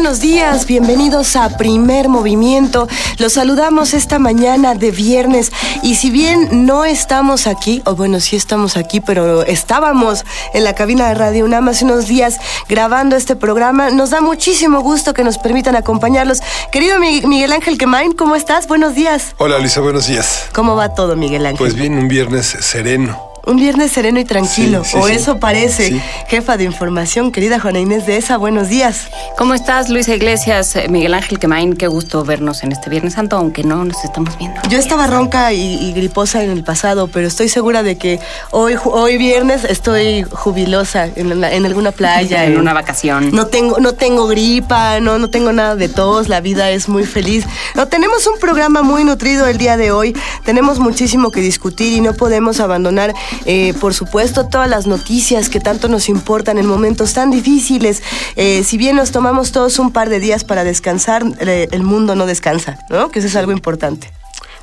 Buenos 0.00 0.20
días, 0.20 0.66
bienvenidos 0.66 1.36
a 1.36 1.58
Primer 1.58 2.08
Movimiento. 2.08 2.88
Los 3.18 3.34
saludamos 3.34 3.92
esta 3.92 4.18
mañana 4.18 4.74
de 4.74 4.90
viernes 4.90 5.52
y 5.82 5.96
si 5.96 6.10
bien 6.10 6.64
no 6.64 6.86
estamos 6.86 7.46
aquí, 7.46 7.82
o 7.84 7.94
bueno, 7.94 8.18
sí 8.18 8.34
estamos 8.34 8.78
aquí, 8.78 9.02
pero 9.02 9.42
estábamos 9.42 10.24
en 10.54 10.64
la 10.64 10.74
cabina 10.74 11.08
de 11.08 11.16
Radio 11.16 11.44
UNAM 11.44 11.68
hace 11.68 11.84
unos 11.84 12.06
días 12.06 12.38
grabando 12.66 13.14
este 13.14 13.36
programa, 13.36 13.90
nos 13.90 14.08
da 14.08 14.22
muchísimo 14.22 14.80
gusto 14.80 15.12
que 15.12 15.22
nos 15.22 15.36
permitan 15.36 15.76
acompañarlos. 15.76 16.40
Querido 16.72 16.98
Miguel 16.98 17.52
Ángel 17.52 17.76
Quemain, 17.76 18.12
¿cómo 18.12 18.36
estás? 18.36 18.68
Buenos 18.68 18.94
días. 18.94 19.34
Hola 19.36 19.58
Luisa, 19.58 19.82
buenos 19.82 20.06
días. 20.06 20.46
¿Cómo 20.54 20.76
va 20.76 20.94
todo, 20.94 21.14
Miguel 21.14 21.44
Ángel? 21.44 21.58
Pues 21.58 21.74
bien, 21.74 21.98
un 21.98 22.08
viernes 22.08 22.46
sereno 22.46 23.29
un 23.50 23.56
viernes 23.56 23.90
sereno 23.90 24.20
y 24.20 24.24
tranquilo, 24.24 24.82
o 24.94 25.08
eso 25.08 25.40
parece. 25.40 26.00
Jefa 26.28 26.56
de 26.56 26.62
información, 26.62 27.32
querida 27.32 27.58
Juana 27.58 27.80
Inés 27.80 28.06
de 28.06 28.16
esa, 28.16 28.36
buenos 28.36 28.68
días. 28.68 29.08
¿Cómo 29.36 29.54
estás, 29.54 29.88
Luisa 29.88 30.14
Iglesias, 30.14 30.76
eh, 30.76 30.86
Miguel 30.88 31.14
Ángel 31.14 31.40
Quemain? 31.40 31.74
Qué 31.74 31.88
gusto 31.88 32.24
vernos 32.24 32.62
en 32.62 32.70
este 32.70 32.88
Viernes 32.88 33.14
Santo, 33.14 33.36
aunque 33.36 33.64
no 33.64 33.84
nos 33.84 34.04
estamos 34.04 34.38
viendo. 34.38 34.60
Yo 34.68 34.78
estaba 34.78 35.08
ronca 35.08 35.52
y, 35.52 35.92
griposa 35.92 36.44
en 36.44 36.50
el 36.50 36.62
pasado, 36.62 37.08
pero 37.08 37.26
estoy 37.26 37.48
segura 37.48 37.82
de 37.82 37.98
que 37.98 38.20
hoy, 38.52 38.76
hoy 38.84 39.18
viernes 39.18 39.64
estoy 39.64 40.22
jubilosa 40.22 41.08
en, 41.16 41.66
alguna 41.66 41.90
playa. 41.90 42.44
en, 42.44 42.56
una 42.56 42.72
vacación. 42.72 43.30
No 43.32 43.48
tengo, 43.48 43.80
no 43.80 43.94
tengo 43.94 44.28
gripa, 44.28 45.00
no, 45.00 45.18
no 45.18 45.28
tengo 45.28 45.52
nada 45.52 45.74
de 45.74 45.88
tos, 45.88 46.28
la 46.28 46.40
vida 46.40 46.70
es 46.70 46.88
muy 46.88 47.04
feliz. 47.04 47.46
No, 47.74 47.88
tenemos 47.88 48.28
un 48.28 48.38
programa 48.38 48.82
muy 48.82 49.02
nutrido 49.02 49.48
el 49.48 49.58
día 49.58 49.76
de 49.76 49.90
hoy, 49.90 50.16
tenemos 50.44 50.78
muchísimo 50.78 51.32
que 51.32 51.40
discutir 51.40 51.92
y 51.94 52.00
no 52.00 52.14
podemos 52.14 52.60
abandonar 52.60 53.12
eh, 53.44 53.74
por 53.80 53.94
supuesto, 53.94 54.46
todas 54.46 54.68
las 54.68 54.86
noticias 54.86 55.48
que 55.48 55.60
tanto 55.60 55.88
nos 55.88 56.08
importan 56.08 56.58
en 56.58 56.66
momentos 56.66 57.12
tan 57.14 57.30
difíciles. 57.30 58.02
Eh, 58.36 58.62
si 58.64 58.76
bien 58.76 58.96
nos 58.96 59.10
tomamos 59.12 59.52
todos 59.52 59.78
un 59.78 59.92
par 59.92 60.08
de 60.08 60.20
días 60.20 60.44
para 60.44 60.64
descansar, 60.64 61.24
eh, 61.40 61.68
el 61.72 61.82
mundo 61.82 62.14
no 62.14 62.26
descansa, 62.26 62.78
¿no? 62.88 63.10
Que 63.10 63.20
eso 63.20 63.28
es 63.28 63.36
algo 63.36 63.52
importante. 63.52 64.10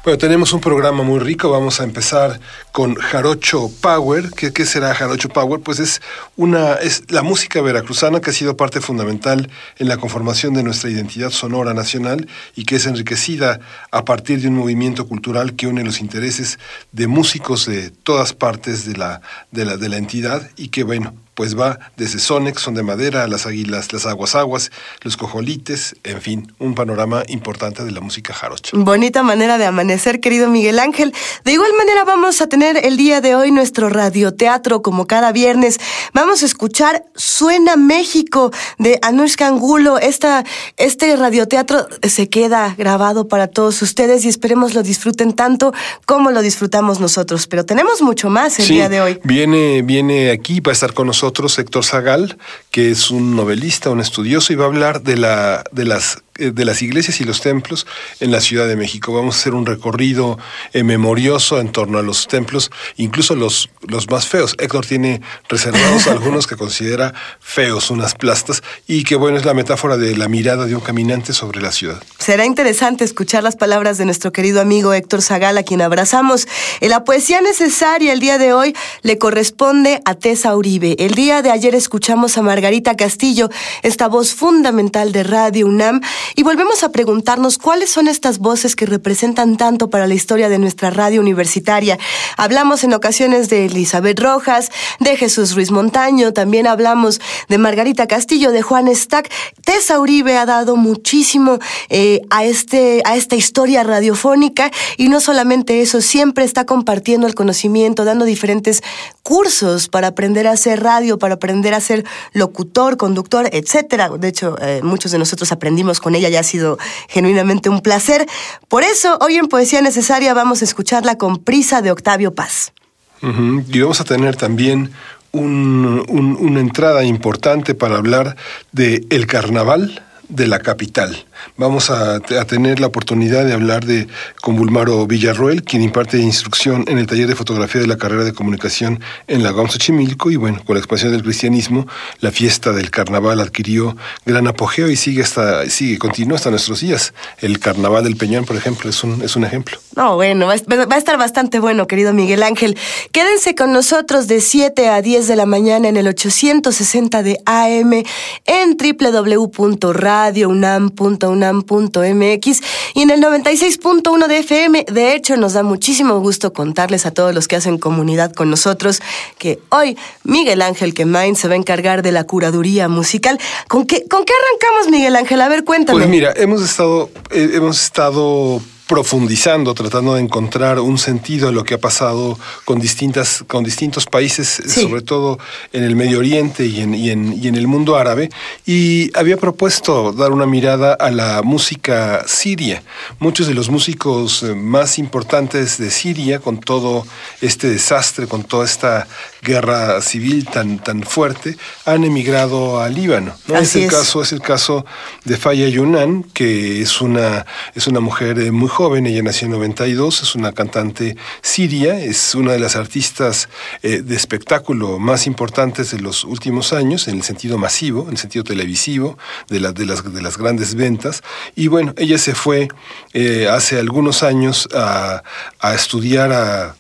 Bueno, 0.08 0.20
tenemos 0.20 0.54
un 0.54 0.62
programa 0.62 1.04
muy 1.04 1.20
rico. 1.20 1.50
Vamos 1.50 1.82
a 1.82 1.84
empezar 1.84 2.40
con 2.72 2.96
Jarocho 2.96 3.70
Power. 3.82 4.30
¿Qué, 4.38 4.54
¿Qué, 4.54 4.66
será 4.66 4.96
Jarocho 4.96 5.28
Power? 5.28 5.60
Pues 5.60 5.80
es 5.80 6.02
una 6.38 6.76
es 6.76 7.12
la 7.12 7.24
música 7.24 7.62
veracruzana 7.62 8.22
que 8.22 8.30
ha 8.30 8.34
sido 8.34 8.56
parte 8.56 8.80
fundamental 8.80 9.50
en 9.78 9.90
la 9.90 9.98
conformación 9.98 10.54
de 10.54 10.64
nuestra 10.64 10.90
identidad 10.90 11.32
sonora 11.32 11.74
nacional 11.74 12.26
y 12.56 12.64
que 12.64 12.78
es 12.78 12.86
enriquecida 12.86 13.60
a 13.92 14.06
partir 14.06 14.40
de 14.40 14.48
un 14.48 14.56
movimiento 14.56 15.10
cultural 15.10 15.58
que 15.58 15.68
une 15.68 15.84
los 15.84 16.00
intereses 16.00 16.58
de 16.94 17.08
músicos 17.08 17.66
de 17.66 17.90
todas 17.90 18.32
partes 18.32 18.86
de 18.86 18.96
la, 18.96 19.20
de 19.52 19.66
la, 19.66 19.76
de 19.76 19.90
la 19.90 19.98
entidad 19.98 20.50
y 20.56 20.70
que, 20.70 20.84
bueno, 20.84 21.16
pues 21.38 21.56
va 21.56 21.78
desde 21.98 22.18
Sonex, 22.18 22.64
son 22.64 22.74
de 22.74 22.82
madera, 22.82 23.28
las 23.28 23.46
águilas, 23.46 23.94
las 23.94 24.08
aguas 24.08 24.34
aguas, 24.34 24.72
los 25.04 25.18
cojolites, 25.18 25.96
en 26.04 26.20
fin, 26.20 26.52
un 26.58 26.74
panorama 26.74 27.22
importante 27.28 27.84
de 27.84 27.92
la 27.92 28.02
música 28.02 28.34
jarocha. 28.34 28.72
Bonita 28.74 29.22
manera 29.22 29.60
de 29.60 29.68
amanecer, 29.68 30.20
querido 30.20 30.50
Miguel 30.50 30.80
Ángel. 30.80 31.14
De 31.46 31.52
igual 31.52 31.70
manera 31.78 32.06
vamos 32.06 32.42
a 32.42 32.50
tener 32.50 32.84
el 32.84 32.98
día 32.98 33.22
de 33.22 33.36
hoy 33.36 33.52
nuestro 33.52 33.88
radioteatro 33.90 34.82
como 34.82 35.06
cada 35.06 35.32
viernes. 35.32 35.80
Vamos 36.12 36.42
a 36.42 36.48
escuchar 36.48 37.06
Suena 37.14 37.76
México 37.76 38.50
de 38.80 38.98
Anushka 39.04 39.46
Angulo. 39.46 40.00
Esta, 40.00 40.44
este 40.76 41.16
radioteatro 41.18 41.88
se 42.02 42.30
queda 42.30 42.74
grabado 42.76 43.28
para 43.28 43.46
todos 43.46 43.80
ustedes 43.84 44.26
y 44.26 44.30
esperemos 44.30 44.74
lo 44.74 44.82
disfruten 44.82 45.34
tanto 45.34 45.72
como 46.08 46.32
lo 46.32 46.42
disfrutamos 46.42 47.00
nosotros. 47.00 47.46
Pero 47.46 47.64
tenemos 47.64 48.02
mucho 48.02 48.32
más 48.32 48.58
el 48.58 48.68
día 48.70 48.90
de 48.90 49.02
hoy. 49.02 49.20
Viene, 49.24 49.84
viene 49.84 50.32
aquí 50.32 50.62
para 50.62 50.74
estar 50.74 50.96
con 50.96 51.06
nosotros 51.06 51.27
otros 51.28 51.60
Héctor 51.60 51.86
Zagal, 51.86 52.38
que 52.72 52.90
es 52.92 53.12
un 53.12 53.36
novelista, 53.36 53.90
un 53.90 54.00
estudioso, 54.00 54.54
y 54.54 54.56
va 54.56 54.66
a 54.66 54.68
hablar 54.68 55.04
de, 55.04 55.18
la, 55.18 55.64
de 55.72 55.86
las 55.86 56.24
de 56.38 56.66
las 56.66 56.82
iglesias 56.82 57.22
y 57.22 57.24
los 57.24 57.42
templos 57.42 57.86
en 58.20 58.32
la 58.32 58.42
Ciudad 58.42 58.68
de 58.68 58.76
México. 58.76 59.14
Vamos 59.14 59.36
a 59.36 59.40
hacer 59.40 59.54
un 59.54 59.66
recorrido 59.66 60.38
eh, 60.74 60.84
memorioso 60.84 61.60
en 61.60 61.72
torno 61.72 61.98
a 61.98 62.02
los 62.02 62.28
templos, 62.28 62.72
incluso 62.96 63.36
los, 63.36 63.70
los 63.88 64.10
más 64.10 64.28
feos. 64.28 64.56
Héctor 64.60 64.86
tiene 64.86 65.22
reservados 65.50 66.08
algunos 66.08 66.48
que 66.48 66.56
considera 66.56 67.14
feos, 67.40 67.92
unas 67.92 68.16
plastas, 68.16 68.64
y 68.88 69.04
que 69.04 69.16
bueno, 69.16 69.38
es 69.38 69.46
la 69.46 69.54
metáfora 69.54 69.98
de 69.98 70.16
la 70.16 70.28
mirada 70.28 70.66
de 70.66 70.76
un 70.76 70.82
caminante 70.82 71.34
sobre 71.34 71.62
la 71.62 71.72
ciudad. 71.72 72.02
Será 72.20 72.46
interesante 72.46 73.04
escuchar 73.04 73.44
las 73.44 73.56
palabras 73.56 73.98
de 73.98 74.06
nuestro 74.06 74.32
querido 74.32 74.62
amigo 74.62 74.94
Héctor 74.94 75.22
Zagal, 75.22 75.58
a 75.58 75.64
quien 75.64 75.82
abrazamos. 75.82 76.48
En 76.82 76.90
la 76.90 77.04
poesía 77.04 77.42
necesaria 77.42 78.14
el 78.14 78.20
día 78.20 78.38
de 78.38 78.54
hoy 78.54 78.76
le 79.02 79.18
corresponde 79.18 80.02
a 80.06 80.16
Tessa 80.16 80.56
Uribe. 80.56 80.96
El 81.00 81.14
día 81.14 81.42
de 81.42 81.52
ayer 81.52 81.76
escuchamos 81.76 82.38
a 82.38 82.42
Margarita 82.42 82.96
Castillo, 82.96 83.50
esta 83.84 84.08
voz 84.08 84.34
fundamental 84.34 85.12
de 85.12 85.24
Radio 85.24 85.68
UNAM, 85.68 86.02
y 86.36 86.44
volvemos 86.44 86.84
a 86.84 86.90
preguntarnos 86.90 87.58
cuáles 87.58 87.90
son 87.90 88.08
estas 88.08 88.40
voces 88.40 88.76
que 88.76 88.86
representan 88.86 89.58
tanto 89.58 89.90
para 89.90 90.08
la 90.08 90.14
historia 90.14 90.50
de 90.50 90.60
nuestra 90.60 90.90
radio 90.90 91.22
universitaria. 91.22 91.98
Hablamos 92.38 92.84
en 92.84 92.94
ocasiones 92.94 93.50
de 93.50 93.66
Elizabeth 93.66 94.20
Rojas, 94.20 94.72
de 95.00 95.18
Jesús 95.18 95.56
Ruiz 95.56 95.72
Montaño, 95.72 96.34
también 96.34 96.68
hablamos 96.68 97.20
de 97.50 97.58
Margarita 97.58 98.08
Castillo, 98.08 98.52
de 98.52 98.62
Juan 98.62 98.94
Stack. 98.94 99.32
Tessa 99.64 100.00
Uribe 100.00 100.38
ha 100.38 100.46
dado 100.46 100.76
muchísimo 100.76 101.60
eh, 101.90 102.22
a, 102.30 102.46
este, 102.46 103.02
a 103.06 103.16
esta 103.16 103.36
historia 103.36 103.84
radiofónica 103.84 104.72
y 104.98 105.10
no 105.10 105.20
solamente 105.20 105.82
eso, 105.82 106.02
siempre 106.02 106.44
está 106.44 106.66
compartiendo 106.66 107.28
el 107.28 107.36
conocimiento, 107.36 108.06
dando 108.06 108.26
diferentes 108.26 108.84
cursos 109.24 109.90
para 109.90 110.08
aprender 110.08 110.48
a 110.48 110.52
hacer 110.52 110.82
radio, 110.84 111.20
para 111.20 111.36
aprender 111.36 111.74
a 111.74 111.82
ser 111.82 112.06
locutor, 112.34 112.98
conductor, 112.98 113.50
etcétera. 113.52 114.10
De 114.10 114.28
hecho, 114.28 114.56
eh, 114.62 114.82
muchos 114.84 115.12
de 115.12 115.20
nosotros 115.20 115.52
aprendimos 115.52 116.00
con 116.00 116.16
ella, 116.18 116.30
ya 116.30 116.42
ha 116.42 116.44
sido 116.44 116.78
genuinamente 117.08 117.70
un 117.70 117.82
placer. 117.82 118.28
Por 118.68 118.84
eso, 118.84 119.18
hoy 119.22 119.38
en 119.38 119.48
Poesía 119.48 119.82
Necesaria 119.82 120.34
vamos 120.34 120.62
a 120.62 120.66
escucharla 120.66 121.18
con 121.18 121.38
prisa 121.38 121.82
de 121.82 121.92
Octavio 121.92 122.36
Paz. 122.36 122.74
Y 123.22 123.80
vamos 123.80 124.02
a 124.02 124.04
tener 124.04 124.36
también 124.36 124.92
una 125.32 126.60
entrada 126.60 127.04
importante 127.04 127.76
para 127.76 127.98
hablar 127.98 128.36
de 128.72 129.06
el 129.10 129.28
carnaval 129.28 130.04
de 130.30 130.48
la 130.48 130.60
capital. 130.60 131.26
Vamos 131.56 131.90
a, 131.90 132.20
tener 132.20 132.80
la 132.80 132.88
oportunidad 132.88 133.46
de 133.46 133.54
hablar 133.54 133.86
de 133.86 134.08
con 134.42 134.56
Bulmaro 134.56 135.06
Villarroel, 135.08 135.64
quien 135.64 135.82
imparte 135.82 136.18
instrucción 136.20 136.86
en 136.88 136.98
el 136.98 137.08
taller 137.08 137.28
de 137.28 137.36
fotografía 137.36 137.82
de 137.82 137.88
la 137.88 137.98
carrera 137.98 138.24
de 138.24 138.34
comunicación 138.34 139.00
en 139.28 139.44
la 139.44 139.52
GAM 139.52 139.68
Xochimilco 139.68 140.32
y 140.32 140.36
bueno, 140.36 140.62
con 140.66 140.76
la 140.76 140.80
expansión 140.80 141.12
del 141.12 141.24
cristianismo, 141.24 141.88
la 142.20 142.32
fiesta 142.32 142.72
del 142.74 142.92
carnaval 142.92 143.40
adquirió 143.40 143.96
gran 144.26 144.48
apogeo 144.48 144.90
y 144.90 144.96
sigue 144.96 145.24
hasta 145.24 145.70
sigue 145.70 145.98
continúa 145.98 146.38
hasta 146.38 146.50
nuestros 146.50 146.82
días. 146.82 147.14
El 147.40 147.60
carnaval 147.60 148.04
del 148.04 148.18
Peñón, 148.18 148.46
por 148.46 148.56
ejemplo, 148.56 148.90
es 148.90 149.04
un 149.04 149.22
es 149.22 149.36
un 149.36 149.46
ejemplo. 149.46 149.80
No, 149.98 150.16
bueno, 150.16 150.48
va 150.48 150.54
a 150.54 150.98
estar 150.98 151.18
bastante 151.18 151.60
bueno, 151.60 151.88
querido 151.88 152.14
Miguel 152.14 152.44
Ángel. 152.44 152.78
Quédense 153.12 153.56
con 153.56 153.74
nosotros 153.74 154.28
de 154.28 154.40
7 154.42 154.90
a 154.90 155.02
10 155.02 155.28
de 155.28 155.36
la 155.36 155.48
mañana 155.48 155.90
en 155.90 155.98
el 155.98 156.08
860 156.08 157.24
de 157.24 157.40
AM 157.46 158.04
en 158.46 158.78
www.radiounam.com 158.78 161.38
unam.mx 161.38 162.62
y 162.94 163.02
en 163.02 163.10
el 163.10 163.22
96.1 163.22 164.28
de 164.28 164.38
FM. 164.38 164.86
De 164.92 165.16
hecho, 165.16 165.38
nos 165.38 165.54
da 165.54 165.64
muchísimo 165.64 166.20
gusto 166.20 166.54
contarles 166.54 167.06
a 167.06 167.12
todos 167.12 167.34
los 167.34 167.48
que 167.48 167.56
hacen 167.56 167.78
comunidad 167.78 168.34
con 168.34 168.50
nosotros 168.50 169.02
que 169.38 169.60
hoy 169.70 169.98
Miguel 170.24 170.62
Ángel 170.62 170.94
Quemain 170.94 171.36
se 171.36 171.48
va 171.48 171.56
a 171.56 171.58
encargar 171.58 172.02
de 172.02 172.12
la 172.12 172.26
curaduría 172.26 172.88
musical. 172.88 173.40
¿Con 173.68 173.86
qué, 173.86 174.08
con 174.08 174.26
qué 174.26 174.34
arrancamos, 174.34 174.92
Miguel 174.92 175.16
Ángel? 175.16 175.42
A 175.42 175.50
ver, 175.50 175.64
cuéntame. 175.64 176.00
Pues 176.00 176.10
mira, 176.10 176.34
hemos 176.36 176.62
estado, 176.62 177.10
eh, 177.32 177.52
hemos 177.54 177.82
estado 177.82 178.62
profundizando, 178.88 179.74
tratando 179.74 180.16
de 180.16 180.22
encontrar 180.22 180.80
un 180.80 180.98
sentido 180.98 181.50
en 181.50 181.56
lo 181.56 181.64
que 181.64 181.76
ha 181.76 181.80
pasado 181.80 182.40
con 182.66 182.80
distintas, 182.80 183.44
con 183.48 183.64
distintos 183.64 184.06
países, 184.06 184.62
sobre 184.68 185.02
todo 185.02 185.40
en 185.74 185.84
el 185.84 185.96
Medio 185.96 186.20
Oriente 186.20 186.66
y 186.66 186.82
en, 186.82 186.96
y, 186.96 187.10
en, 187.10 187.34
y 187.34 187.48
en 187.48 187.56
el 187.56 187.68
mundo 187.68 187.98
árabe, 187.98 188.30
y 188.66 189.12
había 189.18 189.38
propuesto 189.38 190.14
dar 190.14 190.32
una 190.32 190.46
mirada 190.46 190.94
a 190.94 191.12
la 191.12 191.42
música 191.42 192.24
siria. 192.28 192.84
Muchos 193.20 193.48
de 193.48 193.54
los 193.54 193.70
músicos 193.70 194.44
eh, 194.44 194.56
más 194.56 195.00
importantes 195.00 195.78
de 195.78 195.92
Siria, 195.92 196.40
con 196.40 196.60
todo 196.60 197.06
este 197.42 197.70
desastre, 197.70 198.28
con 198.28 198.44
toda 198.44 198.66
esta 198.66 199.08
guerra 199.42 200.02
civil 200.02 200.46
tan, 200.46 200.80
tan 200.80 201.04
fuerte, 201.04 201.58
han 201.86 202.04
emigrado 202.04 202.80
a 202.82 202.90
Líbano. 202.90 203.34
¿no? 203.48 203.58
es 203.58 203.76
el 203.76 203.90
caso, 203.90 204.22
es 204.22 204.32
el 204.32 204.42
caso 204.42 204.86
de 205.26 205.38
Faya 205.38 205.68
Yunan, 205.68 206.24
que 206.24 206.82
es 206.82 207.02
una, 207.02 207.46
es 207.76 207.88
una 207.88 208.00
mujer 208.00 208.40
eh, 208.40 208.52
muy 208.52 208.70
joven, 208.78 209.08
ella 209.08 209.24
nació 209.24 209.48
en 209.48 209.54
92, 209.54 210.22
es 210.22 210.36
una 210.36 210.52
cantante 210.52 211.18
siria, 211.42 212.00
es 212.00 212.36
una 212.36 212.52
de 212.52 212.60
las 212.60 212.76
artistas 212.76 213.50
eh, 213.82 214.04
de 214.04 214.16
espectáculo 214.16 215.00
más 215.00 215.26
importantes 215.26 215.90
de 215.90 216.00
los 216.00 216.24
últimos 216.24 216.74
años, 216.74 217.08
en 217.08 217.16
el 217.16 217.24
sentido 217.24 217.58
masivo, 217.58 218.04
en 218.04 218.12
el 218.12 218.18
sentido 218.20 218.44
televisivo, 218.44 219.18
de, 219.50 219.60
de, 219.74 219.86
las, 219.88 220.14
de 220.14 220.22
las 220.22 220.38
grandes 220.38 220.76
ventas. 220.76 221.24
Y 221.56 221.70
bueno, 221.70 221.96
ella 221.98 222.20
se 222.20 222.36
fue 222.36 222.68
eh, 223.14 223.48
hace 223.50 223.80
algunos 223.80 224.22
años 224.22 224.70
a, 224.76 225.24
a 225.60 225.74
estudiar 225.74 226.32
a 226.32 226.76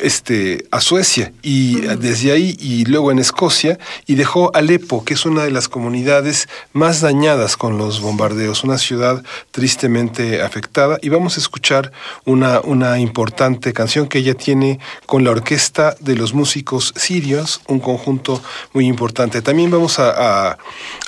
este, 0.00 0.66
a 0.70 0.80
Suecia 0.80 1.32
y 1.42 1.80
desde 1.80 2.32
ahí 2.32 2.56
y 2.58 2.84
luego 2.84 3.12
en 3.12 3.18
Escocia 3.18 3.78
y 4.06 4.16
dejó 4.16 4.50
Alepo, 4.54 5.04
que 5.04 5.14
es 5.14 5.24
una 5.24 5.44
de 5.44 5.50
las 5.50 5.68
comunidades 5.68 6.48
más 6.72 7.00
dañadas 7.00 7.56
con 7.56 7.78
los 7.78 8.00
bombardeos, 8.00 8.64
una 8.64 8.78
ciudad 8.78 9.22
tristemente 9.50 10.42
afectada. 10.42 10.98
Y 11.00 11.10
vamos 11.10 11.33
escuchar 11.40 11.92
una, 12.24 12.60
una 12.60 12.98
importante 12.98 13.72
canción 13.72 14.06
que 14.06 14.18
ella 14.18 14.34
tiene 14.34 14.78
con 15.06 15.24
la 15.24 15.30
orquesta 15.30 15.96
de 16.00 16.16
los 16.16 16.34
músicos 16.34 16.92
sirios, 16.96 17.60
un 17.68 17.80
conjunto 17.80 18.42
muy 18.72 18.86
importante. 18.86 19.42
También 19.42 19.70
vamos 19.70 19.98
a, 19.98 20.50
a, 20.50 20.58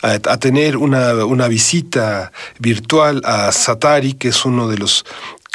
a 0.02 0.36
tener 0.38 0.76
una, 0.76 1.24
una 1.24 1.48
visita 1.48 2.32
virtual 2.58 3.22
a 3.24 3.52
Satari, 3.52 4.14
que 4.14 4.28
es 4.28 4.44
uno 4.44 4.68
de 4.68 4.78
los 4.78 5.04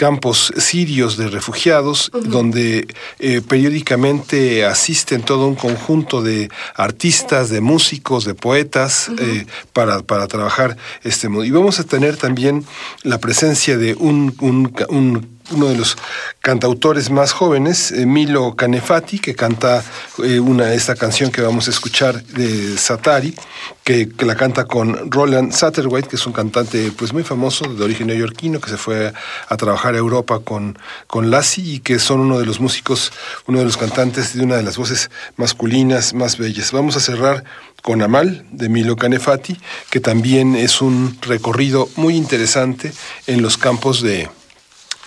campos 0.01 0.51
sirios 0.57 1.15
de 1.15 1.27
refugiados, 1.27 2.09
donde 2.23 2.87
eh, 3.19 3.39
periódicamente 3.47 4.65
asisten 4.65 5.21
todo 5.21 5.45
un 5.47 5.53
conjunto 5.53 6.23
de 6.23 6.49
artistas, 6.73 7.51
de 7.51 7.61
músicos, 7.61 8.25
de 8.25 8.33
poetas, 8.33 9.11
eh, 9.19 9.45
para, 9.73 10.01
para, 10.01 10.25
trabajar 10.25 10.75
este 11.03 11.29
modo. 11.29 11.43
Y 11.43 11.51
vamos 11.51 11.79
a 11.79 11.83
tener 11.83 12.17
también 12.17 12.65
la 13.03 13.19
presencia 13.19 13.77
de 13.77 13.93
un, 13.93 14.35
un, 14.39 14.73
un 14.89 15.30
uno 15.51 15.67
de 15.67 15.77
los 15.77 15.97
cantautores 16.41 17.09
más 17.09 17.33
jóvenes, 17.33 17.91
Milo 17.91 18.55
Canefati, 18.55 19.19
que 19.19 19.35
canta 19.35 19.83
eh, 20.23 20.39
una, 20.39 20.73
esta 20.73 20.95
canción 20.95 21.31
que 21.31 21.41
vamos 21.41 21.67
a 21.67 21.71
escuchar 21.71 22.23
de 22.23 22.77
Satari, 22.77 23.35
que, 23.83 24.09
la 24.19 24.35
canta 24.35 24.65
con 24.65 25.11
Roland 25.11 25.51
Satterwhite, 25.51 26.07
que 26.07 26.15
es 26.15 26.25
un 26.25 26.33
cantante 26.33 26.91
pues 26.91 27.13
muy 27.13 27.23
famoso 27.23 27.65
de 27.65 27.83
origen 27.83 28.07
neoyorquino, 28.07 28.59
que 28.59 28.69
se 28.69 28.77
fue 28.77 29.07
a, 29.07 29.13
a 29.49 29.57
trabajar 29.57 29.95
a 29.95 29.97
Europa 29.97 30.39
con, 30.39 30.77
con 31.07 31.31
Lassie 31.31 31.75
y 31.75 31.79
que 31.79 31.99
son 31.99 32.21
uno 32.21 32.39
de 32.39 32.45
los 32.45 32.59
músicos, 32.59 33.11
uno 33.47 33.59
de 33.59 33.65
los 33.65 33.77
cantantes 33.77 34.35
de 34.35 34.43
una 34.43 34.55
de 34.57 34.63
las 34.63 34.77
voces 34.77 35.09
masculinas 35.37 36.13
más 36.13 36.37
bellas. 36.37 36.71
Vamos 36.71 36.95
a 36.95 36.99
cerrar 36.99 37.43
con 37.81 38.01
Amal 38.01 38.45
de 38.51 38.69
Milo 38.69 38.95
Canefati, 38.95 39.57
que 39.89 39.99
también 39.99 40.55
es 40.55 40.81
un 40.81 41.17
recorrido 41.21 41.89
muy 41.95 42.15
interesante 42.15 42.93
en 43.27 43.41
los 43.41 43.57
campos 43.57 44.01
de, 44.01 44.29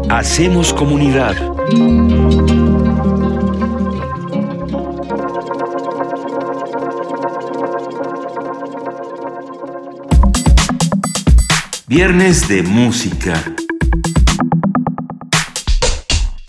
Hacemos 0.10 0.74
comunidad. 0.74 1.36
Viernes 11.88 12.50
de 12.50 12.64
música. 12.64 13.42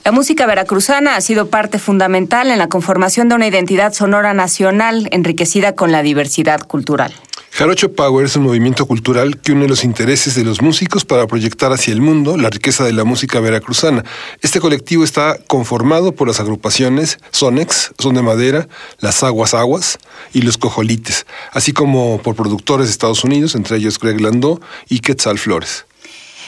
La 0.04 0.10
música 0.10 0.46
veracruzana 0.46 1.14
ha 1.14 1.20
sido 1.20 1.50
parte 1.50 1.78
fundamental 1.78 2.50
en 2.50 2.58
la 2.58 2.68
conformación 2.68 3.28
de 3.28 3.36
una 3.36 3.46
identidad 3.46 3.92
sonora 3.92 4.34
nacional 4.34 5.08
enriquecida 5.12 5.76
con 5.76 5.92
la 5.92 6.02
diversidad 6.02 6.62
cultural. 6.62 7.14
Jarocho 7.56 7.92
Power 7.92 8.26
es 8.26 8.34
un 8.34 8.42
movimiento 8.42 8.84
cultural 8.84 9.40
que 9.40 9.52
une 9.52 9.68
los 9.68 9.84
intereses 9.84 10.34
de 10.34 10.42
los 10.42 10.60
músicos 10.60 11.04
para 11.04 11.28
proyectar 11.28 11.72
hacia 11.72 11.92
el 11.92 12.00
mundo 12.00 12.36
la 12.36 12.50
riqueza 12.50 12.82
de 12.82 12.92
la 12.92 13.04
música 13.04 13.38
veracruzana. 13.38 14.04
Este 14.42 14.58
colectivo 14.58 15.04
está 15.04 15.38
conformado 15.46 16.10
por 16.10 16.26
las 16.26 16.40
agrupaciones 16.40 17.20
Sonex, 17.30 17.92
Son 17.96 18.16
de 18.16 18.22
Madera, 18.22 18.66
Las 18.98 19.22
Aguas 19.22 19.54
Aguas 19.54 19.98
y 20.32 20.42
Los 20.42 20.58
Cojolites, 20.58 21.26
así 21.52 21.72
como 21.72 22.20
por 22.20 22.34
productores 22.34 22.88
de 22.88 22.90
Estados 22.90 23.22
Unidos, 23.22 23.54
entre 23.54 23.76
ellos 23.76 24.00
Greg 24.00 24.20
Landau 24.20 24.58
y 24.88 24.98
Quetzal 24.98 25.38
Flores. 25.38 25.86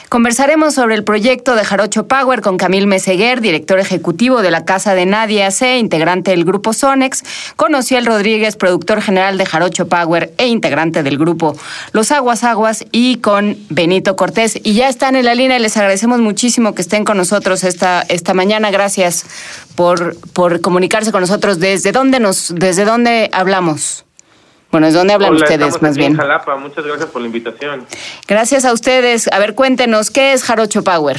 Conversaremos 0.09 0.73
sobre 0.73 0.95
el 0.95 1.03
proyecto 1.03 1.55
de 1.55 1.65
Jarocho 1.65 2.07
Power 2.07 2.39
con 2.41 2.55
Camil 2.55 2.87
Meseguer, 2.87 3.41
director 3.41 3.77
ejecutivo 3.77 4.41
de 4.41 4.51
la 4.51 4.63
Casa 4.63 4.95
de 4.95 5.05
Nadia 5.05 5.47
AC, 5.47 5.77
integrante 5.77 6.31
del 6.31 6.45
grupo 6.45 6.71
Sonex, 6.71 7.23
con 7.57 7.75
Ociel 7.75 8.05
Rodríguez, 8.05 8.55
productor 8.55 9.01
general 9.01 9.37
de 9.37 9.45
Jarocho 9.45 9.89
Power 9.89 10.33
e 10.37 10.47
integrante 10.47 11.03
del 11.03 11.17
grupo 11.17 11.57
Los 11.91 12.13
Aguas 12.13 12.45
Aguas, 12.45 12.85
y 12.93 13.17
con 13.17 13.57
Benito 13.69 14.15
Cortés. 14.15 14.57
Y 14.63 14.75
ya 14.75 14.87
están 14.87 15.17
en 15.17 15.25
la 15.25 15.35
línea 15.35 15.57
y 15.57 15.61
les 15.61 15.75
agradecemos 15.75 16.19
muchísimo 16.19 16.73
que 16.73 16.83
estén 16.83 17.03
con 17.03 17.17
nosotros 17.17 17.65
esta, 17.65 18.01
esta 18.07 18.33
mañana. 18.33 18.71
Gracias 18.71 19.25
por, 19.75 20.15
por 20.31 20.61
comunicarse 20.61 21.11
con 21.11 21.19
nosotros. 21.19 21.59
¿Desde 21.59 21.91
dónde, 21.91 22.21
nos, 22.21 22.55
¿Desde 22.55 22.85
dónde 22.85 23.29
hablamos? 23.33 24.06
Bueno, 24.71 24.87
¿es 24.87 24.93
dónde 24.93 25.13
hablan 25.13 25.31
Hola, 25.31 25.43
ustedes 25.43 25.81
más 25.81 25.91
aquí 25.91 25.99
bien? 25.99 26.11
En 26.13 26.17
Jalapa, 26.17 26.55
muchas 26.57 26.85
gracias 26.85 27.09
por 27.09 27.21
la 27.21 27.27
invitación. 27.27 27.85
Gracias 28.27 28.65
a 28.65 28.73
ustedes. 28.73 29.31
A 29.31 29.39
ver, 29.39 29.55
cuéntenos, 29.55 30.11
¿qué 30.11 30.33
es 30.33 30.43
Jarocho 30.43 30.83
Power? 30.83 31.17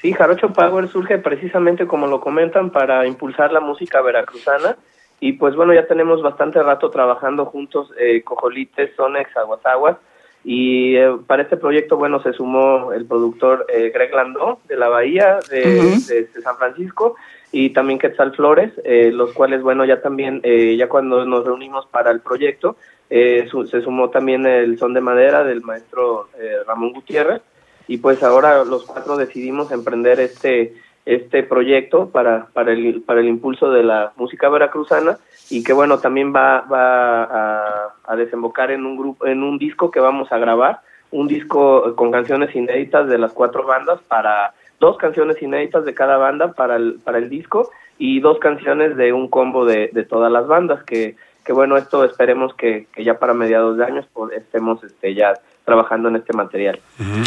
Sí, 0.00 0.12
Jarocho 0.12 0.52
Power 0.52 0.88
surge 0.88 1.18
precisamente 1.18 1.86
como 1.86 2.06
lo 2.06 2.20
comentan 2.20 2.70
para 2.70 3.06
impulsar 3.06 3.50
la 3.52 3.60
música 3.60 4.00
veracruzana 4.02 4.76
y 5.18 5.32
pues 5.32 5.56
bueno, 5.56 5.72
ya 5.74 5.86
tenemos 5.86 6.22
bastante 6.22 6.62
rato 6.62 6.90
trabajando 6.90 7.46
juntos 7.46 7.90
eh, 7.98 8.22
Cojolites, 8.22 8.90
Sonex, 8.96 9.36
Aguas 9.36 9.60
Aguas 9.64 9.96
y 10.44 10.94
eh, 10.96 11.10
para 11.26 11.42
este 11.42 11.56
proyecto 11.56 11.96
bueno 11.96 12.22
se 12.22 12.32
sumó 12.34 12.92
el 12.92 13.04
productor 13.06 13.66
eh, 13.68 13.90
Greg 13.92 14.14
Landó 14.14 14.60
de 14.68 14.76
la 14.76 14.88
Bahía 14.88 15.38
de, 15.50 15.78
Ujú. 15.80 16.06
de- 16.06 16.24
de 16.26 16.42
San 16.42 16.56
Francisco 16.56 17.16
y 17.58 17.70
también 17.70 17.98
Quetzal 17.98 18.32
Flores, 18.34 18.70
eh, 18.84 19.10
los 19.12 19.32
cuales 19.32 19.62
bueno 19.62 19.84
ya 19.84 19.98
también 20.02 20.40
eh, 20.42 20.76
ya 20.76 20.88
cuando 20.88 21.24
nos 21.24 21.44
reunimos 21.44 21.86
para 21.86 22.10
el 22.10 22.20
proyecto 22.20 22.76
eh, 23.08 23.46
su- 23.50 23.66
se 23.66 23.80
sumó 23.80 24.10
también 24.10 24.44
el 24.46 24.78
son 24.78 24.92
de 24.94 25.00
madera 25.00 25.42
del 25.44 25.62
maestro 25.62 26.28
eh, 26.38 26.56
Ramón 26.66 26.92
Gutiérrez 26.92 27.40
y 27.88 27.96
pues 27.98 28.22
ahora 28.22 28.64
los 28.64 28.84
cuatro 28.84 29.16
decidimos 29.16 29.70
emprender 29.72 30.20
este 30.20 30.74
este 31.06 31.44
proyecto 31.44 32.10
para 32.10 32.46
para 32.52 32.72
el 32.72 33.00
para 33.06 33.20
el 33.20 33.28
impulso 33.28 33.70
de 33.70 33.84
la 33.84 34.12
música 34.16 34.48
veracruzana 34.48 35.18
y 35.50 35.62
que 35.64 35.72
bueno 35.72 35.98
también 35.98 36.32
va 36.34 36.62
va 36.62 37.22
a, 37.40 37.94
a 38.04 38.16
desembocar 38.16 38.70
en 38.70 38.84
un 38.84 38.96
grupo 38.96 39.26
en 39.26 39.42
un 39.42 39.56
disco 39.56 39.90
que 39.90 40.00
vamos 40.00 40.30
a 40.32 40.38
grabar 40.38 40.80
un 41.12 41.28
disco 41.28 41.94
con 41.94 42.10
canciones 42.10 42.54
inéditas 42.56 43.08
de 43.08 43.18
las 43.18 43.32
cuatro 43.32 43.64
bandas 43.64 44.00
para 44.08 44.52
dos 44.80 44.96
canciones 44.98 45.40
inéditas 45.42 45.84
de 45.84 45.94
cada 45.94 46.16
banda 46.16 46.52
para 46.52 46.76
el 46.76 46.98
para 47.04 47.18
el 47.18 47.28
disco 47.28 47.70
y 47.98 48.20
dos 48.20 48.38
canciones 48.38 48.96
de 48.96 49.12
un 49.12 49.28
combo 49.28 49.64
de, 49.64 49.90
de 49.92 50.04
todas 50.04 50.30
las 50.30 50.46
bandas 50.46 50.82
que 50.84 51.16
que 51.44 51.52
bueno 51.52 51.76
esto 51.76 52.04
esperemos 52.04 52.54
que, 52.54 52.88
que 52.92 53.04
ya 53.04 53.18
para 53.18 53.32
mediados 53.32 53.78
de 53.78 53.84
años 53.84 54.06
pues, 54.12 54.32
estemos 54.32 54.82
este 54.82 55.14
ya 55.14 55.34
trabajando 55.66 56.08
en 56.08 56.16
este 56.16 56.32
material. 56.32 56.78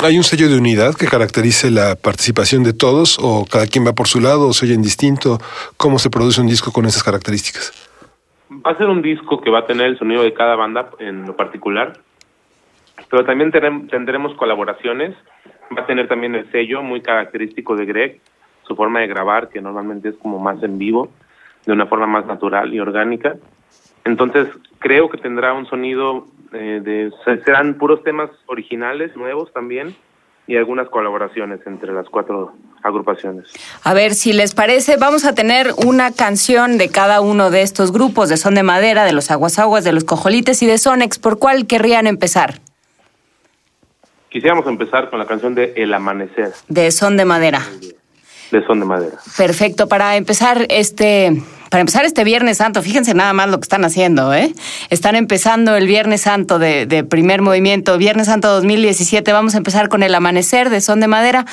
¿Hay 0.02 0.18
un 0.18 0.24
sello 0.24 0.50
de 0.50 0.58
unidad 0.58 0.96
que 0.96 1.08
caracterice 1.08 1.70
la 1.70 1.96
participación 1.96 2.64
de 2.64 2.74
todos 2.74 3.20
o 3.22 3.46
cada 3.46 3.68
quien 3.68 3.86
va 3.86 3.94
por 3.94 4.08
su 4.08 4.22
lado 4.22 4.48
o 4.48 4.54
se 4.54 4.66
oyen 4.66 4.82
distinto? 4.82 5.40
¿Cómo 5.76 6.00
se 6.00 6.10
produce 6.10 6.40
un 6.40 6.48
disco 6.48 6.72
con 6.72 6.86
esas 6.86 7.04
características? 7.04 7.74
Va 8.50 8.72
a 8.72 8.78
ser 8.78 8.88
un 8.88 9.02
disco 9.02 9.42
que 9.42 9.52
va 9.52 9.60
a 9.60 9.66
tener 9.66 9.88
el 9.88 10.00
sonido 10.00 10.24
de 10.24 10.34
cada 10.34 10.56
banda 10.56 10.90
en 11.00 11.26
lo 11.28 11.36
particular, 11.36 12.00
pero 13.12 13.26
también 13.26 13.52
tendremos 13.52 14.34
colaboraciones. 14.36 15.16
Va 15.78 15.82
a 15.84 15.86
tener 15.86 16.08
también 16.08 16.36
el 16.36 16.50
sello 16.52 16.82
muy 16.82 17.02
característico 17.02 17.76
de 17.76 17.86
Greg, 17.86 18.20
su 18.68 18.76
forma 18.76 19.00
de 19.02 19.08
grabar, 19.08 19.50
que 19.50 19.62
normalmente 19.62 20.10
es 20.10 20.16
como 20.16 20.40
más 20.40 20.62
en 20.64 20.78
vivo, 20.78 21.10
de 21.66 21.74
una 21.74 21.86
forma 21.88 22.08
más 22.08 22.26
natural 22.26 22.74
y 22.74 22.80
orgánica. 22.80 23.36
Entonces, 24.06 24.48
creo 24.80 25.10
que 25.10 25.18
tendrá 25.18 25.54
un 25.54 25.66
sonido 25.68 26.26
eh, 26.54 26.80
de. 26.84 27.12
se- 27.26 27.44
serán 27.44 27.76
puros 27.76 28.04
temas 28.04 28.30
originales, 28.48 29.16
nuevos 29.16 29.52
también, 29.54 29.96
y 30.48 30.56
algunas 30.56 30.90
colaboraciones 30.90 31.60
entre 31.68 31.94
las 31.94 32.10
cuatro 32.10 32.54
agrupaciones. 32.82 33.52
A 33.84 33.94
ver, 33.94 34.14
si 34.16 34.34
les 34.34 34.56
parece, 34.56 34.98
vamos 34.98 35.26
a 35.26 35.36
tener 35.36 35.68
una 35.86 36.12
canción 36.12 36.78
de 36.80 36.90
cada 36.90 37.22
uno 37.22 37.52
de 37.52 37.62
estos 37.62 37.92
grupos, 37.92 38.30
de 38.30 38.38
Son 38.38 38.56
de 38.56 38.64
Madera, 38.64 39.04
de 39.04 39.14
los 39.14 39.30
Aguas 39.30 39.60
Aguas, 39.60 39.84
de 39.84 39.92
los 39.92 40.06
Cojolites 40.06 40.64
y 40.64 40.66
de 40.66 40.78
Sonex. 40.80 41.20
¿Por 41.20 41.38
cuál 41.38 41.68
querrían 41.68 42.08
empezar? 42.08 42.56
Quisiéramos 44.30 44.68
empezar 44.68 45.10
con 45.10 45.20
la 45.20 45.26
canción 45.26 45.56
de 45.56 45.74
El 45.76 45.94
Amanecer, 45.94 46.52
De 46.68 46.92
Son 46.92 47.18
de 47.18 47.26
Madera. 47.26 47.62
de 48.52 48.66
Son 48.66 48.80
de 48.80 48.86
Madera. 48.86 49.18
Perfecto, 49.38 49.88
para 49.88 50.16
empezar 50.16 50.66
este... 50.70 51.42
Para 51.70 51.82
empezar 51.82 52.04
este 52.04 52.24
Viernes 52.24 52.58
Santo, 52.58 52.82
fíjense 52.82 53.14
nada 53.14 53.32
más 53.32 53.48
lo 53.48 53.58
que 53.60 53.62
están 53.66 53.86
haciendo, 53.86 54.34
¿eh? 54.34 54.52
Están 54.90 55.16
empezando 55.16 55.76
el 55.76 55.86
Viernes 55.86 56.22
Santo 56.22 56.58
de, 56.58 56.88
de 56.88 57.04
primer 57.04 57.44
movimiento, 57.44 57.96
Viernes 58.00 58.26
Santo 58.26 58.48
2017. 58.48 59.32
Vamos 59.32 59.54
a 59.54 59.60
empezar 59.60 59.88
con 59.88 60.02
El 60.02 60.16
Amanecer 60.16 60.72
de 60.72 60.82
Son 60.82 61.00
de 61.00 61.08
Madera. 61.08 61.46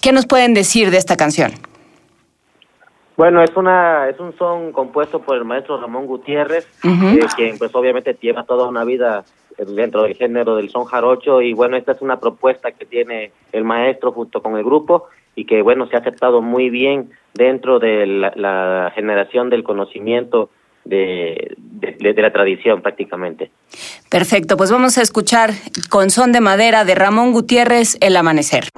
¿Qué 0.00 0.12
nos 0.12 0.26
pueden 0.26 0.54
decir 0.54 0.92
de 0.92 0.98
esta 0.98 1.16
canción? 1.16 1.54
Bueno, 3.16 3.42
es 3.42 3.50
una 3.56 4.08
es 4.08 4.20
un 4.20 4.32
son 4.38 4.70
compuesto 4.70 5.20
por 5.22 5.36
el 5.36 5.44
maestro 5.44 5.80
Ramón 5.80 6.06
Gutiérrez, 6.06 6.68
eh, 6.84 7.18
quien 7.34 7.58
pues 7.58 7.74
obviamente 7.74 8.16
lleva 8.20 8.44
toda 8.44 8.68
una 8.68 8.84
vida 8.84 9.24
dentro 9.66 10.02
del 10.04 10.14
género 10.14 10.56
del 10.56 10.70
son 10.70 10.84
jarocho 10.84 11.42
y 11.42 11.52
bueno, 11.52 11.76
esta 11.76 11.92
es 11.92 12.00
una 12.00 12.20
propuesta 12.20 12.72
que 12.72 12.86
tiene 12.86 13.32
el 13.52 13.64
maestro 13.64 14.12
junto 14.12 14.42
con 14.42 14.56
el 14.56 14.64
grupo 14.64 15.06
y 15.34 15.44
que 15.44 15.62
bueno, 15.62 15.86
se 15.88 15.96
ha 15.96 16.00
aceptado 16.00 16.42
muy 16.42 16.70
bien 16.70 17.10
dentro 17.34 17.78
de 17.78 18.06
la, 18.06 18.92
generación 18.94 19.50
del 19.50 19.62
conocimiento 19.62 20.50
de, 20.84 21.54
de, 21.58 22.12
de 22.12 22.22
la 22.22 22.32
tradición 22.32 22.82
prácticamente. 22.82 23.50
Perfecto, 24.10 24.56
pues 24.56 24.70
vamos 24.70 24.98
a 24.98 25.02
escuchar 25.02 25.50
con 25.90 26.10
Son 26.10 26.32
de 26.32 26.40
Madera 26.40 26.84
de 26.84 26.94
Ramón 26.94 27.32
Gutiérrez 27.32 27.98
El 28.00 28.16
Amanecer. 28.16 28.68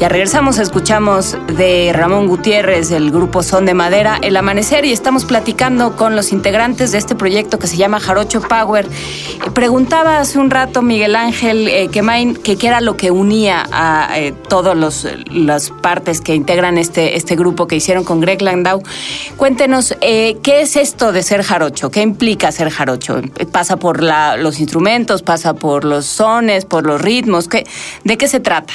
Ya 0.00 0.08
regresamos, 0.08 0.58
escuchamos 0.58 1.36
de 1.58 1.92
Ramón 1.92 2.26
Gutiérrez 2.26 2.88
del 2.88 3.10
grupo 3.10 3.42
Son 3.42 3.66
de 3.66 3.74
Madera 3.74 4.18
El 4.22 4.34
Amanecer 4.38 4.86
y 4.86 4.92
estamos 4.92 5.26
platicando 5.26 5.94
con 5.94 6.16
los 6.16 6.32
integrantes 6.32 6.92
de 6.92 6.96
este 6.96 7.14
proyecto 7.14 7.58
que 7.58 7.66
se 7.66 7.76
llama 7.76 8.00
Jarocho 8.00 8.40
Power. 8.40 8.86
Eh, 8.86 9.50
preguntaba 9.52 10.18
hace 10.18 10.38
un 10.38 10.48
rato 10.48 10.80
Miguel 10.80 11.16
Ángel 11.16 11.68
eh, 11.68 11.88
que 11.90 12.56
qué 12.56 12.66
era 12.66 12.80
lo 12.80 12.96
que 12.96 13.10
unía 13.10 13.68
a 13.72 14.18
eh, 14.18 14.32
todas 14.48 15.04
las 15.30 15.70
partes 15.82 16.22
que 16.22 16.34
integran 16.34 16.78
este, 16.78 17.18
este 17.18 17.36
grupo 17.36 17.66
que 17.66 17.76
hicieron 17.76 18.02
con 18.02 18.22
Greg 18.22 18.40
Landau. 18.40 18.82
Cuéntenos, 19.36 19.94
¿qué 20.00 20.40
es 20.62 20.76
esto 20.76 21.12
de 21.12 21.22
ser 21.22 21.42
jarocho? 21.42 21.90
¿Qué 21.90 22.00
implica 22.00 22.50
ser 22.52 22.70
jarocho? 22.70 23.20
¿Pasa 23.52 23.76
por 23.76 24.02
los 24.02 24.60
instrumentos, 24.60 25.20
pasa 25.20 25.52
por 25.52 25.84
los 25.84 26.06
sones, 26.06 26.64
por 26.64 26.86
los 26.86 27.02
ritmos? 27.02 27.48
¿Qué, 27.48 27.66
¿De 28.04 28.16
qué 28.16 28.28
se 28.28 28.40
trata? 28.40 28.72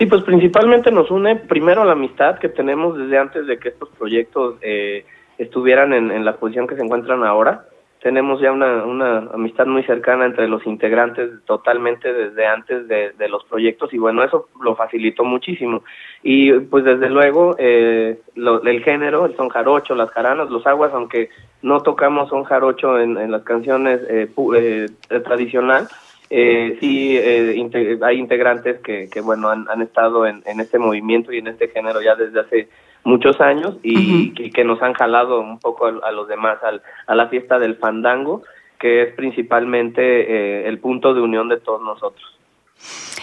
Sí, 0.00 0.06
pues 0.06 0.22
principalmente 0.22 0.90
nos 0.90 1.10
une 1.10 1.36
primero 1.36 1.84
la 1.84 1.92
amistad 1.92 2.38
que 2.38 2.48
tenemos 2.48 2.96
desde 2.96 3.18
antes 3.18 3.46
de 3.46 3.58
que 3.58 3.68
estos 3.68 3.90
proyectos 3.90 4.54
eh, 4.62 5.04
estuvieran 5.36 5.92
en, 5.92 6.24
la 6.24 6.36
posición 6.36 6.66
que 6.66 6.74
se 6.74 6.82
encuentran 6.82 7.22
ahora. 7.22 7.66
Tenemos 8.02 8.40
ya 8.40 8.50
una, 8.50 8.86
una 8.86 9.18
amistad 9.34 9.66
muy 9.66 9.82
cercana 9.82 10.24
entre 10.24 10.48
los 10.48 10.66
integrantes 10.66 11.44
totalmente 11.44 12.14
desde 12.14 12.46
antes 12.46 12.88
de, 12.88 13.12
los 13.28 13.44
proyectos 13.44 13.92
y 13.92 13.98
bueno, 13.98 14.24
eso 14.24 14.48
lo 14.62 14.74
facilitó 14.74 15.22
muchísimo. 15.22 15.84
Y 16.22 16.50
pues 16.50 16.82
desde 16.82 17.10
luego 17.10 17.56
eh, 17.58 18.20
lo, 18.36 18.62
el 18.62 18.82
género, 18.82 19.26
el 19.26 19.36
son 19.36 19.50
jarocho, 19.50 19.94
las 19.94 20.10
jaranas, 20.12 20.48
los 20.48 20.66
aguas, 20.66 20.94
aunque 20.94 21.28
no 21.60 21.82
tocamos 21.82 22.30
son 22.30 22.44
jarocho 22.44 22.98
en, 22.98 23.18
en 23.18 23.30
las 23.30 23.42
canciones 23.42 24.00
eh, 24.08 24.30
eh, 24.56 25.20
tradicional, 25.22 25.88
eh, 26.32 26.76
sí 26.78 27.18
eh, 27.18 27.54
integ 27.56 28.02
hay 28.04 28.16
integrantes 28.16 28.80
que, 28.80 29.08
que 29.10 29.20
bueno 29.20 29.50
han, 29.50 29.68
han 29.68 29.82
estado 29.82 30.26
en, 30.26 30.42
en, 30.46 30.60
este 30.60 30.78
movimiento 30.78 31.32
y 31.32 31.38
en 31.38 31.48
este 31.48 31.68
género 31.68 32.00
ya 32.00 32.14
desde 32.14 32.38
hace 32.40 32.68
muchos 33.02 33.40
años 33.40 33.76
y, 33.82 33.96
uh 33.96 34.00
-huh. 34.00 34.34
que, 34.36 34.50
que, 34.50 34.64
nos 34.64 34.80
han 34.80 34.92
jalado 34.94 35.40
un 35.40 35.58
poco 35.58 35.86
a, 35.86 35.98
a 36.04 36.12
los 36.12 36.28
demás 36.28 36.62
al, 36.62 36.82
a 37.08 37.14
la 37.16 37.28
fiesta 37.28 37.58
del 37.58 37.76
fandango 37.76 38.44
que 38.78 39.02
es 39.02 39.14
principalmente 39.14 40.02
eh, 40.02 40.68
el 40.68 40.78
punto 40.78 41.12
de 41.14 41.20
unión 41.20 41.48
de 41.48 41.58
todos 41.58 41.82
nosotros. 41.82 42.24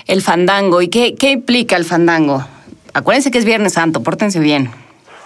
El 0.05 0.21
fandango 0.21 0.81
y 0.81 0.89
qué, 0.89 1.15
qué 1.15 1.31
implica 1.31 1.77
el 1.77 1.85
fandango 1.85 2.45
acuérdense 2.93 3.31
que 3.31 3.37
es 3.37 3.45
Viernes 3.45 3.73
Santo 3.73 4.03
pórtense 4.03 4.41
bien. 4.41 4.69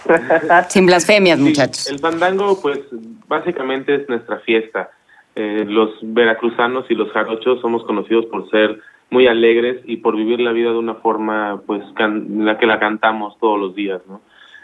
Sin 0.68 0.86
blasfemias 0.86 1.38
sí, 1.38 1.44
muchachos. 1.44 1.86
el 1.88 1.98
fandango 1.98 2.60
pues 2.62 2.78
básicamente 3.26 3.94
es 3.96 4.08
nuestra 4.08 4.38
fiesta 4.38 4.90
eh, 5.34 5.64
los 5.66 5.90
veracruzanos 6.02 6.90
y 6.90 6.94
los 6.94 7.10
jarochos 7.12 7.60
somos 7.60 7.84
conocidos 7.84 8.26
por 8.26 8.48
ser 8.50 8.80
muy 9.10 9.26
alegres 9.26 9.82
y 9.84 9.98
por 9.98 10.16
vivir 10.16 10.40
la 10.40 10.52
vida 10.52 10.70
de 10.70 10.78
una 10.78 10.94
forma 10.94 11.62
pues 11.66 11.82
en 11.98 12.44
la 12.44 12.58
que 12.58 12.66
la 12.66 12.78
cantamos 12.78 13.38
todos 13.38 13.58
los 13.58 13.74
días 13.74 14.00
no 14.08 14.20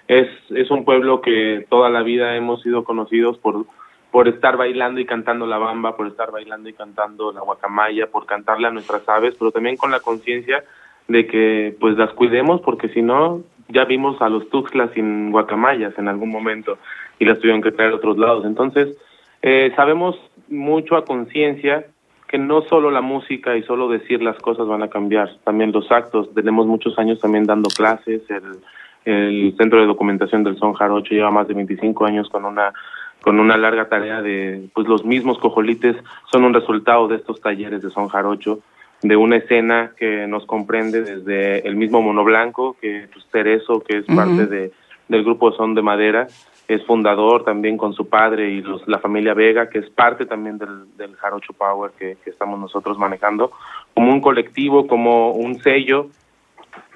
es 0.09 0.28
es 0.50 0.70
un 0.70 0.85
pueblo 0.85 1.20
que 1.20 1.66
toda 1.68 1.90
la 1.90 2.02
vida 2.02 2.37
hemos 2.37 2.62
sido 2.62 2.85
conocidos 2.85 3.38
por 3.38 3.66
por 4.11 4.26
estar 4.26 4.57
bailando 4.57 5.00
y 5.00 5.04
cantando 5.04 5.46
la 5.46 5.59
bamba 5.59 5.96
por 5.96 6.07
estar 6.07 6.31
bailando 6.31 6.68
y 6.68 6.72
cantando 6.72 7.33
la 7.33 7.40
guacamaya 7.40 8.07
por 8.07 8.26
cantarle 8.26 8.68
a 8.68 8.72
nuestras 8.72 9.07
aves 9.09 9.35
pero 9.38 9.50
también 9.50 9.76
con 9.76 9.90
la 9.90 10.00
conciencia 10.00 10.64
de 11.09 11.26
que 11.26 11.76
pues 11.81 11.96
las 11.96 12.12
cuidemos 12.12 12.61
porque 12.61 12.88
si 12.90 13.02
no 13.02 13.42
ya 13.68 13.85
vimos 13.85 14.20
a 14.20 14.28
los 14.28 14.48
tuxtlas 14.48 14.90
sin 14.94 15.31
guacamayas 15.31 15.98
en 15.98 16.09
algún 16.09 16.31
momento 16.31 16.78
y 17.18 17.24
las 17.24 17.38
tuvieron 17.38 17.62
que 17.62 17.72
traer 17.72 17.92
a 17.92 17.96
otros 17.96 18.18
lados. 18.18 18.44
Entonces 18.44 18.96
eh, 19.42 19.72
sabemos 19.76 20.16
mucho 20.51 20.97
a 20.97 21.05
conciencia 21.05 21.87
que 22.29 22.39
no 22.39 22.63
solo 22.63 22.91
la 22.91 23.01
música 23.01 23.57
y 23.57 23.63
solo 23.63 23.89
decir 23.89 24.23
las 24.23 24.37
cosas 24.39 24.67
van 24.67 24.83
a 24.83 24.89
cambiar, 24.89 25.31
también 25.45 25.73
los 25.73 25.91
actos. 25.91 26.33
Tenemos 26.35 26.67
muchos 26.67 26.99
años 26.99 27.19
también 27.21 27.45
dando 27.45 27.71
clases, 27.71 28.23
el, 28.29 28.59
el 29.05 29.55
Centro 29.57 29.81
de 29.81 29.87
Documentación 29.87 30.45
del 30.45 30.59
Son 30.59 30.75
Jarocho 30.75 31.15
lleva 31.15 31.31
más 31.31 31.49
de 31.49 31.55
25 31.55 32.05
años 32.05 32.29
con 32.29 32.45
una 32.45 32.73
con 33.21 33.41
una 33.41 33.57
larga 33.57 33.89
tarea 33.89 34.23
de, 34.23 34.69
pues 34.75 34.87
los 34.87 35.05
mismos 35.05 35.39
cojolites 35.39 35.97
son 36.31 36.45
un 36.45 36.55
resultado 36.55 37.09
de 37.09 37.17
estos 37.17 37.41
talleres 37.41 37.83
de 37.83 37.91
Son 37.91 38.09
Jarocho, 38.09 38.61
de 39.03 39.17
una 39.17 39.37
escena 39.37 39.93
que 39.97 40.27
nos 40.27 40.47
comprende 40.47 41.03
desde 41.03 41.67
el 41.67 41.77
mismo 41.77 42.01
Mono 42.01 42.25
Blanco, 42.25 42.77
que 42.81 43.09
pues, 43.13 43.25
Tereso, 43.31 43.81
que 43.81 43.99
es 43.99 44.09
uh 44.09 44.13
-huh. 44.13 44.17
parte 44.17 44.47
de, 44.47 44.73
del 45.09 45.25
grupo 45.25 45.53
Son 45.53 45.75
de 45.75 45.83
Madera, 45.83 46.29
es 46.68 46.85
fundador 46.85 47.44
también 47.44 47.78
con 47.78 47.94
su 47.94 48.09
padre 48.09 48.50
y 48.50 48.62
la 48.87 48.98
familia 48.98 49.33
Vega, 49.33 49.70
que 49.70 49.78
es 49.78 49.88
parte 49.88 50.26
también 50.26 50.59
del, 50.59 50.96
del 50.98 51.16
Jarocho 51.16 51.54
Power 51.54 51.92
que, 51.98 52.18
estamos 52.26 52.61
nosotros 52.61 52.98
manejando, 52.98 53.50
como 53.94 54.12
un 54.12 54.20
colectivo, 54.20 54.87
como 54.87 55.33
un 55.33 55.59
sello, 55.61 56.09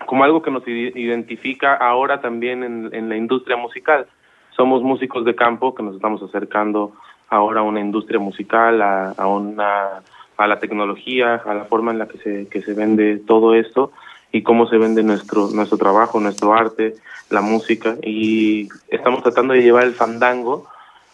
como 0.06 0.24
algo 0.24 0.42
que 0.42 0.50
nos 0.50 0.68
identifica 0.68 1.74
ahora 1.74 2.20
también 2.20 2.62
en, 2.62 2.90
en 2.92 3.08
la 3.08 3.16
industria 3.16 3.56
musical. 3.56 4.06
Somos 4.50 4.82
músicos 4.82 5.24
de 5.24 5.34
campo 5.34 5.74
que 5.74 5.82
nos 5.82 5.96
estamos 5.96 6.22
acercando 6.22 6.92
ahora 7.30 7.60
a 7.60 7.64
una 7.64 7.80
industria 7.80 8.20
musical, 8.20 8.82
a, 8.82 9.12
a 9.12 9.26
una 9.26 10.02
a 10.36 10.46
la 10.46 10.58
tecnología, 10.58 11.36
a 11.44 11.54
la 11.54 11.64
forma 11.64 11.92
en 11.92 11.98
la 11.98 12.08
que 12.08 12.18
se, 12.18 12.48
que 12.48 12.62
se 12.62 12.74
vende 12.74 13.18
todo 13.18 13.54
esto 13.54 13.92
y 14.32 14.42
cómo 14.42 14.66
se 14.66 14.78
vende 14.78 15.02
nuestro 15.02 15.48
nuestro 15.50 15.78
trabajo, 15.78 16.18
nuestro 16.18 16.54
arte, 16.54 16.94
la 17.30 17.42
música 17.42 17.96
y 18.02 18.68
estamos 18.88 19.22
tratando 19.22 19.52
de 19.54 19.62
llevar 19.62 19.84
el 19.84 19.94
fandango 19.94 20.66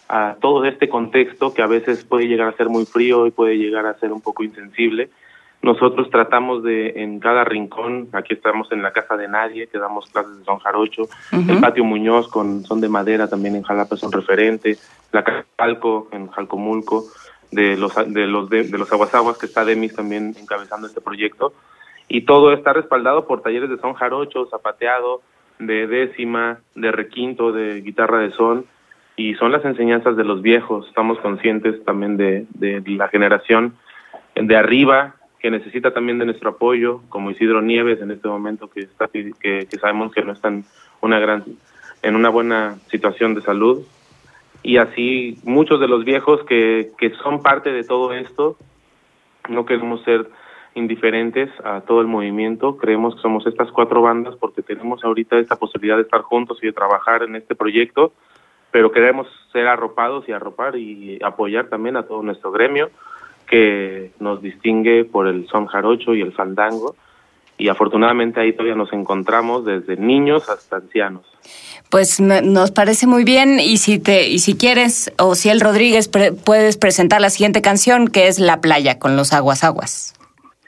a 0.08 0.36
todo 0.40 0.64
este 0.64 0.88
contexto 0.88 1.52
que 1.52 1.62
a 1.62 1.66
veces 1.66 2.04
puede 2.04 2.28
llegar 2.28 2.48
a 2.48 2.56
ser 2.56 2.68
muy 2.68 2.86
frío 2.86 3.26
y 3.26 3.30
puede 3.30 3.58
llegar 3.58 3.84
a 3.86 3.98
ser 3.98 4.12
un 4.12 4.22
poco 4.22 4.42
insensible. 4.42 5.10
Nosotros 5.60 6.08
tratamos 6.08 6.62
de 6.62 7.02
en 7.02 7.18
cada 7.18 7.44
rincón, 7.44 8.08
aquí 8.12 8.32
estamos 8.32 8.70
en 8.70 8.80
la 8.80 8.92
casa 8.92 9.16
de 9.16 9.26
nadie, 9.26 9.66
que 9.66 9.78
damos 9.78 10.06
clases 10.06 10.38
de 10.38 10.44
son 10.44 10.60
jarocho, 10.60 11.02
uh 11.02 11.36
-huh. 11.36 11.50
el 11.50 11.60
patio 11.60 11.84
Muñoz 11.84 12.28
con 12.28 12.64
son 12.64 12.80
de 12.80 12.88
madera 12.88 13.28
también 13.28 13.56
en 13.56 13.64
Jalapa 13.64 13.96
son 13.96 14.12
referente, 14.12 14.78
la 15.10 15.24
casa 15.24 15.44
Jalco 15.58 16.08
en 16.12 16.28
Jalcomulco, 16.28 17.04
de 17.50 17.76
los 17.76 17.92
de 18.06 18.26
los 18.26 18.48
de, 18.48 18.62
de 18.64 18.78
los 18.78 18.90
aguasaguas 18.92 19.36
que 19.36 19.46
está 19.46 19.64
Demis 19.64 19.94
también 19.94 20.34
encabezando 20.38 20.86
este 20.86 21.00
proyecto 21.00 21.52
y 22.08 22.22
todo 22.22 22.52
está 22.52 22.72
respaldado 22.72 23.26
por 23.26 23.42
talleres 23.42 23.70
de 23.70 23.78
son 23.78 23.94
jarocho, 23.94 24.46
zapateado, 24.46 25.22
de 25.58 25.86
décima, 25.86 26.60
de 26.74 26.92
requinto, 26.92 27.52
de 27.52 27.80
guitarra 27.80 28.18
de 28.20 28.30
son, 28.32 28.64
y 29.16 29.34
son 29.34 29.50
las 29.50 29.64
enseñanzas 29.64 30.16
de 30.16 30.24
los 30.24 30.42
viejos. 30.42 30.86
Estamos 30.88 31.18
conscientes 31.18 31.84
también 31.84 32.16
de, 32.16 32.46
de 32.54 32.82
la 32.86 33.08
generación 33.08 33.74
de 34.34 34.56
arriba 34.56 35.16
que 35.40 35.50
necesita 35.50 35.92
también 35.92 36.18
de 36.18 36.26
nuestro 36.26 36.50
apoyo, 36.50 37.02
como 37.08 37.30
Isidro 37.30 37.62
Nieves 37.62 38.00
en 38.00 38.10
este 38.10 38.28
momento 38.28 38.68
que 38.68 38.80
está 38.80 39.08
que, 39.08 39.32
que 39.40 39.78
sabemos 39.78 40.12
que 40.12 40.22
no 40.22 40.32
está 40.32 40.48
en 40.48 40.64
una 41.00 41.18
gran 41.18 41.44
en 42.02 42.14
una 42.14 42.28
buena 42.28 42.76
situación 42.90 43.34
de 43.34 43.42
salud 43.42 43.84
y 44.62 44.78
así 44.78 45.38
muchos 45.44 45.80
de 45.80 45.88
los 45.88 46.04
viejos 46.04 46.44
que, 46.44 46.90
que 46.98 47.10
son 47.22 47.42
parte 47.42 47.72
de 47.72 47.84
todo 47.84 48.12
esto 48.12 48.56
no 49.48 49.64
queremos 49.64 50.02
ser 50.02 50.28
indiferentes 50.78 51.50
a 51.64 51.82
todo 51.82 52.00
el 52.00 52.06
movimiento. 52.06 52.76
Creemos 52.76 53.16
que 53.16 53.22
somos 53.22 53.46
estas 53.46 53.70
cuatro 53.70 54.02
bandas 54.02 54.34
porque 54.36 54.62
tenemos 54.62 55.04
ahorita 55.04 55.38
esta 55.38 55.56
posibilidad 55.56 55.96
de 55.96 56.02
estar 56.02 56.22
juntos 56.22 56.58
y 56.62 56.66
de 56.66 56.72
trabajar 56.72 57.22
en 57.22 57.36
este 57.36 57.54
proyecto, 57.54 58.12
pero 58.70 58.90
queremos 58.92 59.26
ser 59.52 59.66
arropados 59.66 60.28
y 60.28 60.32
arropar 60.32 60.76
y 60.76 61.18
apoyar 61.22 61.68
también 61.68 61.96
a 61.96 62.04
todo 62.04 62.22
nuestro 62.22 62.50
gremio 62.52 62.90
que 63.48 64.12
nos 64.20 64.42
distingue 64.42 65.04
por 65.04 65.26
el 65.26 65.48
son 65.48 65.66
jarocho 65.66 66.14
y 66.14 66.20
el 66.20 66.32
fandango. 66.32 66.94
Y 67.56 67.68
afortunadamente 67.68 68.40
ahí 68.40 68.52
todavía 68.52 68.76
nos 68.76 68.92
encontramos 68.92 69.64
desde 69.64 69.96
niños 69.96 70.48
hasta 70.48 70.76
ancianos. 70.76 71.26
Pues 71.90 72.20
nos 72.20 72.70
parece 72.70 73.06
muy 73.06 73.24
bien 73.24 73.58
y 73.58 73.78
si 73.78 73.98
te 73.98 74.28
y 74.28 74.38
si 74.38 74.56
quieres 74.56 75.10
o 75.18 75.34
si 75.34 75.48
el 75.48 75.60
Rodríguez 75.60 76.06
pre 76.06 76.32
puedes 76.32 76.76
presentar 76.76 77.20
la 77.20 77.30
siguiente 77.30 77.60
canción 77.62 78.06
que 78.08 78.28
es 78.28 78.38
La 78.38 78.60
playa 78.60 78.98
con 78.98 79.16
los 79.16 79.32
aguas 79.32 79.64
aguas. 79.64 80.17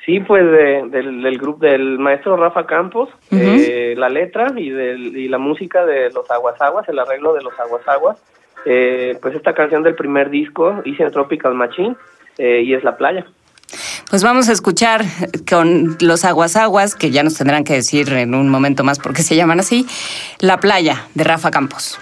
Sí, 0.04 0.20
pues 0.20 0.42
de, 0.44 0.84
del, 0.88 1.22
del 1.22 1.38
grupo 1.38 1.66
del 1.66 1.98
maestro 1.98 2.36
Rafa 2.36 2.64
Campos, 2.66 3.10
uh 3.30 3.36
-huh. 3.36 3.64
eh, 3.68 3.94
la 3.96 4.08
letra 4.08 4.52
y, 4.56 4.70
del, 4.70 5.16
y 5.16 5.28
la 5.28 5.38
música 5.38 5.84
de 5.84 6.10
los 6.10 6.30
Aguasaguas, 6.30 6.88
el 6.88 6.98
arreglo 6.98 7.34
de 7.34 7.42
los 7.42 7.52
Aguasaguas. 7.60 8.16
Eh, 8.64 9.18
pues 9.22 9.34
esta 9.34 9.54
canción 9.54 9.82
del 9.82 9.94
primer 9.94 10.28
disco, 10.28 10.82
hice 10.84 11.10
Tropical 11.10 11.54
Machine, 11.54 11.96
eh, 12.38 12.62
y 12.62 12.74
es 12.74 12.82
La 12.84 12.96
Playa. 12.96 13.24
Pues 14.10 14.24
vamos 14.24 14.48
a 14.48 14.52
escuchar 14.52 15.02
con 15.48 15.96
los 16.00 16.24
aguasaguas, 16.24 16.96
que 16.96 17.10
ya 17.10 17.22
nos 17.22 17.36
tendrán 17.36 17.62
que 17.62 17.74
decir 17.74 18.12
en 18.12 18.34
un 18.34 18.48
momento 18.48 18.82
más 18.82 18.98
por 18.98 19.14
qué 19.14 19.22
se 19.22 19.36
llaman 19.36 19.60
así, 19.60 19.86
La 20.40 20.58
Playa 20.58 21.06
de 21.14 21.24
Rafa 21.24 21.50
Campos. 21.50 21.98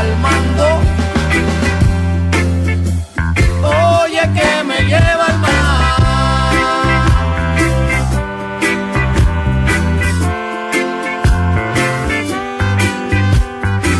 Desalmando. 0.00 0.80
Oye 4.02 4.22
que 4.34 4.64
me 4.64 4.78
lleva 4.84 5.26
al 5.26 5.38
mar. 5.38 5.50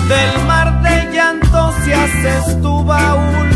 Del 0.09 0.45
mar 0.47 0.83
de 0.83 1.13
llanto 1.13 1.75
si 1.85 1.93
haces 1.93 2.61
tu 2.63 2.85
baúl, 2.85 3.51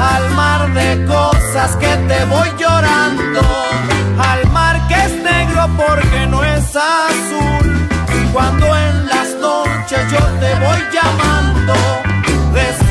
al 0.00 0.30
mar 0.34 0.72
de 0.72 1.04
cosas 1.06 1.76
que 1.76 1.96
te 2.08 2.24
voy 2.26 2.48
llorando, 2.58 3.42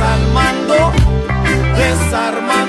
desalmando, 0.03 0.91
desarmando. 1.77 2.62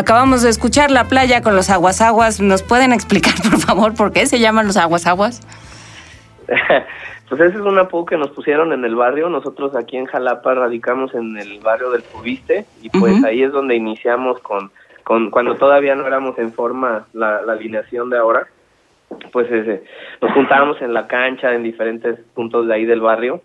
Acabamos 0.00 0.40
de 0.42 0.48
escuchar 0.48 0.90
La 0.90 1.08
playa 1.08 1.42
con 1.42 1.54
los 1.54 1.68
aguas 1.68 2.00
aguas. 2.00 2.40
¿Nos 2.40 2.62
pueden 2.62 2.94
explicar, 2.94 3.34
por 3.50 3.60
favor, 3.60 3.94
por 3.94 4.12
qué 4.12 4.24
se 4.24 4.38
llaman 4.38 4.66
los 4.66 4.78
aguas 4.78 5.06
aguas? 5.06 5.40
Pues 7.28 7.42
ese 7.42 7.58
es 7.58 7.60
un 7.60 7.78
apodo 7.78 8.06
que 8.06 8.16
nos 8.16 8.30
pusieron 8.30 8.72
en 8.72 8.84
el 8.84 8.96
barrio. 8.96 9.28
Nosotros 9.28 9.76
aquí 9.76 9.96
en 9.96 10.06
Jalapa 10.06 10.52
radicamos 10.52 11.14
en 11.14 11.36
el 11.38 11.60
barrio 11.60 11.92
del 11.92 12.02
Cubiste 12.02 12.66
y 12.82 12.90
pues 12.90 13.22
ahí 13.22 13.44
es 13.44 13.52
donde 13.52 13.76
iniciamos 13.76 14.40
con, 14.40 14.72
con 15.04 15.30
cuando 15.30 15.54
todavía 15.54 15.94
no 15.94 16.04
éramos 16.08 16.36
en 16.38 16.52
forma 16.52 17.06
la, 17.12 17.40
la 17.42 17.52
alineación 17.52 18.10
de 18.10 18.18
ahora. 18.18 18.48
Pues 19.30 19.48
ese, 19.48 19.84
nos 20.20 20.32
juntábamos 20.32 20.82
en 20.82 20.92
la 20.92 21.06
cancha 21.06 21.54
en 21.54 21.62
diferentes 21.62 22.18
puntos 22.34 22.66
de 22.66 22.74
ahí 22.74 22.84
del 22.84 23.00
barrio 23.00 23.42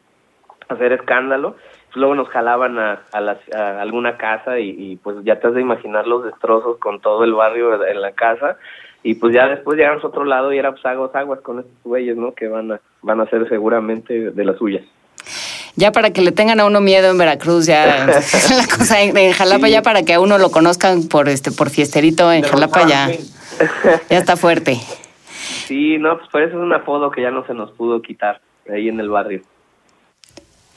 a 0.67 0.73
hacer 0.73 0.91
escándalo. 0.91 1.55
Luego 1.95 2.13
nos 2.15 2.27
jalaban 2.29 2.77
a, 2.77 3.01
a, 3.11 3.21
las- 3.21 3.53
a 3.53 3.81
alguna 3.81 4.17
casa 4.17 4.59
y, 4.59 4.69
y, 4.77 4.95
pues 4.97 5.17
ya 5.23 5.39
te 5.39 5.47
has 5.47 5.53
de 5.53 5.61
imaginar 5.61 6.05
los 6.07 6.23
destrozos 6.25 6.77
con 6.77 6.99
todo 7.01 7.23
el 7.23 7.33
barrio 7.33 7.85
en 7.85 8.01
la 8.01 8.11
casa. 8.11 8.57
Y 9.03 9.15
pues 9.15 9.33
ya 9.33 9.47
después 9.47 9.77
llegamos 9.77 10.03
a 10.03 10.07
otro 10.07 10.25
lado 10.25 10.51
y 10.51 10.57
era 10.57 10.71
pues 10.71 10.85
aguas 10.85 11.13
aguas 11.15 11.39
con 11.41 11.59
estos 11.59 11.73
güeyes, 11.83 12.17
¿no? 12.17 12.33
Que 12.33 12.47
van 12.47 12.71
a, 12.73 12.79
van 13.01 13.19
a 13.19 13.23
hacer 13.23 13.47
seguramente 13.47 14.31
de 14.31 14.45
las 14.45 14.57
suyas. 14.57 14.83
Ya 15.77 15.91
para 15.91 16.11
que 16.11 16.21
le 16.21 16.31
tengan 16.31 16.59
a 16.59 16.65
uno 16.65 16.79
miedo 16.81 17.11
en 17.11 17.17
Veracruz, 17.17 17.65
ya 17.67 17.85
la 18.07 18.77
cosa 18.77 19.01
en, 19.01 19.15
en 19.15 19.31
Jalapa, 19.33 19.67
Sí. 19.67 19.71
ya 19.73 19.81
para 19.81 20.03
que 20.03 20.13
a 20.13 20.19
uno 20.19 20.37
lo 20.37 20.49
conozcan 20.49 21.07
por 21.07 21.29
este 21.29 21.51
por 21.51 21.69
fiesterito 21.69 22.31
en 22.31 22.41
De 22.41 22.47
Jalapa, 22.47 22.87
ya, 22.87 23.09
ya 24.09 24.17
está 24.17 24.35
fuerte. 24.37 24.77
Sí, 25.67 25.97
no, 25.97 26.17
pues 26.17 26.29
por 26.29 26.41
eso 26.41 26.57
es 26.57 26.61
un 26.63 26.73
apodo 26.73 27.11
que 27.11 27.21
ya 27.21 27.31
no 27.31 27.45
se 27.45 27.53
nos 27.53 27.71
pudo 27.71 28.01
quitar 28.01 28.41
ahí 28.71 28.87
en 28.89 28.99
el 28.99 29.09
barrio. 29.09 29.41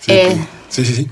Eh, 0.07 0.37
Sí, 0.69 0.85
sí, 0.85 0.93
sí. 0.95 1.07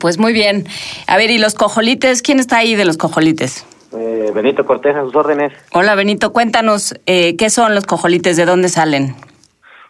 pues 0.00 0.18
muy 0.18 0.32
bien. 0.32 0.66
A 1.06 1.16
ver, 1.16 1.30
¿y 1.30 1.38
los 1.38 1.54
cojolites? 1.54 2.22
¿Quién 2.22 2.40
está 2.40 2.58
ahí 2.58 2.74
de 2.74 2.84
los 2.84 2.96
cojolites? 2.96 3.66
Eh, 3.96 4.30
Benito 4.34 4.64
Cortés, 4.66 4.96
a 4.96 5.02
sus 5.02 5.14
órdenes. 5.14 5.52
Hola, 5.72 5.94
Benito, 5.94 6.32
cuéntanos, 6.32 6.94
eh, 7.06 7.36
¿qué 7.36 7.50
son 7.50 7.74
los 7.74 7.84
cojolites? 7.86 8.36
¿De 8.36 8.44
dónde 8.44 8.68
salen? 8.68 9.14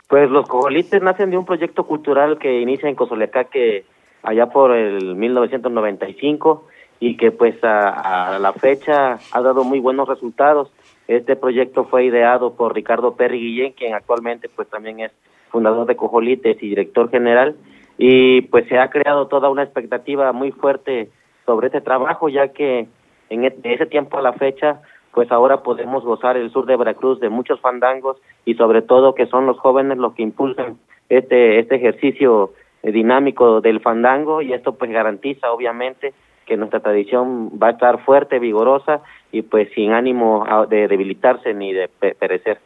Pues 0.09 0.29
los 0.31 0.47
cojolites 0.49 1.01
nacen 1.03 1.31
de 1.31 1.39
un 1.39 1.47
proyecto 1.47 1.85
cultural 1.87 2.39
que 2.39 2.61
inicia 2.61 2.89
en 2.89 2.95
Cozolecaque 2.97 3.85
allá 4.23 4.47
por 4.47 4.73
el 4.73 5.15
1995 5.15 6.67
y 7.01 7.17
que 7.17 7.31
pues 7.31 7.55
a, 7.65 8.35
a 8.35 8.39
la 8.39 8.53
fecha 8.53 9.19
ha 9.33 9.41
dado 9.41 9.65
muy 9.65 9.81
buenos 9.81 10.09
resultados. 10.09 10.71
Este 11.09 11.35
proyecto 11.35 11.85
fue 11.85 12.05
ideado 12.05 12.55
por 12.55 12.75
Ricardo 12.75 13.15
Perry 13.17 13.41
Guillén, 13.41 13.73
quien 13.73 13.95
actualmente 13.95 14.49
pues 14.55 14.69
también 14.69 15.01
es 15.01 15.13
fundador 15.51 15.87
de 15.87 15.97
Cojolites 15.97 16.63
y 16.63 16.69
director 16.69 17.11
general 17.11 17.57
y 18.05 18.41
pues 18.43 18.67
se 18.67 18.81
ha 18.81 18.91
creado 18.91 19.29
toda 19.29 19.49
una 19.49 19.63
expectativa 19.63 20.33
muy 20.33 20.51
fuerte 20.51 21.09
sobre 21.47 21.69
este 21.69 21.81
trabajo 21.81 22.29
ya 22.29 22.49
que 22.49 22.89
en 23.31 23.45
e- 23.45 23.55
ese 23.63 23.87
tiempo 23.87 24.19
a 24.19 24.23
la 24.23 24.33
fecha 24.33 24.81
pues 25.15 25.31
ahora 25.31 25.63
podemos 25.63 26.03
gozar 26.03 26.37
el 26.37 26.51
sur 26.51 26.67
de 26.67 26.77
Veracruz 26.77 27.21
de 27.21 27.29
muchos 27.29 27.61
fandangos 27.61 28.17
y 28.45 28.55
sobre 28.55 28.83
todo 28.83 29.15
que 29.15 29.27
son 29.27 29.47
los 29.47 29.57
jóvenes 29.61 29.99
los 29.99 30.15
que 30.15 30.23
impulsan 30.25 30.79
este 31.09 31.61
este 31.61 31.77
ejercicio 31.77 32.53
dinámico 32.83 33.61
del 33.61 33.79
fandango 33.79 34.43
y 34.43 34.53
esto 34.53 34.75
pues 34.75 34.91
garantiza 34.91 35.53
obviamente 35.53 36.13
que 36.45 36.57
nuestra 36.57 36.81
tradición 36.81 37.51
va 37.63 37.69
a 37.69 37.71
estar 37.71 38.05
fuerte, 38.05 38.41
vigorosa 38.41 39.01
y 39.31 39.43
pues 39.43 39.69
sin 39.77 39.93
ánimo 39.93 40.45
de 40.69 40.89
debilitarse 40.89 41.55
ni 41.55 41.73
de 41.73 41.87
pe- 41.87 42.17
perecer. 42.17 42.59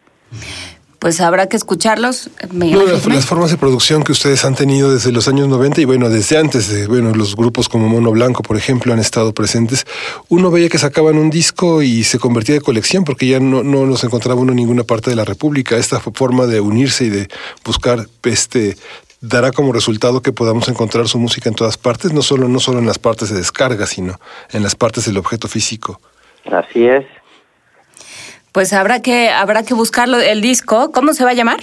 Pues 1.07 1.21
habrá 1.21 1.49
que 1.49 1.57
escucharlos. 1.57 2.31
Miguel 2.51 2.81
No, 2.81 3.15
las, 3.15 3.27
formas 3.27 3.53
de 3.53 3.57
producción 3.57 4.03
que 4.03 4.11
ustedes 4.11 4.45
han 4.45 4.57
tenido 4.57 4.93
desde 4.93 5.13
los 5.13 5.29
años 5.29 5.47
90 5.47 5.83
y 5.83 5.85
bueno, 5.85 6.11
desde 6.11 6.37
antes, 6.37 6.69
de, 6.69 6.89
bueno, 6.89 7.15
los 7.15 7.37
grupos 7.37 7.69
como 7.69 7.89
Mono 7.89 8.11
Blanco, 8.11 8.43
por 8.43 8.57
ejemplo, 8.57 8.93
han 8.93 8.99
estado 8.99 9.33
presentes. 9.33 9.87
Uno 10.31 10.51
veía 10.51 10.69
que 10.69 10.79
sacaban 10.79 11.17
un 11.17 11.31
disco 11.31 11.81
y 11.81 12.03
se 12.03 12.19
convertía 12.19 12.57
de 12.57 12.61
colección 12.61 13.05
porque 13.05 13.29
ya 13.29 13.39
no, 13.39 13.63
no 13.63 13.87
los 13.87 14.03
encontraba 14.03 14.41
uno 14.41 14.51
en 14.51 14.57
ninguna 14.57 14.83
parte 14.83 15.09
de 15.11 15.15
la 15.15 15.25
República. 15.25 15.77
Esta 15.77 16.01
forma 16.01 16.47
de 16.47 16.59
unirse 16.59 17.05
y 17.05 17.11
de 17.11 17.29
buscar 17.65 18.09
este 18.25 18.77
dará 19.21 19.53
como 19.53 19.73
resultado 19.73 20.23
que 20.23 20.33
podamos 20.33 20.69
encontrar 20.69 21.07
su 21.07 21.21
música 21.21 21.49
en 21.49 21.55
todas 21.55 21.79
partes, 21.79 22.13
no 22.15 22.23
solo, 22.23 22.49
no 22.49 22.59
solo 22.59 22.81
en 22.81 22.87
las 22.87 22.99
partes 22.99 23.31
de 23.31 23.37
descarga, 23.37 23.87
sino 23.87 24.19
en 24.51 24.65
las 24.65 24.75
partes 24.75 25.05
del 25.05 25.19
objeto 25.19 25.47
físico. 25.47 26.01
Así 26.51 26.85
es. 26.85 27.07
Pues 28.57 28.73
habrá 28.73 29.03
que, 29.03 29.29
habrá 29.29 29.65
que 29.65 29.75
buscarlo, 29.75 30.17
el 30.17 30.41
disco. 30.41 30.91
¿Cómo 30.91 31.13
se 31.13 31.25
va 31.25 31.33
a 31.33 31.35
llamar? 31.35 31.59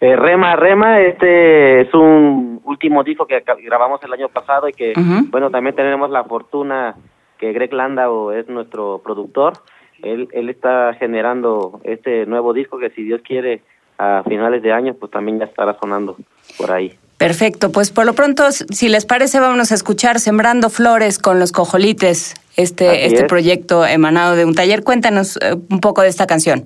Eh, 0.00 0.16
Rema, 0.16 0.56
Rema, 0.56 0.98
este 1.02 1.82
es 1.82 1.92
un 1.92 2.58
último 2.64 3.04
disco 3.04 3.26
que 3.26 3.44
grabamos 3.62 4.02
el 4.02 4.14
año 4.14 4.30
pasado 4.30 4.66
y 4.66 4.72
que, 4.72 4.94
bueno, 5.28 5.50
también 5.50 5.76
tenemos 5.76 6.08
la 6.08 6.24
fortuna 6.24 6.96
que 7.36 7.52
Greg 7.52 7.74
Landau 7.74 8.30
es 8.30 8.48
nuestro 8.48 9.02
productor. 9.04 9.58
Él, 10.02 10.30
él 10.32 10.48
está 10.48 10.94
generando 10.94 11.82
este 11.84 12.24
nuevo 12.24 12.54
disco 12.54 12.78
que 12.78 12.88
si 12.88 13.02
Dios 13.02 13.20
quiere 13.22 13.60
a 13.98 14.22
finales 14.26 14.62
de 14.62 14.72
año, 14.72 14.94
pues 14.94 15.12
también 15.12 15.38
ya 15.38 15.44
estará 15.44 15.76
sonando 15.78 16.16
por 16.56 16.72
ahí. 16.72 16.96
Perfecto, 17.20 17.70
pues 17.70 17.90
por 17.92 18.06
lo 18.06 18.14
pronto, 18.14 18.50
si 18.50 18.88
les 18.88 19.04
parece, 19.04 19.40
vámonos 19.40 19.72
a 19.72 19.74
escuchar 19.74 20.18
Sembrando 20.20 20.70
Flores 20.70 21.18
con 21.18 21.38
los 21.38 21.52
Cojolites, 21.52 22.34
este, 22.56 23.04
este 23.04 23.20
es. 23.20 23.28
proyecto 23.28 23.84
emanado 23.84 24.36
de 24.36 24.46
un 24.46 24.54
taller. 24.54 24.82
Cuéntanos 24.82 25.36
eh, 25.36 25.54
un 25.68 25.80
poco 25.80 26.00
de 26.00 26.08
esta 26.08 26.26
canción. 26.26 26.64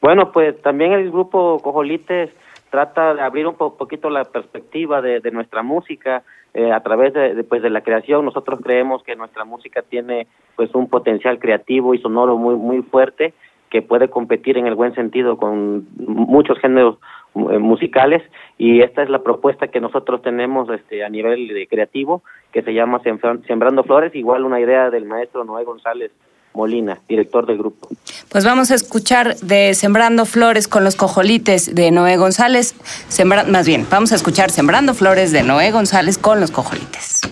Bueno, 0.00 0.32
pues 0.32 0.60
también 0.62 0.90
el 0.90 1.12
grupo 1.12 1.60
Cojolites 1.62 2.30
trata 2.70 3.14
de 3.14 3.20
abrir 3.22 3.46
un 3.46 3.54
po- 3.54 3.76
poquito 3.76 4.10
la 4.10 4.24
perspectiva 4.24 5.00
de, 5.00 5.20
de 5.20 5.30
nuestra 5.30 5.62
música 5.62 6.24
eh, 6.54 6.72
a 6.72 6.80
través 6.80 7.14
de, 7.14 7.36
de, 7.36 7.44
pues, 7.44 7.62
de 7.62 7.70
la 7.70 7.82
creación. 7.82 8.24
Nosotros 8.24 8.58
creemos 8.64 9.04
que 9.04 9.14
nuestra 9.14 9.44
música 9.44 9.82
tiene 9.88 10.26
pues 10.56 10.74
un 10.74 10.88
potencial 10.88 11.38
creativo 11.38 11.94
y 11.94 12.00
sonoro 12.00 12.36
muy 12.36 12.56
muy 12.56 12.82
fuerte 12.82 13.32
que 13.70 13.80
puede 13.80 14.08
competir 14.10 14.58
en 14.58 14.66
el 14.66 14.74
buen 14.74 14.94
sentido 14.96 15.36
con 15.36 15.86
muchos 15.96 16.58
géneros 16.58 16.98
eh, 17.36 17.58
musicales 17.58 18.22
y 18.64 18.80
esta 18.80 19.02
es 19.02 19.10
la 19.10 19.18
propuesta 19.24 19.66
que 19.68 19.80
nosotros 19.80 20.22
tenemos 20.22 20.68
este 20.70 21.02
a 21.04 21.08
nivel 21.08 21.48
de 21.48 21.66
creativo 21.66 22.22
que 22.52 22.62
se 22.62 22.72
llama 22.72 23.00
Sembran- 23.02 23.44
Sembrando 23.46 23.82
Flores, 23.82 24.14
igual 24.14 24.44
una 24.44 24.60
idea 24.60 24.88
del 24.90 25.04
maestro 25.04 25.42
Noé 25.44 25.64
González 25.64 26.12
Molina, 26.54 27.00
director 27.08 27.44
del 27.46 27.58
grupo. 27.58 27.88
Pues 28.30 28.44
vamos 28.44 28.70
a 28.70 28.74
escuchar 28.76 29.34
de 29.38 29.74
Sembrando 29.74 30.26
Flores 30.26 30.68
con 30.68 30.84
los 30.84 30.94
Cojolites 30.96 31.74
de 31.74 31.90
Noé 31.90 32.16
González. 32.18 32.74
Sembra- 33.08 33.44
más 33.44 33.66
bien, 33.66 33.84
vamos 33.90 34.12
a 34.12 34.14
escuchar 34.14 34.50
Sembrando 34.50 34.94
Flores 34.94 35.32
de 35.32 35.42
Noé 35.42 35.72
González 35.72 36.18
con 36.18 36.40
los 36.40 36.50
Cojolites. 36.52 37.22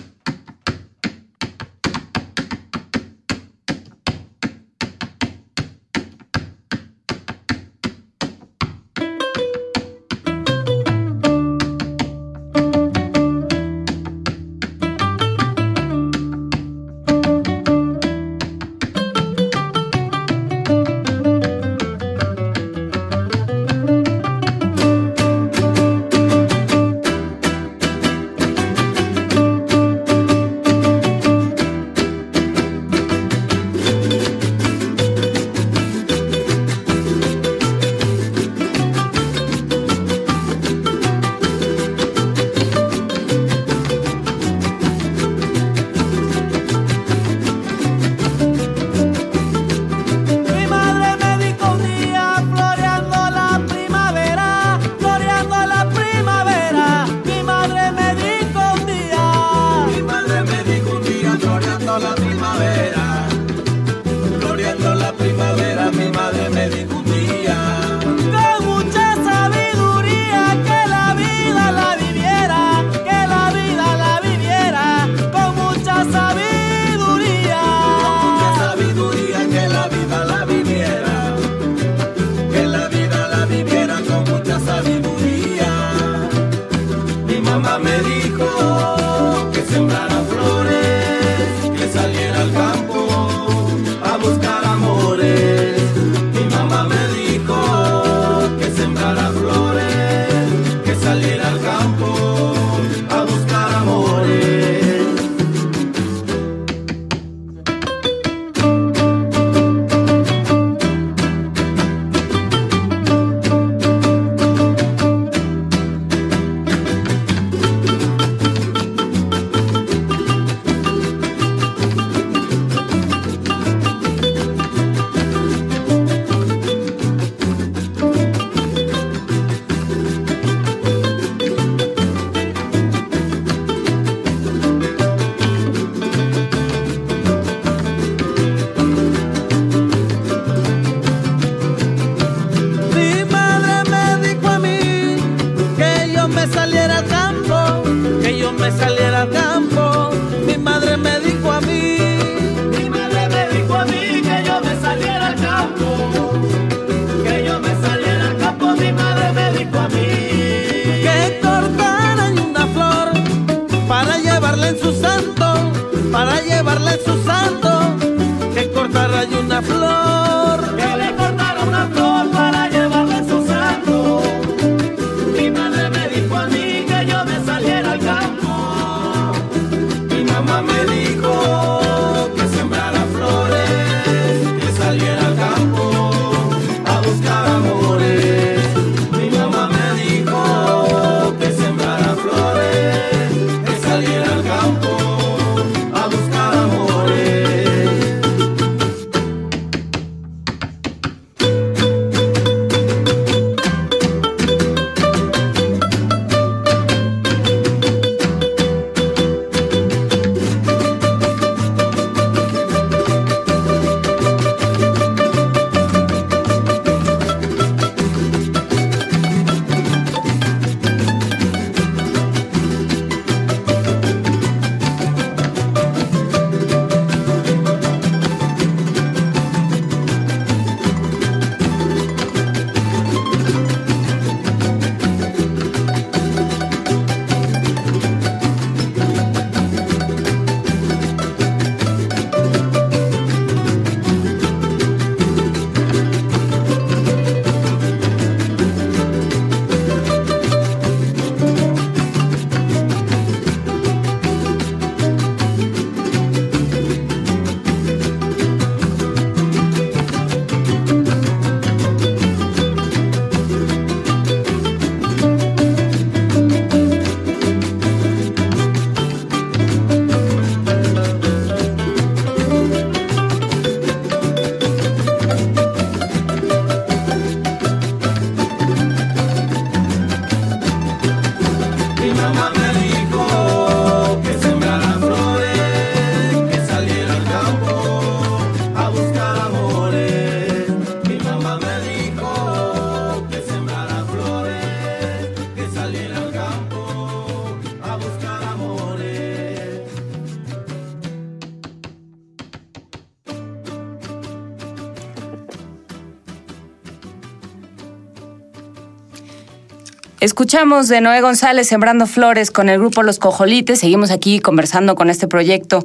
Escuchamos 310.21 310.87
de 310.87 311.01
Noé 311.01 311.19
González 311.21 311.67
Sembrando 311.67 312.05
Flores 312.05 312.51
con 312.51 312.69
el 312.69 312.77
grupo 312.77 313.01
Los 313.01 313.17
Cojolites. 313.17 313.79
Seguimos 313.79 314.11
aquí 314.11 314.39
conversando 314.39 314.93
con 314.93 315.09
este 315.09 315.27
proyecto, 315.27 315.79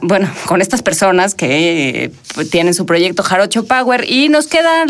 bueno, 0.00 0.30
con 0.46 0.60
estas 0.60 0.80
personas 0.80 1.34
que 1.34 2.04
eh, 2.04 2.10
tienen 2.52 2.72
su 2.72 2.86
proyecto 2.86 3.24
Jarocho 3.24 3.66
Power. 3.66 4.08
Y 4.08 4.28
nos 4.28 4.46
quedan 4.46 4.86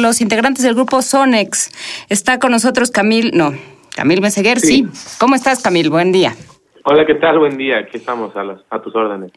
los 0.00 0.22
integrantes 0.22 0.64
del 0.64 0.74
grupo 0.74 1.02
Sonex. 1.02 1.72
Está 2.08 2.38
con 2.38 2.52
nosotros 2.52 2.90
Camil, 2.90 3.32
no, 3.34 3.52
Camil 3.94 4.22
Meseguer, 4.22 4.60
sí. 4.60 4.86
¿Cómo 5.18 5.34
estás, 5.34 5.60
Camil? 5.60 5.90
Buen 5.90 6.10
día. 6.10 6.34
Hola, 6.84 7.04
¿qué 7.04 7.16
tal? 7.16 7.38
Buen 7.38 7.58
día. 7.58 7.80
Aquí 7.80 7.98
estamos 7.98 8.34
a, 8.34 8.44
las, 8.44 8.60
a 8.70 8.80
tus 8.80 8.96
órdenes. 8.96 9.30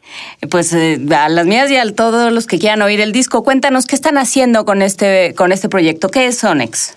Pues 0.50 0.72
eh, 0.72 0.98
a 1.14 1.28
las 1.28 1.44
mías 1.44 1.70
y 1.70 1.76
a 1.76 1.94
todos 1.94 2.32
los 2.32 2.46
que 2.46 2.58
quieran 2.58 2.80
oír 2.80 3.02
el 3.02 3.12
disco, 3.12 3.44
cuéntanos 3.44 3.84
qué 3.84 3.94
están 3.94 4.16
haciendo 4.16 4.64
con 4.64 4.80
este, 4.80 5.34
con 5.36 5.52
este 5.52 5.68
proyecto. 5.68 6.08
¿Qué 6.08 6.28
es 6.28 6.38
Sonex? 6.38 6.95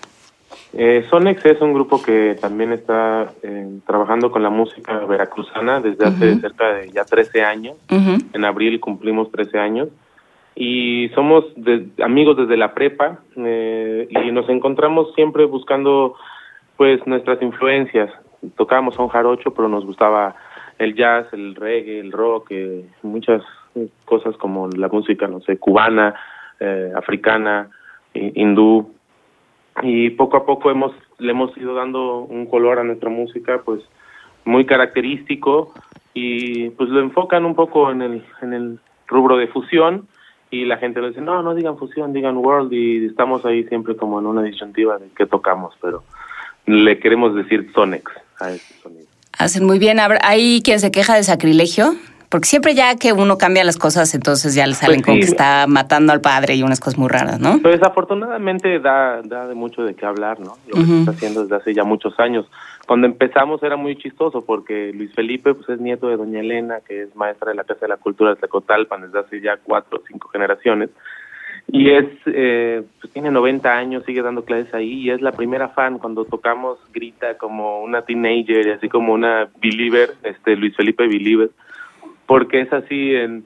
Eh, 0.82 1.04
Sonex 1.10 1.44
es 1.44 1.60
un 1.60 1.74
grupo 1.74 2.00
que 2.00 2.38
también 2.40 2.72
está 2.72 3.34
eh, 3.42 3.80
trabajando 3.86 4.30
con 4.30 4.42
la 4.42 4.48
música 4.48 5.04
veracruzana 5.04 5.78
desde 5.78 6.06
hace 6.06 6.36
cerca 6.36 6.72
de 6.72 6.90
ya 6.90 7.04
13 7.04 7.42
años. 7.42 7.76
En 7.90 8.44
abril 8.46 8.80
cumplimos 8.80 9.30
13 9.30 9.58
años. 9.58 9.88
Y 10.54 11.10
somos 11.14 11.44
amigos 12.02 12.38
desde 12.38 12.56
la 12.56 12.72
prepa 12.72 13.18
eh, 13.36 14.08
y 14.08 14.32
nos 14.32 14.48
encontramos 14.48 15.12
siempre 15.14 15.44
buscando 15.44 16.14
pues 16.78 17.06
nuestras 17.06 17.42
influencias. 17.42 18.10
Tocábamos 18.56 18.98
un 18.98 19.08
jarocho, 19.08 19.52
pero 19.52 19.68
nos 19.68 19.84
gustaba 19.84 20.34
el 20.78 20.94
jazz, 20.94 21.26
el 21.34 21.56
reggae, 21.56 22.00
el 22.00 22.10
rock, 22.10 22.52
muchas 23.02 23.42
cosas 24.06 24.34
como 24.38 24.66
la 24.68 24.88
música, 24.88 25.28
no 25.28 25.42
sé, 25.42 25.58
cubana, 25.58 26.14
africana, 26.96 27.68
hindú, 28.14 28.94
y 29.82 30.10
poco 30.10 30.36
a 30.36 30.46
poco 30.46 30.70
hemos 30.70 30.92
le 31.18 31.30
hemos 31.32 31.56
ido 31.56 31.74
dando 31.74 32.20
un 32.20 32.46
color 32.46 32.78
a 32.78 32.84
nuestra 32.84 33.10
música 33.10 33.62
pues 33.64 33.82
muy 34.44 34.64
característico 34.66 35.72
y 36.14 36.70
pues 36.70 36.88
lo 36.88 37.00
enfocan 37.00 37.44
un 37.44 37.54
poco 37.54 37.90
en 37.90 38.02
el 38.02 38.24
en 38.42 38.52
el 38.52 38.80
rubro 39.06 39.36
de 39.36 39.48
fusión 39.48 40.08
y 40.50 40.64
la 40.64 40.78
gente 40.78 41.00
le 41.00 41.08
dice 41.08 41.20
no 41.20 41.42
no 41.42 41.54
digan 41.54 41.78
fusión 41.78 42.12
digan 42.12 42.36
world 42.36 42.72
y 42.72 43.06
estamos 43.06 43.44
ahí 43.44 43.64
siempre 43.64 43.96
como 43.96 44.18
en 44.18 44.26
una 44.26 44.42
disyuntiva 44.42 44.98
de 44.98 45.08
qué 45.16 45.26
tocamos 45.26 45.74
pero 45.80 46.02
le 46.66 46.98
queremos 46.98 47.34
decir 47.34 47.70
Sonex 47.74 48.04
a 48.38 48.50
ese 48.52 48.74
sonido. 48.82 49.06
Hacen 49.38 49.64
muy 49.64 49.78
bien. 49.78 49.98
Hay 50.22 50.60
quien 50.62 50.80
se 50.80 50.90
queja 50.90 51.14
de 51.14 51.24
sacrilegio 51.24 51.94
porque 52.30 52.46
siempre 52.46 52.74
ya 52.76 52.94
que 52.94 53.12
uno 53.12 53.38
cambia 53.38 53.64
las 53.64 53.76
cosas, 53.76 54.14
entonces 54.14 54.54
ya 54.54 54.64
le 54.64 54.74
salen 54.74 55.00
pues 55.00 55.06
con 55.06 55.18
que 55.18 55.26
está 55.26 55.66
matando 55.66 56.12
al 56.12 56.20
padre 56.20 56.54
y 56.54 56.62
unas 56.62 56.78
cosas 56.78 56.96
muy 56.96 57.08
raras, 57.08 57.40
¿no? 57.40 57.58
Pues 57.60 57.82
afortunadamente 57.82 58.78
da, 58.78 59.20
da 59.22 59.48
de 59.48 59.56
mucho 59.56 59.82
de 59.82 59.94
qué 59.94 60.06
hablar, 60.06 60.38
¿no? 60.38 60.56
Lo 60.68 60.76
que 60.76 60.98
está 61.00 61.10
haciendo 61.10 61.42
desde 61.42 61.56
hace 61.56 61.74
ya 61.74 61.82
muchos 61.82 62.18
años. 62.20 62.46
Cuando 62.86 63.08
empezamos 63.08 63.60
era 63.64 63.76
muy 63.76 63.96
chistoso 63.96 64.44
porque 64.44 64.92
Luis 64.94 65.12
Felipe 65.12 65.54
pues 65.54 65.68
es 65.70 65.80
nieto 65.80 66.08
de 66.08 66.16
doña 66.16 66.38
Elena, 66.38 66.78
que 66.86 67.02
es 67.02 67.16
maestra 67.16 67.50
de 67.50 67.56
la 67.56 67.64
Casa 67.64 67.80
de 67.82 67.88
la 67.88 67.96
Cultura 67.96 68.30
de 68.30 68.36
Tecotalpan 68.36 69.02
desde 69.02 69.18
hace 69.18 69.40
ya 69.40 69.56
cuatro 69.56 69.98
o 69.98 70.02
cinco 70.06 70.28
generaciones. 70.28 70.90
Y 71.72 71.90
es, 71.90 72.06
eh, 72.26 72.82
pues 73.00 73.12
tiene 73.12 73.32
90 73.32 73.76
años, 73.76 74.04
sigue 74.04 74.22
dando 74.22 74.44
clases 74.44 74.72
ahí 74.72 74.92
y 74.92 75.10
es 75.10 75.20
la 75.20 75.32
primera 75.32 75.68
fan. 75.70 75.98
Cuando 75.98 76.24
tocamos, 76.24 76.78
grita 76.92 77.36
como 77.38 77.82
una 77.82 78.02
teenager 78.02 78.68
y 78.68 78.70
así 78.70 78.88
como 78.88 79.12
una 79.12 79.48
believer, 79.60 80.14
este 80.22 80.54
Luis 80.54 80.76
Felipe 80.76 81.08
believer 81.08 81.50
porque 82.30 82.60
es 82.60 82.72
así, 82.72 83.12
en, 83.16 83.44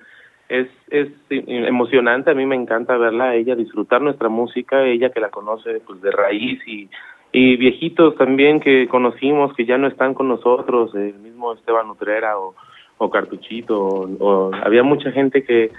es, 0.50 0.68
es 0.90 1.08
emocionante, 1.30 2.30
a 2.30 2.34
mí 2.34 2.44
me 2.44 2.54
encanta 2.54 2.98
verla, 2.98 3.34
ella 3.34 3.56
disfrutar 3.56 4.02
nuestra 4.02 4.28
música, 4.28 4.84
ella 4.84 5.08
que 5.08 5.20
la 5.20 5.30
conoce 5.30 5.80
pues 5.86 6.02
de 6.02 6.10
raíz 6.10 6.60
y, 6.68 6.90
y 7.32 7.56
viejitos 7.56 8.14
también 8.16 8.60
que 8.60 8.86
conocimos 8.86 9.54
que 9.54 9.64
ya 9.64 9.78
no 9.78 9.86
están 9.86 10.12
con 10.12 10.28
nosotros, 10.28 10.94
el 10.94 11.14
mismo 11.14 11.54
Esteban 11.54 11.88
Utrera 11.88 12.38
o, 12.38 12.54
o 12.98 13.08
Cartuchito, 13.08 13.80
o, 14.18 14.50
había 14.54 14.82
mucha 14.82 15.10
gente 15.12 15.44
que, 15.44 15.70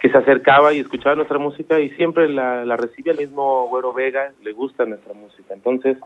que 0.00 0.10
se 0.10 0.18
acercaba 0.18 0.72
y 0.72 0.80
escuchaba 0.80 1.14
nuestra 1.14 1.38
música 1.38 1.78
y 1.78 1.90
siempre 1.90 2.28
la, 2.28 2.64
la 2.64 2.76
recibía 2.76 3.12
el 3.12 3.20
mismo 3.20 3.68
Güero 3.68 3.92
Vega, 3.92 4.32
le 4.42 4.52
gusta 4.52 4.84
nuestra 4.84 5.14
música. 5.14 5.54
Entonces 5.54 5.96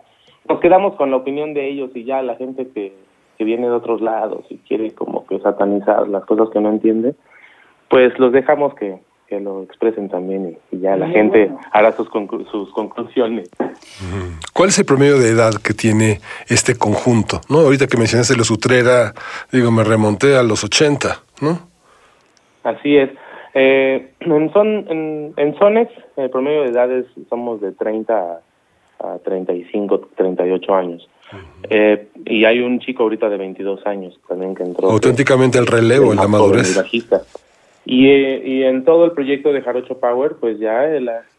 nos 0.47 0.61
quedamos 0.61 0.97
con 0.97 1.11
la 1.11 1.17
opinión 1.17 1.55
de 1.55 1.67
ellos 1.67 1.93
y 1.95 2.05
ya 2.05 2.21
la 2.21 2.37
gente 2.37 2.69
que, 2.75 2.93
que 3.39 3.45
viene 3.45 3.67
de 3.67 3.73
otros 3.73 4.01
lados 4.01 4.45
y 4.51 4.59
quiere 4.59 4.93
como 4.93 5.27
que 5.27 5.39
satanizar 5.41 6.09
las 6.09 6.25
cosas 6.25 6.51
que 6.51 6.61
no 6.61 6.71
entiende, 6.71 7.15
pues 7.89 8.19
los 8.19 8.33
dejamos 8.33 8.75
que, 8.75 8.99
que 9.33 9.41
lo 9.41 9.63
expresen 9.63 10.09
también 10.09 10.59
y, 10.71 10.79
ya 10.79 10.97
la 10.97 11.09
gente 11.09 11.51
hará 11.73 11.93
sus, 11.93 12.09
sus 12.51 12.71
conclusiones. 12.73 13.51
¿Cuál 14.53 14.69
es 14.69 14.79
el 14.79 14.85
promedio 14.85 15.19
de 15.19 15.31
edad 15.31 15.53
que 15.55 15.73
tiene 15.73 16.21
este 16.49 16.77
conjunto? 16.77 17.41
¿No? 17.49 17.61
Ahorita 17.61 17.87
que 17.87 17.97
mencionaste 17.97 18.37
los 18.37 18.51
Utrera, 18.51 19.15
digo, 19.51 19.71
me 19.71 19.85
remonté 19.85 20.37
a 20.37 20.43
los 20.43 20.65
80, 20.65 21.23
¿no? 21.41 21.61
Así 22.63 22.97
es. 22.97 23.11
Eh, 23.55 24.13
en, 24.21 24.53
son, 24.53 24.69
en, 24.89 25.35
en 25.37 25.59
Sonex, 25.59 25.91
el 26.17 26.31
promedio 26.31 26.63
de 26.63 26.69
edades 26.69 27.07
somos 27.29 27.61
de 27.61 27.73
30 27.73 28.15
a, 28.15 29.15
a 29.15 29.19
35, 29.19 30.09
38 30.17 30.75
años. 30.75 31.09
Eh, 31.69 32.09
y 32.27 32.45
hay 32.45 32.61
un 32.61 32.81
chico 32.81 33.05
ahorita 33.05 33.29
de 33.29 33.37
22 33.37 33.87
años 33.87 34.19
también 34.29 34.55
que 34.55 34.63
entró. 34.63 34.91
Auténticamente 34.91 35.59
el 35.59 35.67
relevo, 35.67 36.13
en 36.13 36.19
la 36.19 36.29
madurez. 36.29 36.79
Y, 37.85 38.09
eh, 38.09 38.43
y 38.45 38.63
en 38.63 38.85
todo 38.85 39.07
el 39.07 39.13
proyecto 39.13 39.53
de 39.53 39.63
Jarocho 39.63 39.99
Power, 39.99 40.37
pues 40.39 40.59
ya 40.59 40.89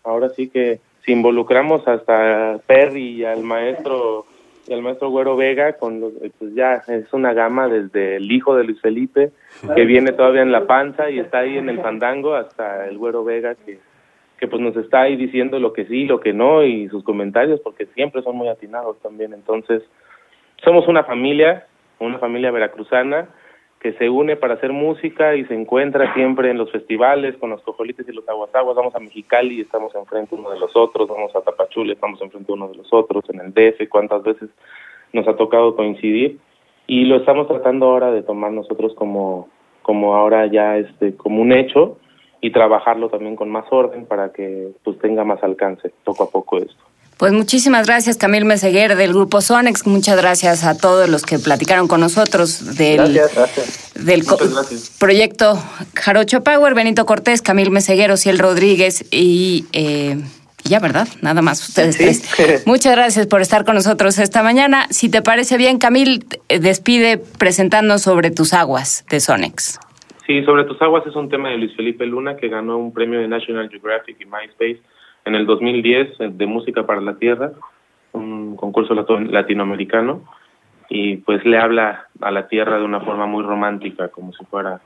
ahora 0.04 0.30
sí 0.30 0.50
que 0.50 0.80
si 1.06 1.12
involucramos 1.12 1.88
hasta 1.88 2.60
Perry 2.66 3.22
y 3.22 3.26
al 3.26 3.44
maestro 3.44 4.26
y 4.68 4.74
al 4.74 4.82
maestro 4.82 5.10
Güero 5.10 5.36
Vega, 5.36 5.74
con 5.74 6.00
los, 6.00 6.14
pues 6.39 6.56
ya 6.56 6.82
es 6.88 7.12
una 7.12 7.34
gama 7.34 7.68
desde 7.68 8.16
el 8.18 8.32
hijo 8.32 8.56
de 8.56 8.64
Luis 8.64 8.80
Felipe, 8.80 9.32
que 9.76 9.86
viene 9.86 10.14
todavía 10.14 10.41
en 10.41 10.54
la 10.54 10.66
panza 10.66 11.10
y 11.10 11.20
está 11.20 11.39
ahí 11.39 11.58
en 11.58 11.68
el 11.70 11.82
fandango, 11.82 12.34
hasta 12.36 12.88
el 12.88 12.98
Güero 12.98 13.26
Vega, 13.26 13.56
que 13.56 13.80
que 14.44 14.50
pues 14.50 14.62
nos 14.62 14.76
está 14.76 15.04
ahí 15.04 15.16
diciendo 15.16 15.58
lo 15.58 15.72
que 15.72 15.86
sí, 15.86 16.04
lo 16.04 16.20
que 16.20 16.34
no 16.34 16.66
y 16.66 16.89
sus 16.89 17.02
comentarios 17.06 17.62
porque 17.62 17.86
siempre 17.96 18.22
son 18.24 18.36
muy 18.36 18.50
atinados 18.50 19.00
también. 19.00 19.32
Entonces, 19.34 19.82
somos 20.66 20.86
una 20.89 21.06
familia, 21.06 21.66
una 21.98 22.20
familia 22.20 22.52
veracruzana 22.52 23.30
que 23.80 23.94
se 23.94 24.10
une 24.10 24.36
para 24.36 24.56
hacer 24.56 24.74
música 24.74 25.34
y 25.38 25.46
se 25.46 25.54
encuentra 25.54 26.14
siempre 26.14 26.52
en 26.52 26.58
los 26.58 26.70
festivales 26.74 27.38
con 27.38 27.52
los 27.52 27.62
cojolites 27.62 28.06
y 28.06 28.12
los 28.12 28.28
aguasaguas. 28.28 28.76
Vamos 28.76 28.94
a 28.96 29.00
Mexicali 29.00 29.60
y 29.60 29.62
estamos 29.62 29.96
enfrente 29.96 30.36
uno 30.36 30.52
de 30.52 30.60
los 30.60 30.76
otros, 30.76 31.08
vamos 31.08 31.34
a 31.38 31.39
Tapachula, 31.39 31.94
estamos 31.94 32.22
enfrente 32.22 32.52
uno 32.52 32.68
de 32.68 32.76
los 32.76 32.91
otros, 32.91 33.24
en 33.30 33.39
el 33.39 33.54
DF, 33.54 33.88
cuántas 33.88 34.24
veces 34.24 34.50
nos 35.14 35.26
ha 35.26 35.38
tocado 35.38 35.78
coincidir 35.78 36.38
y 36.86 37.06
lo 37.06 37.16
estamos 37.16 37.48
tratando 37.48 37.86
ahora 37.86 38.12
de 38.12 38.24
tomar 38.24 38.52
nosotros 38.52 38.94
como 38.96 39.48
como 39.84 40.16
ahora 40.16 40.48
ya 40.48 40.76
este 40.76 41.16
como 41.16 41.41
un 41.41 41.54
hecho 41.54 41.98
y 42.44 42.52
trabajarlo 42.52 43.10
también 43.10 43.38
con 43.38 43.50
más 43.50 43.64
orden 43.72 44.06
para 44.06 44.34
que 44.34 44.74
pues 44.84 45.00
tenga 45.00 45.24
más 45.24 45.41
alcance 45.44 45.94
poco 46.04 46.24
a 46.26 46.30
poco 46.30 46.58
esto. 46.58 46.76
Pues 47.18 47.32
muchísimas 47.32 47.88
gracias 47.88 48.18
Camil 48.18 48.44
Meseguer 48.44 48.98
del 48.98 49.14
grupo 49.14 49.39
Sonex, 49.39 49.88
muchas 49.88 50.18
gracias 50.18 50.66
a 50.66 50.78
todos 50.78 51.08
los 51.08 51.24
que 51.24 51.39
platicaron 51.39 51.88
con 51.88 52.02
nosotros 52.02 52.76
del, 52.76 53.18
del 53.96 54.26
proyecto 55.00 55.58
Jarocho 55.96 56.44
Power, 56.44 56.74
Benito 56.74 57.06
Cortés, 57.06 57.41
Camil 57.41 57.72
Meseguer, 57.72 58.12
Ociel 58.12 58.38
Rodríguez 58.39 59.06
y 59.10 59.66
eh, 59.72 60.22
ya, 60.66 60.80
¿verdad? 60.80 61.08
Nada 61.22 61.41
más 61.41 61.66
ustedes 61.66 61.98
tres. 62.36 62.64
Muchas 62.66 62.94
gracias 62.94 63.28
por 63.28 63.41
estar 63.41 63.64
con 63.64 63.76
nosotros 63.76 64.20
esta 64.20 64.44
mañana. 64.44 64.88
Si 64.89 65.08
te 65.08 65.22
parece 65.22 65.56
bien, 65.56 65.78
Camil, 65.78 66.26
despide 66.50 67.20
presentando 67.20 68.00
sobre 68.00 68.32
tus 68.32 68.52
aguas 68.54 69.06
de 69.10 69.22
Sonex. 69.22 69.80
Sí, 70.26 70.41
sobre 70.43 70.63
tus 70.63 70.82
aguas 70.82 71.05
es 71.05 71.15
un 71.15 71.30
tema 71.30 71.49
de 71.49 71.57
Luis 71.57 71.76
Felipe 71.76 72.05
Luna 72.05 72.38
que 72.38 72.47
ganó 72.47 72.78
un 72.78 72.93
premio 72.93 73.19
de 73.19 73.28
National 73.28 73.69
Geographic 73.69 74.17
y 74.21 74.26
MySpace 74.26 74.82
en 75.26 75.36
el 75.36 75.45
2010 75.45 76.19
eh, 76.19 76.30
de 76.32 76.45
Música 76.45 76.86
para 76.86 77.01
la 77.01 77.15
Tierra, 77.15 77.51
un 78.13 78.55
concurso 78.55 78.93
latinoamericano, 78.93 80.24
y 80.89 81.17
pues 81.17 81.43
le 81.45 81.57
habla 81.57 82.07
a 82.21 82.32
la 82.32 82.47
Tierra 82.47 82.78
de 82.78 82.86
una 82.86 83.01
forma 83.01 83.26
muy 83.26 83.43
romántica, 83.43 84.09
como 84.09 84.32
si 84.34 84.45
fuera 84.45 84.80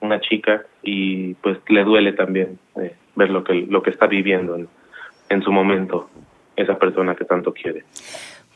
una 0.00 0.20
chica, 0.20 0.64
y 0.82 1.34
pues 1.34 1.58
le 1.68 1.82
duele 1.82 2.12
también 2.12 2.58
eh, 2.76 2.94
ver 3.16 3.30
lo 3.30 3.42
que, 3.42 3.66
lo 3.68 3.82
que 3.82 3.90
está 3.90 4.06
viviendo 4.06 4.54
en, 4.56 4.68
en 5.28 5.42
su 5.42 5.50
momento 5.50 6.08
esa 6.54 6.78
persona 6.78 7.14
que 7.14 7.24
tanto 7.24 7.52
quiere. 7.52 7.84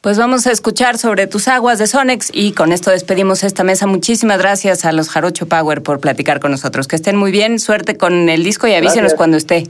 Pues 0.03 0.19
vamos 0.19 0.49
a 0.49 0.51
escuchar 0.51 0.99
sobre 0.99 1.29
tus 1.29 1.47
aguas 1.47 1.79
de 1.79 1.87
Sonex 1.87 2.31
y 2.35 2.55
con 2.55 2.73
esto 2.73 2.91
despedimos 2.91 3.45
esta 3.45 3.63
mesa. 3.63 3.87
Muchísimas 3.87 4.37
gracias 4.37 4.85
a 4.85 4.91
los 4.91 5.09
Jarocho 5.09 5.47
Power 5.47 5.81
por 5.81 6.01
platicar 6.01 6.41
con 6.41 6.51
nosotros. 6.51 6.89
Que 6.89 6.97
estén 6.97 7.15
muy 7.15 7.31
bien, 7.31 7.61
suerte 7.61 7.97
con 7.97 8.29
el 8.29 8.43
disco 8.43 8.67
y 8.67 8.75
avísenos 8.75 9.15
cuando 9.15 9.37
esté. 9.37 9.69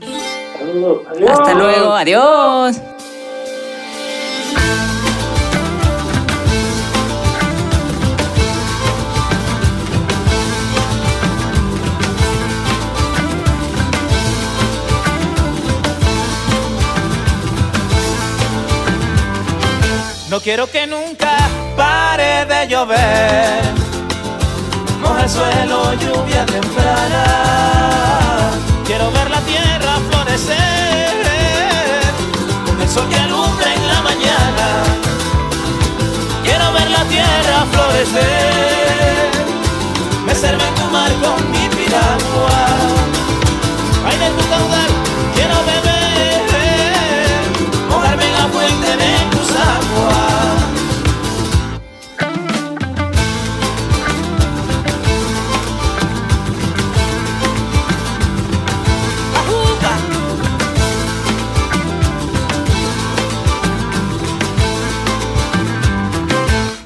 Hasta 1.29 1.53
luego, 1.53 1.93
adiós. 1.93 2.81
No 20.33 20.41
quiero 20.41 20.67
que 20.67 20.87
nunca 20.87 21.37
pare 21.77 22.47
de 22.47 22.67
llover. 22.67 23.61
Moja 25.03 25.25
el 25.25 25.29
suelo, 25.29 25.93
lluvia 25.93 26.47
temprana. 26.47 27.25
Quiero 28.87 29.11
ver 29.11 29.29
la 29.29 29.41
tierra 29.43 29.99
florecer. 30.09 30.57
Con 32.65 32.81
el 32.81 32.89
sol 32.89 33.07
que 33.11 33.17
alumbra 33.17 33.75
en 33.75 33.87
la 33.87 34.01
mañana. 34.01 34.67
Quiero 36.43 36.73
ver 36.73 36.89
la 36.89 37.05
tierra 37.05 37.67
florecer. 37.71 39.31
Me 40.25 40.35
serve 40.35 40.67
en 40.67 40.75
tu 40.77 40.87
mar 40.87 41.13
con 41.21 41.53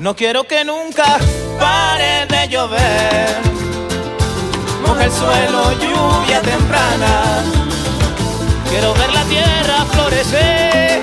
No 0.07 0.14
quiero 0.14 0.44
que 0.44 0.64
nunca 0.64 1.18
pare 1.59 2.26
de 2.26 2.46
llover. 2.46 3.40
Moja 4.86 5.04
el 5.04 5.11
suelo, 5.11 5.72
lluvia 5.80 6.40
temprana. 6.42 7.42
Quiero 8.70 8.94
ver 8.94 9.12
la 9.12 9.24
tierra 9.24 9.84
florecer. 9.90 11.02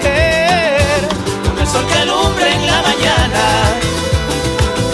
Con 1.46 1.60
el 1.60 1.68
sol 1.68 1.86
que 1.86 2.00
alumbre 2.00 2.50
en 2.50 2.66
la 2.66 2.82
mañana. 2.82 3.44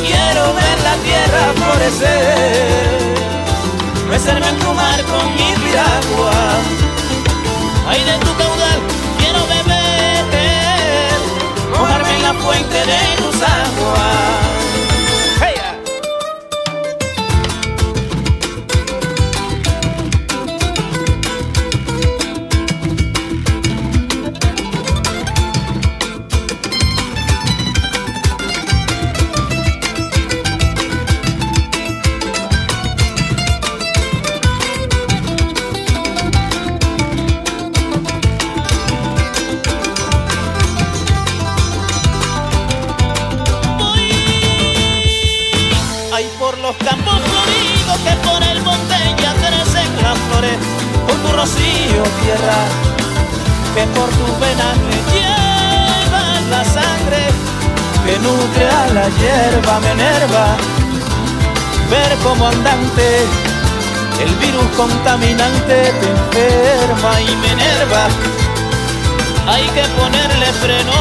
Quiero 0.02 0.56
ver 0.56 0.78
la 0.90 0.96
tierra 1.06 1.54
florecer. 1.62 3.14
Mecerme 4.10 4.50
en 4.50 4.58
tu 4.58 4.74
mar 4.74 5.04
con 5.04 5.36
mi 5.36 5.54
piragua. 5.54 6.34
Ay, 7.88 8.04
de 8.06 8.18
tu 8.26 8.34
Mojarme 12.40 12.56
en 12.56 12.56
la 12.56 12.56
fuente 12.64 12.86
de 12.86 14.49
que 53.80 53.86
por 53.98 54.10
tus 54.10 54.40
venas 54.42 54.76
me 54.90 54.98
llevan 55.14 56.50
la 56.52 56.64
sangre, 56.66 57.24
que 58.06 58.20
nutre 58.20 58.66
a 58.68 58.88
la 58.98 59.08
hierba, 59.18 59.80
me 59.80 59.92
enerva, 59.92 60.46
ver 61.90 62.12
como 62.26 62.48
andante, 62.48 63.08
el 64.20 64.36
virus 64.36 64.68
contaminante 64.76 65.76
te 66.00 66.08
enferma 66.18 67.22
y 67.22 67.36
me 67.38 67.52
enerva, 67.58 68.04
hay 69.48 69.66
que 69.76 69.84
ponerle 70.00 70.48
freno, 70.64 70.98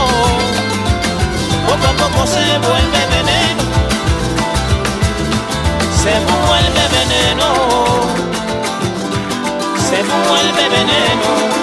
poco 1.69 1.85
a 1.93 1.95
poco 2.03 2.27
se 2.29 2.47
vuelve 2.67 3.01
veneno. 3.17 3.65
Se 6.03 6.15
vuelve 6.31 6.85
veneno, 6.99 7.49
se 9.89 9.99
vuelve 10.05 10.65
veneno, 10.77 11.58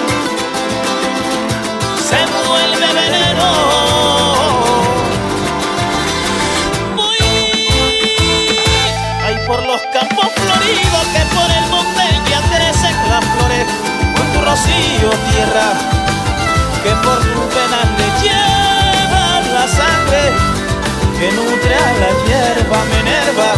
tierra, 15.32 15.68
que 16.82 16.90
por 17.04 17.18
tus 17.18 17.48
le 17.98 18.08
llevan 18.22 19.54
la 19.54 19.66
sangre, 19.68 20.22
que 21.18 21.32
nutre 21.32 21.74
a 21.74 21.92
la 22.02 22.10
hierba, 22.24 22.78
me 22.90 23.00
enerva 23.00 23.50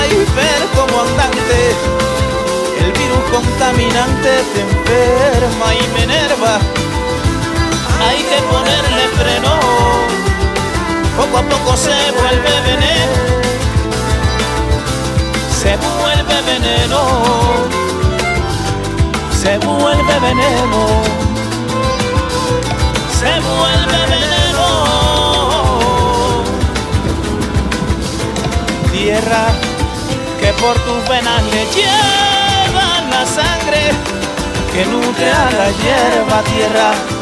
ay, 0.00 0.10
ver 0.36 0.62
como 0.74 1.02
andante. 1.02 1.60
El 2.80 2.92
virus 2.92 3.24
contaminante 3.30 4.30
te 4.54 4.60
enferma 4.60 5.74
y 5.74 5.88
me 5.94 6.02
enerva. 6.04 6.58
Hay 8.02 8.18
que 8.30 8.42
ponerle 8.50 9.08
freno. 9.18 9.54
Poco 11.16 11.38
a 11.38 11.42
poco 11.42 11.76
se 11.76 11.96
vuelve 12.18 12.60
veneno. 12.66 13.16
Se 15.60 15.76
vuelve 15.76 16.36
veneno. 16.50 17.00
Se 19.42 19.58
vuelve 19.58 20.20
veneno. 20.20 20.86
Se 23.20 23.40
vuelve 23.40 24.06
veneno. 24.06 24.30
tierra 28.92 29.46
que 30.40 30.52
por 30.62 30.74
tus 30.80 31.08
venas 31.08 31.42
le 31.44 31.64
llevan 31.74 33.10
la 33.10 33.24
sangre 33.24 33.92
que 34.72 34.84
nutre 34.86 35.30
a 35.30 35.50
la 35.50 35.70
hierba 35.80 36.42
tierra 36.42 37.19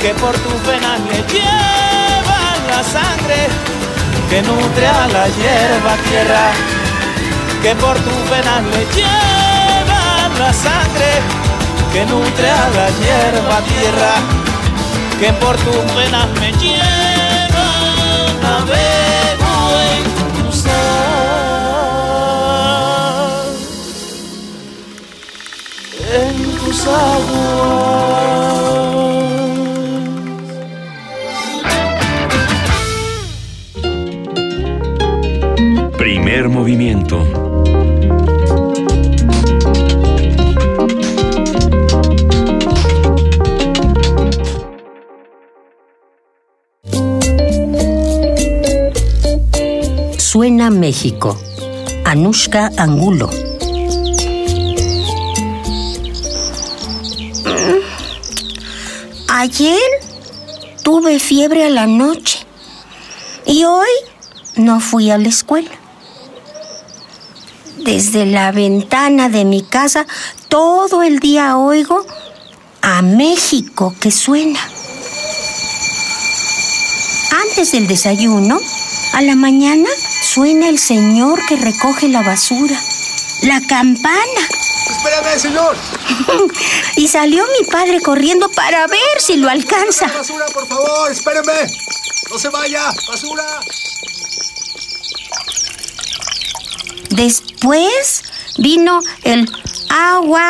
que 0.00 0.14
por 0.14 0.32
tus 0.38 0.66
venas 0.66 1.00
le 1.10 1.22
llevan 1.32 2.66
la 2.70 2.82
sangre 2.84 3.48
que 4.30 4.42
nutre 4.42 4.86
a 4.86 5.08
la 5.08 5.26
hierba 5.28 5.96
tierra 6.08 6.52
que 7.62 7.74
por 7.74 7.98
tus 7.98 8.30
venas 8.30 8.62
le 8.64 8.86
llevan 8.94 10.38
la 10.38 10.52
sangre 10.52 11.20
que 11.92 12.06
nutre 12.06 12.48
a 12.48 12.70
la 12.76 12.88
hierba 13.00 13.60
tierra 13.72 14.14
que 15.18 15.32
por 15.32 15.56
tus 15.56 15.94
venas 15.96 16.28
me 16.40 16.52
llevan 16.52 18.40
navego 18.40 19.54
en 19.94 20.04
tus 20.44 20.66
aguas 20.66 21.08
en 26.12 26.34
tus 26.58 26.86
aguas 26.86 28.47
movimiento. 36.68 37.24
Suena 50.18 50.68
México. 50.68 51.38
Anushka 52.04 52.70
Angulo. 52.76 53.30
Ayer 59.28 59.78
tuve 60.82 61.18
fiebre 61.18 61.64
a 61.64 61.70
la 61.70 61.86
noche 61.86 62.40
y 63.46 63.64
hoy 63.64 63.88
no 64.56 64.80
fui 64.80 65.10
a 65.10 65.16
la 65.16 65.28
escuela. 65.28 65.70
Desde 67.98 68.26
la 68.26 68.52
ventana 68.52 69.28
de 69.28 69.44
mi 69.44 69.60
casa 69.60 70.06
todo 70.46 71.02
el 71.02 71.18
día 71.18 71.56
oigo 71.56 72.06
a 72.80 73.02
México 73.02 73.92
que 74.00 74.12
suena. 74.12 74.60
Antes 77.32 77.72
del 77.72 77.88
desayuno, 77.88 78.60
a 79.14 79.22
la 79.22 79.34
mañana 79.34 79.88
suena 80.22 80.68
el 80.68 80.78
señor 80.78 81.44
que 81.46 81.56
recoge 81.56 82.06
la 82.06 82.22
basura, 82.22 82.80
la 83.42 83.60
campana. 83.66 84.42
Espérame, 84.90 85.36
señor. 85.36 85.76
Y 86.94 87.08
salió 87.08 87.44
mi 87.58 87.66
padre 87.66 88.00
corriendo 88.00 88.48
para 88.52 88.86
ver 88.86 89.18
si 89.18 89.38
lo 89.38 89.50
alcanza. 89.50 90.06
Basura, 90.06 90.46
por 90.54 90.68
favor, 90.68 91.10
espérame. 91.10 91.68
¡No 92.30 92.38
se 92.38 92.48
vaya! 92.48 92.92
¡Basura! 93.08 93.60
Después 97.18 98.22
vino 98.58 99.00
el 99.24 99.50
agua 99.90 100.40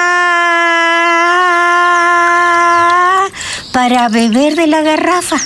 para 3.73 4.11
beber 4.11 4.55
de 4.55 4.67
la 4.67 4.83
garrafa. 4.83 5.39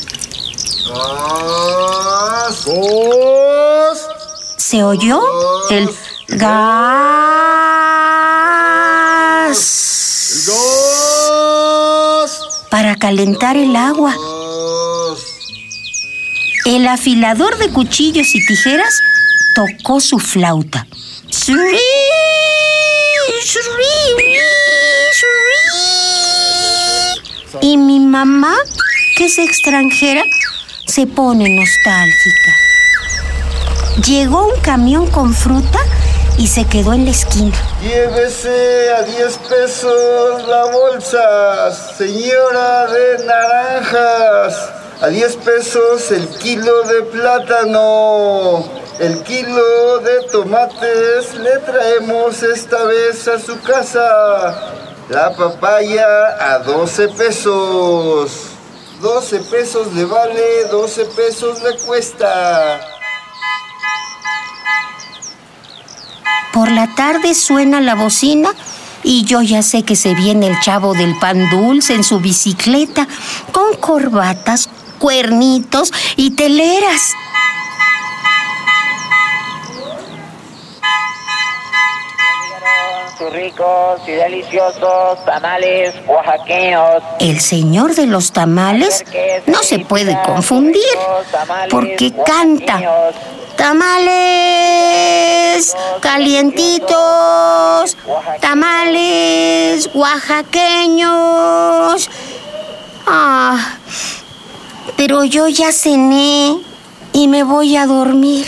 ¡Gas! 0.89 2.67
Se 4.57 4.83
oyó 4.83 5.21
el 5.71 5.89
gas 6.27 6.83
¡Dos! 10.45 12.67
para 12.69 12.97
calentar 12.97 13.57
el 13.57 13.77
agua. 13.77 14.17
El 16.65 16.89
afilador 16.89 17.59
de 17.59 17.69
cuchillos 17.69 18.35
y 18.35 18.45
tijeras 18.45 19.01
tocó 19.55 20.01
su 20.01 20.19
flauta. 20.19 20.89
Y 27.61 27.77
mi 27.77 27.99
mamá, 27.99 28.55
que 29.17 29.25
es 29.25 29.39
extranjera, 29.39 30.23
se 30.87 31.09
pone 31.09 31.49
nostálgica. 31.49 32.53
Llegó 34.07 34.47
un 34.47 34.61
camión 34.61 35.11
con 35.11 35.35
fruta 35.35 35.81
y 36.39 36.47
se 36.47 36.65
quedó 36.65 36.93
en 36.93 37.07
la 37.07 37.11
esquina. 37.11 37.57
Llévese 37.83 38.93
a 38.93 39.03
10 39.03 39.39
pesos 39.39 40.47
la 40.47 40.67
bolsa, 40.67 41.73
señora 41.99 42.87
de 42.87 43.25
naranjas. 43.25 44.71
A 45.01 45.09
10 45.09 45.37
pesos 45.39 46.09
el 46.13 46.29
kilo 46.39 46.85
de 46.85 47.03
plátano. 47.03 48.82
El 48.99 49.23
kilo 49.23 49.99
de 50.01 50.23
tomates 50.31 51.35
le 51.35 51.59
traemos 51.61 52.43
esta 52.43 52.85
vez 52.85 53.27
a 53.27 53.39
su 53.39 53.59
casa. 53.63 54.75
La 55.09 55.35
papaya 55.35 56.05
a 56.39 56.59
12 56.59 57.09
pesos. 57.09 58.49
12 59.01 59.41
pesos 59.51 59.93
le 59.95 60.05
vale, 60.05 60.65
12 60.71 61.05
pesos 61.17 61.63
le 61.63 61.77
cuesta. 61.79 62.81
Por 66.53 66.71
la 66.71 66.95
tarde 66.95 67.35
suena 67.35 67.81
la 67.81 67.95
bocina 67.95 68.51
y 69.03 69.25
yo 69.25 69.41
ya 69.41 69.63
sé 69.63 69.85
que 69.85 69.97
se 69.97 70.15
viene 70.15 70.47
el 70.47 70.61
chavo 70.61 70.93
del 70.93 71.19
pan 71.19 71.49
dulce 71.51 71.95
en 71.95 72.05
su 72.05 72.21
bicicleta 72.21 73.09
con 73.51 73.75
corbatas, 73.77 74.69
cuernitos 74.99 75.93
y 76.17 76.33
teleras. 76.33 77.15
Sus 83.19 83.33
ricos 83.33 84.01
y 84.07 84.13
deliciosos 84.13 85.25
tamales 85.25 85.95
oaxaqueños. 86.07 87.03
El 87.21 87.41
señor 87.41 87.95
de 87.95 88.07
los 88.07 88.33
tamales 88.33 89.05
no 89.47 89.63
se 89.63 89.81
puede 89.81 90.19
confundir 90.23 90.83
porque 91.71 92.13
canta. 92.25 92.81
Tamales 93.57 94.15
calientitos, 96.01 97.99
tamales 98.41 99.91
oaxaqueños. 99.95 102.09
Ah, 103.07 103.77
pero 104.97 105.25
yo 105.25 105.49
ya 105.49 105.71
cené 105.73 106.57
y 107.13 107.29
me 107.29 107.43
voy 107.43 107.77
a 107.77 107.85
dormir. 107.87 108.47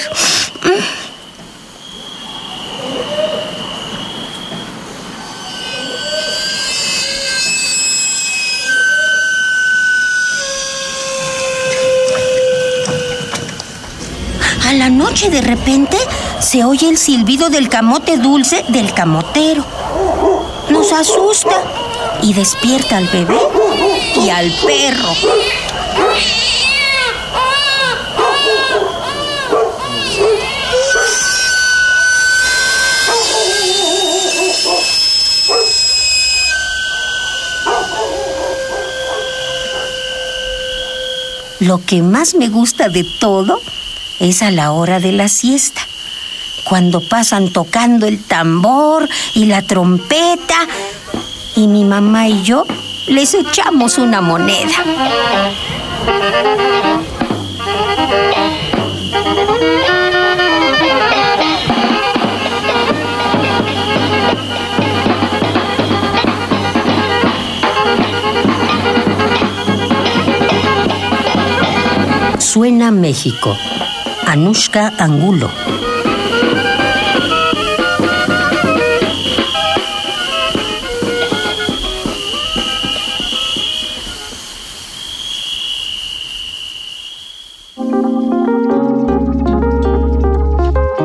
A 14.67 14.73
la 14.73 14.89
noche 14.89 15.29
de 15.29 15.43
repente 15.43 15.99
se 16.41 16.65
oye 16.65 16.89
el 16.89 16.97
silbido 16.97 17.51
del 17.51 17.69
camote 17.69 18.17
dulce 18.17 18.65
del 18.71 18.95
camotero. 18.95 19.63
Nos 20.71 20.91
asusta 20.93 21.63
y 22.23 22.33
despierta 22.33 22.97
al 22.97 23.07
bebé 23.09 23.39
y 24.17 24.31
al 24.31 24.51
perro. 24.67 25.15
Lo 41.61 41.85
que 41.85 42.03
más 42.03 42.35
me 42.35 42.49
gusta 42.49 42.89
de 42.89 43.05
todo 43.21 43.61
es 44.25 44.43
a 44.43 44.51
la 44.51 44.73
hora 44.73 45.01
de 45.01 45.13
la 45.13 45.29
siesta, 45.29 45.83
cuando 46.67 47.07
pasan 47.11 47.53
tocando 47.53 48.07
el 48.07 48.25
tambor 48.25 49.07
y 49.35 49.45
la 49.45 49.61
trompeta 49.61 50.55
y 51.55 51.69
mi 51.69 51.85
mamá 51.85 52.27
y 52.29 52.43
yo 52.43 52.65
les 53.07 53.35
echamos 53.35 53.99
una 53.99 54.23
moneda. 54.23 54.73
Suena 72.39 72.91
México. 72.91 73.55
Anushka 74.35 74.93
Angulo. 74.99 75.49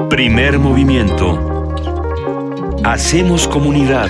Primer 0.09 0.57
movimiento. 0.57 1.69
Hacemos 2.83 3.47
comunidad. 3.47 4.09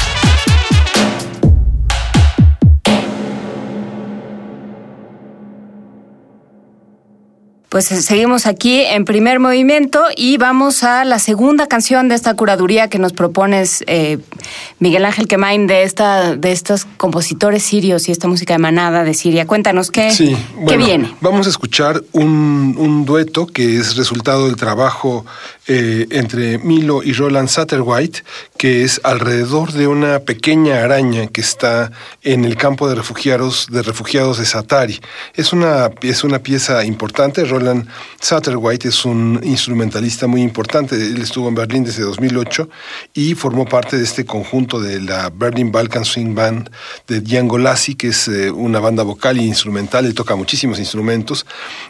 Pues 7.71 7.89
eh, 7.93 8.01
seguimos 8.01 8.47
aquí 8.47 8.81
en 8.81 9.05
primer 9.05 9.39
movimiento 9.39 10.03
y 10.17 10.35
vamos 10.35 10.83
a 10.83 11.05
la 11.05 11.19
segunda 11.19 11.67
canción 11.67 12.09
de 12.09 12.15
esta 12.15 12.33
curaduría 12.33 12.89
que 12.89 12.99
nos 12.99 13.13
propones, 13.13 13.81
eh, 13.87 14.17
Miguel 14.79 15.05
Ángel 15.05 15.29
Quemain, 15.29 15.67
de 15.67 15.83
esta, 15.83 16.35
de 16.35 16.51
estos 16.51 16.83
compositores 16.97 17.63
sirios 17.63 18.09
y 18.09 18.11
esta 18.11 18.27
música 18.27 18.55
emanada 18.55 19.05
de 19.05 19.13
Siria. 19.13 19.47
Cuéntanos 19.47 19.89
qué, 19.89 20.11
Sí, 20.11 20.35
qué 20.67 20.75
viene. 20.75 21.15
Vamos 21.21 21.47
a 21.47 21.49
escuchar 21.49 22.03
un, 22.11 22.75
un 22.77 23.05
dueto 23.05 23.47
que 23.47 23.77
es 23.77 23.95
resultado 23.95 24.47
del 24.47 24.57
trabajo 24.57 25.25
eh, 25.67 26.07
entre 26.09 26.57
Milo 26.57 27.01
y 27.01 27.13
Roland 27.13 27.47
Satterwhite, 27.47 28.25
que 28.57 28.83
es 28.83 28.99
alrededor 29.05 29.71
de 29.71 29.87
una 29.87 30.19
pequeña 30.19 30.83
araña 30.83 31.27
que 31.27 31.39
está 31.39 31.93
en 32.23 32.43
el 32.43 32.57
campo 32.57 32.89
de 32.89 32.95
refugiados 32.95 33.67
de 33.71 33.81
refugiados 33.81 34.39
de 34.39 34.45
Satari. 34.45 34.99
Es 35.35 35.53
una, 35.53 35.91
es 36.01 36.25
una 36.25 36.39
pieza 36.39 36.83
importante. 36.83 37.45
Roland 37.45 37.60
Roland 37.61 37.87
Satterwhite 38.19 38.87
es 38.87 39.05
un 39.05 39.39
instrumentalista 39.43 40.27
muy 40.27 40.41
importante. 40.41 40.95
Él 40.95 41.21
estuvo 41.21 41.47
en 41.47 41.55
Berlín 41.55 41.83
desde 41.83 42.03
2008 42.03 42.69
y 43.13 43.35
formó 43.35 43.65
parte 43.65 43.97
de 43.97 44.03
este 44.03 44.25
conjunto 44.25 44.79
de 44.79 44.99
la 44.99 45.29
Berlin 45.29 45.71
Balkan 45.71 46.03
Swing 46.03 46.33
Band 46.33 46.71
de 47.07 47.21
Django 47.21 47.57
Lassi, 47.57 47.95
que 47.95 48.07
es 48.07 48.27
eh, 48.27 48.51
una 48.51 48.79
banda 48.79 49.03
vocal 49.03 49.37
e 49.37 49.43
instrumental. 49.43 50.05
Él 50.05 50.15
toca 50.15 50.35
muchísimos 50.35 50.79
instrumentos 50.79 51.45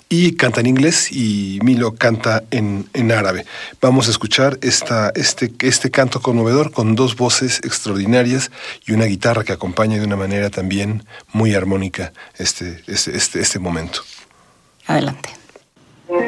y 0.09 0.34
canta 0.34 0.59
en 0.59 0.67
inglés 0.67 1.11
y 1.11 1.59
Milo 1.63 1.95
canta 1.95 2.43
en, 2.51 2.88
en 2.93 3.11
árabe. 3.11 3.45
Vamos 3.82 4.07
a 4.07 4.11
escuchar 4.11 4.57
esta, 4.61 5.11
este, 5.15 5.53
este 5.59 5.89
canto 5.89 6.22
conmovedor 6.22 6.72
con 6.72 6.95
dos 6.95 7.15
voces 7.15 7.61
extraordinarias 7.63 8.51
y 8.86 8.91
una 8.91 9.05
guitarra 9.05 9.43
que 9.43 9.53
acompaña 9.53 9.97
de 9.97 10.05
una 10.05 10.17
manera 10.17 10.49
también 10.49 11.05
muy 11.32 11.55
armónica 11.55 12.11
este, 12.38 12.84
este, 12.88 13.15
este, 13.15 13.39
este 13.39 13.59
momento. 13.59 14.01
Adelante. 14.88 15.41
As 16.12 16.20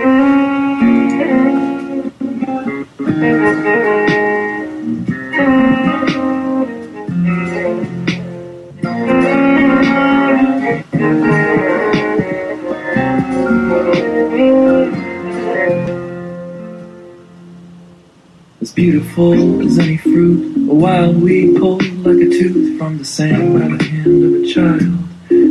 beautiful 18.71 19.61
as 19.61 19.77
any 19.79 19.97
fruit, 19.97 20.69
a 20.69 20.73
wild 20.73 21.21
weed 21.21 21.57
pulled 21.57 21.83
like 22.05 22.15
a 22.15 22.29
tooth 22.29 22.77
from 22.77 22.99
the 22.99 23.03
sand 23.03 23.59
by 23.59 23.67
the 23.75 23.83
hand 23.83 24.23
of 24.23 24.43
a 24.43 24.47
child. 24.47 25.02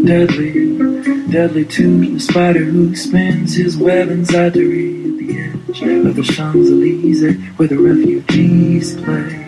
Deadly, 0.04 0.76
deadly 1.30 1.64
to 1.64 2.14
the 2.14 2.18
spider 2.18 2.64
who 2.64 2.96
spins 2.96 3.54
his 3.54 3.76
web 3.76 4.10
inside 4.10 4.56
read 4.56 5.06
at 5.06 5.16
the 5.18 5.38
edge 5.38 6.06
of 6.06 6.16
the 6.16 6.22
Champs-Elysees 6.24 7.40
where 7.56 7.68
the 7.68 7.78
refugees 7.78 9.00
play. 9.00 9.38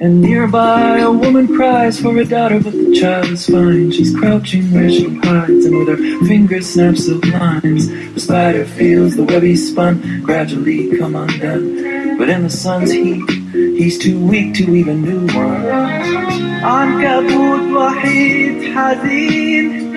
And 0.00 0.22
nearby 0.22 0.98
a 1.00 1.10
woman 1.10 1.46
cries 1.46 2.00
for 2.00 2.16
a 2.16 2.24
daughter, 2.24 2.58
but 2.58 2.72
the 2.72 2.98
child 2.98 3.26
is 3.26 3.46
fine. 3.46 3.92
She's 3.92 4.14
crouching 4.16 4.72
where 4.72 4.88
she 4.88 5.14
hides, 5.16 5.66
and 5.66 5.78
with 5.78 5.88
her 5.88 6.26
fingers 6.26 6.72
snaps 6.72 7.06
of 7.08 7.22
lines. 7.24 7.88
The 8.14 8.20
spider 8.20 8.64
feels 8.64 9.14
the 9.16 9.24
web 9.24 9.42
he 9.42 9.56
spun 9.56 10.22
gradually 10.22 10.96
come 10.98 11.16
undone. 11.16 12.16
But 12.16 12.30
in 12.30 12.44
the 12.44 12.50
sun's 12.50 12.92
heat, 12.92 13.28
he's 13.52 13.98
too 13.98 14.18
weak 14.18 14.54
to 14.54 14.74
even 14.74 15.04
do 15.04 15.26
one. 15.34 16.45
عنكبوت 16.66 17.72
وحيد 17.72 18.74
حزين. 18.76 19.92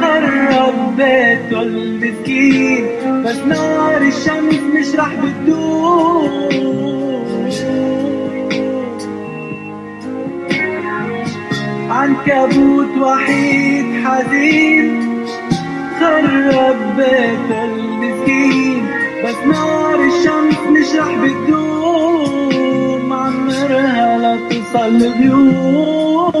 خرب 0.00 0.96
بيته 0.96 1.62
المسكين. 1.62 2.86
بس 3.24 3.38
نار 3.38 4.02
الشمس 4.02 4.60
مش 4.74 4.94
رح 4.96 5.12
بتدوم. 5.14 6.30
عنكبوت 11.90 12.92
وحيد 13.00 14.06
حزين. 14.06 14.88
خرب 16.00 16.96
بيته 16.96 17.64
المسكين. 17.64 18.86
بس 19.24 19.38
نار 19.46 20.00
الشمس 20.00 20.58
مش 20.70 21.00
رح 21.00 21.14
بتدوم. 21.24 23.12
عمرها 23.12 24.07
لا 24.57 24.57
تصل 24.57 25.05
اليوم 25.05 26.33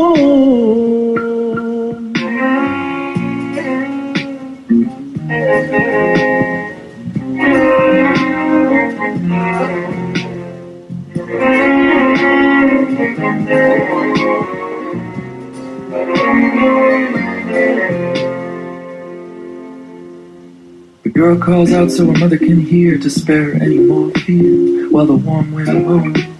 The 21.03 21.09
girl 21.09 21.37
calls 21.37 21.71
out 21.73 21.91
so 21.91 22.07
her 22.07 22.17
mother 22.17 22.37
can 22.37 22.59
hear 22.59 22.97
to 22.97 23.09
spare 23.09 23.53
any 23.53 23.77
more 23.77 24.09
fear 24.11 24.89
while 24.89 25.05
the 25.05 25.15
warm 25.15 25.51
wind 25.53 25.85
moans 25.85 26.36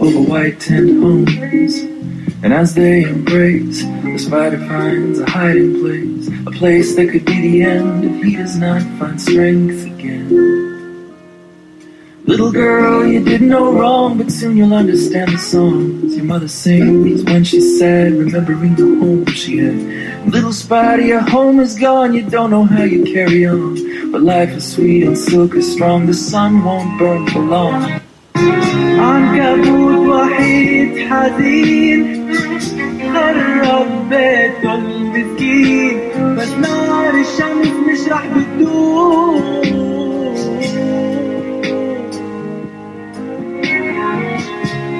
over 0.00 0.20
white 0.20 0.58
tent 0.60 1.00
homes. 1.00 1.78
And 2.42 2.54
as 2.54 2.74
they 2.74 3.02
embrace, 3.02 3.82
the 3.84 4.18
spider 4.18 4.58
finds 4.66 5.18
a 5.18 5.28
hiding 5.28 5.80
place, 5.80 6.28
a 6.46 6.50
place 6.50 6.96
that 6.96 7.10
could 7.10 7.26
be 7.26 7.40
the 7.40 7.62
end 7.62 8.04
if 8.04 8.24
he 8.24 8.36
does 8.36 8.56
not 8.56 8.82
find 8.98 9.20
strength 9.20 9.84
again. 9.84 10.50
Little 12.24 12.52
girl, 12.52 13.06
you 13.06 13.22
did 13.24 13.42
no 13.42 13.72
wrong, 13.72 14.16
but 14.16 14.30
soon 14.30 14.56
you'll 14.56 14.74
understand 14.74 15.32
the 15.32 15.38
songs 15.38 16.00
your 16.14 16.24
mother 16.24 16.48
sings 16.48 17.22
when 17.24 17.42
she's 17.44 17.78
sad, 17.78 18.12
remembering 18.12 18.74
the 18.74 18.84
home 19.00 19.26
she 19.26 19.58
had. 19.58 20.32
Little 20.32 20.52
spider, 20.52 21.02
your 21.02 21.20
home 21.20 21.60
is 21.60 21.78
gone, 21.78 22.12
you 22.12 22.22
don't 22.22 22.50
know 22.50 22.64
how 22.64 22.82
you 22.82 23.04
carry 23.04 23.46
on. 23.46 24.12
But 24.12 24.22
life 24.22 24.50
is 24.50 24.70
sweet 24.72 25.04
and 25.04 25.16
silk 25.16 25.54
is 25.54 25.72
strong, 25.72 26.06
the 26.06 26.14
sun 26.14 26.62
won't 26.62 26.98
burn 26.98 27.26
for 27.28 27.40
long. 27.40 28.00
عنكبوت 28.98 30.08
وحيد 30.08 31.08
حزين. 31.10 32.30
خرب 33.14 34.08
بيته 34.10 34.74
المسكين؟ 34.74 35.98
بس 36.36 36.52
نار 36.52 37.14
الشمس 37.14 37.72
مش 37.88 38.08
رح 38.12 38.26
بتدوم. 38.26 39.42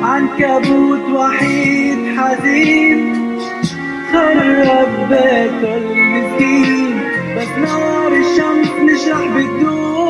عنكبوت 0.02 1.04
وحيد 1.14 2.18
حزين. 2.18 3.14
خرب 4.12 5.08
بيته 5.08 5.76
المسكين؟ 5.76 7.00
بس 7.36 7.48
نار 7.58 8.12
الشمس 8.12 8.70
مش 8.82 9.08
رح 9.08 9.26
بتدوم. 9.36 10.09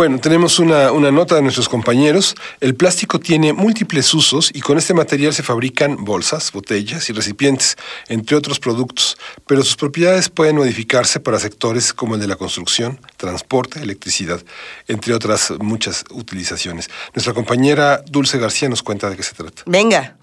Bueno, 0.00 0.18
tenemos 0.18 0.58
una, 0.58 0.92
una, 0.92 1.10
nota 1.10 1.34
de 1.34 1.42
nuestros 1.42 1.68
compañeros. 1.68 2.34
El 2.60 2.74
plástico 2.74 3.20
tiene 3.20 3.52
múltiples 3.52 4.14
usos 4.14 4.50
y 4.54 4.62
con 4.62 4.78
este 4.78 4.94
material 4.94 5.34
se 5.34 5.42
fabrican 5.42 6.06
bolsas, 6.06 6.52
botellas 6.52 7.10
y 7.10 7.12
recipientes, 7.12 7.76
entre 8.08 8.34
otros 8.34 8.58
productos, 8.58 9.18
pero 9.46 9.62
sus 9.62 9.76
propiedades 9.76 10.30
pueden 10.30 10.56
modificarse 10.56 11.20
para 11.20 11.38
sectores 11.38 11.92
como 11.92 12.14
el 12.14 12.22
de 12.22 12.28
la 12.28 12.36
construcción, 12.36 12.98
transporte, 13.18 13.82
electricidad, 13.82 14.42
entre 14.88 15.12
otras 15.12 15.52
muchas 15.60 16.06
utilizaciones. 16.08 16.88
Nuestra 17.14 17.34
compañera 17.34 18.02
Dulce 18.06 18.38
García 18.38 18.70
nos 18.70 18.82
cuenta 18.82 19.10
de 19.10 19.18
qué 19.18 19.22
se 19.22 19.34
trata. 19.34 19.64
Venga. 19.66 20.16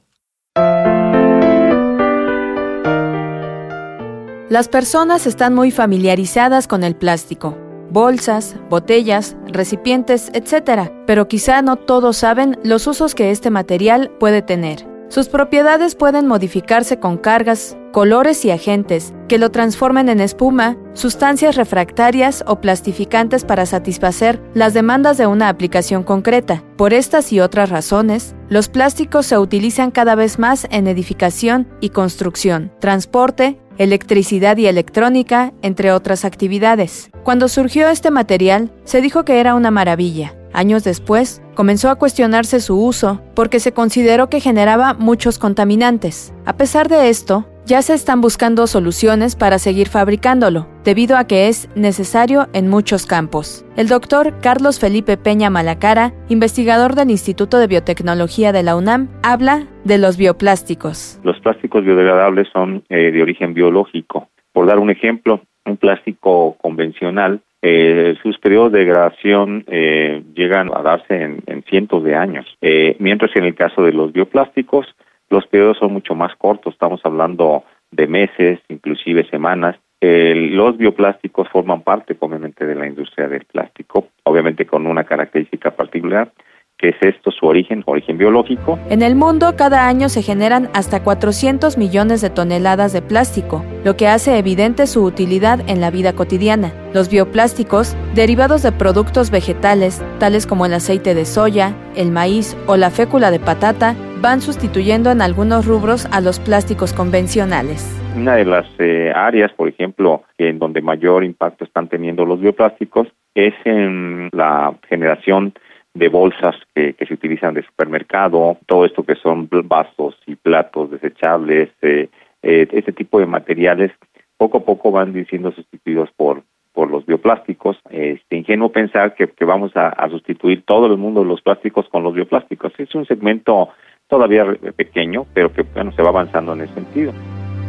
Las 4.49 4.69
personas 4.69 5.27
están 5.27 5.53
muy 5.53 5.69
familiarizadas 5.69 6.67
con 6.67 6.83
el 6.83 6.95
plástico 6.95 7.66
bolsas, 7.89 8.55
botellas, 8.69 9.35
recipientes, 9.47 10.29
etc. 10.33 10.91
Pero 11.05 11.27
quizá 11.27 11.61
no 11.61 11.75
todos 11.75 12.17
saben 12.17 12.57
los 12.63 12.87
usos 12.87 13.15
que 13.15 13.31
este 13.31 13.49
material 13.49 14.11
puede 14.19 14.41
tener. 14.41 14.96
Sus 15.09 15.29
propiedades 15.29 15.95
pueden 15.95 16.27
modificarse 16.27 16.99
con 16.99 17.17
cargas, 17.17 17.77
colores 17.93 18.43
y 18.43 18.51
agentes 18.51 19.13
que 19.29 19.37
lo 19.37 19.51
transformen 19.51 20.09
en 20.09 20.19
espuma, 20.19 20.77
sustancias 20.93 21.55
refractarias 21.55 22.43
o 22.45 22.59
plastificantes 22.59 23.45
para 23.45 23.65
satisfacer 23.65 24.41
las 24.53 24.73
demandas 24.73 25.17
de 25.17 25.25
una 25.25 25.47
aplicación 25.47 26.03
concreta. 26.03 26.61
Por 26.75 26.93
estas 26.93 27.31
y 27.31 27.39
otras 27.39 27.69
razones, 27.69 28.35
los 28.49 28.67
plásticos 28.67 29.25
se 29.25 29.37
utilizan 29.37 29.91
cada 29.91 30.15
vez 30.15 30.39
más 30.39 30.67
en 30.71 30.87
edificación 30.87 31.69
y 31.79 31.89
construcción, 31.89 32.71
transporte, 32.79 33.59
electricidad 33.77 34.57
y 34.57 34.67
electrónica, 34.67 35.53
entre 35.61 35.93
otras 35.93 36.25
actividades. 36.25 37.11
Cuando 37.23 37.47
surgió 37.47 37.87
este 37.87 38.11
material, 38.11 38.71
se 38.83 39.01
dijo 39.01 39.23
que 39.23 39.39
era 39.39 39.55
una 39.55 39.71
maravilla. 39.71 40.33
Años 40.57 40.83
después, 40.83 41.43
comenzó 41.53 41.87
a 41.91 41.97
cuestionarse 41.97 42.59
su 42.61 42.83
uso 42.83 43.21
porque 43.35 43.59
se 43.59 43.73
consideró 43.73 44.27
que 44.27 44.39
generaba 44.39 44.95
muchos 44.95 45.37
contaminantes. 45.37 46.33
A 46.47 46.57
pesar 46.57 46.89
de 46.89 47.09
esto, 47.09 47.45
ya 47.67 47.83
se 47.83 47.93
están 47.93 48.21
buscando 48.21 48.65
soluciones 48.65 49.35
para 49.35 49.59
seguir 49.59 49.87
fabricándolo, 49.87 50.67
debido 50.83 51.15
a 51.15 51.27
que 51.27 51.47
es 51.47 51.69
necesario 51.75 52.47
en 52.53 52.69
muchos 52.69 53.05
campos. 53.05 53.67
El 53.75 53.87
doctor 53.87 54.33
Carlos 54.41 54.79
Felipe 54.79 55.15
Peña 55.15 55.51
Malacara, 55.51 56.11
investigador 56.27 56.95
del 56.95 57.11
Instituto 57.11 57.59
de 57.59 57.67
Biotecnología 57.67 58.51
de 58.51 58.63
la 58.63 58.75
UNAM, 58.75 59.09
habla 59.21 59.67
de 59.83 59.99
los 59.99 60.17
bioplásticos. 60.17 61.19
Los 61.21 61.39
plásticos 61.41 61.85
biodegradables 61.85 62.47
son 62.51 62.83
eh, 62.89 63.11
de 63.11 63.21
origen 63.21 63.53
biológico. 63.53 64.29
Por 64.53 64.65
dar 64.65 64.79
un 64.79 64.89
ejemplo, 64.89 65.43
plástico 65.77 66.57
convencional 66.61 67.41
eh, 67.61 68.15
sus 68.21 68.37
periodos 68.37 68.71
de 68.71 68.79
degradación 68.79 69.63
eh, 69.67 70.23
llegan 70.35 70.69
a 70.73 70.83
darse 70.83 71.21
en, 71.21 71.43
en 71.47 71.63
cientos 71.63 72.03
de 72.03 72.15
años, 72.15 72.45
eh, 72.61 72.95
mientras 72.99 73.31
que 73.31 73.39
en 73.39 73.45
el 73.45 73.55
caso 73.55 73.81
de 73.81 73.93
los 73.93 74.13
bioplásticos 74.13 74.85
los 75.29 75.47
periodos 75.47 75.77
son 75.79 75.91
mucho 75.91 76.13
más 76.13 76.35
cortos, 76.37 76.73
estamos 76.73 77.01
hablando 77.03 77.63
de 77.91 78.07
meses, 78.07 78.59
inclusive 78.69 79.27
semanas. 79.29 79.75
Los 79.99 80.77
bioplásticos 80.77 81.49
forman 81.49 81.81
parte, 81.81 82.15
obviamente, 82.19 82.65
de 82.65 82.75
la 82.75 82.85
industria 82.85 83.27
del 83.27 83.45
plástico, 83.45 84.09
obviamente 84.23 84.67
con 84.67 84.85
una 84.85 85.03
característica 85.03 85.71
particular, 85.71 86.31
que 86.77 86.89
es 86.89 86.95
esto 87.01 87.31
su 87.31 87.45
origen, 87.47 87.83
origen 87.85 88.17
biológico. 88.17 88.77
En 88.89 89.01
el 89.01 89.15
mundo 89.15 89.55
cada 89.57 89.87
año 89.87 90.09
se 90.09 90.21
generan 90.21 90.69
hasta 90.73 91.03
400 91.03 91.77
millones 91.77 92.21
de 92.21 92.29
toneladas 92.29 92.93
de 92.93 93.01
plástico, 93.01 93.65
lo 93.83 93.97
que 93.97 94.07
hace 94.07 94.37
evidente 94.37 94.85
su 94.85 95.03
utilidad 95.03 95.59
en 95.67 95.81
la 95.81 95.89
vida 95.89 96.13
cotidiana. 96.13 96.71
Los 96.93 97.09
bioplásticos, 97.09 97.95
derivados 98.13 98.61
de 98.61 98.71
productos 98.71 99.31
vegetales, 99.31 100.03
tales 100.19 100.45
como 100.45 100.65
el 100.65 100.73
aceite 100.73 101.15
de 101.15 101.25
soya, 101.25 101.75
el 101.95 102.11
maíz 102.11 102.55
o 102.67 102.77
la 102.77 102.91
fécula 102.91 103.31
de 103.31 103.39
patata, 103.39 103.95
van 104.21 104.41
sustituyendo 104.41 105.11
en 105.11 105.21
algunos 105.21 105.65
rubros 105.65 106.07
a 106.11 106.21
los 106.21 106.39
plásticos 106.39 106.93
convencionales. 106.93 107.85
Una 108.15 108.35
de 108.35 108.45
las 108.45 108.65
eh, 108.79 109.11
áreas, 109.15 109.51
por 109.53 109.67
ejemplo, 109.67 110.23
en 110.37 110.57
donde 110.59 110.81
mayor 110.81 111.23
impacto 111.23 111.63
están 111.63 111.87
teniendo 111.87 112.25
los 112.25 112.39
bioplásticos 112.39 113.07
es 113.35 113.53
en 113.65 114.29
la 114.33 114.73
generación 114.89 115.53
de 115.97 116.09
bolsas 116.09 116.55
que, 116.73 116.95
se 117.07 117.13
utilizan 117.13 117.53
de 117.53 117.63
supermercado, 117.63 118.57
todo 118.65 118.85
esto 118.85 119.03
que 119.03 119.15
son 119.15 119.47
vasos 119.65 120.17
y 120.25 120.35
platos 120.35 120.91
desechables, 120.91 121.69
eh, 121.81 122.09
eh, 122.43 122.67
este 122.71 122.91
tipo 122.91 123.19
de 123.19 123.25
materiales 123.25 123.91
poco 124.37 124.59
a 124.59 124.65
poco 124.65 124.91
van 124.91 125.13
siendo 125.29 125.51
sustituidos 125.51 126.09
por 126.15 126.43
por 126.77 126.91
los 126.91 127.07
bioplásticos. 127.07 127.75
Este 127.89 128.37
ingenuo 128.37 128.71
pensar 128.71 129.15
que, 129.15 129.27
que 129.27 129.45
vamos 129.45 129.75
a, 129.75 129.87
a, 129.87 130.11
sustituir 130.11 130.63
todo 130.63 130.85
el 130.85 130.95
mundo 130.95 131.21
de 131.21 131.27
los 131.27 131.41
plásticos 131.41 131.89
con 131.89 132.03
los 132.03 132.13
bioplásticos. 132.13 132.71
Es 132.77 132.93
un 132.93 133.03
segmento 133.07 133.69
todavía 134.07 134.45
pequeño, 134.75 135.25
pero 135.33 135.51
que 135.51 135.63
bueno 135.63 135.91
se 135.93 136.03
va 136.03 136.09
avanzando 136.09 136.53
en 136.53 136.61
ese 136.61 136.75
sentido. 136.75 137.13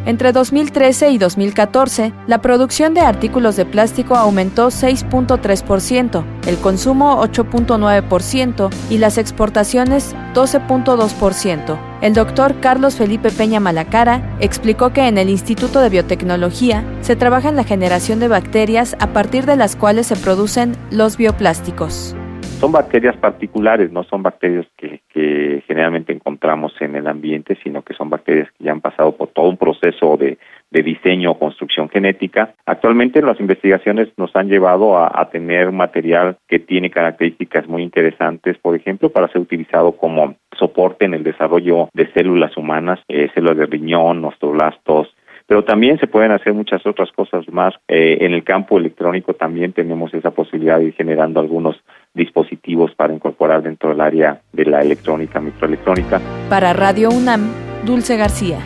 Entre 0.05 0.31
2013 0.31 1.11
y 1.11 1.17
2014, 1.17 2.13
la 2.27 2.41
producción 2.41 2.93
de 2.93 3.01
artículos 3.01 3.55
de 3.55 3.65
plástico 3.65 4.15
aumentó 4.15 4.67
6.3%, 4.67 6.23
el 6.47 6.57
consumo 6.57 7.21
8.9% 7.23 8.69
y 8.89 8.97
las 8.97 9.17
exportaciones 9.17 10.15
12.2%. 10.33 11.79
El 12.01 12.13
doctor 12.13 12.59
Carlos 12.61 12.95
Felipe 12.95 13.29
Peña 13.29 13.59
Malacara 13.59 14.37
explicó 14.39 14.93
que 14.93 15.07
en 15.07 15.17
el 15.17 15.29
Instituto 15.29 15.81
de 15.81 15.89
Biotecnología 15.89 16.85
se 17.01 17.15
trabaja 17.15 17.49
en 17.49 17.57
la 17.57 17.65
generación 17.65 18.19
de 18.19 18.29
bacterias 18.29 18.95
a 18.99 19.07
partir 19.07 19.45
de 19.45 19.57
las 19.57 19.75
cuales 19.75 20.07
se 20.07 20.15
producen 20.15 20.77
los 20.91 21.17
bioplásticos 21.17 22.15
son 22.59 22.73
bacterias 22.73 23.15
particulares, 23.15 23.89
no 23.89 24.03
son 24.03 24.21
bacterias 24.21 24.67
que, 24.75 24.99
generalmente 25.65 26.13
encontramos 26.13 26.73
en 26.81 26.95
el 26.95 27.07
ambiente, 27.07 27.57
sino 27.63 27.83
que 27.83 27.93
son 27.93 28.09
bacterias 28.09 28.49
que 28.57 28.63
ya 28.63 28.71
han 28.71 28.81
pasado 28.81 29.11
por 29.11 29.29
todo 29.29 29.47
un 29.49 29.57
proceso 29.57 30.17
de, 30.17 30.37
diseño 30.71 31.31
o 31.31 31.39
construcción 31.39 31.89
genética. 31.89 32.53
Actualmente 32.65 33.21
las 33.21 33.39
investigaciones 33.39 34.09
nos 34.17 34.35
han 34.35 34.49
llevado 34.49 34.97
a, 34.97 35.11
a, 35.13 35.29
tener 35.29 35.71
material 35.71 36.37
que 36.47 36.59
tiene 36.59 36.89
características 36.89 37.67
muy 37.67 37.83
interesantes, 37.83 38.57
por 38.57 38.75
ejemplo, 38.75 39.09
para 39.09 39.27
ser 39.27 39.41
utilizado 39.41 39.93
como 39.93 40.35
soporte 40.57 41.05
en 41.05 41.13
el 41.13 41.23
desarrollo 41.23 41.89
de 41.93 42.11
células 42.13 42.55
humanas, 42.57 42.99
eh, 43.07 43.29
células 43.33 43.57
de 43.57 43.65
riñón, 43.67 44.23
osteoblastos, 44.25 45.13
pero 45.49 45.63
también 45.63 45.97
se 45.97 46.05
pueden 46.05 46.31
hacer 46.31 46.53
muchas 46.53 46.85
otras 46.85 47.11
cosas 47.11 47.43
más. 47.51 47.73
Eh, 47.87 48.19
en 48.21 48.33
el 48.33 48.43
campo 48.43 48.77
electrónico 48.77 49.33
también 49.33 49.73
tenemos 49.73 50.13
esa 50.13 50.29
posibilidad 50.29 50.77
de 50.77 50.85
ir 50.85 50.93
generando 50.93 51.39
algunos 51.39 51.78
dispositivos 52.19 52.93
para 52.95 53.13
incorporar 53.13 53.63
dentro 53.63 53.89
del 53.89 54.01
área 54.01 54.41
de 54.51 54.65
la 54.65 54.81
electrónica, 54.81 55.39
microelectrónica. 55.39 56.21
Para 56.49 56.73
Radio 56.73 57.09
UNAM, 57.09 57.49
Dulce 57.85 58.17
García. 58.17 58.59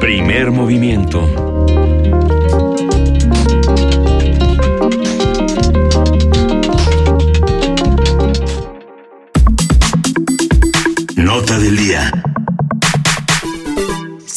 Primer 0.00 0.50
movimiento. 0.52 1.20
Nota 11.16 11.58
del 11.58 11.76
día. 11.76 12.10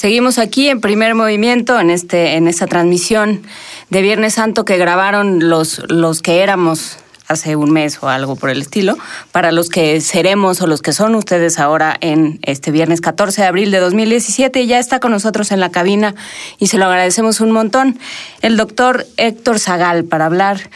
Seguimos 0.06 0.38
aquí 0.38 0.70
en 0.70 0.82
primer 0.82 1.16
movimiento, 1.16 1.80
en 1.80 1.90
este, 1.90 2.36
en 2.36 2.48
esta 2.48 2.68
transmisión 2.68 3.42
de 3.90 4.04
Viernes 4.04 4.36
Santo 4.36 4.64
que 4.64 4.78
grabaron 4.78 5.50
los, 5.50 5.82
los 5.90 6.22
que 6.22 6.44
éramos 6.44 7.00
hace 7.28 7.56
un 7.56 7.72
mes 7.72 7.98
o 8.04 8.08
algo 8.08 8.36
por 8.36 8.52
el 8.52 8.62
estilo, 8.62 9.00
para 9.32 9.52
los 9.52 9.68
que 9.68 10.00
seremos 10.02 10.62
o 10.62 10.68
los 10.68 10.84
que 10.84 10.94
son 10.94 11.16
ustedes 11.16 11.58
ahora 11.58 11.98
en 12.02 12.38
este 12.44 12.70
viernes 12.70 13.02
14 13.02 13.42
de 13.42 13.48
abril 13.48 13.72
de 13.72 13.80
2017. 13.80 14.68
Ya 14.68 14.78
está 14.78 15.00
con 15.00 15.10
nosotros 15.10 15.52
en 15.52 15.60
la 15.60 15.72
cabina 15.72 16.14
y 16.60 16.68
se 16.68 16.78
lo 16.78 16.86
agradecemos 16.86 17.42
un 17.42 17.50
montón 17.50 17.98
el 18.44 18.58
doctor 18.58 19.08
Héctor 19.18 19.58
Zagal 19.58 20.04
para 20.04 20.28
hablar 20.28 20.70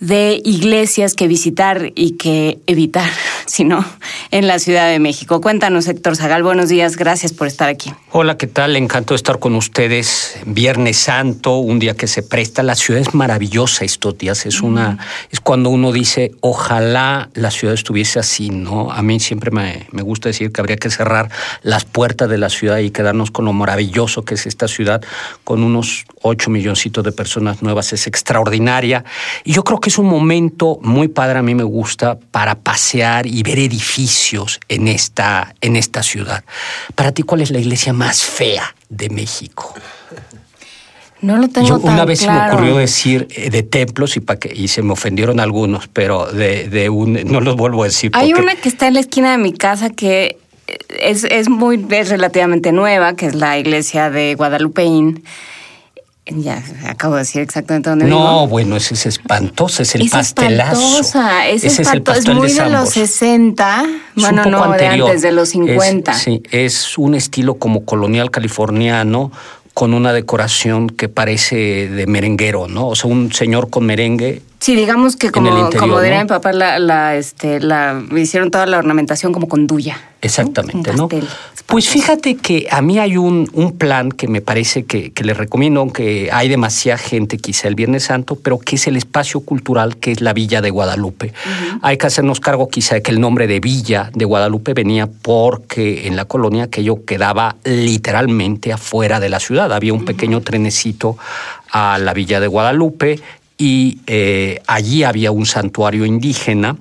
de 0.00 0.40
iglesias 0.44 1.14
que 1.14 1.28
visitar 1.28 1.92
y 1.94 2.12
que 2.12 2.58
evitar, 2.66 3.10
sino 3.46 3.84
en 4.30 4.46
la 4.46 4.58
Ciudad 4.58 4.88
de 4.88 4.98
México. 4.98 5.40
Cuéntanos, 5.40 5.86
Héctor 5.88 6.16
Zagal, 6.16 6.42
buenos 6.42 6.70
días, 6.70 6.96
gracias 6.96 7.32
por 7.32 7.46
estar 7.46 7.68
aquí. 7.68 7.92
Hola, 8.10 8.38
¿qué 8.38 8.46
tal? 8.46 8.76
Encantado 8.76 9.14
de 9.14 9.16
estar 9.16 9.38
con 9.38 9.54
ustedes. 9.54 10.38
Viernes 10.46 10.96
Santo, 10.96 11.58
un 11.58 11.78
día 11.78 11.94
que 11.94 12.06
se 12.06 12.22
presta. 12.22 12.62
La 12.62 12.74
ciudad 12.74 13.02
es 13.02 13.14
maravillosa 13.14 13.84
estos 13.84 14.16
días. 14.16 14.46
Es 14.46 14.62
una, 14.62 14.98
es 15.30 15.40
cuando 15.40 15.68
uno 15.68 15.92
dice, 15.92 16.32
ojalá 16.40 17.28
la 17.34 17.50
ciudad 17.50 17.74
estuviese 17.74 18.18
así, 18.18 18.48
¿no? 18.48 18.90
A 18.90 19.02
mí 19.02 19.20
siempre 19.20 19.50
me, 19.50 19.86
me 19.92 20.02
gusta 20.02 20.30
decir 20.30 20.50
que 20.50 20.60
habría 20.60 20.76
que 20.76 20.90
cerrar 20.90 21.30
las 21.62 21.84
puertas 21.84 22.28
de 22.30 22.38
la 22.38 22.48
ciudad 22.48 22.78
y 22.78 22.90
quedarnos 22.90 23.30
con 23.30 23.44
lo 23.44 23.52
maravilloso 23.52 24.24
que 24.24 24.34
es 24.34 24.46
esta 24.46 24.66
ciudad, 24.66 25.02
con 25.44 25.62
unos 25.62 26.06
ocho 26.22 26.50
milloncitos 26.50 27.04
de 27.04 27.12
personas 27.12 27.62
nuevas. 27.62 27.92
Es 27.92 28.06
extraordinaria. 28.06 29.04
Y 29.44 29.52
yo 29.52 29.62
creo 29.62 29.78
que 29.78 29.89
es 29.90 29.98
un 29.98 30.06
momento 30.06 30.78
muy 30.82 31.08
padre, 31.08 31.38
a 31.38 31.42
mí 31.42 31.54
me 31.54 31.64
gusta, 31.64 32.18
para 32.30 32.54
pasear 32.54 33.26
y 33.26 33.42
ver 33.42 33.58
edificios 33.58 34.58
en 34.68 34.88
esta, 34.88 35.54
en 35.60 35.76
esta 35.76 36.02
ciudad. 36.02 36.42
Para 36.94 37.12
ti, 37.12 37.22
¿cuál 37.22 37.40
es 37.42 37.50
la 37.50 37.58
iglesia 37.58 37.92
más 37.92 38.22
fea 38.22 38.74
de 38.88 39.10
México? 39.10 39.74
No 41.20 41.36
lo 41.36 41.48
tengo 41.48 41.68
Yo 41.68 41.78
tan 41.80 41.94
una 41.94 42.04
vez 42.06 42.20
claro. 42.22 42.38
se 42.40 42.46
me 42.46 42.52
ocurrió 42.54 42.76
decir 42.76 43.28
eh, 43.30 43.50
de 43.50 43.62
templos 43.62 44.16
y, 44.16 44.20
pa 44.20 44.36
que, 44.36 44.50
y 44.54 44.68
se 44.68 44.82
me 44.82 44.92
ofendieron 44.92 45.38
algunos, 45.38 45.86
pero 45.88 46.26
de, 46.26 46.68
de 46.68 46.88
un 46.88 47.12
no 47.26 47.40
los 47.40 47.56
vuelvo 47.56 47.82
a 47.82 47.86
decir. 47.86 48.10
Hay 48.14 48.30
porque- 48.30 48.42
una 48.42 48.54
que 48.56 48.68
está 48.68 48.86
en 48.88 48.94
la 48.94 49.00
esquina 49.00 49.32
de 49.32 49.38
mi 49.38 49.52
casa 49.52 49.90
que 49.90 50.38
es, 50.88 51.24
es 51.24 51.48
muy 51.50 51.84
es 51.90 52.08
relativamente 52.08 52.72
nueva, 52.72 53.16
que 53.16 53.26
es 53.26 53.34
la 53.34 53.58
iglesia 53.58 54.08
de 54.08 54.34
Guadalupeín. 54.34 55.22
Ya 56.26 56.62
acabo 56.86 57.14
de 57.14 57.20
decir 57.20 57.40
exactamente 57.42 57.90
dónde 57.90 58.04
No, 58.04 58.16
vivo. 58.18 58.48
bueno, 58.48 58.76
ese 58.76 58.94
es 58.94 59.06
espantoso, 59.06 59.82
es 59.82 59.94
el 59.96 60.02
es 60.02 60.10
pastelazo. 60.12 60.80
espantosa, 60.80 61.48
es, 61.48 61.64
Ese 61.64 61.66
es 61.68 61.74
el 61.78 61.98
espanto- 61.98 62.12
es 62.12 62.16
pastel 62.18 62.34
de 62.34 62.40
muy 62.40 62.48
de, 62.52 62.54
los 62.54 62.70
Sambor. 62.72 62.92
60, 62.92 63.84
Es 64.16 64.22
bueno, 64.22 64.44
no, 64.44 64.64
anterior. 64.64 65.06
de 65.06 65.12
antes, 65.12 65.22
de 65.22 65.32
los 65.32 65.48
Es- 65.48 65.52
50. 65.52 66.14
sí, 66.14 66.42
es 66.52 66.98
un 66.98 67.14
estilo 67.14 67.54
como 67.54 67.84
colonial 67.84 68.30
californiano 68.30 69.32
con 69.74 69.94
una 69.94 70.12
decoración 70.12 70.88
que 70.88 71.08
parece 71.08 71.88
de 71.88 72.06
merenguero, 72.06 72.68
¿no? 72.68 72.88
O 72.88 72.94
sea, 72.96 73.10
un 73.10 73.32
señor 73.32 73.70
con 73.70 73.86
merengue 73.86 74.42
Sí, 74.60 74.76
digamos 74.76 75.16
que 75.16 75.30
como, 75.30 75.48
interior, 75.48 75.76
como 75.76 76.00
diría 76.00 76.18
¿no? 76.18 76.24
mi 76.24 76.28
papá, 76.28 76.52
la, 76.52 76.78
la, 76.78 77.16
este, 77.16 77.60
la, 77.60 78.02
hicieron 78.14 78.50
toda 78.50 78.66
la 78.66 78.76
ornamentación 78.78 79.32
como 79.32 79.48
con 79.48 79.66
duya. 79.66 79.98
Exactamente, 80.20 80.92
¿no? 80.92 81.08
pastel. 81.08 81.26
Pues 81.64 81.88
fíjate 81.88 82.34
que 82.34 82.66
a 82.70 82.82
mí 82.82 82.98
hay 82.98 83.16
un, 83.16 83.48
un 83.54 83.78
plan 83.78 84.10
que 84.10 84.26
me 84.26 84.42
parece 84.42 84.84
que, 84.84 85.12
que 85.12 85.24
les 85.24 85.36
recomiendo, 85.36 85.80
aunque 85.80 86.28
hay 86.32 86.48
demasiada 86.48 86.98
gente 86.98 87.38
quizá 87.38 87.68
el 87.68 87.74
Viernes 87.74 88.04
Santo, 88.04 88.34
pero 88.34 88.58
que 88.58 88.74
es 88.74 88.86
el 88.86 88.96
espacio 88.96 89.40
cultural 89.40 89.96
que 89.96 90.10
es 90.10 90.20
la 90.20 90.32
Villa 90.32 90.60
de 90.60 90.70
Guadalupe. 90.70 91.32
Hay 91.80 91.96
que 91.96 92.08
hacernos 92.08 92.40
cargo 92.40 92.68
quizá 92.68 92.96
de 92.96 93.02
que 93.02 93.12
el 93.12 93.20
nombre 93.20 93.46
de 93.46 93.60
Villa 93.60 94.10
de 94.12 94.24
Guadalupe 94.24 94.74
venía 94.74 95.06
porque 95.06 96.08
en 96.08 96.16
la 96.16 96.24
colonia 96.24 96.64
aquello 96.64 97.04
quedaba 97.04 97.56
literalmente 97.64 98.72
afuera 98.72 99.20
de 99.20 99.28
la 99.28 99.40
ciudad. 99.40 99.72
Había 99.72 99.94
un 99.94 100.04
pequeño 100.04 100.40
trenecito 100.40 101.16
a 101.70 101.98
la 101.98 102.12
Villa 102.12 102.40
de 102.40 102.48
Guadalupe 102.48 103.20
y 103.60 103.98
eh, 104.06 104.62
allí 104.66 105.04
había 105.04 105.30
un 105.32 105.44
santuario 105.44 106.06
indígena 106.06 106.78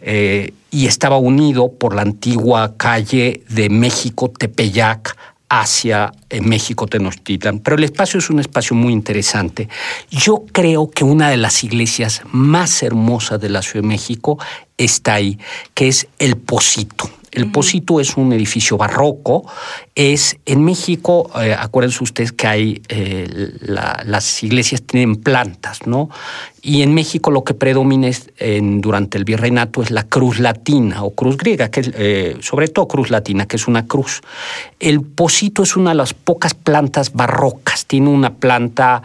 eh, 0.00 0.54
y 0.70 0.86
estaba 0.86 1.16
unido 1.16 1.72
por 1.72 1.92
la 1.96 2.02
antigua 2.02 2.76
calle 2.76 3.42
de 3.48 3.68
México 3.68 4.30
Tepeyac 4.30 5.16
hacia 5.48 6.12
eh, 6.30 6.40
México 6.40 6.86
Tenochtitlan. 6.86 7.58
Pero 7.58 7.76
el 7.76 7.82
espacio 7.82 8.18
es 8.18 8.30
un 8.30 8.38
espacio 8.38 8.76
muy 8.76 8.92
interesante. 8.92 9.68
Yo 10.08 10.44
creo 10.52 10.88
que 10.88 11.02
una 11.02 11.30
de 11.30 11.36
las 11.36 11.64
iglesias 11.64 12.22
más 12.30 12.84
hermosas 12.84 13.40
de 13.40 13.48
la 13.48 13.60
Ciudad 13.60 13.82
de 13.82 13.88
México 13.88 14.38
está 14.78 15.14
ahí, 15.14 15.36
que 15.74 15.88
es 15.88 16.06
el 16.20 16.36
Posito. 16.36 17.10
El 17.32 17.50
Posito 17.52 18.00
es 18.00 18.16
un 18.16 18.32
edificio 18.32 18.76
barroco. 18.76 19.44
Es 19.94 20.36
en 20.46 20.64
México, 20.64 21.30
eh, 21.40 21.54
acuérdense 21.58 22.02
ustedes 22.02 22.32
que 22.32 22.46
hay 22.46 22.82
eh, 22.88 23.28
la- 23.60 24.02
las 24.04 24.42
iglesias 24.42 24.82
tienen 24.82 25.16
plantas, 25.16 25.86
¿no? 25.86 26.08
Y 26.62 26.82
en 26.82 26.92
México 26.92 27.30
lo 27.30 27.42
que 27.44 27.54
predomina 27.54 28.08
es, 28.08 28.30
en- 28.38 28.80
durante 28.80 29.16
el 29.16 29.24
virreinato 29.24 29.82
es 29.82 29.90
la 29.90 30.04
cruz 30.04 30.38
latina 30.40 31.02
o 31.04 31.14
cruz 31.14 31.36
griega, 31.36 31.70
que 31.70 31.80
es, 31.80 31.90
eh, 31.94 32.36
sobre 32.40 32.68
todo 32.68 32.88
cruz 32.88 33.10
latina, 33.10 33.46
que 33.46 33.56
es 33.56 33.66
una 33.68 33.86
cruz. 33.86 34.20
El 34.78 35.00
Posito 35.02 35.62
es 35.62 35.76
una 35.76 35.90
de 35.90 35.96
las 35.96 36.12
pocas 36.14 36.54
plantas 36.54 37.12
barrocas. 37.12 37.86
Tiene 37.86 38.08
una 38.10 38.34
planta 38.34 39.02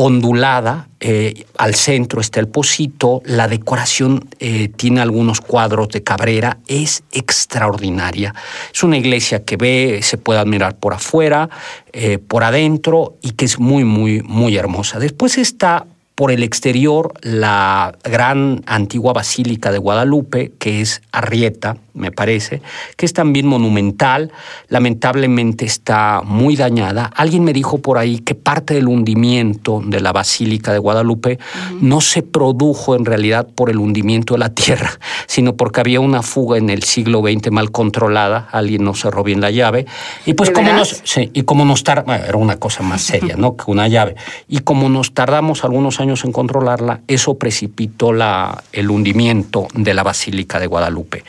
ondulada, 0.00 0.86
eh, 1.00 1.44
al 1.56 1.74
centro 1.74 2.20
está 2.20 2.38
el 2.38 2.46
pocito, 2.46 3.20
la 3.24 3.48
decoración 3.48 4.28
eh, 4.38 4.68
tiene 4.68 5.00
algunos 5.00 5.40
cuadros 5.40 5.88
de 5.88 6.04
Cabrera, 6.04 6.58
es 6.68 7.02
extraordinaria. 7.10 8.32
Es 8.72 8.84
una 8.84 8.96
iglesia 8.96 9.44
que 9.44 9.56
ve, 9.56 9.98
se 10.02 10.16
puede 10.16 10.38
admirar 10.38 10.76
por 10.76 10.94
afuera, 10.94 11.50
eh, 11.92 12.18
por 12.18 12.44
adentro 12.44 13.16
y 13.22 13.32
que 13.32 13.46
es 13.46 13.58
muy, 13.58 13.82
muy, 13.82 14.22
muy 14.22 14.56
hermosa. 14.56 15.00
Después 15.00 15.36
está 15.36 15.84
por 16.18 16.32
el 16.32 16.42
exterior 16.42 17.12
la 17.22 17.96
gran 18.02 18.64
antigua 18.66 19.12
basílica 19.12 19.70
de 19.70 19.78
Guadalupe, 19.78 20.50
que 20.58 20.80
es 20.80 21.00
Arrieta, 21.12 21.76
me 21.94 22.10
parece, 22.10 22.60
que 22.96 23.06
es 23.06 23.12
también 23.12 23.46
monumental, 23.46 24.32
lamentablemente 24.68 25.64
está 25.64 26.22
muy 26.24 26.56
dañada. 26.56 27.04
Alguien 27.04 27.44
me 27.44 27.52
dijo 27.52 27.78
por 27.78 27.98
ahí 27.98 28.18
que 28.18 28.34
parte 28.34 28.74
del 28.74 28.88
hundimiento 28.88 29.80
de 29.84 30.00
la 30.00 30.12
basílica 30.12 30.72
de 30.72 30.80
Guadalupe 30.80 31.38
no 31.80 32.00
se 32.00 32.22
produjo 32.22 32.96
en 32.96 33.04
realidad 33.04 33.46
por 33.54 33.70
el 33.70 33.78
hundimiento 33.78 34.34
de 34.34 34.38
la 34.40 34.48
tierra, 34.48 34.90
sino 35.28 35.54
porque 35.54 35.78
había 35.78 36.00
una 36.00 36.22
fuga 36.22 36.58
en 36.58 36.68
el 36.68 36.82
siglo 36.82 37.20
XX 37.20 37.52
mal 37.52 37.70
controlada, 37.70 38.48
alguien 38.50 38.82
no 38.82 38.94
cerró 38.94 39.22
bien 39.22 39.40
la 39.40 39.52
llave, 39.52 39.86
y 40.26 40.34
pues 40.34 40.48
¿De 40.48 40.54
como 40.54 40.72
nos, 40.72 41.00
Sí, 41.04 41.30
y 41.32 41.42
como 41.42 41.64
nos 41.64 41.84
tardamos, 41.84 42.28
era 42.28 42.38
una 42.38 42.56
cosa 42.56 42.82
más 42.82 43.02
seria, 43.02 43.36
¿no? 43.36 43.56
Que 43.58 43.70
una 43.70 43.86
llave. 43.86 44.16
Y 44.48 44.60
como 44.60 44.88
nos 44.88 45.14
tardamos 45.14 45.64
algunos 45.64 46.00
años 46.00 46.07
en 46.24 46.32
controlarla, 46.32 47.00
eso 47.06 47.34
precipitó 47.36 48.12
la, 48.12 48.62
el 48.72 48.90
hundimiento 48.90 49.68
de 49.74 49.94
la 49.94 50.02
Basílica 50.02 50.58
de 50.58 50.66
Guadalupe. 50.66 51.24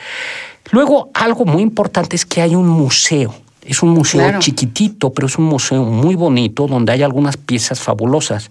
Luego, 0.72 1.10
algo 1.14 1.44
muy 1.44 1.62
importante 1.62 2.16
es 2.16 2.24
que 2.24 2.40
hay 2.42 2.54
un 2.54 2.68
museo. 2.68 3.34
Es 3.62 3.82
un 3.82 3.90
museo 3.90 4.22
Claro. 4.22 4.38
chiquitito, 4.38 5.12
pero 5.12 5.26
es 5.26 5.36
un 5.36 5.44
museo 5.44 5.84
muy 5.84 6.14
bonito 6.14 6.66
donde 6.66 6.92
hay 6.92 7.02
algunas 7.02 7.36
piezas 7.36 7.78
fabulosas. 7.78 8.50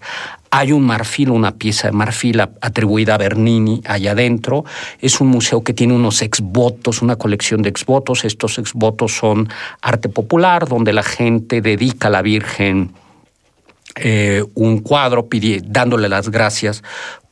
Hay 0.50 0.70
un 0.72 0.82
marfil, 0.82 1.30
una 1.30 1.52
pieza 1.52 1.88
de 1.88 1.92
marfil 1.92 2.40
atribuida 2.40 3.14
a 3.14 3.18
Bernini 3.18 3.82
allá 3.86 4.12
adentro. 4.12 4.64
Es 5.00 5.20
un 5.20 5.28
museo 5.28 5.62
que 5.64 5.74
tiene 5.74 5.94
unos 5.94 6.22
exvotos, 6.22 7.02
una 7.02 7.16
colección 7.16 7.60
de 7.62 7.68
exvotos. 7.68 8.24
Estos 8.24 8.58
exvotos 8.58 9.16
son 9.16 9.48
arte 9.82 10.08
popular, 10.08 10.68
donde 10.68 10.92
la 10.92 11.02
gente 11.02 11.60
dedica 11.60 12.06
a 12.08 12.10
la 12.12 12.22
Virgen 12.22 12.92
eh, 13.96 14.44
un 14.54 14.78
cuadro 14.80 15.28
dándole 15.64 16.08
las 16.08 16.28
gracias 16.30 16.82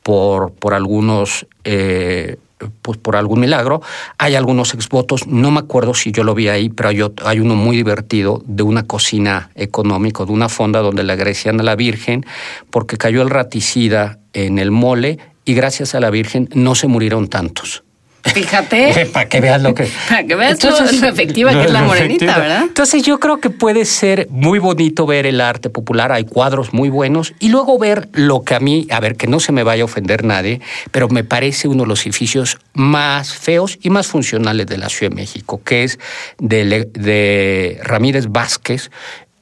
por, 0.03 0.53
por 0.53 0.73
algunos 0.73 1.45
eh, 1.63 2.37
pues 2.81 2.97
por 2.97 3.15
algún 3.15 3.39
milagro. 3.39 3.81
Hay 4.17 4.35
algunos 4.35 4.73
exvotos, 4.73 5.27
no 5.27 5.49
me 5.49 5.59
acuerdo 5.59 5.93
si 5.93 6.11
yo 6.11 6.25
lo 6.25 6.35
vi 6.35 6.49
ahí, 6.49 6.69
pero 6.69 6.89
hay, 6.89 6.97
ot- 6.97 7.21
hay 7.25 7.39
uno 7.39 7.55
muy 7.55 7.77
divertido 7.77 8.43
de 8.45 8.63
una 8.63 8.83
cocina 8.85 9.49
económica, 9.55 10.25
de 10.25 10.33
una 10.33 10.49
fonda 10.49 10.81
donde 10.81 11.03
le 11.03 11.13
agradecían 11.13 11.59
a 11.61 11.63
la 11.63 11.75
Virgen 11.77 12.25
porque 12.69 12.97
cayó 12.97 13.21
el 13.21 13.29
raticida 13.29 14.19
en 14.33 14.59
el 14.59 14.71
mole 14.71 15.19
y 15.45 15.53
gracias 15.53 15.95
a 15.95 16.01
la 16.01 16.09
Virgen 16.09 16.49
no 16.53 16.75
se 16.75 16.87
murieron 16.87 17.29
tantos. 17.29 17.83
Fíjate. 18.23 19.05
Para 19.13 19.29
que 19.29 19.41
veas 19.41 19.61
lo 19.61 19.73
que. 19.73 19.83
Para 20.09 20.23
que 20.25 20.35
veas 20.35 20.63
lo- 20.63 20.69
lo 20.71 21.07
efectiva 21.07 21.51
que 21.51 21.63
es 21.65 21.71
la 21.71 21.83
morenita, 21.83 22.25
efectiva. 22.25 22.37
¿verdad? 22.37 22.63
Entonces 22.63 23.03
yo 23.03 23.19
creo 23.19 23.39
que 23.39 23.49
puede 23.49 23.85
ser 23.85 24.27
muy 24.29 24.59
bonito 24.59 25.05
ver 25.05 25.25
el 25.25 25.41
arte 25.41 25.69
popular, 25.69 26.11
hay 26.11 26.25
cuadros 26.25 26.73
muy 26.73 26.89
buenos, 26.89 27.33
y 27.39 27.49
luego 27.49 27.77
ver 27.79 28.09
lo 28.13 28.43
que 28.43 28.55
a 28.55 28.59
mí, 28.59 28.87
a 28.91 28.99
ver, 28.99 29.15
que 29.15 29.27
no 29.27 29.39
se 29.39 29.51
me 29.51 29.63
vaya 29.63 29.83
a 29.83 29.85
ofender 29.85 30.23
nadie, 30.23 30.61
pero 30.91 31.07
me 31.09 31.23
parece 31.23 31.67
uno 31.67 31.83
de 31.83 31.89
los 31.89 32.01
edificios 32.05 32.57
más 32.73 33.33
feos 33.33 33.77
y 33.81 33.89
más 33.89 34.07
funcionales 34.07 34.67
de 34.67 34.77
la 34.77 34.89
Ciudad 34.89 35.11
de 35.11 35.15
México, 35.15 35.61
que 35.63 35.83
es 35.83 35.99
de, 36.39 36.89
de 36.93 37.79
Ramírez 37.83 38.27
Vázquez, 38.29 38.91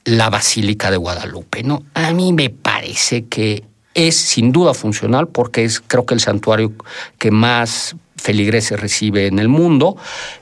la 0.05 0.30
Basílica 0.30 0.89
de 0.91 0.97
Guadalupe. 0.97 1.63
¿no? 1.63 1.84
A 1.93 2.13
mí 2.13 2.32
me 2.32 2.49
parece 2.49 3.25
que 3.25 3.63
es 3.93 4.15
sin 4.15 4.51
duda 4.51 4.73
funcional 4.73 5.28
porque 5.28 5.65
es 5.65 5.82
creo 5.86 6.05
que 6.05 6.13
el 6.13 6.19
santuario 6.19 6.71
que 7.17 7.32
más 7.32 7.95
feligreses 8.22 8.80
recibe 8.80 9.28
en 9.28 9.39
el 9.39 9.47
mundo. 9.47 9.95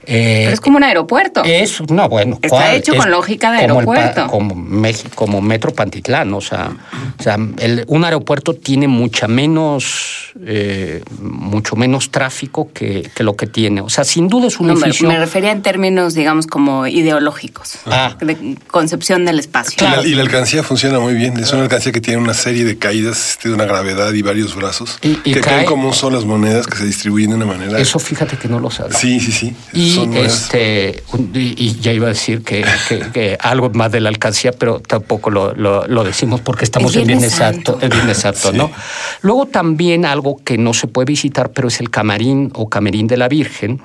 Eh, 0.05 0.41
Pero 0.45 0.53
es 0.53 0.61
como 0.61 0.77
un 0.77 0.83
aeropuerto. 0.83 1.43
es, 1.43 1.81
no, 1.89 2.07
bueno. 2.09 2.35
Está 2.41 2.47
¿cuál? 2.49 2.75
hecho 2.75 2.93
Es 2.93 2.99
con 2.99 3.11
lógica 3.11 3.51
de 3.51 3.67
como 3.67 3.79
el 3.81 3.85
pa- 3.85 3.93
aeropuerto. 3.95 4.31
como, 4.31 4.55
México, 4.55 5.09
como 5.15 5.41
Metro 5.41 5.73
Pantitlán, 5.73 6.33
o 6.33 6.41
sea, 6.41 6.71
o 7.19 7.23
sea 7.23 7.37
el- 7.59 7.83
un 7.87 8.03
aeropuerto 8.05 8.53
tiene 8.53 8.87
mucha 8.87 9.27
menos, 9.27 10.33
eh, 10.45 11.03
mucho 11.19 11.75
menos 11.75 12.11
tráfico 12.11 12.69
que, 12.73 13.09
que 13.13 13.23
lo 13.23 13.35
que 13.35 13.47
tiene. 13.47 13.81
O 13.81 13.89
sea, 13.89 14.03
sin 14.03 14.27
duda 14.27 14.47
es 14.47 14.59
un 14.59 14.67
No, 14.67 14.73
me, 14.75 14.81
edificio. 14.81 15.07
me 15.07 15.17
refería 15.17 15.51
en 15.51 15.61
términos, 15.61 16.13
digamos, 16.13 16.47
como 16.47 16.87
ideológicos, 16.87 17.75
Ah. 17.85 18.15
de 18.19 18.55
concepción 18.71 19.25
del 19.25 19.39
espacio. 19.39 19.75
Y 19.87 19.91
la- 19.91 20.07
Y, 20.07 20.15
la, 20.15 20.21
alcancía 20.21 20.63
funciona 20.63 20.99
muy 20.99 21.13
bien. 21.13 21.37
Es 21.37 21.51
una 21.53 21.63
alcancía 21.63 21.91
que 21.91 22.01
tiene 22.01 22.21
una 22.21 22.33
serie 22.33 22.63
de 22.65 22.77
caídas 22.77 23.31
este, 23.31 23.49
de 23.49 23.55
una 23.55 23.65
gravedad 23.65 24.11
y 24.13 24.21
varios 24.21 24.55
brazos 24.55 24.97
Y- 25.01 25.19
y 25.23 25.33
que 25.33 25.41
cae- 25.41 25.41
caen 25.41 25.65
como 25.65 25.93
son 25.93 26.13
las 26.13 26.25
monedas 26.25 26.67
que 26.67 26.77
se 26.77 26.85
distribuyen 26.85 27.29
de 27.31 27.35
una 27.35 27.45
manera. 27.45 27.64
Eso 27.77 27.99
fíjate 27.99 28.37
que 28.37 28.47
no 28.47 28.59
lo 28.59 28.69
sabía. 28.71 28.97
Sí, 28.97 29.19
sí, 29.19 29.31
sí. 29.31 29.55
Y, 29.73 29.99
este, 30.17 31.03
y, 31.33 31.79
ya 31.79 31.91
iba 31.93 32.05
a 32.07 32.09
decir 32.09 32.43
que, 32.43 32.65
que- 32.89 32.99
que 33.11 33.37
algo 33.39 33.69
más 33.71 33.91
de 33.91 33.99
la 34.01 34.09
alcancía, 34.09 34.51
pero 34.51 34.79
tampoco 34.79 35.29
lo, 35.29 35.53
lo- 35.55 35.85
lo 35.87 36.03
decimos 36.03 36.41
porque 36.41 36.65
estamos 36.65 36.95
El 36.95 37.01
en 37.01 37.07
Viernes 37.07 37.33
Santo. 37.33 37.77
El 37.81 37.89
Viernes 37.89 38.17
Santo, 38.17 38.51
¿no? 38.53 38.71
Luego 39.21 39.45
también 39.47 40.05
algo 40.05 40.37
que 40.43 40.57
no 40.57 40.73
se 40.73 40.87
puede 40.87 41.05
visitar, 41.05 41.51
pero 41.51 41.67
es 41.67 41.79
el 41.79 41.89
camarín 41.89 42.51
o 42.55 42.69
camerín 42.69 43.07
de 43.07 43.17
la 43.17 43.27
Virgen. 43.27 43.81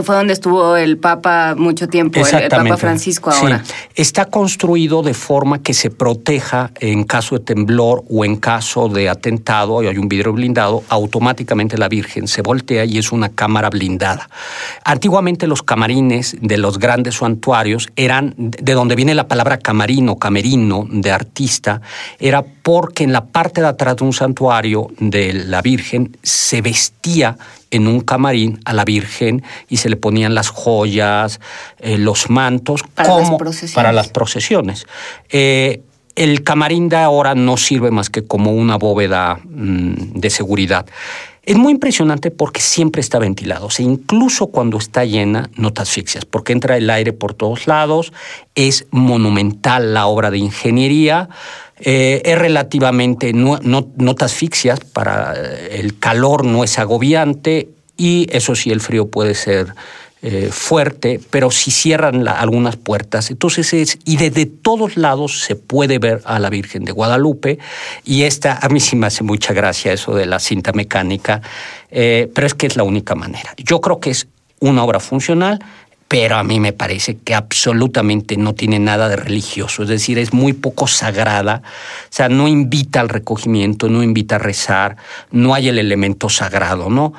Que 0.00 0.04
fue 0.06 0.16
donde 0.16 0.32
estuvo 0.32 0.76
el 0.76 0.96
Papa 0.96 1.54
mucho 1.58 1.86
tiempo, 1.86 2.26
el, 2.26 2.34
el 2.34 2.48
Papa. 2.48 2.78
Francisco 2.78 3.30
Sí. 3.32 3.38
ahora. 3.42 3.62
Está 3.94 4.24
construido 4.24 5.02
de 5.02 5.12
forma 5.12 5.62
que 5.62 5.74
se 5.74 5.90
proteja 5.90 6.70
en 6.80 7.04
caso 7.04 7.36
de 7.36 7.44
temblor 7.44 8.02
o 8.08 8.24
en 8.24 8.36
caso 8.36 8.88
de 8.88 9.10
atentado, 9.10 9.82
y 9.82 9.88
hay 9.88 9.98
un 9.98 10.08
vidrio 10.08 10.32
blindado, 10.32 10.82
automáticamente 10.88 11.76
la 11.76 11.88
Virgen 11.88 12.28
se 12.28 12.40
voltea 12.40 12.86
y 12.86 12.96
es 12.96 13.12
una 13.12 13.28
cámara 13.28 13.68
blindada. 13.68 14.30
Antiguamente 14.84 15.46
los 15.46 15.62
camarines 15.62 16.34
de 16.40 16.56
los 16.56 16.78
grandes 16.78 17.16
santuarios 17.16 17.90
eran, 17.94 18.32
de 18.38 18.72
donde 18.72 18.96
viene 18.96 19.14
la 19.14 19.28
palabra 19.28 19.58
camarino, 19.58 20.16
camerino, 20.16 20.86
de 20.90 21.12
artista, 21.12 21.82
era 22.18 22.42
porque 22.42 23.04
en 23.04 23.12
la 23.12 23.26
parte 23.26 23.60
de 23.60 23.66
atrás 23.66 23.96
de 23.96 24.04
un 24.04 24.14
santuario 24.14 24.88
de 24.98 25.34
la 25.34 25.60
Virgen 25.60 26.16
se 26.22 26.62
vestía 26.62 27.36
en 27.70 27.86
un 27.86 28.00
camarín 28.00 28.60
a 28.64 28.72
la 28.72 28.84
Virgen 28.84 29.42
y 29.68 29.78
se 29.78 29.88
le 29.88 29.96
ponían 29.96 30.34
las 30.34 30.48
joyas, 30.48 31.40
eh, 31.78 31.98
los 31.98 32.30
mantos, 32.30 32.82
Para 32.94 33.16
las 33.16 33.24
como 33.24 33.38
procesiones. 33.38 33.74
para 33.74 33.92
las 33.92 34.08
procesiones. 34.08 34.86
Eh, 35.30 35.82
el 36.16 36.42
camarín 36.42 36.88
de 36.88 36.96
ahora 36.96 37.34
no 37.34 37.56
sirve 37.56 37.90
más 37.90 38.10
que 38.10 38.24
como 38.24 38.52
una 38.52 38.76
bóveda 38.76 39.38
mm, 39.44 40.18
de 40.18 40.30
seguridad. 40.30 40.86
Es 41.42 41.56
muy 41.56 41.72
impresionante 41.72 42.30
porque 42.30 42.60
siempre 42.60 43.00
está 43.00 43.18
ventilado. 43.18 43.66
O 43.66 43.70
sea, 43.70 43.84
incluso 43.86 44.48
cuando 44.48 44.76
está 44.76 45.04
llena, 45.04 45.48
no 45.56 45.72
te 45.72 45.80
asfixias, 45.80 46.24
porque 46.24 46.52
entra 46.52 46.76
el 46.76 46.90
aire 46.90 47.12
por 47.12 47.32
todos 47.32 47.66
lados. 47.66 48.12
Es 48.54 48.86
monumental 48.90 49.94
la 49.94 50.06
obra 50.06 50.30
de 50.30 50.38
ingeniería. 50.38 51.30
Eh, 51.80 52.20
es 52.24 52.38
relativamente, 52.38 53.32
no, 53.32 53.58
no, 53.62 53.88
no 53.96 54.14
te 54.14 54.24
asfixias, 54.26 54.80
para 54.80 55.34
eh, 55.34 55.78
el 55.80 55.98
calor 55.98 56.44
no 56.44 56.62
es 56.62 56.78
agobiante 56.78 57.68
y 57.96 58.26
eso 58.30 58.54
sí, 58.54 58.70
el 58.70 58.80
frío 58.80 59.08
puede 59.08 59.34
ser 59.34 59.74
eh, 60.22 60.50
fuerte, 60.52 61.18
pero 61.30 61.50
si 61.50 61.70
cierran 61.70 62.28
algunas 62.28 62.76
puertas, 62.76 63.30
entonces 63.30 63.72
es, 63.72 63.98
y 64.04 64.18
desde 64.18 64.44
todos 64.44 64.98
lados 64.98 65.40
se 65.40 65.56
puede 65.56 65.98
ver 65.98 66.20
a 66.26 66.38
la 66.38 66.50
Virgen 66.50 66.84
de 66.84 66.92
Guadalupe, 66.92 67.58
y 68.04 68.24
esta, 68.24 68.58
a 68.60 68.68
mí 68.68 68.80
sí 68.80 68.96
me 68.96 69.06
hace 69.06 69.24
mucha 69.24 69.54
gracia 69.54 69.94
eso 69.94 70.14
de 70.14 70.26
la 70.26 70.38
cinta 70.38 70.72
mecánica, 70.72 71.40
pero 71.90 72.46
es 72.46 72.52
que 72.52 72.66
es 72.66 72.76
la 72.76 72.82
única 72.82 73.14
manera. 73.14 73.54
Yo 73.56 73.80
creo 73.80 73.98
que 73.98 74.10
es 74.10 74.28
una 74.60 74.84
obra 74.84 75.00
funcional, 75.00 75.58
pero 76.10 76.38
a 76.38 76.42
mí 76.42 76.58
me 76.58 76.72
parece 76.72 77.18
que 77.18 77.36
absolutamente 77.36 78.36
no 78.36 78.52
tiene 78.52 78.80
nada 78.80 79.08
de 79.08 79.14
religioso, 79.14 79.84
es 79.84 79.88
decir, 79.88 80.18
es 80.18 80.32
muy 80.32 80.54
poco 80.54 80.88
sagrada, 80.88 81.62
o 81.64 82.08
sea, 82.10 82.28
no 82.28 82.48
invita 82.48 82.98
al 82.98 83.08
recogimiento, 83.08 83.88
no 83.88 84.02
invita 84.02 84.34
a 84.34 84.38
rezar, 84.40 84.96
no 85.30 85.54
hay 85.54 85.68
el 85.68 85.78
elemento 85.78 86.28
sagrado, 86.28 86.90
¿no? 86.90 87.12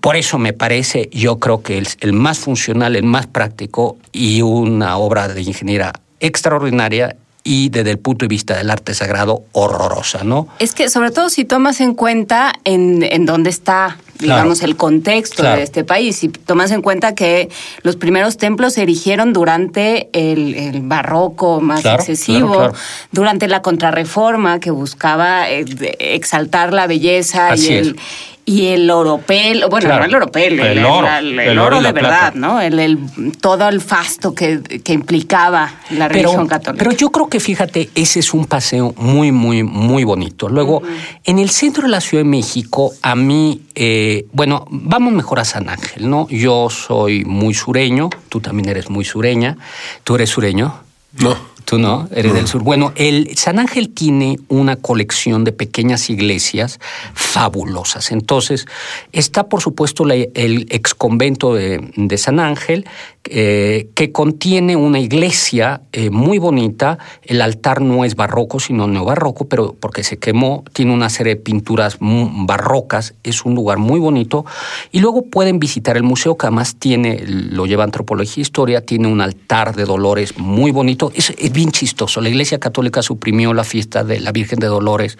Por 0.00 0.16
eso 0.16 0.38
me 0.38 0.54
parece, 0.54 1.10
yo 1.12 1.38
creo 1.38 1.62
que 1.62 1.76
el, 1.76 1.86
el 2.00 2.14
más 2.14 2.38
funcional, 2.38 2.96
el 2.96 3.02
más 3.02 3.26
práctico 3.26 3.98
y 4.10 4.40
una 4.40 4.96
obra 4.96 5.28
de 5.28 5.42
ingeniería 5.42 5.92
extraordinaria 6.18 7.16
y 7.50 7.68
desde 7.68 7.90
el 7.90 7.98
punto 7.98 8.26
de 8.26 8.28
vista 8.28 8.56
del 8.56 8.70
arte 8.70 8.94
sagrado 8.94 9.42
horrorosa, 9.50 10.22
¿no? 10.22 10.46
Es 10.60 10.72
que 10.72 10.88
sobre 10.88 11.10
todo 11.10 11.30
si 11.30 11.44
tomas 11.44 11.80
en 11.80 11.94
cuenta 11.94 12.52
en, 12.62 13.02
en 13.02 13.26
dónde 13.26 13.50
está, 13.50 13.96
digamos, 14.20 14.58
Claro. 14.58 14.70
el 14.70 14.76
contexto 14.76 15.42
Claro. 15.42 15.56
de 15.56 15.64
este 15.64 15.82
país, 15.82 16.14
si 16.14 16.28
tomas 16.28 16.70
en 16.70 16.80
cuenta 16.80 17.16
que 17.16 17.48
los 17.82 17.96
primeros 17.96 18.36
templos 18.36 18.74
se 18.74 18.82
erigieron 18.82 19.32
durante 19.32 20.10
el, 20.12 20.54
el 20.54 20.82
barroco 20.82 21.60
más 21.60 21.80
Claro, 21.80 21.98
excesivo, 21.98 22.72
durante 23.10 23.48
la 23.48 23.62
contrarreforma 23.62 24.60
que 24.60 24.70
buscaba 24.70 25.50
eh, 25.50 25.64
exaltar 25.98 26.72
la 26.72 26.86
belleza 26.86 27.48
Así 27.50 27.72
y 27.72 27.76
el... 27.78 27.96
Y 28.46 28.66
el 28.68 28.90
oropel, 28.90 29.64
bueno, 29.70 29.86
Claro. 29.86 30.00
no 30.00 30.04
el 30.06 30.14
oropel, 30.14 30.58
el, 30.58 30.78
El 30.78 30.84
oro, 30.84 31.02
la- 31.02 31.18
el 31.20 31.38
el 31.38 31.58
oro, 31.58 31.80
de 31.80 31.92
verdad, 31.92 32.32
plata. 32.32 32.32
¿no? 32.34 32.60
El, 32.60 32.78
el- 32.80 32.98
todo 33.40 33.68
el 33.68 33.80
fasto 33.80 34.34
que, 34.34 34.60
que 34.82 34.92
implicaba 34.92 35.70
la 35.90 36.08
religión 36.08 36.48
católica. 36.48 36.82
Pero 36.82 36.96
yo 36.96 37.10
creo 37.10 37.28
que 37.28 37.38
fíjate, 37.38 37.90
ese 37.94 38.18
es 38.20 38.34
un 38.34 38.46
paseo 38.46 38.92
muy, 38.96 39.30
muy, 39.30 39.62
muy 39.62 40.02
bonito. 40.04 40.48
Luego, 40.48 40.82
en 41.24 41.38
el 41.38 41.50
centro 41.50 41.84
de 41.84 41.90
la 41.90 42.00
Ciudad 42.00 42.24
de 42.24 42.30
México, 42.30 42.92
a 43.02 43.14
mí, 43.14 43.62
eh, 43.74 44.26
bueno, 44.32 44.66
vamos 44.70 45.12
mejor 45.12 45.38
a 45.38 45.44
San 45.44 45.68
Ángel, 45.68 46.08
¿no? 46.10 46.26
Yo 46.28 46.68
soy 46.70 47.24
muy 47.24 47.54
sureño, 47.54 48.10
tú 48.28 48.40
también 48.40 48.68
eres 48.68 48.90
muy 48.90 49.04
sureña. 49.04 49.56
¿Tú 50.02 50.14
eres 50.16 50.30
sureño? 50.30 50.74
No. 51.18 51.36
Tú 51.64 51.78
no, 51.78 52.08
eres 52.12 52.32
del 52.34 52.46
sur. 52.48 52.62
Bueno, 52.62 52.92
el 52.96 53.36
San 53.36 53.58
Ángel 53.58 53.90
tiene 53.90 54.38
una 54.48 54.76
colección 54.76 55.44
de 55.44 55.52
pequeñas 55.52 56.10
iglesias 56.10 56.80
fabulosas. 57.14 58.10
Entonces, 58.10 58.66
está 59.12 59.48
por 59.48 59.60
supuesto 59.60 60.04
la- 60.04 60.14
el 60.14 60.66
ex 60.70 60.94
convento 60.94 61.54
de, 61.54 61.92
de 61.96 62.18
San 62.18 62.40
Ángel, 62.40 62.86
eh, 63.24 63.88
que 63.94 64.10
contiene 64.12 64.74
una 64.76 64.98
iglesia 64.98 65.82
eh, 65.92 66.10
muy 66.10 66.38
bonita. 66.38 66.98
El 67.22 67.40
altar 67.42 67.80
no 67.82 68.04
es 68.04 68.16
barroco, 68.16 68.58
sino 68.58 68.88
neobarroco, 68.88 69.46
pero 69.46 69.76
porque 69.78 70.02
se 70.02 70.18
quemó, 70.18 70.64
tiene 70.72 70.92
una 70.92 71.08
serie 71.10 71.34
de 71.36 71.40
pinturas 71.40 71.98
barrocas. 72.00 73.14
Es 73.22 73.44
un 73.44 73.54
lugar 73.54 73.78
muy 73.78 74.00
bonito. 74.00 74.44
Y 74.90 75.00
luego 75.00 75.22
pueden 75.26 75.58
visitar 75.60 75.96
el 75.96 76.02
museo, 76.02 76.36
que 76.36 76.46
además 76.46 76.76
tiene, 76.78 77.22
lo 77.26 77.66
lleva 77.66 77.84
antropología 77.84 78.40
e 78.40 78.42
historia, 78.42 78.84
tiene 78.84 79.06
un 79.08 79.20
altar 79.20 79.76
de 79.76 79.84
Dolores 79.84 80.38
muy 80.38 80.70
bonito. 80.72 81.12
Es, 81.14 81.32
es 81.50 81.54
bien 81.54 81.70
chistoso. 81.72 82.20
La 82.20 82.28
Iglesia 82.28 82.58
Católica 82.58 83.02
suprimió 83.02 83.52
la 83.52 83.64
fiesta 83.64 84.04
de 84.04 84.20
la 84.20 84.30
Virgen 84.32 84.58
de 84.60 84.68
Dolores 84.68 85.18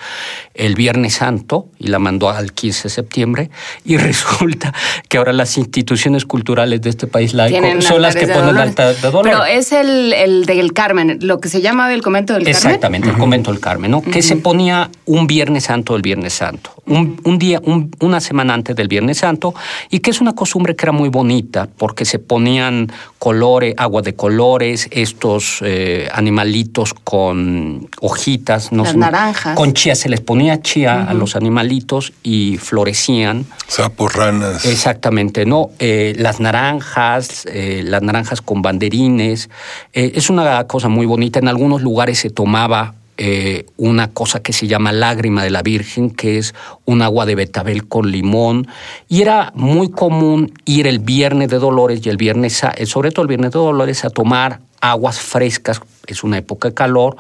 el 0.55 0.75
Viernes 0.75 1.15
Santo 1.15 1.67
y 1.79 1.89
la 1.89 1.99
mandó 1.99 2.31
al 2.31 2.53
15 2.53 2.85
de 2.85 2.89
septiembre. 2.91 3.51
Y 3.85 3.97
resulta 4.09 4.73
que 5.09 5.19
ahora 5.19 5.33
las 5.33 5.59
instituciones 5.59 6.25
culturales 6.25 6.81
de 6.83 6.91
este 6.91 7.07
país 7.07 7.35
laico 7.35 7.59
son 7.83 8.03
las 8.03 8.15
que 8.17 8.27
ponen 8.29 8.51
el 8.51 8.59
altar 8.59 8.95
de 8.95 9.01
Dolores. 9.11 9.33
Pero 9.33 9.45
es 9.45 9.73
el, 9.73 10.13
el 10.13 10.45
del 10.47 10.73
Carmen, 10.73 11.19
lo 11.23 11.41
que 11.41 11.49
se 11.49 11.61
llama 11.61 11.93
el 11.93 12.03
convento 12.03 12.33
del 12.35 12.45
Carmen. 12.45 12.57
Exactamente, 12.57 13.09
el 13.11 13.17
convento 13.19 13.51
del 13.51 13.61
Carmen, 13.61 13.91
¿no? 13.91 14.03
Que 14.03 14.23
se 14.23 14.37
ponía 14.37 14.91
un 15.07 15.27
Viernes 15.27 15.65
Santo 15.65 15.95
del 15.95 16.03
Viernes 16.03 16.33
Santo, 16.35 16.71
un, 16.87 17.21
un 17.25 17.39
día, 17.39 17.61
un- 17.65 17.91
una 18.01 18.21
semana 18.21 18.55
antes 18.55 18.77
del 18.77 18.89
Viernes 18.89 19.19
Santo, 19.19 19.55
y 19.91 19.99
que 20.01 20.11
es 20.11 20.21
una 20.21 20.35
costumbre 20.35 20.77
que 20.77 20.85
era 20.85 20.93
muy 20.93 21.09
bonita, 21.09 21.69
porque 21.77 22.05
se 22.05 22.19
ponían 22.19 22.91
colores, 23.19 23.75
agua 23.77 24.03
de 24.03 24.15
colores, 24.15 24.89
estos 24.91 25.59
eh, 25.63 26.09
animalitos 26.21 26.95
con 26.95 27.89
hojitas, 28.01 28.71
no 28.71 28.85
Las 28.85 28.95
naranjas. 28.95 29.57
con 29.57 29.73
chía, 29.75 29.97
se 29.97 30.09
les 30.09 30.21
ponía 30.21 30.63
chía 30.63 31.03
a 31.03 31.15
los 31.15 31.35
animalitos 31.35 32.13
y 32.23 32.59
florecían. 32.59 33.47
Sapos, 33.67 34.13
ranas. 34.15 34.65
Exactamente, 34.65 35.45
¿no? 35.45 35.71
Eh, 35.81 36.15
las 36.17 36.39
naranjas, 36.39 37.47
eh, 37.47 37.83
las 37.85 38.03
naranjas 38.03 38.41
con 38.41 38.63
banderines, 38.63 39.51
eh, 39.93 40.13
es 40.15 40.31
una 40.31 40.65
cosa 40.69 40.89
muy 40.89 41.07
bonita. 41.07 41.41
En 41.41 41.49
algunos 41.49 41.83
lugares 41.83 42.19
se 42.21 42.31
tomaba 42.31 42.95
eh, 43.23 43.67
una 43.77 44.09
cosa 44.15 44.41
que 44.41 44.55
se 44.55 44.67
llama 44.67 44.93
lágrima 44.93 45.45
de 45.45 45.51
la 45.51 45.61
Virgen, 45.61 46.09
que 46.09 46.39
es 46.39 46.55
un 46.87 47.03
agua 47.03 47.27
de 47.27 47.35
betabel 47.35 47.87
con 47.87 48.11
limón, 48.11 48.67
y 49.11 49.21
era 49.21 49.53
muy 49.55 49.91
común 49.91 50.55
ir 50.65 50.87
el 50.87 51.01
viernes 51.01 51.51
de 51.51 51.59
Dolores 51.59 52.01
y 52.03 52.09
el 52.09 52.17
viernes, 52.17 52.63
eh, 52.77 52.87
sobre 52.87 53.11
todo 53.11 53.25
el 53.25 53.29
viernes 53.29 53.51
de 53.51 53.59
Dolores, 53.59 54.07
a 54.07 54.09
tomar 54.09 54.61
aguas 54.81 55.21
frescas, 55.21 55.81
es 56.07 56.25
una 56.25 56.39
época 56.39 56.69
de 56.69 56.75
calor, 56.75 57.17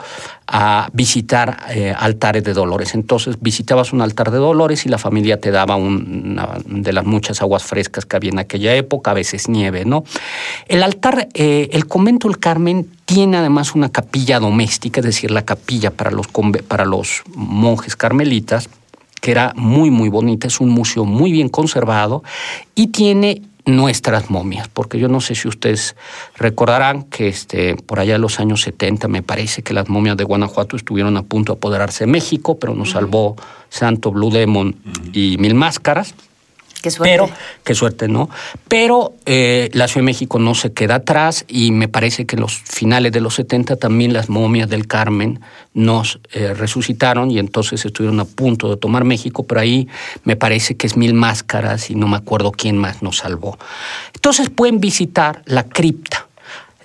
a 0.46 0.88
visitar 0.92 1.64
eh, 1.70 1.94
altares 1.96 2.42
de 2.42 2.54
dolores. 2.54 2.94
Entonces 2.94 3.36
visitabas 3.40 3.92
un 3.92 4.00
altar 4.00 4.30
de 4.30 4.38
dolores 4.38 4.84
y 4.86 4.88
la 4.88 4.98
familia 4.98 5.38
te 5.40 5.50
daba 5.50 5.76
un- 5.76 6.30
una 6.32 6.58
de 6.64 6.92
las 6.92 7.04
muchas 7.04 7.40
aguas 7.42 7.62
frescas 7.62 8.04
que 8.06 8.16
había 8.16 8.30
en 8.30 8.38
aquella 8.40 8.74
época, 8.74 9.12
a 9.12 9.14
veces 9.14 9.48
nieve, 9.48 9.84
¿no? 9.84 10.04
El 10.66 10.82
altar, 10.82 11.28
eh, 11.34 11.68
el 11.72 11.86
convento 11.86 12.28
del 12.28 12.38
Carmen 12.38 12.88
tiene 13.04 13.36
además 13.36 13.74
una 13.74 13.90
capilla 13.90 14.40
doméstica, 14.40 15.00
es 15.00 15.06
decir, 15.06 15.30
la 15.30 15.44
capilla 15.44 15.90
para 15.90 16.10
los, 16.10 16.26
para 16.66 16.84
los 16.84 17.22
monjes 17.34 17.94
carmelitas, 17.94 18.68
que 19.20 19.30
era 19.32 19.52
muy, 19.54 19.90
muy 19.90 20.08
bonita, 20.08 20.46
es 20.46 20.60
un 20.60 20.70
museo 20.70 21.04
muy 21.04 21.30
bien 21.30 21.50
conservado 21.50 22.22
y 22.74 22.86
tiene 22.88 23.42
nuestras 23.66 24.30
momias, 24.30 24.68
porque 24.68 24.98
yo 24.98 25.08
no 25.08 25.20
sé 25.20 25.34
si 25.34 25.48
ustedes 25.48 25.96
recordarán 26.36 27.04
que 27.04 27.28
este, 27.28 27.76
por 27.76 28.00
allá 28.00 28.16
en 28.16 28.20
los 28.22 28.40
años 28.40 28.62
70 28.62 29.08
me 29.08 29.22
parece 29.22 29.62
que 29.62 29.74
las 29.74 29.88
momias 29.88 30.16
de 30.16 30.24
Guanajuato 30.24 30.76
estuvieron 30.76 31.16
a 31.16 31.22
punto 31.22 31.52
de 31.52 31.58
apoderarse 31.58 32.04
de 32.04 32.12
México, 32.12 32.58
pero 32.58 32.74
nos 32.74 32.90
salvó 32.90 33.36
Santo 33.68 34.10
Blue 34.10 34.30
Demon 34.30 34.76
y 35.12 35.36
Mil 35.38 35.54
Máscaras. 35.54 36.14
Qué 36.82 36.90
suerte. 36.90 37.12
Pero, 37.12 37.30
qué 37.62 37.74
suerte, 37.74 38.08
¿no? 38.08 38.30
Pero 38.68 39.14
eh, 39.26 39.68
la 39.72 39.86
Ciudad 39.86 40.02
de 40.02 40.06
México 40.06 40.38
no 40.38 40.54
se 40.54 40.72
queda 40.72 40.96
atrás 40.96 41.44
y 41.46 41.72
me 41.72 41.88
parece 41.88 42.24
que 42.24 42.36
en 42.36 42.42
los 42.42 42.54
finales 42.54 43.12
de 43.12 43.20
los 43.20 43.34
70 43.34 43.76
también 43.76 44.12
las 44.12 44.28
momias 44.30 44.68
del 44.68 44.86
Carmen 44.86 45.40
nos 45.74 46.20
eh, 46.32 46.54
resucitaron 46.54 47.30
y 47.30 47.38
entonces 47.38 47.84
estuvieron 47.84 48.18
a 48.20 48.24
punto 48.24 48.70
de 48.70 48.76
tomar 48.76 49.04
México, 49.04 49.44
pero 49.44 49.60
ahí 49.60 49.88
me 50.24 50.36
parece 50.36 50.76
que 50.76 50.86
es 50.86 50.96
Mil 50.96 51.12
Máscaras 51.12 51.90
y 51.90 51.94
no 51.94 52.08
me 52.08 52.16
acuerdo 52.16 52.50
quién 52.50 52.78
más 52.78 53.02
nos 53.02 53.18
salvó. 53.18 53.58
Entonces 54.14 54.48
pueden 54.48 54.80
visitar 54.80 55.42
la 55.46 55.64
cripta 55.64 56.28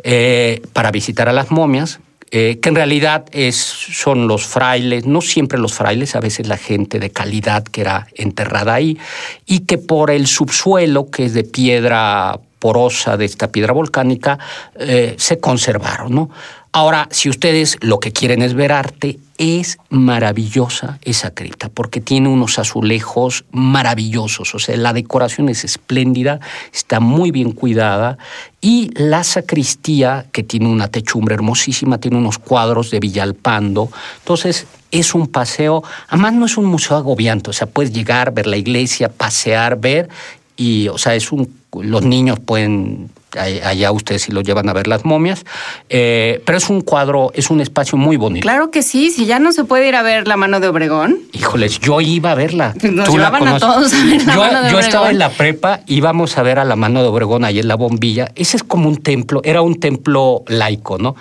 eh, 0.03 0.61
para 0.73 0.91
visitar 0.91 1.30
a 1.30 1.34
las 1.34 1.51
momias, 1.51 1.99
eh, 2.31 2.60
que 2.60 2.69
en 2.69 2.76
realidad 2.76 3.26
es, 3.31 3.56
son 3.56 4.27
los 4.27 4.45
frailes, 4.45 5.06
no 5.06 5.22
siempre 5.22 5.60
los 5.60 5.73
frailes, 5.73 6.15
a 6.15 6.19
veces 6.19 6.47
la 6.47 6.57
gente 6.57 6.99
de 6.99 7.11
calidad 7.11 7.64
que 7.64 7.81
era 7.81 8.07
enterrada 8.15 8.73
ahí, 8.73 8.97
y 9.45 9.60
que 9.61 9.77
por 9.77 10.11
el 10.11 10.27
subsuelo, 10.27 11.10
que 11.10 11.26
es 11.26 11.34
de 11.34 11.43
piedra 11.43 12.39
porosa, 12.60 13.15
de 13.15 13.26
esta 13.26 13.52
piedra 13.52 13.73
volcánica, 13.73 14.39
eh, 14.80 15.15
se 15.18 15.39
conservaron, 15.39 16.15
¿no? 16.15 16.30
Ahora, 16.77 17.07
si 17.10 17.30
ustedes 17.30 17.77
lo 17.80 18.02
que 18.02 18.11
quieren 18.11 18.41
es 18.41 18.53
ver 18.53 18.73
arte, 18.73 19.18
es 19.38 19.77
maravillosa 19.89 20.99
esa 21.06 21.31
cripta, 21.31 21.69
porque 21.69 22.02
tiene 22.02 22.27
unos 22.27 22.60
azulejos 22.60 23.45
maravillosos, 23.52 24.53
o 24.53 24.60
sea, 24.60 24.76
la 24.76 24.91
decoración 24.91 25.47
es 25.47 25.64
espléndida, 25.64 26.41
está 26.73 26.99
muy 26.99 27.31
bien 27.31 27.53
cuidada, 27.53 28.18
y 28.60 28.91
la 28.93 29.23
sacristía, 29.23 30.26
que 30.34 30.43
tiene 30.43 30.68
una 30.68 30.89
techumbre 30.89 31.35
hermosísima, 31.35 31.97
tiene 31.97 32.18
unos 32.18 32.39
cuadros 32.39 32.91
de 32.91 32.99
Villalpando, 32.99 33.89
entonces 34.19 34.68
es 34.91 35.15
un 35.15 35.27
paseo, 35.27 35.81
además 36.10 36.34
no 36.34 36.45
es 36.45 36.57
un 36.57 36.65
museo 36.65 36.97
agobiante, 36.97 37.52
o 37.52 37.53
sea, 37.53 37.68
puedes 37.68 37.93
llegar, 37.93 38.34
ver 38.34 38.47
la 38.47 38.57
iglesia, 38.57 39.07
pasear, 39.07 39.80
ver, 39.80 40.10
y, 40.57 40.89
o 40.89 40.97
sea, 40.97 41.15
es 41.15 41.31
un, 41.31 41.57
los 41.72 42.03
niños 42.03 42.38
pueden 42.41 43.10
Allá 43.38 43.91
ustedes 43.91 44.24
sí 44.24 44.32
lo 44.32 44.41
llevan 44.41 44.70
a 44.70 44.74
ver 44.74 44.88
las 44.88 45.06
momias. 45.06 45.45
Eh, 45.90 46.41
pero 46.45 46.57
es 46.57 46.70
un 46.70 46.82
cuadro, 46.82 47.32
es 47.34 47.49
un 47.49 47.62
espacio 47.62 47.98
muy 47.98 48.18
bonito. 48.18 48.44
Claro 48.44 48.72
que 48.72 48.84
sí, 48.84 49.12
si 49.12 49.26
ya 49.26 49.40
no 49.40 49.52
se 49.52 49.64
puede 49.64 49.88
ir 49.88 49.95
a 49.95 50.03
ver 50.03 50.28
la 50.28 50.38
mano 50.38 50.60
de 50.60 50.68
Obregón. 50.68 51.20
Híjoles, 51.34 51.80
yo 51.80 52.02
iba 52.02 52.32
a 52.32 52.36
verla. 52.36 52.74
Nos 52.82 53.07
Tú 53.07 53.18
la 53.18 53.26
llevaban 53.26 53.48
a 53.48 53.60
todos 53.60 53.94
a 53.94 54.03
ver 54.03 54.26
la 54.26 54.34
yo, 54.34 54.40
mano 54.41 54.62
de 54.64 54.72
yo 54.72 54.80
estaba 54.80 55.10
en 55.10 55.20
la 55.20 55.30
prepa, 55.30 55.82
íbamos 55.88 56.38
a 56.38 56.44
ver 56.44 56.60
a 56.60 56.66
la 56.66 56.76
mano 56.76 57.02
de 57.02 57.07
Obregón 57.07 57.45
ahí 57.45 57.60
en 57.60 57.68
la 57.68 57.76
bombilla. 57.76 58.32
Ese 58.36 58.57
es 58.57 58.64
como 58.64 58.88
un 58.88 58.98
templo, 58.98 59.41
era 59.44 59.62
un 59.62 59.80
templo 59.80 60.44
laico, 60.48 60.98
¿no? 60.98 61.16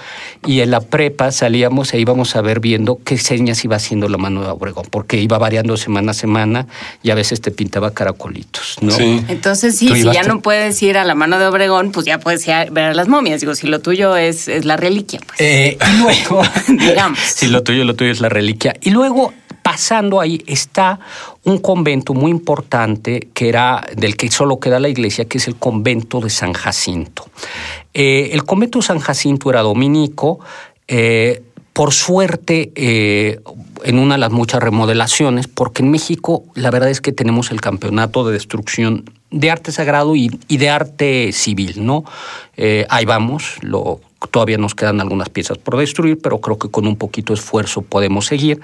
Y 0.46 0.60
en 0.60 0.70
la 0.70 0.80
prepa 0.80 1.32
salíamos 1.32 1.94
e 1.94 1.98
íbamos 1.98 2.36
a 2.36 2.42
ver 2.42 2.60
viendo 2.60 2.98
qué 3.04 3.18
señas 3.18 3.64
iba 3.64 3.76
haciendo 3.76 4.08
la 4.08 4.18
mano 4.18 4.42
de 4.42 4.48
Obregón, 4.48 4.86
porque 4.90 5.20
iba 5.20 5.38
variando 5.38 5.76
semana 5.76 6.12
a 6.12 6.14
semana 6.14 6.66
y 7.02 7.10
a 7.10 7.14
veces 7.14 7.40
te 7.40 7.50
pintaba 7.50 7.92
caracolitos, 7.92 8.78
¿no? 8.80 8.94
Entonces 9.28 9.76
sí, 9.76 9.88
si 9.88 10.04
ya 10.04 10.22
no 10.22 10.40
puedes 10.40 10.80
ir 10.82 10.98
a 10.98 11.04
la 11.04 11.14
mano 11.14 11.38
de 11.38 11.46
Obregón, 11.46 11.90
pues 11.92 12.03
ya 12.04 12.18
puedes 12.18 12.46
ver 12.46 12.84
a 12.84 12.94
las 12.94 13.08
momias. 13.08 13.40
Digo, 13.40 13.54
si 13.54 13.66
lo 13.66 13.80
tuyo 13.80 14.16
es, 14.16 14.48
es 14.48 14.64
la 14.64 14.76
reliquia, 14.76 15.20
pues 15.26 15.40
Eh, 15.40 15.78
y 15.92 15.98
luego, 15.98 16.42
digamos. 16.68 17.18
si 17.18 17.48
lo 17.48 17.62
tuyo, 17.62 17.84
lo 17.84 17.94
tuyo 17.94 18.10
es 18.10 18.20
la 18.20 18.28
reliquia. 18.28 18.74
Y 18.80 18.90
luego, 18.90 19.32
pasando 19.62 20.20
ahí, 20.20 20.42
está 20.46 21.00
un 21.44 21.58
convento 21.58 22.14
muy 22.14 22.30
importante 22.30 23.28
que 23.32 23.48
era 23.48 23.86
del 23.96 24.16
que 24.16 24.30
solo 24.30 24.60
queda 24.60 24.80
la 24.80 24.88
iglesia, 24.88 25.24
que 25.24 25.38
es 25.38 25.48
el 25.48 25.56
convento 25.56 26.20
de 26.20 26.30
San 26.30 26.52
Jacinto. 26.52 27.28
Eh, 27.92 28.30
el 28.32 28.44
convento 28.44 28.78
de 28.78 28.84
San 28.84 28.98
Jacinto 28.98 29.50
era 29.50 29.62
dominico. 29.62 30.40
eh, 30.86 31.42
por 31.74 31.92
suerte, 31.92 32.70
eh, 32.76 33.40
en 33.82 33.98
una 33.98 34.14
de 34.14 34.20
las 34.20 34.30
muchas 34.30 34.62
remodelaciones, 34.62 35.48
porque 35.48 35.82
en 35.82 35.90
México 35.90 36.44
la 36.54 36.70
verdad 36.70 36.88
es 36.88 37.00
que 37.00 37.10
tenemos 37.10 37.50
el 37.50 37.60
campeonato 37.60 38.24
de 38.24 38.32
destrucción 38.32 39.10
de 39.34 39.50
arte 39.50 39.72
sagrado 39.72 40.14
y, 40.14 40.30
y 40.48 40.56
de 40.58 40.70
arte 40.70 41.32
civil, 41.32 41.84
¿no? 41.84 42.04
Eh, 42.56 42.86
ahí 42.88 43.04
vamos, 43.04 43.56
lo, 43.62 44.00
todavía 44.30 44.58
nos 44.58 44.74
quedan 44.74 45.00
algunas 45.00 45.28
piezas 45.28 45.58
por 45.58 45.76
destruir, 45.76 46.20
pero 46.22 46.40
creo 46.40 46.58
que 46.58 46.70
con 46.70 46.86
un 46.86 46.96
poquito 46.96 47.32
de 47.32 47.40
esfuerzo 47.40 47.82
podemos 47.82 48.26
seguir. 48.26 48.60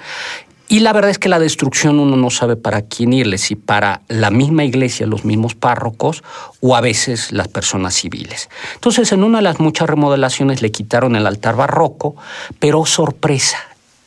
Y 0.69 0.81
la 0.81 0.93
verdad 0.93 1.11
es 1.11 1.19
que 1.19 1.29
la 1.29 1.41
destrucción 1.41 1.99
uno 1.99 2.17
no 2.17 2.31
sabe 2.31 2.55
para 2.55 2.83
quién 2.83 3.13
irle, 3.13 3.39
si 3.39 3.57
para 3.57 4.03
la 4.07 4.31
misma 4.31 4.63
iglesia, 4.63 5.05
los 5.05 5.25
mismos 5.25 5.57
párrocos 5.57 6.23
o 6.61 6.77
a 6.77 6.81
veces 6.81 7.33
las 7.33 7.49
personas 7.49 7.95
civiles. 7.95 8.49
Entonces, 8.75 9.11
en 9.11 9.25
una 9.25 9.39
de 9.39 9.43
las 9.43 9.59
muchas 9.59 9.91
remodelaciones 9.91 10.63
le 10.63 10.71
quitaron 10.71 11.17
el 11.17 11.27
altar 11.27 11.57
barroco, 11.57 12.15
pero 12.61 12.87
sorpresa, 12.87 13.59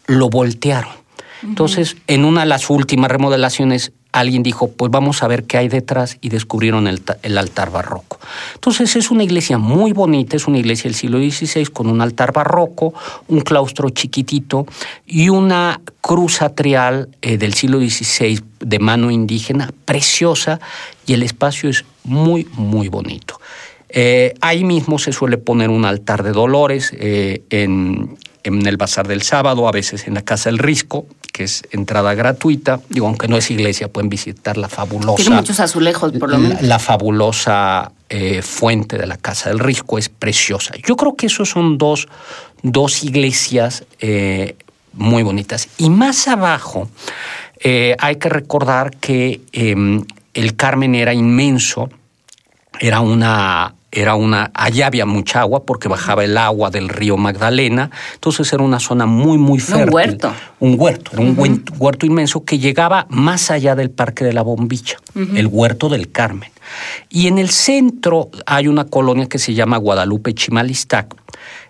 lo 0.06 0.30
voltearon. 0.30 0.94
Entonces, 1.44 1.98
en 2.08 2.24
una 2.24 2.42
de 2.42 2.48
las 2.48 2.70
últimas 2.70 3.12
remodelaciones, 3.12 3.92
alguien 4.14 4.44
dijo, 4.44 4.72
pues 4.72 4.90
vamos 4.92 5.22
a 5.24 5.28
ver 5.28 5.44
qué 5.44 5.58
hay 5.58 5.68
detrás 5.68 6.18
y 6.22 6.30
descubrieron 6.30 6.88
el, 6.88 7.02
ta- 7.02 7.18
el 7.24 7.38
altar 7.38 7.72
barroco. 7.72 8.20
Entonces, 8.54 8.96
es 8.96 9.12
una 9.12 9.24
iglesia 9.24 9.58
muy 9.58 9.92
bonita, 9.92 10.38
es 10.38 10.48
una 10.48 10.60
iglesia 10.60 10.84
del 10.84 10.96
siglo 10.96 11.18
XVI 11.20 11.66
con 11.66 11.88
un 11.88 12.00
altar 12.00 12.32
barroco, 12.32 12.94
un 13.28 13.42
claustro 13.42 13.90
chiquitito 13.90 14.66
y 15.06 15.30
una 15.30 15.82
cruz 16.00 16.42
atrial 16.42 17.10
eh, 17.22 17.38
del 17.38 17.54
siglo 17.56 17.80
XVI 17.80 18.40
de 18.60 18.80
mano 18.80 19.12
indígena, 19.12 19.72
preciosa, 19.84 20.60
y 21.06 21.14
el 21.14 21.24
espacio 21.24 21.70
es 21.70 21.84
muy, 22.04 22.48
muy 22.54 22.88
bonito. 22.88 23.40
Eh, 23.90 24.34
ahí 24.42 24.64
mismo 24.64 24.98
se 25.00 25.12
suele 25.12 25.38
poner 25.38 25.70
un 25.70 25.86
altar 25.86 26.24
de 26.24 26.32
dolores 26.32 26.92
eh, 26.98 27.44
en, 27.50 28.18
en 28.44 28.66
el 28.66 28.78
Bazar 28.78 29.08
del 29.08 29.22
Sábado, 29.22 29.68
a 29.68 29.72
veces 29.72 30.08
en 30.08 30.14
la 30.14 30.22
Casa 30.22 30.50
del 30.50 30.60
Risco, 30.60 31.06
que 31.32 31.44
es 31.44 31.64
entrada 31.72 32.14
gratuita. 32.14 32.80
Digo, 32.90 33.08
aunque 33.08 33.28
no 33.28 33.38
es 33.38 33.50
iglesia, 33.50 33.88
pueden 33.88 34.10
visitar 34.10 34.58
la 34.58 34.70
fabulosa. 34.70 35.16
Tiene 35.16 35.36
muchos 35.36 35.60
azulejos, 35.60 36.12
por 36.14 36.30
lo 36.30 36.38
la, 36.38 36.38
menos. 36.38 36.62
la 36.62 36.80
fabulosa 36.80 37.92
eh, 38.10 38.42
fuente 38.42 38.98
de 38.98 39.08
la 39.08 39.18
Casa 39.18 39.50
del 39.50 39.60
Risco 39.60 39.98
es 39.98 40.10
preciosa. 40.10 40.74
Yo 40.86 40.96
creo 40.96 41.16
que 41.16 41.28
esos 41.28 41.50
son 41.50 41.78
dos, 41.78 42.08
dos 42.62 43.04
iglesias 43.04 43.86
eh, 44.00 44.56
muy 44.94 45.24
bonitas. 45.24 45.68
Y 45.78 45.90
más 45.90 46.28
abajo 46.28 46.90
eh, 47.60 47.96
hay 48.00 48.18
que 48.18 48.30
recordar 48.30 48.98
que 48.98 49.42
eh, 49.52 49.76
el 50.34 50.56
Carmen 50.56 50.96
era 50.96 51.14
inmenso, 51.14 51.90
era 52.80 53.00
una 53.00 53.74
era 53.96 54.16
una 54.16 54.52
allá 54.56 54.88
había 54.88 55.06
mucha 55.06 55.42
agua 55.42 55.66
porque 55.66 55.88
bajaba 55.88 56.24
el 56.24 56.38
agua 56.38 56.70
del 56.72 56.90
río 56.90 57.16
Magdalena, 57.16 57.92
entonces 58.16 58.52
era 58.52 58.64
una 58.64 58.80
zona 58.80 59.06
muy 59.06 59.38
muy 59.38 59.60
Era 59.60 59.68
un 59.68 59.80
fértil. 59.82 59.94
huerto. 59.94 60.34
Un 60.60 60.76
huerto, 60.80 61.12
era 61.14 61.22
un 61.22 61.64
huerto 61.78 62.06
inmenso 62.06 62.44
que 62.44 62.58
llegaba 62.58 63.06
más 63.10 63.52
allá 63.52 63.76
del 63.76 63.92
Parque 63.92 64.26
de 64.26 64.34
la 64.34 64.42
Bombilla, 64.42 64.98
Ujú. 65.16 65.36
el 65.36 65.48
huerto 65.48 65.90
del 65.90 66.10
Carmen. 66.12 66.50
Y 67.10 67.28
en 67.28 67.38
el 67.38 67.50
centro 67.50 68.30
hay 68.46 68.68
una 68.68 68.86
colonia 68.86 69.28
que 69.28 69.38
se 69.38 69.54
llama 69.54 69.78
Guadalupe 69.78 70.34
Chimalistac, 70.34 71.14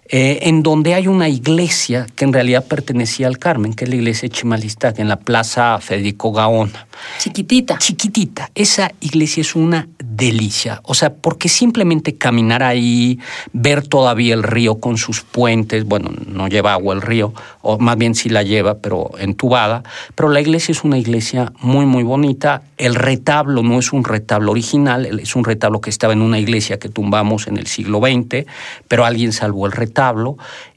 eh, 0.09 0.39
en 0.43 0.63
donde 0.63 0.93
hay 0.93 1.07
una 1.07 1.29
iglesia 1.29 2.07
que 2.15 2.25
en 2.25 2.33
realidad 2.33 2.65
pertenecía 2.67 3.27
al 3.27 3.37
Carmen, 3.37 3.73
que 3.73 3.85
es 3.85 3.89
la 3.89 3.95
iglesia 3.95 4.27
de 4.27 4.35
Chimalistac, 4.35 4.99
en 4.99 5.07
la 5.07 5.15
plaza 5.15 5.79
Federico 5.79 6.33
Gaona. 6.33 6.87
Chiquitita. 7.19 7.77
Chiquitita. 7.77 8.51
Esa 8.53 8.91
iglesia 8.99 9.41
es 9.41 9.55
una 9.55 9.87
delicia. 10.03 10.81
O 10.83 10.93
sea, 10.93 11.13
porque 11.13 11.47
simplemente 11.47 12.15
caminar 12.15 12.63
ahí, 12.63 13.19
ver 13.53 13.87
todavía 13.87 14.33
el 14.33 14.43
río 14.43 14.79
con 14.79 14.97
sus 14.97 15.21
puentes, 15.21 15.85
bueno, 15.85 16.11
no 16.27 16.49
lleva 16.49 16.73
agua 16.73 16.93
el 16.93 17.01
río, 17.01 17.33
o 17.61 17.79
más 17.79 17.97
bien 17.97 18.13
sí 18.13 18.27
la 18.29 18.43
lleva, 18.43 18.79
pero 18.79 19.11
entubada. 19.17 19.83
Pero 20.15 20.29
la 20.29 20.41
iglesia 20.41 20.73
es 20.73 20.83
una 20.83 20.97
iglesia 20.97 21.53
muy, 21.61 21.85
muy 21.85 22.03
bonita. 22.03 22.63
El 22.77 22.95
retablo 22.95 23.63
no 23.63 23.79
es 23.79 23.93
un 23.93 24.03
retablo 24.03 24.51
original, 24.51 25.19
es 25.19 25.35
un 25.35 25.45
retablo 25.45 25.79
que 25.79 25.89
estaba 25.89 26.11
en 26.11 26.21
una 26.21 26.39
iglesia 26.39 26.77
que 26.77 26.89
tumbamos 26.89 27.47
en 27.47 27.57
el 27.57 27.67
siglo 27.67 27.99
XX, 27.99 28.45
pero 28.89 29.05
alguien 29.05 29.31
salvó 29.31 29.65
el 29.65 29.71
retablo. 29.71 29.92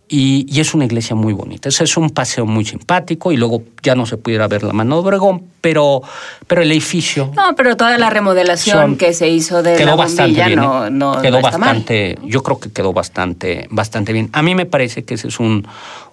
Y, 0.08 0.46
y 0.48 0.60
es 0.60 0.72
una 0.72 0.84
iglesia 0.84 1.16
muy 1.16 1.32
bonita. 1.32 1.68
Ese 1.68 1.82
es 1.82 1.96
un 1.96 2.10
paseo 2.10 2.46
muy 2.46 2.64
simpático 2.64 3.32
y 3.32 3.36
luego 3.36 3.64
ya 3.82 3.96
no 3.96 4.06
se 4.06 4.16
pudiera 4.16 4.46
ver 4.46 4.62
la 4.62 4.72
mano 4.72 4.94
de 4.94 5.00
Obregón, 5.00 5.42
pero, 5.60 6.00
pero 6.46 6.62
el 6.62 6.70
edificio 6.70 7.32
No, 7.34 7.56
pero 7.56 7.76
toda 7.76 7.98
la 7.98 8.08
remodelación 8.08 8.76
Son- 8.78 8.96
que 8.98 9.12
se 9.12 9.28
hizo 9.28 9.64
de 9.64 9.74
quedó 9.74 9.86
la 9.88 9.96
bastante 9.96 10.44
bien. 10.44 10.60
no, 10.60 10.86
¿eh? 10.86 10.90
no, 10.92 11.20
quedó 11.20 11.40
no 11.40 11.46
está 11.48 11.58
mal. 11.58 11.70
bastante, 11.70 12.18
yo 12.22 12.40
creo 12.44 12.60
que 12.60 12.70
quedó 12.70 12.92
bastante, 12.92 13.66
bastante 13.70 14.12
bien. 14.12 14.30
A 14.32 14.42
mí 14.42 14.54
me 14.54 14.64
parece 14.64 15.02
que 15.04 15.14
ese 15.14 15.26
es 15.26 15.40
un, 15.40 15.66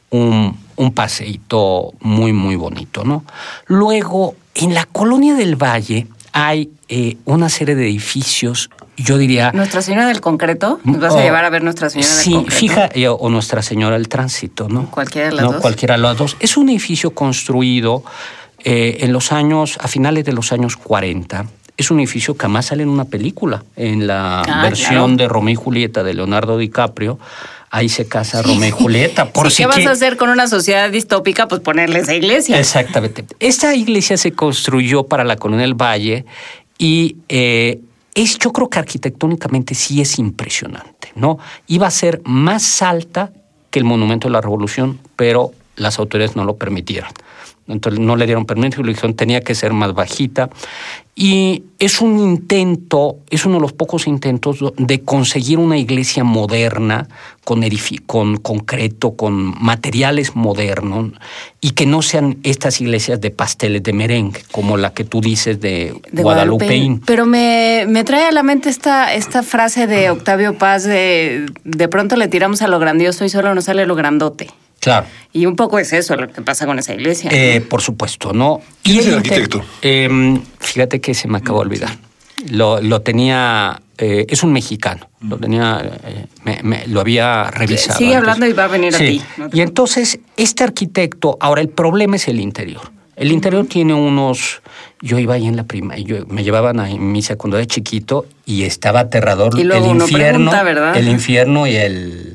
un, 0.10 0.58
un 0.76 0.92
paseíto 0.94 1.92
muy, 2.02 2.34
muy 2.34 2.56
bonito, 2.56 3.04
¿no? 3.04 3.24
Luego, 3.68 4.34
en 4.56 4.74
la 4.74 4.86
colonia 4.86 5.36
del 5.36 5.56
Valle 5.56 6.08
hay 6.34 6.72
eh, 6.90 7.18
una 7.26 7.48
serie 7.50 7.76
de 7.76 7.84
edificios, 7.86 8.70
yo 8.98 9.18
diría... 9.18 9.52
Nuestra 9.54 9.82
Señora 9.82 10.08
del 10.08 10.20
Concreto, 10.20 10.80
nos 10.84 11.00
vas 11.00 11.14
a 11.14 11.18
Oh, 11.18 11.22
llevar 11.22 11.46
a 11.46 11.50
ver 11.50 11.64
Nuestra 11.64 11.90
Señora 11.90 12.10
del 12.14 12.24
Sí, 12.24 12.34
Concreto. 12.34 12.60
fija, 12.60 12.90
eh, 12.94 13.08
o 13.08 13.30
Nuestra 13.30 13.62
Señora 13.62 13.96
del 13.98 14.08
Tránsito, 14.10 14.68
¿no? 14.68 14.90
Cualquiera 14.92 15.30
de 15.30 15.36
las 15.36 15.46
No, 15.46 15.52
dos. 15.54 15.62
Cualquiera 15.62 15.96
de 15.96 16.02
las 16.02 16.18
dos. 16.18 16.36
Es 16.40 16.58
un 16.58 16.70
edificio 16.70 17.12
construido 17.12 18.04
eh, 18.64 18.98
en 19.02 19.14
los 19.14 19.32
años, 19.32 19.78
a 19.82 19.88
finales 19.88 20.26
de 20.26 20.34
los 20.34 20.52
años 20.52 20.76
40. 20.78 21.46
Es 21.76 21.92
un 21.92 22.00
edificio 22.00 22.36
que 22.38 22.46
además 22.46 22.68
sale 22.68 22.84
en 22.84 22.90
una 22.90 23.06
película, 23.06 23.64
en 23.76 24.06
la 24.08 24.42
Ah, 24.42 24.62
versión 24.64 24.90
claro. 24.90 25.16
de 25.18 25.28
Romeo 25.28 25.54
y 25.54 25.56
Julieta 25.56 26.04
de 26.04 26.14
Leonardo 26.14 26.58
DiCaprio. 26.58 27.20
Ahí 27.76 27.90
se 27.90 28.08
casa 28.08 28.44
Romeo 28.44 28.70
y 28.70 28.72
Julieta. 28.72 29.30
Por 29.34 29.50
Sí, 29.50 29.58
si 29.58 29.64
¿Qué 29.64 29.68
vas 29.68 29.78
que- 29.78 29.88
a 29.88 29.92
hacer 29.92 30.16
con 30.16 30.30
una 30.30 30.48
sociedad 30.48 30.92
distópica? 30.92 31.48
Pues 31.48 31.60
ponerle 31.62 32.00
esa 32.02 32.14
iglesia. 32.14 32.60
Exactamente. 32.60 33.26
Esta 33.40 33.74
iglesia 33.74 34.16
se 34.16 34.32
construyó 34.32 35.06
para 35.08 35.24
la 35.24 35.38
Colonia 35.38 35.66
del 35.66 35.74
Valle 35.74 36.24
y 36.78 37.18
eh, 37.30 37.80
es, 38.14 38.38
yo 38.38 38.54
creo 38.54 38.70
que 38.70 38.78
arquitectónicamente 38.78 39.74
sí 39.74 40.02
es 40.02 40.20
impresionante, 40.20 41.12
¿no? 41.16 41.40
Iba 41.66 41.88
a 41.88 41.92
ser 41.92 42.22
más 42.26 42.84
alta 42.84 43.32
que 43.72 43.80
el 43.80 43.86
Monumento 43.86 44.28
de 44.28 44.34
la 44.34 44.42
Revolución, 44.42 45.00
pero 45.16 45.52
las 45.76 45.98
autoridades 45.98 46.36
no 46.36 46.46
lo 46.46 46.58
permitieron. 46.58 47.10
Entonces 47.68 48.00
no 48.00 48.16
le 48.18 48.26
dieron 48.26 48.46
permiso 48.46 48.84
dijeron 48.84 49.16
tenía 49.16 49.42
que 49.42 49.56
ser 49.56 49.74
más 49.74 49.94
bajita. 49.96 50.52
Y 51.16 51.64
es 51.78 52.02
un 52.02 52.18
intento, 52.18 53.18
es 53.30 53.46
uno 53.46 53.56
de 53.56 53.62
los 53.62 53.74
pocos 53.74 54.08
intentos 54.08 54.60
de 54.78 55.02
conseguir 55.02 55.60
una 55.60 55.78
iglesia 55.78 56.24
moderna, 56.24 57.08
con, 57.44 57.62
con 58.08 58.38
concreto, 58.38 59.16
con 59.16 59.54
materiales 59.64 60.36
modernos, 60.36 61.12
y 61.62 61.72
que 61.72 61.86
no 61.86 62.02
sean 62.02 62.38
estas 62.44 62.82
iglesias 62.82 63.22
de 63.22 63.30
pasteles 63.30 63.84
de 63.84 63.94
merengue, 63.94 64.42
como 64.52 64.76
la 64.76 64.94
que 64.94 65.04
tú 65.04 65.22
dices 65.22 65.60
de, 65.62 65.94
de 66.12 66.24
Guadalupeín. 66.24 67.02
Pero 67.06 67.28
me, 67.28 67.86
me 67.88 68.04
trae 68.04 68.26
a 68.26 68.32
la 68.32 68.42
mente 68.42 68.70
esta, 68.70 69.14
esta 69.14 69.44
frase 69.44 69.86
de 69.86 70.10
Octavio 70.10 70.58
Paz 70.58 70.84
de 70.84 71.46
de 71.64 71.88
pronto 71.88 72.16
le 72.16 72.28
tiramos 72.28 72.62
a 72.62 72.68
lo 72.68 72.80
grandioso 72.80 73.26
y 73.26 73.30
solo 73.30 73.54
nos 73.54 73.66
sale 73.66 73.86
lo 73.86 73.96
grandote. 73.96 74.50
Claro. 74.84 75.08
Y 75.32 75.46
un 75.46 75.56
poco 75.56 75.80
es 75.80 75.94
eso 75.94 76.16
lo 76.16 76.28
que 76.32 76.42
pasa 76.42 76.66
con 76.66 76.78
esa 76.78 76.94
iglesia. 76.94 77.30
Eh, 77.34 77.62
por 77.62 77.82
supuesto, 77.82 78.34
¿no? 78.34 78.62
¿Quién 78.84 79.00
es 79.00 79.08
el 79.08 79.16
arquitecto? 79.16 79.64
eh, 79.82 80.40
fíjate 80.60 81.00
que 81.02 81.14
se 81.14 81.28
me 81.28 81.38
acabó 81.40 81.60
de 81.62 81.66
olvidar. 81.68 81.98
Lo, 82.50 82.82
lo 82.82 83.02
tenía, 83.02 83.82
eh, 83.98 84.26
es 84.28 84.44
un 84.44 84.52
mexicano, 84.52 85.10
lo 85.22 85.38
tenía, 85.38 85.82
eh, 86.06 86.26
me- 86.44 86.60
me- 86.64 86.88
lo 86.88 87.00
había 87.00 87.50
revisado. 87.52 87.98
Sigue 87.98 88.16
antes. 88.16 88.30
hablando 88.30 88.46
y 88.48 88.54
va 88.54 88.66
a 88.66 88.68
venir 88.68 88.94
a 88.94 88.98
ti. 88.98 89.22
Y 89.54 89.62
entonces, 89.62 90.20
este 90.36 90.64
arquitecto, 90.66 91.38
ahora 91.40 91.62
el 91.62 91.70
problema 91.70 92.18
es 92.18 92.28
el 92.28 92.40
interior. 92.42 92.92
El 93.16 93.32
interior 93.32 93.66
tiene 93.68 93.94
unos. 93.94 94.62
Yo 95.00 95.20
iba 95.20 95.36
ahí 95.36 95.46
en 95.48 95.56
la 95.56 95.64
prima, 95.66 95.96
yo 95.98 96.26
me 96.28 96.44
llevaban 96.44 96.80
a 96.80 96.88
mi 96.88 97.22
secundaria 97.22 97.66
chiquito 97.68 98.26
y 98.46 98.64
estaba 98.64 99.02
aterrador 99.02 99.58
Y 99.60 99.64
luego 99.64 99.86
el 99.86 99.92
uno 99.92 100.06
infierno, 100.06 100.50
pregunta, 100.52 100.64
¿verdad? 100.64 100.98
el 100.98 101.08
infierno 101.08 101.68
y 101.68 101.76
el. 101.76 102.33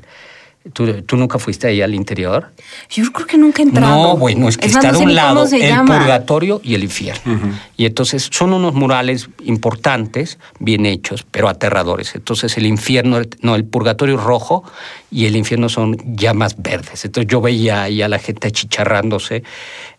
¿Tú, 0.72 1.02
tú 1.02 1.16
nunca 1.16 1.38
fuiste 1.38 1.66
ahí 1.66 1.82
al 1.82 1.94
interior? 1.94 2.52
Yo 2.90 3.10
creo 3.12 3.26
que 3.26 3.38
nunca 3.38 3.62
he 3.62 3.66
entrado. 3.66 4.08
No, 4.08 4.16
bueno, 4.16 4.48
es 4.48 4.56
que 4.56 4.66
está 4.66 4.92
de 4.92 4.98
un 4.98 5.14
lado 5.14 5.44
el 5.44 5.60
llama. 5.60 5.98
purgatorio 5.98 6.60
y 6.62 6.74
el 6.74 6.84
infierno. 6.84 7.58
Y 7.76 7.86
entonces 7.86 8.28
son 8.30 8.52
unos 8.52 8.74
murales 8.74 9.28
importantes, 9.44 10.38
bien 10.58 10.86
hechos, 10.86 11.26
pero 11.30 11.48
aterradores. 11.48 12.14
Entonces 12.14 12.56
el 12.56 12.66
infierno, 12.66 13.20
no, 13.40 13.54
el 13.54 13.64
purgatorio 13.64 14.16
es 14.16 14.22
rojo 14.22 14.64
y 15.10 15.26
el 15.26 15.36
infierno 15.36 15.68
son 15.68 15.96
llamas 16.16 16.56
verdes. 16.60 17.04
Entonces 17.04 17.30
yo 17.30 17.40
veía 17.40 17.82
ahí 17.82 18.02
a 18.02 18.08
la 18.08 18.18
gente 18.18 18.48
achicharrándose. 18.48 19.42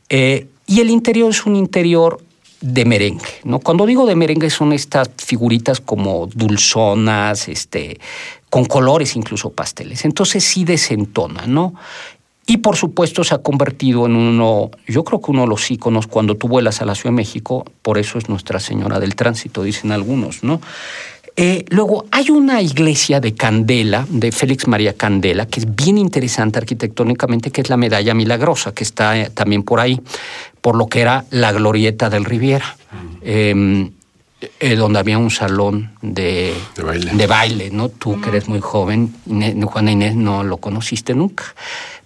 Eh, 0.09 0.47
y 0.67 0.81
el 0.81 0.89
interior 0.89 1.29
es 1.31 1.45
un 1.45 1.55
interior 1.55 2.21
de 2.61 2.85
merengue, 2.85 3.41
¿no? 3.43 3.59
Cuando 3.59 3.85
digo 3.85 4.05
de 4.05 4.15
merengue 4.15 4.49
son 4.49 4.73
estas 4.73 5.09
figuritas 5.17 5.79
como 5.79 6.27
dulzonas, 6.27 7.47
este, 7.47 7.99
con 8.49 8.65
colores 8.65 9.15
incluso 9.15 9.51
pasteles. 9.51 10.05
Entonces 10.05 10.43
sí 10.43 10.65
desentona, 10.65 11.47
¿no? 11.47 11.73
Y 12.45 12.57
por 12.57 12.75
supuesto 12.75 13.23
se 13.23 13.35
ha 13.35 13.37
convertido 13.37 14.07
en 14.07 14.15
uno, 14.15 14.71
yo 14.87 15.03
creo 15.03 15.21
que 15.21 15.29
uno 15.29 15.41
de 15.41 15.47
los 15.47 15.69
íconos 15.69 16.07
cuando 16.07 16.35
tú 16.35 16.47
vuelas 16.47 16.81
a 16.81 16.85
la 16.85 16.95
Ciudad 16.95 17.11
de 17.11 17.17
México, 17.17 17.63
por 17.83 17.99
eso 17.99 18.17
es 18.17 18.27
Nuestra 18.27 18.59
Señora 18.59 18.99
del 18.99 19.15
Tránsito, 19.15 19.61
dicen 19.61 19.91
algunos, 19.91 20.43
¿no? 20.43 20.59
Eh, 21.41 21.63
luego 21.69 22.05
hay 22.11 22.31
una 22.31 22.61
iglesia 22.61 23.21
de 23.21 23.33
Candela, 23.33 24.05
de 24.09 24.29
Félix 24.33 24.67
María 24.67 24.91
Candela, 24.93 25.45
que 25.45 25.61
es 25.61 25.73
bien 25.73 25.97
interesante 25.97 26.59
arquitectónicamente, 26.59 27.49
que 27.49 27.61
es 27.61 27.69
la 27.69 27.77
Medalla 27.77 28.13
Milagrosa, 28.13 28.73
que 28.73 28.83
está 28.83 29.17
eh, 29.17 29.29
también 29.33 29.63
por 29.63 29.79
ahí, 29.79 30.01
por 30.59 30.75
lo 30.75 30.87
que 30.87 30.99
era 30.99 31.23
la 31.31 31.53
Glorieta 31.53 32.09
del 32.09 32.25
Riviera, 32.25 32.75
eh, 33.21 33.89
eh, 34.59 34.75
donde 34.75 34.99
había 34.99 35.17
un 35.17 35.31
salón 35.31 35.91
de, 36.01 36.53
de 37.15 37.27
baile. 37.27 37.69
¿no? 37.71 37.87
Tú 37.87 38.19
que 38.19 38.29
eres 38.29 38.49
muy 38.49 38.59
joven, 38.59 39.13
Inés- 39.25 39.63
Juana 39.65 39.91
Inés, 39.93 40.15
no 40.15 40.43
lo 40.43 40.57
conociste 40.57 41.13
nunca. 41.13 41.45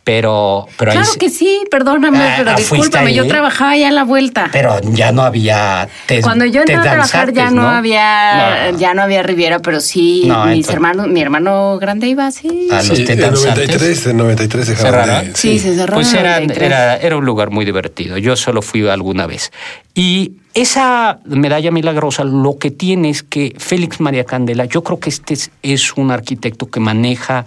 Pero, 0.03 0.67
Claro 0.75 1.05
se- 1.05 1.17
que 1.17 1.29
sí, 1.29 1.61
perdóname, 1.71 2.17
Ah, 2.19 2.33
pero 2.37 2.49
ah, 2.51 2.55
¿fuiste 2.57 2.75
discúlpame, 2.75 3.13
yo 3.13 3.25
trabajaba 3.25 3.77
ya 3.77 3.87
a 3.87 3.91
la 3.91 4.03
vuelta. 4.03 4.49
Pero 4.51 4.81
ya 4.91 5.13
no 5.13 5.21
había 5.21 5.87
test- 6.07 6.23
Cuando 6.23 6.43
yo 6.45 6.59
entré 6.59 6.75
a 6.75 6.81
trabajar 6.81 7.31
ya 7.31 7.49
no, 7.51 7.69
había 7.69 8.71
No. 8.73 8.77
ya 8.79 8.93
no 8.93 9.01
había 9.01 9.23
Riviera, 9.23 9.59
pero 9.59 9.79
sí 9.79 10.23
No, 10.27 10.45
mis 10.45 10.55
entonces- 10.57 10.73
hermanos, 10.73 11.07
mi 11.07 11.21
hermano 11.21 11.77
grande 11.79 12.07
iba 12.07 12.27
así. 12.27 12.67
A 12.69 12.83
los 12.83 12.97
Sí, 12.97 13.05
danzantes. 13.05 13.45
93, 13.45 14.07
en 14.07 14.17
93 14.17 14.67
dejaron 14.67 14.91
¿Cerraron? 14.91 15.25
de- 15.31 15.35
Sí, 15.37 15.57
se 15.59 15.73
cerró 15.75 15.93
Pues 15.93 16.13
era, 16.13 16.33
93. 16.33 16.67
era, 16.67 16.97
era 16.97 17.15
un 17.15 17.25
lugar 17.25 17.49
muy 17.49 17.63
divertido. 17.63 18.17
Yo 18.17 18.35
solo 18.35 18.61
fui 18.61 18.85
alguna 18.87 19.25
vez. 19.25 19.51
Y 19.95 20.33
esa 20.55 21.19
medalla 21.25 21.71
milagrosa 21.71 22.23
lo 22.23 22.57
que 22.57 22.71
tiene 22.71 23.09
es 23.09 23.23
que 23.23 23.53
Félix 23.57 23.99
María 24.01 24.23
Candela, 24.25 24.65
yo 24.65 24.83
creo 24.83 24.99
que 24.99 25.09
este 25.09 25.33
es, 25.35 25.51
es 25.61 25.93
un 25.95 26.11
arquitecto 26.11 26.69
que 26.69 26.79
maneja 26.79 27.45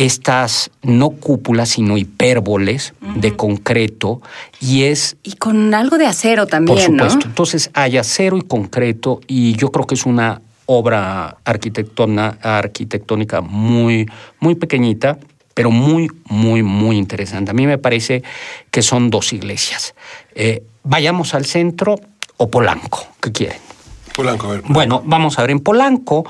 estas 0.00 0.70
no 0.82 1.10
cúpulas, 1.10 1.68
sino 1.68 1.98
hipérboles 1.98 2.94
de 3.16 3.36
concreto 3.36 4.22
y 4.58 4.84
es 4.84 5.18
Y 5.22 5.34
con 5.34 5.74
algo 5.74 5.98
de 5.98 6.06
acero 6.06 6.46
también, 6.46 6.74
por 6.74 6.84
supuesto. 6.86 7.18
¿no? 7.18 7.26
Entonces 7.26 7.70
hay 7.74 7.98
acero 7.98 8.38
y 8.38 8.40
concreto 8.40 9.20
y 9.26 9.54
yo 9.56 9.70
creo 9.70 9.86
que 9.86 9.94
es 9.94 10.06
una 10.06 10.40
obra 10.64 11.36
arquitectona, 11.44 12.38
arquitectónica 12.40 13.42
muy, 13.42 14.08
muy 14.38 14.54
pequeñita, 14.54 15.18
pero 15.52 15.70
muy, 15.70 16.08
muy, 16.24 16.62
muy 16.62 16.96
interesante. 16.96 17.50
A 17.50 17.54
mí 17.54 17.66
me 17.66 17.76
parece 17.76 18.22
que 18.70 18.80
son 18.80 19.10
dos 19.10 19.34
iglesias. 19.34 19.94
Eh, 20.34 20.62
vayamos 20.82 21.34
al 21.34 21.44
centro 21.44 21.96
o 22.38 22.48
Polanco, 22.48 23.06
¿qué 23.20 23.32
quieren? 23.32 23.69
Polanco, 24.14 24.46
a 24.46 24.50
ver. 24.52 24.62
Bueno, 24.66 25.02
vamos 25.04 25.38
a 25.38 25.42
ver, 25.42 25.50
en 25.50 25.60
Polanco, 25.60 26.24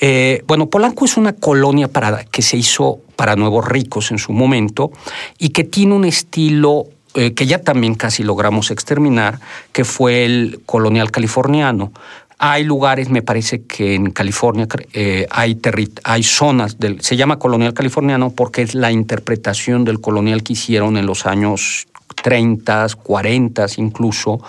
eh, 0.00 0.42
bueno, 0.46 0.66
Polanco 0.68 1.04
es 1.04 1.16
una 1.16 1.34
colonia 1.34 1.88
para, 1.88 2.24
que 2.24 2.42
se 2.42 2.56
hizo 2.56 3.00
para 3.16 3.36
nuevos 3.36 3.66
ricos 3.66 4.10
en 4.10 4.18
su 4.18 4.32
momento 4.32 4.90
y 5.38 5.50
que 5.50 5.64
tiene 5.64 5.94
un 5.94 6.04
estilo 6.04 6.86
eh, 7.14 7.34
que 7.34 7.46
ya 7.46 7.58
también 7.58 7.96
casi 7.96 8.22
logramos 8.22 8.70
exterminar, 8.70 9.40
que 9.72 9.84
fue 9.84 10.24
el 10.24 10.60
colonial 10.64 11.10
californiano. 11.10 11.92
Hay 12.38 12.64
lugares, 12.64 13.10
me 13.10 13.20
parece 13.20 13.64
que 13.64 13.94
en 13.94 14.12
California 14.12 14.66
eh, 14.94 15.26
hay, 15.28 15.60
hay 16.04 16.22
zonas, 16.22 16.78
del, 16.78 17.02
se 17.02 17.16
llama 17.16 17.38
colonial 17.38 17.74
californiano 17.74 18.30
porque 18.30 18.62
es 18.62 18.74
la 18.74 18.92
interpretación 18.92 19.84
del 19.84 20.00
colonial 20.00 20.42
que 20.42 20.54
hicieron 20.54 20.96
en 20.96 21.04
los 21.04 21.26
años 21.26 21.88
30, 22.22 22.86
40 23.02 23.66
incluso 23.76 24.40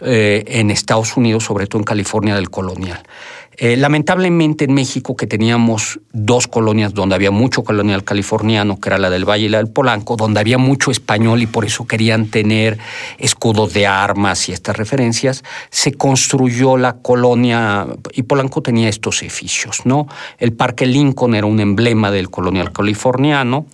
eh, 0.00 0.44
en 0.46 0.70
Estados 0.70 1.16
Unidos, 1.16 1.44
sobre 1.44 1.66
todo 1.66 1.80
en 1.80 1.84
California 1.84 2.34
del 2.34 2.50
colonial. 2.50 3.02
Eh, 3.58 3.76
lamentablemente 3.76 4.64
en 4.64 4.72
México, 4.72 5.14
que 5.14 5.26
teníamos 5.26 6.00
dos 6.12 6.48
colonias 6.48 6.94
donde 6.94 7.14
había 7.14 7.30
mucho 7.30 7.62
colonial 7.62 8.02
californiano, 8.02 8.80
que 8.80 8.88
era 8.88 8.98
la 8.98 9.10
del 9.10 9.28
Valle 9.28 9.44
y 9.44 9.48
la 9.50 9.58
del 9.58 9.68
Polanco, 9.68 10.16
donde 10.16 10.40
había 10.40 10.56
mucho 10.56 10.90
español 10.90 11.42
y 11.42 11.46
por 11.46 11.66
eso 11.66 11.86
querían 11.86 12.28
tener 12.28 12.78
escudos 13.18 13.74
de 13.74 13.86
armas 13.86 14.48
y 14.48 14.52
estas 14.52 14.76
referencias, 14.76 15.44
se 15.70 15.92
construyó 15.92 16.78
la 16.78 16.94
colonia, 16.94 17.86
y 18.14 18.22
Polanco 18.22 18.62
tenía 18.62 18.88
estos 18.88 19.22
edificios, 19.22 19.84
¿no? 19.84 20.08
El 20.38 20.54
Parque 20.54 20.86
Lincoln 20.86 21.34
era 21.34 21.46
un 21.46 21.60
emblema 21.60 22.10
del 22.10 22.30
colonial 22.30 22.72
californiano, 22.72 23.66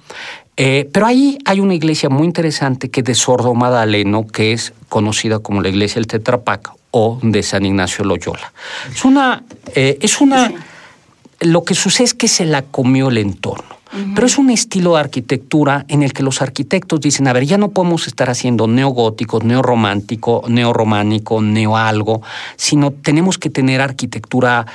eh, 0.61 0.91
pero 0.93 1.07
ahí 1.07 1.39
hay 1.45 1.61
una 1.61 1.75
iglesia 1.75 2.09
muy 2.09 2.27
interesante 2.27 2.91
que 2.91 3.01
es 3.01 3.07
de 3.07 3.15
Sordo 3.15 3.55
Madaleno, 3.55 4.27
que 4.27 4.53
es 4.53 4.73
conocida 4.89 5.39
como 5.39 5.63
la 5.63 5.69
iglesia 5.69 5.95
del 5.95 6.09
Tetrapac 6.09 6.73
o 6.91 7.21
de 7.23 7.45
San 7.45 7.65
Ignacio 7.65 8.05
Loyola. 8.05 8.53
Es 8.93 9.05
una, 9.05 9.45
eh, 9.77 9.99
es 10.01 10.21
una, 10.21 10.53
lo 11.39 11.63
que 11.63 11.77
sucede 11.77 12.07
es 12.07 12.15
que 12.15 12.27
se 12.27 12.45
la 12.45 12.63
comió 12.63 13.09
el 13.09 13.19
entorno. 13.19 13.79
Pero 14.15 14.27
es 14.27 14.37
un 14.37 14.51
estilo 14.51 14.95
de 14.95 15.01
arquitectura 15.01 15.87
en 15.89 16.03
el 16.03 16.13
que 16.13 16.23
los 16.23 16.43
arquitectos 16.43 17.01
dicen, 17.01 17.27
a 17.27 17.33
ver, 17.33 17.47
ya 17.47 17.57
no 17.57 17.71
podemos 17.71 18.07
estar 18.07 18.29
haciendo 18.29 18.67
neogótico, 18.67 19.41
neorromántico, 19.41 20.45
neorrománico, 20.47 21.41
neoalgo, 21.41 22.21
sino 22.57 22.91
tenemos 22.91 23.39
que 23.39 23.49
tener 23.49 23.81
arquitectura 23.81 24.67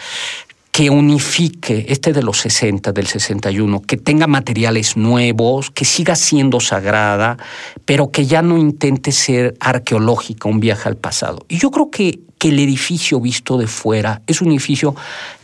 que 0.73 0.89
unifique, 0.89 1.85
este 1.89 2.13
de 2.13 2.23
los 2.23 2.39
60, 2.39 2.93
del 2.93 3.05
61, 3.05 3.83
que 3.83 3.95
tenga 3.95 4.25
materiales 4.25 4.97
nuevos, 4.97 5.69
que 5.69 5.85
siga 5.85 6.15
siendo 6.15 6.59
sagrada, 6.59 7.37
pero 7.85 8.09
que 8.09 8.25
ya 8.25 8.41
no 8.41 8.57
intente 8.57 9.11
ser 9.11 9.53
arqueológica, 9.59 10.49
un 10.49 10.59
viaje 10.59 10.89
al 10.89 10.97
pasado. 10.97 11.45
Y 11.47 11.59
yo 11.59 11.69
creo 11.69 11.91
que, 11.91 12.21
que 12.43 12.49
el 12.49 12.59
edificio 12.59 13.21
visto 13.21 13.57
de 13.57 13.67
fuera 13.67 14.21
es 14.27 14.41
un 14.41 14.51
edificio 14.51 14.93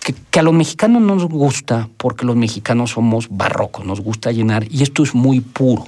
que, 0.04 0.14
que 0.30 0.40
a 0.42 0.44
los 0.44 0.54
mexicanos 0.54 1.02
no 1.02 1.16
nos 1.16 1.30
gusta, 1.30 1.88
porque 1.96 2.26
los 2.26 2.36
mexicanos 2.36 2.90
somos 2.90 3.30
barrocos, 3.30 3.86
nos 3.86 4.02
gusta 4.02 4.34
llenar, 4.34 4.66
y 4.70 4.84
esto 4.84 5.04
es 5.04 5.16
muy 5.16 5.40
puro. 5.40 5.86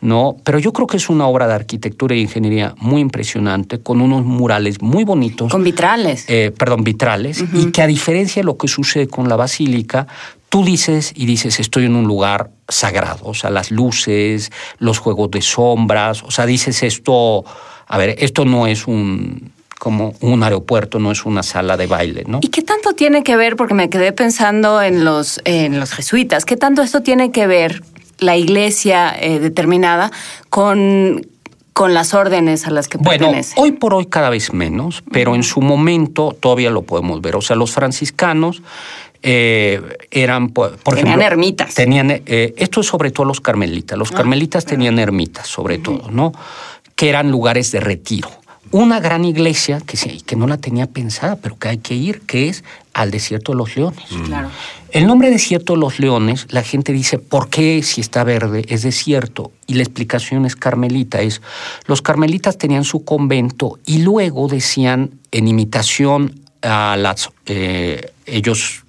¿no? 0.00 0.34
Pero 0.42 0.58
yo 0.58 0.72
creo 0.72 0.88
que 0.88 0.96
es 0.96 1.08
una 1.10 1.28
obra 1.28 1.46
de 1.46 1.54
arquitectura 1.54 2.16
e 2.16 2.18
ingeniería 2.18 2.74
muy 2.78 3.00
impresionante, 3.00 3.78
con 3.78 4.00
unos 4.00 4.24
murales 4.24 4.82
muy 4.82 5.04
bonitos. 5.04 5.52
Con 5.52 5.62
vitrales. 5.62 6.24
Eh, 6.26 6.52
perdón, 6.58 6.82
vitrales, 6.82 7.44
y 7.52 7.70
que 7.70 7.80
a 7.80 7.86
diferencia 7.86 8.42
de 8.42 8.46
lo 8.46 8.58
que 8.58 8.66
sucede 8.66 9.06
con 9.06 9.28
la 9.28 9.36
basílica, 9.36 10.08
tú 10.48 10.64
dices 10.64 11.12
y 11.14 11.26
dices, 11.26 11.60
estoy 11.60 11.84
en 11.84 11.94
un 11.94 12.08
lugar 12.08 12.50
sagrado, 12.66 13.26
o 13.26 13.34
sea, 13.34 13.50
las 13.50 13.70
luces, 13.70 14.50
los 14.80 14.98
juegos 14.98 15.30
de 15.30 15.40
sombras, 15.40 16.24
o 16.24 16.32
sea, 16.32 16.46
dices 16.46 16.82
esto, 16.82 17.44
a 17.86 17.96
ver, 17.96 18.16
esto 18.18 18.44
no 18.44 18.66
es 18.66 18.88
un 18.88 19.56
como 19.78 20.14
un 20.20 20.42
aeropuerto, 20.42 20.98
no 20.98 21.10
es 21.12 21.24
una 21.24 21.42
sala 21.42 21.76
de 21.76 21.86
baile, 21.86 22.24
¿no? 22.26 22.40
¿Y 22.42 22.48
qué 22.48 22.62
tanto 22.62 22.94
tiene 22.94 23.22
que 23.22 23.36
ver, 23.36 23.56
porque 23.56 23.74
me 23.74 23.88
quedé 23.90 24.12
pensando 24.12 24.82
en 24.82 25.04
los, 25.04 25.40
en 25.44 25.78
los 25.80 25.92
jesuitas, 25.92 26.44
qué 26.44 26.56
tanto 26.56 26.82
esto 26.82 27.02
tiene 27.02 27.30
que 27.30 27.46
ver 27.46 27.82
la 28.18 28.36
iglesia 28.36 29.14
eh, 29.18 29.38
determinada 29.38 30.10
con, 30.50 31.26
con 31.72 31.94
las 31.94 32.14
órdenes 32.14 32.66
a 32.66 32.70
las 32.70 32.88
que 32.88 32.98
Bueno, 32.98 33.26
pertenece? 33.26 33.54
hoy 33.56 33.72
por 33.72 33.94
hoy 33.94 34.06
cada 34.06 34.30
vez 34.30 34.52
menos, 34.52 35.04
pero 35.12 35.34
en 35.36 35.44
su 35.44 35.60
momento 35.60 36.36
todavía 36.38 36.70
lo 36.70 36.82
podemos 36.82 37.20
ver. 37.20 37.36
O 37.36 37.40
sea, 37.40 37.54
los 37.54 37.70
franciscanos 37.70 38.62
eh, 39.22 39.80
eran, 40.10 40.48
por 40.50 40.76
Tenían 40.78 41.06
ejemplo, 41.06 41.26
ermitas. 41.26 41.74
Tenían, 41.74 42.10
eh, 42.10 42.54
esto 42.56 42.80
es 42.80 42.86
sobre 42.88 43.10
todo 43.12 43.26
los 43.26 43.40
carmelitas. 43.40 43.96
Los 43.98 44.12
Ah, 44.12 44.16
carmelitas 44.16 44.64
tenían 44.64 44.98
ermitas, 44.98 45.46
sobre 45.46 45.78
todo, 45.78 46.10
¿no? 46.10 46.32
Que 46.96 47.08
eran 47.08 47.30
lugares 47.30 47.70
de 47.72 47.78
retiro. 47.80 48.28
Una 48.70 49.00
gran 49.00 49.24
iglesia 49.24 49.80
que, 49.80 49.96
que 50.24 50.36
no 50.36 50.46
la 50.46 50.58
tenía 50.58 50.86
pensada, 50.86 51.36
pero 51.36 51.58
que 51.58 51.68
hay 51.68 51.78
que 51.78 51.94
ir, 51.94 52.20
que 52.22 52.48
es 52.48 52.64
al 52.92 53.10
desierto 53.10 53.52
de 53.52 53.58
los 53.58 53.76
leones. 53.76 54.04
Claro. 54.26 54.50
El 54.90 55.06
nombre 55.06 55.30
desierto 55.30 55.74
de 55.74 55.80
los 55.80 55.98
leones, 55.98 56.46
la 56.50 56.62
gente 56.62 56.92
dice, 56.92 57.18
¿por 57.18 57.50
qué 57.50 57.82
si 57.82 58.00
está 58.00 58.24
verde 58.24 58.64
es 58.68 58.82
desierto? 58.82 59.52
Y 59.66 59.74
la 59.74 59.82
explicación 59.82 60.46
es 60.46 60.56
carmelita, 60.56 61.20
es 61.20 61.42
los 61.86 62.02
carmelitas 62.02 62.58
tenían 62.58 62.84
su 62.84 63.04
convento 63.04 63.78
y 63.86 63.98
luego 63.98 64.48
decían, 64.48 65.10
en 65.30 65.48
imitación 65.48 66.40
a 66.62 66.96
las, 66.98 67.30
eh, 67.46 68.12
ellos 68.26 68.84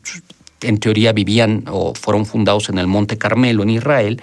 en 0.61 0.77
teoría 0.79 1.13
vivían 1.13 1.63
o 1.69 1.93
fueron 1.95 2.25
fundados 2.25 2.69
en 2.69 2.77
el 2.77 2.87
Monte 2.87 3.17
Carmelo, 3.17 3.63
en 3.63 3.69
Israel, 3.69 4.21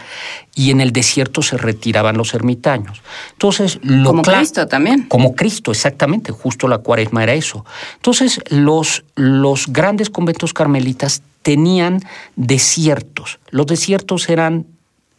y 0.55 0.71
en 0.71 0.81
el 0.81 0.93
desierto 0.93 1.43
se 1.43 1.57
retiraban 1.57 2.17
los 2.17 2.35
ermitaños. 2.35 3.03
Entonces, 3.33 3.79
lo 3.83 4.11
Como 4.11 4.23
Cristo 4.23 4.67
también. 4.67 5.03
Como 5.09 5.35
Cristo, 5.35 5.71
exactamente, 5.71 6.33
justo 6.33 6.69
la 6.69 6.79
cuaresma 6.79 7.23
era 7.23 7.35
eso. 7.35 7.65
Entonces, 7.97 8.41
los, 8.49 9.05
los 9.15 9.67
grandes 9.69 10.11
conventos 10.11 10.53
carmelitas 10.53 11.23
tenían 11.43 12.01
desiertos. 12.37 13.39
Los 13.51 13.67
desiertos 13.67 14.29
eran 14.29 14.67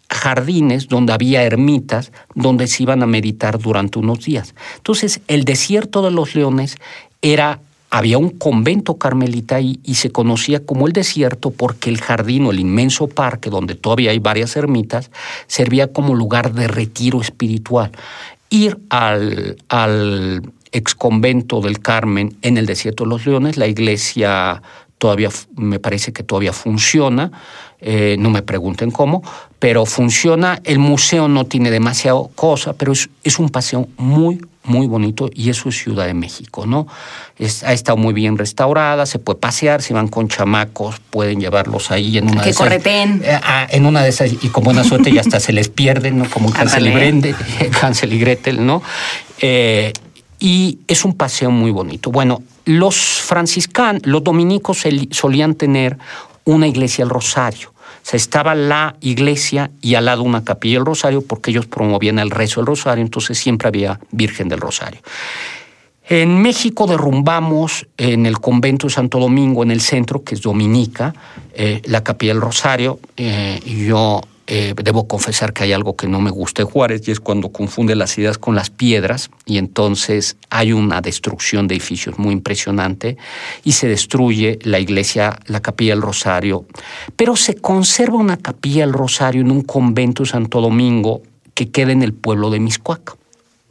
jardines 0.09 0.87
donde 0.87 1.13
había 1.13 1.43
ermitas 1.43 2.11
donde 2.33 2.67
se 2.67 2.83
iban 2.83 3.03
a 3.03 3.07
meditar 3.07 3.59
durante 3.59 3.99
unos 3.99 4.25
días. 4.25 4.55
Entonces, 4.77 5.21
el 5.27 5.43
desierto 5.43 6.01
de 6.01 6.11
los 6.11 6.35
leones 6.35 6.77
era 7.21 7.59
había 7.89 8.17
un 8.17 8.29
convento 8.29 8.97
carmelita 8.97 9.55
ahí 9.55 9.79
y 9.83 9.95
se 9.95 10.11
conocía 10.11 10.65
como 10.65 10.87
el 10.87 10.93
desierto 10.93 11.51
porque 11.51 11.89
el 11.89 12.01
jardín 12.01 12.45
o 12.45 12.51
el 12.51 12.59
inmenso 12.59 13.07
parque 13.07 13.49
donde 13.49 13.75
todavía 13.75 14.11
hay 14.11 14.19
varias 14.19 14.55
ermitas 14.55 15.09
servía 15.47 15.91
como 15.91 16.15
lugar 16.15 16.53
de 16.53 16.67
retiro 16.67 17.21
espiritual. 17.21 17.91
Ir 18.49 18.79
al, 18.89 19.57
al 19.69 20.41
ex 20.71 20.95
convento 20.95 21.61
del 21.61 21.79
Carmen 21.79 22.37
en 22.41 22.57
el 22.57 22.65
desierto 22.65 23.03
de 23.03 23.09
los 23.09 23.25
leones, 23.25 23.57
la 23.57 23.67
iglesia 23.67 24.61
todavía 24.97 25.29
me 25.55 25.79
parece 25.79 26.11
que 26.13 26.23
todavía 26.23 26.53
funciona, 26.53 27.31
eh, 27.79 28.15
no 28.19 28.29
me 28.31 28.41
pregunten 28.41 28.89
cómo, 28.91 29.21
pero 29.59 29.85
funciona, 29.85 30.59
el 30.63 30.79
museo 30.79 31.27
no 31.27 31.45
tiene 31.45 31.69
demasiado 31.71 32.29
cosa, 32.35 32.73
pero 32.73 32.91
es, 32.93 33.09
es 33.23 33.37
un 33.37 33.49
paseo 33.49 33.87
muy, 33.97 34.41
muy 34.63 34.87
bonito 34.87 35.29
y 35.33 35.49
eso 35.51 35.69
es 35.69 35.77
Ciudad 35.77 36.07
de 36.07 36.13
México, 36.15 36.65
¿no? 36.65 36.87
Es- 37.37 37.63
ha 37.63 37.73
estado 37.73 37.95
muy 37.97 38.13
bien 38.13 38.37
restaurada, 38.37 39.05
se 39.05 39.19
puede 39.19 39.39
pasear, 39.39 39.81
si 39.83 39.93
van 39.93 40.07
con 40.07 40.27
chamacos, 40.27 40.99
pueden 41.11 41.39
llevarlos 41.39 41.91
ahí 41.91 42.17
en 42.17 42.25
una 42.25 42.39
Que 42.41 42.45
de 42.45 42.49
esas- 42.49 42.63
correten. 42.67 43.21
eh, 43.23 43.39
ah, 43.43 43.67
en 43.69 43.85
una 43.85 44.01
de 44.01 44.09
esas, 44.09 44.31
y 44.33 44.49
con 44.49 44.63
buena 44.63 44.83
suerte 44.83 45.11
ya 45.11 45.21
hasta 45.21 45.39
se 45.39 45.53
les 45.53 45.69
pierden, 45.69 46.17
¿no? 46.17 46.29
Como 46.29 46.49
Hansel 46.55 46.87
y. 46.87 46.91
Brende, 46.91 47.35
Hansel 47.81 48.11
y 48.13 48.19
Gretel, 48.19 48.65
¿no? 48.65 48.81
Eh, 49.39 49.93
y 50.39 50.79
es 50.87 51.05
un 51.05 51.13
paseo 51.13 51.49
muy 51.51 51.71
bonito. 51.71 52.11
Bueno, 52.11 52.41
los 52.67 52.95
franciscanos, 52.97 54.01
los 54.05 54.23
dominicos 54.23 54.83
solían 55.11 55.55
tener 55.55 55.97
una 56.43 56.67
iglesia 56.67 57.05
del 57.05 57.13
Rosario. 57.13 57.69
O 57.69 58.09
sea, 58.09 58.17
estaba 58.17 58.55
la 58.55 58.95
iglesia 59.01 59.71
y 59.81 59.95
al 59.95 60.05
lado 60.05 60.23
una 60.23 60.43
capilla 60.43 60.77
del 60.77 60.85
Rosario 60.85 61.21
porque 61.21 61.51
ellos 61.51 61.65
promovían 61.65 62.19
el 62.19 62.29
rezo 62.29 62.59
del 62.59 62.67
Rosario, 62.67 63.03
entonces 63.03 63.37
siempre 63.37 63.69
había 63.69 63.99
Virgen 64.11 64.49
del 64.49 64.59
Rosario. 64.59 65.01
En 66.09 66.41
México 66.41 66.87
derrumbamos 66.87 67.87
en 67.97 68.25
el 68.25 68.39
convento 68.39 68.87
de 68.87 68.93
Santo 68.93 69.19
Domingo, 69.19 69.63
en 69.63 69.71
el 69.71 69.81
centro, 69.81 70.23
que 70.23 70.35
es 70.35 70.41
Dominica, 70.41 71.13
eh, 71.53 71.81
la 71.85 72.03
capilla 72.03 72.33
del 72.33 72.41
Rosario. 72.41 72.99
eh, 73.17 73.59
yo 73.65 74.21
eh, 74.47 74.73
debo 74.81 75.07
confesar 75.07 75.51
que 75.53 75.63
hay 75.63 75.73
algo 75.73 75.95
que 75.97 76.07
no 76.07 76.21
me 76.21 76.31
gusta 76.31 76.63
de 76.63 76.71
Juárez 76.71 77.07
y 77.07 77.11
es 77.11 77.19
cuando 77.19 77.49
confunde 77.49 77.95
las 77.95 78.17
ideas 78.17 78.37
con 78.37 78.55
las 78.55 78.69
piedras 78.69 79.29
y 79.45 79.57
entonces 79.57 80.37
hay 80.49 80.71
una 80.73 81.01
destrucción 81.01 81.67
de 81.67 81.75
edificios 81.75 82.17
muy 82.17 82.33
impresionante 82.33 83.17
y 83.65 83.73
se 83.73 83.87
destruye 83.87 84.57
la 84.63 84.79
iglesia, 84.79 85.37
la 85.47 85.59
capilla 85.59 85.93
del 85.93 86.01
Rosario. 86.01 86.65
Pero 87.17 87.35
se 87.35 87.55
conserva 87.55 88.15
una 88.17 88.37
capilla 88.37 88.85
del 88.85 88.93
Rosario 88.93 89.41
en 89.41 89.51
un 89.51 89.63
convento 89.63 90.23
de 90.23 90.29
Santo 90.29 90.61
Domingo 90.61 91.21
que 91.53 91.69
queda 91.69 91.91
en 91.91 92.01
el 92.03 92.13
pueblo 92.13 92.49
de 92.49 92.59
Miscuac. 92.59 93.15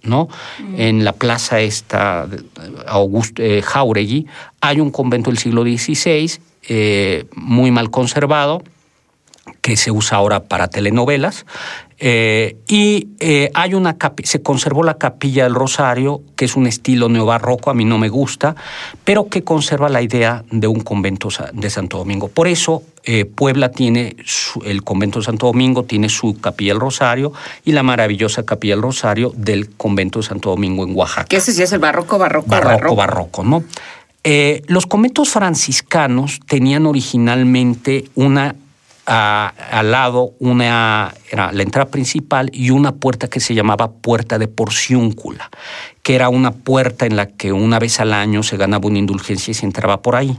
¿no? 0.02 0.28
En 0.76 1.04
la 1.04 1.12
plaza 1.12 1.60
esta, 1.60 2.26
de- 2.28 2.44
Augusto, 2.86 3.42
eh, 3.42 3.60
Jauregui, 3.60 4.26
hay 4.60 4.78
un 4.78 4.90
convento 4.90 5.30
del 5.30 5.38
siglo 5.38 5.62
XVI, 5.64 6.30
eh, 6.68 7.24
muy 7.34 7.72
mal 7.72 7.90
conservado, 7.90 8.62
que 9.60 9.76
se 9.76 9.90
usa 9.90 10.18
ahora 10.18 10.44
para 10.44 10.68
telenovelas. 10.68 11.44
eh, 11.98 12.56
y 12.68 13.08
eh, 13.20 13.50
hay 13.54 13.72
una 13.74 13.96
se 14.22 14.42
conservó 14.42 14.82
la 14.82 14.98
capilla 14.98 15.44
del 15.44 15.54
Rosario, 15.54 16.20
que 16.36 16.44
es 16.44 16.54
un 16.54 16.66
estilo 16.66 17.08
neobarroco, 17.08 17.70
a 17.70 17.74
mí 17.74 17.84
no 17.86 17.96
me 17.96 18.08
gusta, 18.10 18.54
pero 19.02 19.28
que 19.28 19.42
conserva 19.44 19.88
la 19.88 20.02
idea 20.02 20.44
de 20.50 20.66
un 20.66 20.80
convento 20.80 21.28
de 21.54 21.70
Santo 21.70 21.96
Domingo. 21.98 22.28
Por 22.28 22.48
eso 22.48 22.82
eh, 23.04 23.24
Puebla 23.24 23.70
tiene 23.70 24.14
su- 24.26 24.60
el 24.62 24.82
convento 24.82 25.20
de 25.20 25.24
Santo 25.24 25.46
Domingo, 25.46 25.84
tiene 25.84 26.08
su 26.10 26.38
capilla 26.38 26.72
del 26.74 26.80
Rosario 26.80 27.32
y 27.64 27.72
la 27.72 27.82
maravillosa 27.82 28.44
capilla 28.44 28.74
del 28.74 28.82
Rosario 28.82 29.32
del 29.34 29.70
convento 29.70 30.18
de 30.18 30.26
Santo 30.26 30.50
Domingo 30.50 30.84
en 30.84 30.94
Oaxaca 30.94 31.24
Que 31.24 31.36
ese 31.36 31.52
sí 31.54 31.62
es 31.62 31.72
el 31.72 31.78
barroco, 31.78 32.18
barroco, 32.18 32.48
barroco, 32.48 32.94
barroco, 32.94 33.42
¿no? 33.42 33.64
Eh, 34.22 34.62
los 34.66 34.86
conventos 34.86 35.30
franciscanos 35.30 36.40
tenían 36.46 36.84
originalmente 36.84 38.04
una 38.16 38.54
a- 39.06 39.52
al 39.70 39.90
lado 39.92 40.32
una 40.38 41.14
era 41.30 41.52
la 41.52 41.62
entrada 41.62 41.90
principal 41.90 42.50
y 42.52 42.70
una 42.70 42.92
puerta 42.92 43.28
que 43.28 43.40
se 43.40 43.54
llamaba 43.54 43.90
puerta 43.92 44.38
de 44.38 44.48
porciúncula, 44.48 45.50
que 46.02 46.14
era 46.14 46.28
una 46.28 46.50
puerta 46.52 47.06
en 47.06 47.16
la 47.16 47.26
que 47.26 47.52
una 47.52 47.78
vez 47.78 48.00
al 48.00 48.12
año 48.12 48.42
se 48.42 48.56
ganaba 48.56 48.86
una 48.88 48.98
indulgencia 48.98 49.50
y 49.50 49.54
se 49.54 49.66
entraba 49.66 50.02
por 50.02 50.16
ahí. 50.16 50.36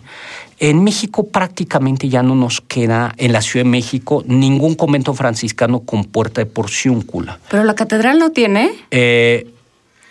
En 0.60 0.84
México 0.84 1.27
prácticamente 1.27 2.10
ya 2.10 2.23
no 2.23 2.34
nos 2.35 2.61
queda, 2.61 3.14
en 3.18 3.31
la 3.31 3.41
Ciudad 3.41 3.64
de 3.65 3.69
México, 3.72 4.23
ningún 4.26 4.76
convento 4.76 5.14
franciscano 5.14 5.81
con 5.81 6.06
puerta 6.06 6.41
de 6.41 6.45
porciúncula. 6.48 7.39
Pero 7.49 7.64
la 7.64 7.76
catedral 7.76 8.18
no 8.19 8.31
tiene. 8.31 8.72
Eh, 8.91 9.48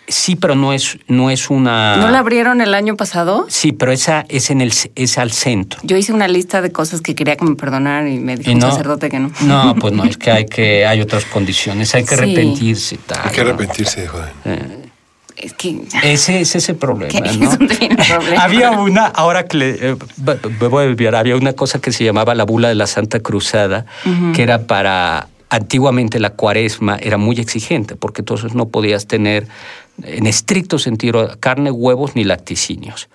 sí, 0.07 0.35
pero 0.35 0.55
no 0.55 0.73
es, 0.73 0.97
no 1.07 1.29
es 1.29 1.49
una... 1.49 1.97
¿No 1.97 2.09
la 2.09 2.19
abrieron 2.19 2.61
el 2.61 2.73
año 2.73 2.95
pasado? 2.95 3.45
Sí, 3.49 3.71
pero 3.73 3.91
esa 3.91 4.25
es 4.29 4.49
en 4.49 4.61
el 4.61 4.71
es 4.95 5.17
al 5.17 5.31
centro. 5.31 5.79
Yo 5.83 5.97
hice 5.97 6.13
una 6.13 6.27
lista 6.27 6.61
de 6.61 6.71
cosas 6.71 7.01
que 7.01 7.13
quería 7.15 7.35
que 7.35 7.45
me 7.45 7.55
perdonaran 7.55 8.07
y 8.11 8.19
me 8.19 8.37
dijo 8.37 8.51
Y 8.51 8.53
un 8.53 8.59
no- 8.59 8.71
sacerdote 8.71 9.09
que 9.09 9.19
no. 9.19 9.31
No, 9.41 9.75
pues 9.79 9.93
no, 9.93 10.03
es 10.05 10.17
que 10.17 10.31
hay 10.31 10.45
que 10.45 10.85
hay 10.85 11.01
otras 11.01 11.25
condiciones, 11.25 11.93
hay 11.95 12.03
que 12.03 12.15
Sí. 12.15 12.21
arrepentirse 12.23 12.95
y 12.95 12.97
tal. 12.99 13.19
Hay 13.23 13.31
que 13.31 13.41
arrepentirse, 13.41 14.07
joder. 14.07 14.31
Es 15.35 15.53
que. 15.53 15.81
Ese, 16.03 16.39
ese 16.41 16.57
es 16.57 16.69
el 16.69 16.77
problema, 16.77 17.11
¿Qué? 17.11 17.21
¿no? 17.37 17.49
Problema. 17.57 18.41
Había 18.43 18.71
una, 18.71 19.05
ahora 19.05 19.45
que 19.45 19.57
le, 19.57 19.69
eh, 19.91 19.95
me 20.59 20.67
voy 20.67 20.85
a 20.85 20.87
desviar, 20.87 21.15
había 21.15 21.35
una 21.35 21.53
cosa 21.53 21.79
que 21.79 21.91
se 21.91 22.03
llamaba 22.03 22.33
la 22.33 22.43
bula 22.43 22.69
de 22.69 22.75
la 22.75 22.87
Santa 22.87 23.19
Cruzada, 23.19 23.85
que 24.33 24.41
era 24.41 24.65
para, 24.65 25.27
antiguamente 25.49 26.19
la 26.19 26.31
cuaresma 26.31 26.97
era 26.99 27.17
muy 27.17 27.37
exigente, 27.39 27.95
porque 27.95 28.21
entonces 28.21 28.55
no 28.55 28.69
podías 28.69 29.05
tener, 29.05 29.47
en 30.03 30.27
estricto 30.27 30.79
sentido, 30.79 31.37
carne, 31.39 31.71
huevos 31.71 32.15
ni 32.15 32.23
lacticinios. 32.23 33.09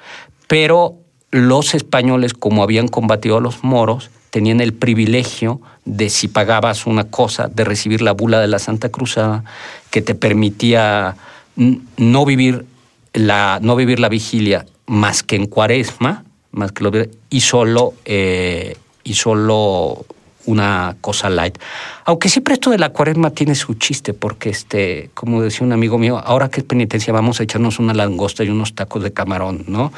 Pero 0.47 0.97
los 1.31 1.75
españoles, 1.75 2.35
como 2.35 2.63
habían 2.63 2.89
combatido 2.89 3.39
a 3.39 3.41
los 3.41 3.65
moros, 3.65 4.11
tenían 4.31 4.61
el 4.61 4.73
privilegio 4.73 5.61
de, 5.85 6.09
si 6.11 6.29
pagabas 6.29 6.87
una 6.87 7.05
cosa, 7.05 7.49
de 7.49 7.65
recibir 7.65 8.03
la 8.03 8.13
bula 8.13 8.41
de 8.41 8.49
la 8.49 8.59
Santa 8.59 8.89
Cruzada, 8.89 9.45
que 9.91 10.03
te 10.03 10.15
permitía 10.15 11.17
no 11.57 12.25
vivir 12.25 12.65
la, 13.13 13.59
no 13.63 13.77
vivir 13.77 14.01
la 14.01 14.09
vigilia 14.09 14.67
más 14.87 15.23
que 15.23 15.37
en 15.37 15.47
cuaresma, 15.47 16.25
más 16.51 16.73
que 16.73 16.85
lo, 16.85 16.93
y 17.31 17.41
solo, 17.41 17.95
eh, 18.05 18.77
y 19.05 19.15
solo 19.15 20.07
una 20.47 20.97
cosa 21.01 21.31
light. 21.31 21.59
Aunque 22.05 22.29
siempre 22.29 22.55
esto 22.55 22.71
de 22.71 22.79
la 22.79 22.89
cuaresma 22.91 23.31
tiene 23.31 23.55
su 23.55 23.75
chiste, 23.75 24.13
porque 24.13 24.51
este, 24.51 25.11
como 25.15 25.41
decía 25.43 25.67
un 25.67 25.73
amigo 25.73 25.99
mío, 25.99 26.19
ahora 26.25 26.49
que 26.49 26.61
es 26.61 26.67
penitencia 26.67 27.13
vamos 27.13 27.41
a 27.41 27.45
echarnos 27.45 27.79
una 27.79 27.95
langosta 27.95 28.43
y 28.45 28.49
unos 28.49 28.75
tacos 28.75 29.03
de 29.03 29.13
camarón, 29.13 29.65
¿no? 29.69 29.93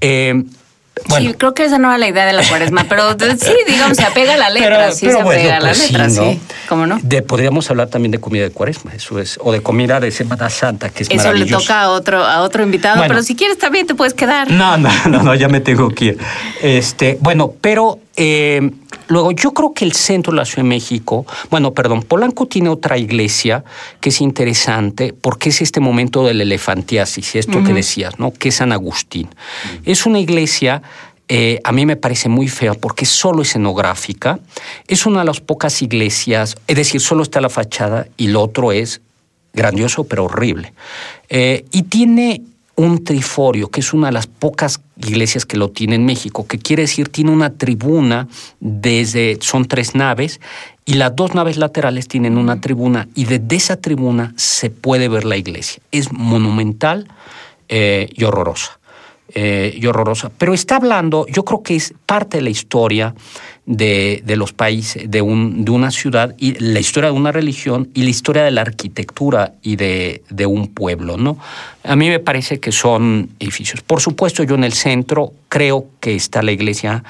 Eh, 0.00 0.44
bueno, 1.08 1.30
Sí, 1.30 1.34
creo 1.38 1.54
que 1.54 1.64
esa 1.64 1.78
no 1.78 1.88
era 1.88 1.96
la 1.96 2.06
idea 2.06 2.26
de 2.26 2.34
la 2.34 2.46
cuaresma, 2.46 2.84
pero 2.88 3.12
sí, 3.12 3.52
digamos, 3.66 3.96
se 3.96 4.04
apega 4.04 4.34
a 4.34 4.36
la 4.36 4.50
letra, 4.50 4.78
Pero- 4.78 4.92
sí 4.92 5.06
pero 5.06 5.18
se 5.18 5.24
bueno, 5.24 5.40
apega 5.40 5.56
a 5.56 5.60
la 5.60 5.68
pues 5.70 5.78
sí, 5.78 5.92
letra, 5.94 6.08
¿no? 6.08 6.30
sí. 6.32 6.40
¿Cómo 6.68 6.86
no? 6.86 7.00
de, 7.02 7.22
podríamos 7.22 7.70
hablar 7.70 7.88
también 7.88 8.12
de 8.12 8.20
comida 8.20 8.42
de 8.44 8.50
cuaresma, 8.50 8.92
eso 8.94 9.18
es, 9.18 9.38
o 9.42 9.52
de 9.52 9.62
comida 9.62 10.00
de 10.00 10.10
Semana 10.10 10.50
Santa, 10.50 10.90
que 10.90 11.04
es 11.04 11.10
Eso 11.10 11.32
le 11.32 11.46
toca 11.46 11.80
a 11.82 11.88
otro, 11.90 12.22
a 12.22 12.42
otro 12.42 12.62
invitado, 12.62 12.96
Bueno. 12.98 13.08
pero 13.14 13.22
si 13.22 13.34
quieres 13.34 13.56
también 13.58 13.86
te 13.86 13.94
puedes 13.94 14.12
quedar. 14.14 14.50
No, 14.50 14.76
no, 14.76 14.90
no, 15.08 15.22
no, 15.22 15.34
ya 15.34 15.48
me 15.48 15.60
tengo 15.60 15.88
que 15.88 16.04
ir. 16.04 16.18
Este, 16.60 17.16
bueno, 17.20 17.52
pero 17.60 17.98
eh, 18.16 18.70
luego 19.08 19.32
yo 19.32 19.52
creo 19.52 19.72
que 19.72 19.84
el 19.84 19.92
centro 19.92 20.32
de 20.32 20.38
la 20.38 20.44
Ciudad 20.44 20.62
de 20.62 20.68
México, 20.68 21.26
bueno, 21.50 21.72
perdón, 21.72 22.02
Polanco 22.02 22.46
tiene 22.46 22.68
otra 22.68 22.98
iglesia 22.98 23.64
que 24.00 24.10
es 24.10 24.20
interesante 24.20 25.12
porque 25.12 25.48
es 25.48 25.62
este 25.62 25.80
momento 25.80 26.24
del 26.24 26.40
elefantiasis, 26.40 27.36
esto 27.36 27.62
que 27.64 27.72
decías, 27.72 28.18
¿no? 28.18 28.32
Que 28.32 28.50
es 28.50 28.56
San 28.56 28.72
Agustín. 28.72 29.28
Es 29.84 30.06
una 30.06 30.18
iglesia 30.18 30.82
eh, 31.34 31.60
a 31.64 31.72
mí 31.72 31.86
me 31.86 31.96
parece 31.96 32.28
muy 32.28 32.46
fea 32.48 32.74
porque 32.74 33.04
es 33.04 33.10
solo 33.10 33.40
escenográfica. 33.40 34.38
Es 34.86 35.06
una 35.06 35.20
de 35.20 35.24
las 35.24 35.40
pocas 35.40 35.80
iglesias, 35.80 36.56
es 36.66 36.76
decir, 36.76 37.00
solo 37.00 37.22
está 37.22 37.40
la 37.40 37.48
fachada 37.48 38.06
y 38.18 38.28
lo 38.28 38.42
otro 38.42 38.70
es 38.70 39.00
grandioso 39.54 40.04
pero 40.04 40.24
horrible. 40.24 40.74
Eh, 41.30 41.64
y 41.70 41.84
tiene 41.84 42.42
un 42.76 43.04
triforio, 43.04 43.68
que 43.68 43.80
es 43.80 43.92
una 43.92 44.08
de 44.08 44.12
las 44.12 44.26
pocas 44.26 44.80
iglesias 44.96 45.44
que 45.44 45.56
lo 45.56 45.70
tiene 45.70 45.96
en 45.96 46.04
México, 46.04 46.46
que 46.46 46.58
quiere 46.58 46.82
decir 46.82 47.08
tiene 47.08 47.30
una 47.30 47.50
tribuna 47.50 48.28
desde, 48.60 49.38
son 49.40 49.66
tres 49.66 49.94
naves, 49.94 50.40
y 50.84 50.94
las 50.94 51.14
dos 51.14 51.34
naves 51.34 51.58
laterales 51.58 52.08
tienen 52.08 52.38
una 52.38 52.60
tribuna, 52.60 53.08
y 53.14 53.24
desde 53.24 53.56
esa 53.56 53.76
tribuna 53.76 54.32
se 54.36 54.70
puede 54.70 55.08
ver 55.08 55.24
la 55.24 55.36
iglesia. 55.36 55.82
Es 55.90 56.12
monumental 56.12 57.08
eh, 57.68 58.08
y 58.14 58.24
horrorosa. 58.24 58.78
Eh, 59.34 59.72
y 59.76 59.86
horrorosa. 59.86 60.30
Pero 60.36 60.54
está 60.54 60.76
hablando, 60.76 61.26
yo 61.28 61.44
creo 61.44 61.62
que 61.62 61.76
es 61.76 61.94
parte 62.06 62.38
de 62.38 62.42
la 62.42 62.50
historia 62.50 63.14
de, 63.64 64.22
de 64.24 64.36
los 64.36 64.52
países, 64.52 65.10
de, 65.10 65.22
un, 65.22 65.64
de 65.64 65.70
una 65.70 65.90
ciudad, 65.90 66.34
y 66.38 66.58
la 66.58 66.80
historia 66.80 67.10
de 67.10 67.16
una 67.16 67.32
religión 67.32 67.88
y 67.94 68.02
la 68.02 68.10
historia 68.10 68.44
de 68.44 68.50
la 68.50 68.62
arquitectura 68.62 69.54
y 69.62 69.76
de, 69.76 70.22
de 70.28 70.46
un 70.46 70.68
pueblo, 70.68 71.16
¿no? 71.16 71.38
A 71.84 71.96
mí 71.96 72.08
me 72.08 72.18
parece 72.18 72.60
que 72.60 72.72
son 72.72 73.30
edificios. 73.38 73.82
Por 73.82 74.00
supuesto, 74.00 74.42
yo 74.42 74.54
en 74.54 74.64
el 74.64 74.72
centro 74.72 75.32
creo 75.48 75.86
que 76.00 76.14
está 76.14 76.42
la 76.42 76.52
iglesia 76.52 77.04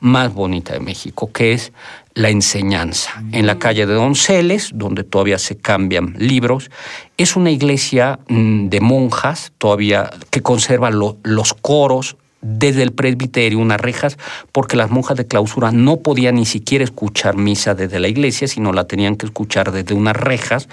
más 0.00 0.32
bonita 0.32 0.74
de 0.74 0.80
México, 0.80 1.30
que 1.32 1.52
es 1.52 1.72
la 2.18 2.30
enseñanza. 2.30 3.22
En 3.30 3.46
la 3.46 3.58
calle 3.60 3.86
de 3.86 3.94
Donceles, 3.94 4.72
donde 4.74 5.04
todavía 5.04 5.38
se 5.38 5.56
cambian 5.56 6.14
libros, 6.18 6.68
es 7.16 7.36
una 7.36 7.52
iglesia 7.52 8.18
mm, 8.28 8.68
de 8.68 8.80
monjas, 8.80 9.52
todavía 9.56 10.10
que 10.30 10.42
conserva 10.42 10.90
lo- 10.90 11.16
los 11.22 11.54
coros 11.54 12.16
desde 12.40 12.82
el 12.82 12.90
presbiterio, 12.92 13.58
unas 13.60 13.80
rejas, 13.80 14.16
porque 14.50 14.76
las 14.76 14.90
monjas 14.90 15.16
de 15.16 15.26
clausura 15.26 15.70
no 15.70 15.98
podían 15.98 16.34
ni 16.36 16.44
siquiera 16.46 16.82
escuchar 16.84 17.36
misa 17.36 17.74
desde 17.74 18.00
la 18.00 18.08
iglesia, 18.08 18.48
sino 18.48 18.72
la 18.72 18.84
tenían 18.84 19.14
que 19.16 19.26
escuchar 19.26 19.70
desde 19.70 19.94
unas 19.94 20.16
rejas 20.16 20.68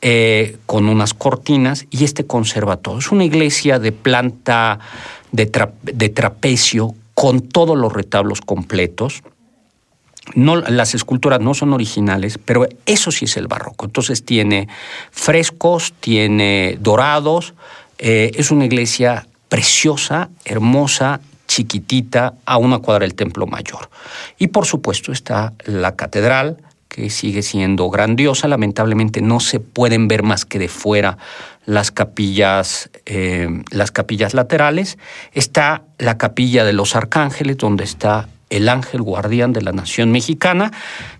eh, 0.00 0.56
con 0.66 0.88
unas 0.88 1.12
cortinas, 1.12 1.86
y 1.90 2.04
este 2.04 2.26
conserva 2.26 2.76
todo. 2.78 2.98
Es 2.98 3.10
una 3.12 3.24
iglesia 3.24 3.78
de 3.78 3.92
planta 3.92 4.78
de 5.32 6.08
trapecio 6.08 6.94
con 7.14 7.40
todos 7.40 7.76
los 7.76 7.92
retablos 7.92 8.40
completos. 8.40 9.22
No, 10.34 10.56
las 10.56 10.94
esculturas 10.94 11.40
no 11.40 11.54
son 11.54 11.72
originales, 11.72 12.38
pero 12.38 12.66
eso 12.86 13.10
sí 13.10 13.24
es 13.24 13.36
el 13.36 13.46
barroco. 13.46 13.86
Entonces 13.86 14.24
tiene 14.24 14.68
frescos, 15.10 15.94
tiene 16.00 16.76
dorados, 16.80 17.54
eh, 17.98 18.32
es 18.34 18.50
una 18.50 18.64
iglesia 18.64 19.26
preciosa, 19.48 20.28
hermosa, 20.44 21.20
chiquitita, 21.46 22.34
a 22.44 22.58
una 22.58 22.78
cuadra 22.78 23.04
del 23.04 23.14
Templo 23.14 23.46
Mayor. 23.46 23.90
Y 24.38 24.48
por 24.48 24.66
supuesto 24.66 25.12
está 25.12 25.54
la 25.64 25.96
catedral, 25.96 26.58
que 26.88 27.10
sigue 27.10 27.42
siendo 27.42 27.88
grandiosa. 27.90 28.48
Lamentablemente 28.48 29.20
no 29.20 29.40
se 29.40 29.60
pueden 29.60 30.08
ver 30.08 30.22
más 30.22 30.44
que 30.44 30.58
de 30.58 30.68
fuera 30.68 31.18
las 31.64 31.90
capillas, 31.90 32.90
eh, 33.06 33.62
las 33.70 33.90
capillas 33.90 34.34
laterales. 34.34 34.98
Está 35.32 35.82
la 35.98 36.18
capilla 36.18 36.64
de 36.64 36.72
los 36.72 36.96
arcángeles, 36.96 37.58
donde 37.58 37.84
está 37.84 38.28
el 38.50 38.68
ángel 38.68 39.02
guardián 39.02 39.52
de 39.52 39.62
la 39.62 39.72
nación 39.72 40.10
mexicana, 40.10 40.72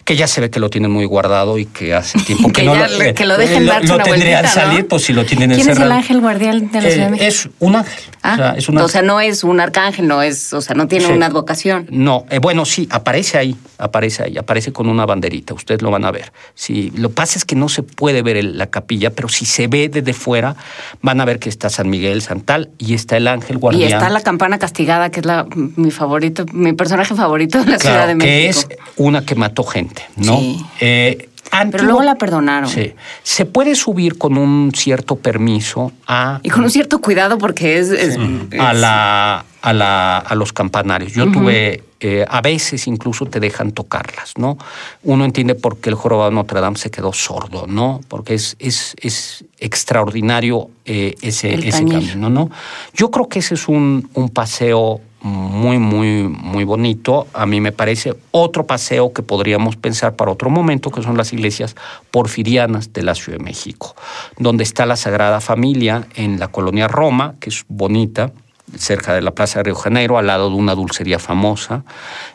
que 0.08 0.16
ya 0.16 0.26
se 0.26 0.40
ve 0.40 0.48
que 0.48 0.58
lo 0.58 0.70
tienen 0.70 0.90
muy 0.90 1.04
guardado 1.04 1.58
y 1.58 1.66
que 1.66 1.92
hace 1.94 2.18
tiempo 2.26 2.48
que, 2.48 2.62
Que 2.62 2.66
no 2.66 2.74
ya 2.74 2.88
le- 2.88 3.12
que 3.12 3.26
lo 3.26 3.36
dejen 3.36 3.66
darse 3.66 3.92
una 3.92 4.04
tendrían 4.04 4.40
vueltita, 4.40 4.64
¿no? 4.64 4.70
salir, 4.70 4.88
pues 4.88 5.02
si 5.04 5.12
lo 5.12 5.26
tienen 5.26 5.50
¿Quién 5.50 5.68
es 5.68 5.78
el 5.78 5.92
ángel 5.92 6.20
guardián 6.22 6.70
de 6.70 6.80
la 6.80 6.88
Eh, 6.88 6.92
Ciudad 6.92 7.04
de 7.06 7.10
México? 7.10 7.28
es 7.28 7.48
un 7.58 7.76
ángel. 7.76 8.02
Ah, 8.22 8.32
o 8.32 8.36
sea, 8.36 8.54
es 8.56 8.68
o 8.70 8.88
sea, 8.88 9.02
no 9.02 9.20
es 9.20 9.44
un 9.44 9.60
arcángel, 9.60 10.08
no 10.08 10.22
es, 10.22 10.54
o 10.54 10.62
sea, 10.62 10.74
no 10.74 10.88
tiene 10.88 11.04
Sí. 11.06 11.12
una 11.12 11.26
advocación. 11.26 11.86
No, 11.90 12.24
eh, 12.30 12.38
bueno, 12.38 12.64
sí, 12.64 12.88
aparece 12.90 13.36
ahí, 13.36 13.54
aparece 13.76 14.22
ahí, 14.22 14.38
aparece 14.38 14.72
con 14.72 14.88
una 14.88 15.04
banderita, 15.04 15.52
ustedes 15.52 15.82
lo 15.82 15.90
van 15.90 16.06
a 16.06 16.10
ver. 16.10 16.32
Sí, 16.54 16.90
lo 16.96 17.10
que 17.10 17.14
pasa 17.14 17.38
es 17.38 17.44
que 17.44 17.54
no 17.54 17.68
se 17.68 17.82
puede 17.82 18.22
ver 18.22 18.38
el- 18.38 18.56
la 18.56 18.68
capilla, 18.68 19.10
pero 19.10 19.28
si 19.28 19.44
se 19.44 19.66
ve 19.68 19.90
desde 19.90 20.14
fuera, 20.14 20.56
van 21.02 21.20
a 21.20 21.26
ver 21.26 21.38
que 21.38 21.50
está 21.50 21.68
San 21.68 21.90
Miguel 21.90 22.22
Santal 22.22 22.70
y 22.78 22.94
está 22.94 23.18
el 23.18 23.28
ángel 23.28 23.56
Y 23.56 23.60
guardián. 23.60 23.92
está 23.92 24.08
la 24.08 24.22
campana 24.22 24.58
castigada, 24.58 25.10
que 25.10 25.20
es 25.20 25.26
la 25.26 25.46
mi 25.54 25.90
favorito, 25.90 26.46
mi 26.54 26.72
personaje 26.72 27.14
favorito 27.14 27.58
de 27.62 27.72
la 27.72 27.76
Claro, 27.76 27.94
Ciudad 27.96 28.06
de 28.08 28.14
México. 28.14 28.28
que 28.30 28.48
es 28.48 28.68
una 28.96 29.24
que 29.26 29.34
mató 29.34 29.64
gente, 29.64 29.97
¿no? 30.16 30.38
Sí. 30.38 30.64
Eh, 30.80 31.28
Pero 31.70 31.84
luego 31.84 32.02
la 32.02 32.16
perdonaron. 32.16 32.68
Sí. 32.68 32.92
Se 33.22 33.46
puede 33.46 33.74
subir 33.74 34.18
con 34.18 34.36
un 34.36 34.72
cierto 34.74 35.16
permiso 35.16 35.92
a 36.06 36.40
Y 36.42 36.50
con 36.50 36.62
un 36.64 36.70
cierto 36.70 37.00
cuidado 37.00 37.38
porque 37.38 37.78
es... 37.78 37.88
es- 37.90 38.16
a, 38.58 38.72
es- 38.72 38.78
la, 38.78 39.44
a, 39.62 39.72
la, 39.72 40.18
a 40.18 40.34
los 40.34 40.52
campanarios. 40.52 41.12
Yo 41.12 41.30
tuve, 41.32 41.84
eh, 42.00 42.24
a 42.28 42.40
veces 42.42 42.86
incluso 42.86 43.26
te 43.26 43.40
dejan 43.40 43.72
tocarlas, 43.72 44.34
¿no? 44.36 44.56
Uno 45.02 45.24
entiende 45.24 45.54
por 45.54 45.78
qué 45.78 45.88
el 45.88 45.94
jorobado 45.96 46.28
de 46.30 46.36
Notre 46.36 46.60
Dame 46.60 46.76
se 46.76 46.90
quedó 46.90 47.12
sordo, 47.12 47.66
¿no? 47.66 48.00
Porque 48.08 48.34
es, 48.34 48.54
es, 48.60 48.94
es 49.00 49.44
extraordinario 49.58 50.68
eh, 50.84 51.14
ese, 51.22 51.54
ese 51.54 51.84
camino, 51.86 52.28
¿no? 52.30 52.50
Yo 52.94 53.10
creo 53.10 53.28
que 53.28 53.38
ese 53.40 53.54
es 53.54 53.68
un, 53.68 54.08
un 54.14 54.28
paseo 54.28 55.00
muy, 55.20 55.78
muy, 55.78 56.24
muy 56.28 56.64
bonito. 56.64 57.26
A 57.32 57.46
mí 57.46 57.60
me 57.60 57.72
parece 57.72 58.14
otro 58.30 58.66
paseo 58.66 59.12
que 59.12 59.22
podríamos 59.22 59.76
pensar 59.76 60.14
para 60.16 60.30
otro 60.30 60.50
momento, 60.50 60.90
que 60.90 61.02
son 61.02 61.16
las 61.16 61.32
iglesias 61.32 61.74
porfirianas 62.10 62.92
de 62.92 63.02
la 63.02 63.14
Ciudad 63.14 63.38
de 63.38 63.44
México, 63.44 63.96
donde 64.38 64.64
está 64.64 64.86
la 64.86 64.96
Sagrada 64.96 65.40
Familia 65.40 66.06
en 66.14 66.38
la 66.38 66.48
colonia 66.48 66.88
Roma, 66.88 67.34
que 67.40 67.50
es 67.50 67.64
bonita, 67.68 68.32
cerca 68.76 69.14
de 69.14 69.22
la 69.22 69.30
Plaza 69.30 69.60
de 69.60 69.64
Río 69.64 69.74
Janeiro, 69.74 70.18
al 70.18 70.26
lado 70.26 70.50
de 70.50 70.56
una 70.56 70.74
dulcería 70.74 71.18
famosa. 71.18 71.84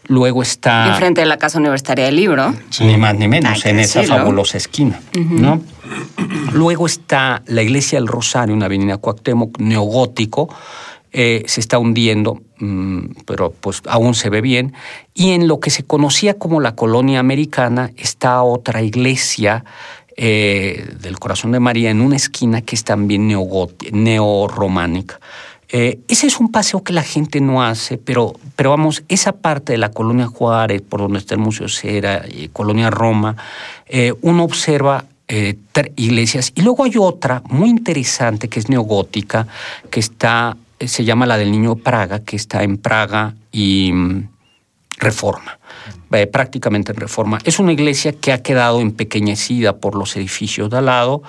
Luego 0.08 0.42
está... 0.42 0.88
Enfrente 0.90 1.22
de 1.22 1.28
la 1.28 1.38
Casa 1.38 1.60
Universitaria 1.60 2.06
del 2.06 2.16
Libro. 2.16 2.54
Ni 2.80 2.98
más 2.98 3.16
ni 3.16 3.28
menos, 3.28 3.66
en 3.66 3.80
esa 3.80 4.04
fabulosa 4.04 4.58
esquina. 4.58 5.00
¿no? 5.14 5.62
Luego 6.54 6.86
está 6.86 7.44
la 7.48 7.62
iglesia 7.62 8.00
del 8.00 8.08
Rosario, 8.08 8.56
una 8.56 8.66
avenida 8.66 8.98
Cuauhtémoc, 8.98 9.60
neogótico, 9.60 10.50
eh, 11.14 11.44
se 11.46 11.60
está 11.60 11.78
hundiendo, 11.78 12.42
mm, 12.60 13.24
pero 13.26 13.52
pues 13.52 13.82
aún 13.88 14.16
se 14.16 14.30
ve 14.30 14.42
bien. 14.42 14.74
Y 15.14 15.32
en 15.32 15.48
lo 15.48 15.60
que 15.60 15.70
se 15.70 15.84
conocía 15.84 16.34
como 16.40 16.60
la 16.60 16.76
colonia 16.76 17.20
americana 17.20 17.92
está 17.98 18.42
otra 18.42 18.82
iglesia 18.82 19.64
eh, 20.18 20.88
del 21.02 21.20
Corazón 21.20 21.52
de 21.52 21.60
María 21.60 21.92
en 21.92 22.02
una 22.02 22.16
esquina 22.16 22.62
que 22.62 22.76
es 22.76 22.84
también 22.84 23.28
neorrománica. 23.92 25.20
Eh, 25.70 26.00
ese 26.08 26.28
es 26.28 26.40
un 26.40 26.52
paseo 26.52 26.84
que 26.84 26.94
la 26.94 27.02
gente 27.02 27.42
no 27.42 27.64
hace, 27.64 27.98
pero, 27.98 28.34
pero 28.56 28.70
vamos, 28.70 29.04
esa 29.08 29.32
parte 29.32 29.74
de 29.74 29.80
la 29.80 29.90
colonia 29.90 30.28
Juárez, 30.28 30.82
por 30.82 31.00
donde 31.00 31.18
está 31.18 31.34
el 31.34 31.42
Museo 31.42 31.68
Cera, 31.68 32.26
y 32.30 32.50
colonia 32.50 32.92
Roma, 32.92 33.36
eh, 33.88 34.14
uno 34.22 34.44
observa 34.44 35.06
eh, 35.28 35.56
iglesias. 35.96 36.52
Y 36.54 36.62
luego 36.62 36.84
hay 36.84 36.94
otra 36.98 37.42
muy 37.50 37.70
interesante 37.70 38.50
que 38.50 38.60
es 38.60 38.70
neogótica, 38.70 39.48
que 39.90 40.00
está, 40.00 40.56
eh, 40.56 40.63
se 40.88 41.04
llama 41.06 41.26
la 41.26 41.38
del 41.38 41.52
Niño 41.52 41.76
Praga, 41.76 42.20
que 42.20 42.36
está 42.36 42.64
en 42.64 42.78
Praga 42.78 43.34
y 43.52 43.92
mm, 43.94 44.30
Reforma. 44.98 45.60
eh, 46.14 46.28
prácticamente 46.28 46.92
en 46.92 46.98
reforma. 47.00 47.40
Es 47.44 47.58
una 47.60 47.72
iglesia 47.74 48.14
que 48.14 48.32
ha 48.32 48.44
quedado 48.44 48.80
empequeñecida 48.80 49.78
por 49.78 49.96
los 49.96 50.16
edificios 50.16 50.70
de 50.70 50.78
al 50.78 50.86
lado, 50.86 51.24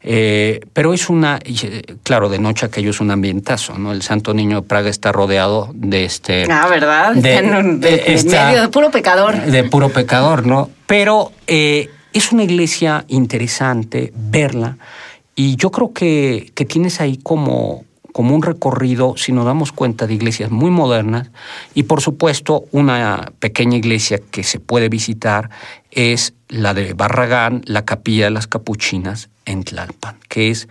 eh, 0.00 0.60
pero 0.72 0.94
es 0.94 1.08
una, 1.10 1.40
eh, 1.44 1.82
claro, 2.04 2.28
de 2.28 2.38
noche 2.38 2.64
aquello 2.64 2.90
es 2.90 3.00
un 3.00 3.10
ambientazo, 3.10 3.76
¿no? 3.78 3.90
El 3.90 4.02
Santo 4.02 4.32
Niño 4.34 4.60
de 4.60 4.66
Praga 4.68 4.88
está 4.90 5.10
rodeado 5.10 5.70
de 5.74 6.04
este... 6.04 6.44
Ah, 6.50 6.68
¿verdad? 6.70 7.14
de- 7.14 7.34
está 7.34 7.44
en, 7.48 7.54
un- 7.66 7.80
de- 7.80 7.90
de- 7.90 8.02
en 8.06 8.12
está- 8.14 8.46
medio 8.46 8.62
de 8.62 8.68
puro 8.68 8.90
pecador. 8.92 9.34
de 9.42 9.64
puro 9.64 9.88
pecador, 9.88 10.46
¿no? 10.46 10.70
Pero 10.86 11.32
eh, 11.48 11.90
es 12.12 12.30
una 12.30 12.44
iglesia 12.44 13.04
interesante 13.08 14.12
verla 14.14 14.78
y 15.34 15.56
yo 15.56 15.70
creo 15.72 15.92
que, 15.92 16.52
que 16.54 16.64
tienes 16.64 17.00
ahí 17.00 17.18
como, 17.20 17.84
como 18.18 18.34
un 18.34 18.42
recorrido, 18.42 19.14
si 19.16 19.30
nos 19.30 19.44
damos 19.44 19.70
cuenta, 19.70 20.08
de 20.08 20.14
iglesias 20.14 20.50
muy 20.50 20.72
modernas 20.72 21.30
y 21.72 21.84
por 21.84 22.00
supuesto 22.00 22.64
una 22.72 23.30
pequeña 23.38 23.76
iglesia 23.76 24.18
que 24.32 24.42
se 24.42 24.58
puede 24.58 24.88
visitar 24.88 25.50
es 25.92 26.34
la 26.48 26.74
de 26.74 26.94
Barragán, 26.94 27.62
la 27.66 27.84
capilla 27.84 28.24
de 28.24 28.32
las 28.32 28.48
capuchinas 28.48 29.28
en 29.46 29.62
Tlalpan, 29.62 30.16
que 30.28 30.50
es... 30.50 30.66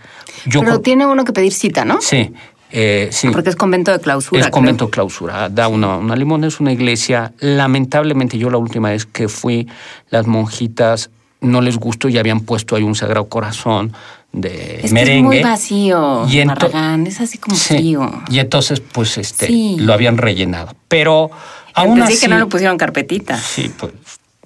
Yo 0.46 0.60
Pero 0.60 0.74
creo- 0.74 0.82
tiene 0.82 1.06
uno 1.06 1.24
que 1.24 1.32
pedir 1.32 1.54
cita, 1.54 1.86
¿no? 1.86 2.02
Sí, 2.02 2.34
eh, 2.70 3.08
sí. 3.14 3.30
Porque 3.30 3.52
es 3.52 3.56
convento 3.56 3.94
de 3.94 4.02
clausura. 4.02 4.42
Es 4.42 4.48
creo. 4.48 4.52
convento 4.52 4.86
de 4.88 4.92
clausura, 4.92 5.48
da 5.48 5.70
una, 5.70 5.96
una 5.96 6.18
limona, 6.18 6.48
es 6.48 6.60
una 6.60 6.74
iglesia. 6.74 7.32
Lamentablemente, 7.40 8.38
yo 8.38 8.50
la 8.50 8.58
última 8.58 8.90
vez 8.90 9.06
que 9.06 9.30
fui, 9.30 9.70
las 10.10 10.28
monjitas 10.28 11.12
no 11.40 11.62
les 11.62 11.78
gustó 11.78 12.10
y 12.10 12.18
habían 12.18 12.42
puesto 12.42 12.76
ahí 12.76 12.84
un 12.84 12.96
sagrado 12.96 13.30
corazón 13.30 13.94
de 14.32 14.76
Es 14.84 14.88
que 14.88 14.94
merengue. 14.94 15.38
es 15.38 15.44
muy 15.44 15.52
vacío, 15.52 16.26
Y 16.30 16.44
Barragán, 16.46 17.08
es 17.08 17.20
así 17.22 17.38
como 17.38 17.56
Sí, 17.56 17.76
frío. 17.76 18.24
Y 18.30 18.40
entonces, 18.40 18.80
pues, 18.80 19.18
este, 19.18 19.48
Sí. 19.48 19.78
lo 19.80 19.94
habían 19.94 20.18
rellenado. 20.18 20.74
Pero 20.88 21.30
aún 21.74 22.02
así. 22.02 22.20
que 22.20 22.28
no 22.28 22.38
le 22.38 22.46
pusieron 22.46 22.78
carpetita. 22.78 23.38
Sí, 23.38 23.72
pues. 23.78 23.94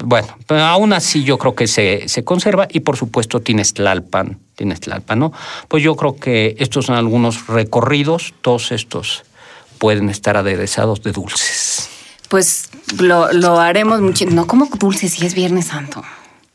Bueno, 0.04 0.28
pero 0.48 0.62
aún 0.64 0.94
así 0.94 1.24
yo 1.24 1.38
creo 1.38 1.54
que 1.54 1.68
se, 1.68 2.08
se 2.10 2.24
conserva 2.24 2.68
y 2.72 2.80
por 2.80 2.98
supuesto 2.98 3.40
tienes 3.40 3.76
Tlalpan, 3.76 4.40
tienes 4.56 4.80
Tlalpan, 4.80 5.20
¿no? 5.20 5.32
Pues 5.68 5.84
yo 5.84 5.96
creo 5.96 6.16
que 6.16 6.56
estos 6.58 6.88
son 6.88 6.96
algunos 6.96 7.46
recorridos, 7.46 8.34
todos 8.42 8.72
estos 8.72 9.24
pueden 9.78 10.10
estar 10.10 10.38
aderezados 10.38 11.04
de 11.04 11.12
dulces. 11.12 11.88
Pues 12.30 12.70
lo, 12.98 13.32
lo 13.34 13.60
haremos 13.60 14.02
mucho. 14.02 14.26
No 14.26 14.48
como 14.48 14.66
dulce 14.80 15.08
si 15.08 15.24
es 15.26 15.36
Viernes 15.36 15.68
Santo. 15.68 16.02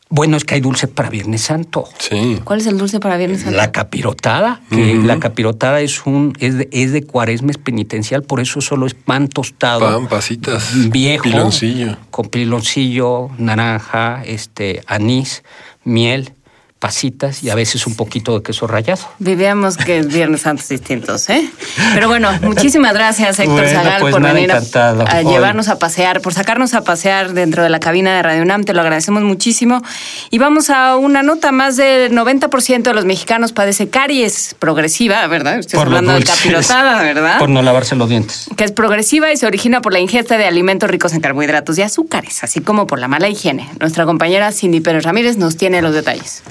Bueno, 0.09 0.37
es 0.37 0.45
que 0.45 0.55
hay 0.55 0.61
dulce 0.61 0.87
para 0.87 1.09
Viernes 1.09 1.41
Santo. 1.41 1.85
Sí. 1.99 2.39
¿Cuál 2.43 2.61
es 2.61 2.67
el 2.67 2.77
dulce 2.77 2.99
para 2.99 3.17
Viernes 3.17 3.41
Santo? 3.41 3.57
La 3.57 3.71
capirotada, 3.73 4.61
que 4.69 4.95
la 4.95 5.19
capirotada 5.19 5.81
es 5.81 6.05
un 6.05 6.33
es 6.39 6.57
de, 6.57 6.69
es 6.71 6.93
de 6.93 7.03
cuaresma, 7.03 7.51
es 7.51 7.57
penitencial, 7.57 8.23
por 8.23 8.39
eso 8.39 8.61
solo 8.61 8.85
es 8.87 8.93
pan 8.93 9.27
tostado. 9.27 9.81
Pan, 9.81 10.07
pasitas. 10.07 10.71
viejo, 10.89 11.23
Piloncillo. 11.23 11.97
con 12.09 12.29
piloncillo, 12.29 13.29
naranja, 13.37 14.23
este, 14.25 14.81
anís, 14.87 15.43
miel, 15.83 16.33
pasitas 16.79 17.43
y 17.43 17.49
a 17.49 17.55
veces 17.55 17.87
un 17.87 17.95
poquito 17.95 18.37
de 18.37 18.43
queso 18.43 18.67
rallado. 18.67 19.01
Vivíamos 19.19 19.77
que 19.77 19.99
es 19.99 20.07
Viernes 20.07 20.41
Santos 20.41 20.67
distintos, 20.69 21.29
¿eh? 21.29 21.49
Pero 21.93 22.07
bueno, 22.07 22.29
muchísimas 22.41 22.93
gracias 22.93 23.39
Héctor 23.39 23.63
Bueno, 23.63 23.69
Zagal 23.69 24.01
pues 24.01 24.13
por 24.13 24.21
venir 24.21 24.51
a, 24.51 25.21
llevarnos 25.21 25.69
a 25.69 25.79
pasear, 25.79 26.21
por 26.21 26.33
sacarnos 26.33 26.73
a 26.73 26.83
pasear 26.83 27.33
dentro 27.33 27.63
de 27.63 27.69
la 27.69 27.79
cabina 27.79 28.15
de 28.15 28.21
Radio 28.21 28.43
UNAM, 28.43 28.63
te 28.63 28.73
lo 28.73 28.81
agradecemos 28.81 29.23
muchísimo. 29.23 29.81
Y 30.29 30.37
vamos 30.37 30.69
a 30.69 30.97
una 30.97 31.23
nota, 31.23 31.51
más 31.51 31.77
del 31.77 32.11
90% 32.11 32.83
de 32.83 32.93
los 32.93 33.05
mexicanos 33.05 33.53
padece 33.53 33.89
caries 33.89 34.55
progresiva, 34.59 35.25
¿verdad? 35.27 35.59
Estás 35.59 35.79
Por 35.79 35.87
hablando 35.87 36.13
de 36.13 36.23
capirotada, 36.23 37.01
¿verdad? 37.01 37.39
Por 37.39 37.49
no 37.49 37.61
lavarse 37.61 37.95
los 37.95 38.09
dientes. 38.09 38.47
que 38.55 38.63
es 38.63 38.71
progresiva 38.71 39.31
y 39.31 39.37
se 39.37 39.47
origina 39.47 39.81
por 39.81 39.93
la 39.93 39.99
ingesta 39.99 40.37
de 40.37 40.45
alimentos 40.45 40.89
ricos 40.89 41.13
en 41.13 41.21
carbohidratos 41.21 41.77
y 41.77 41.81
azúcares, 41.81 42.43
así 42.43 42.61
como 42.61 42.85
por 42.85 42.99
la 42.99 43.07
mala 43.07 43.27
higiene. 43.29 43.67
Nuestra 43.79 44.05
compañera 44.05 44.51
Cindy 44.51 44.81
Pérez 44.81 45.03
Ramírez 45.03 45.37
nos 45.37 45.57
tiene 45.57 45.81
los 45.81 45.93
detalles. 45.93 46.43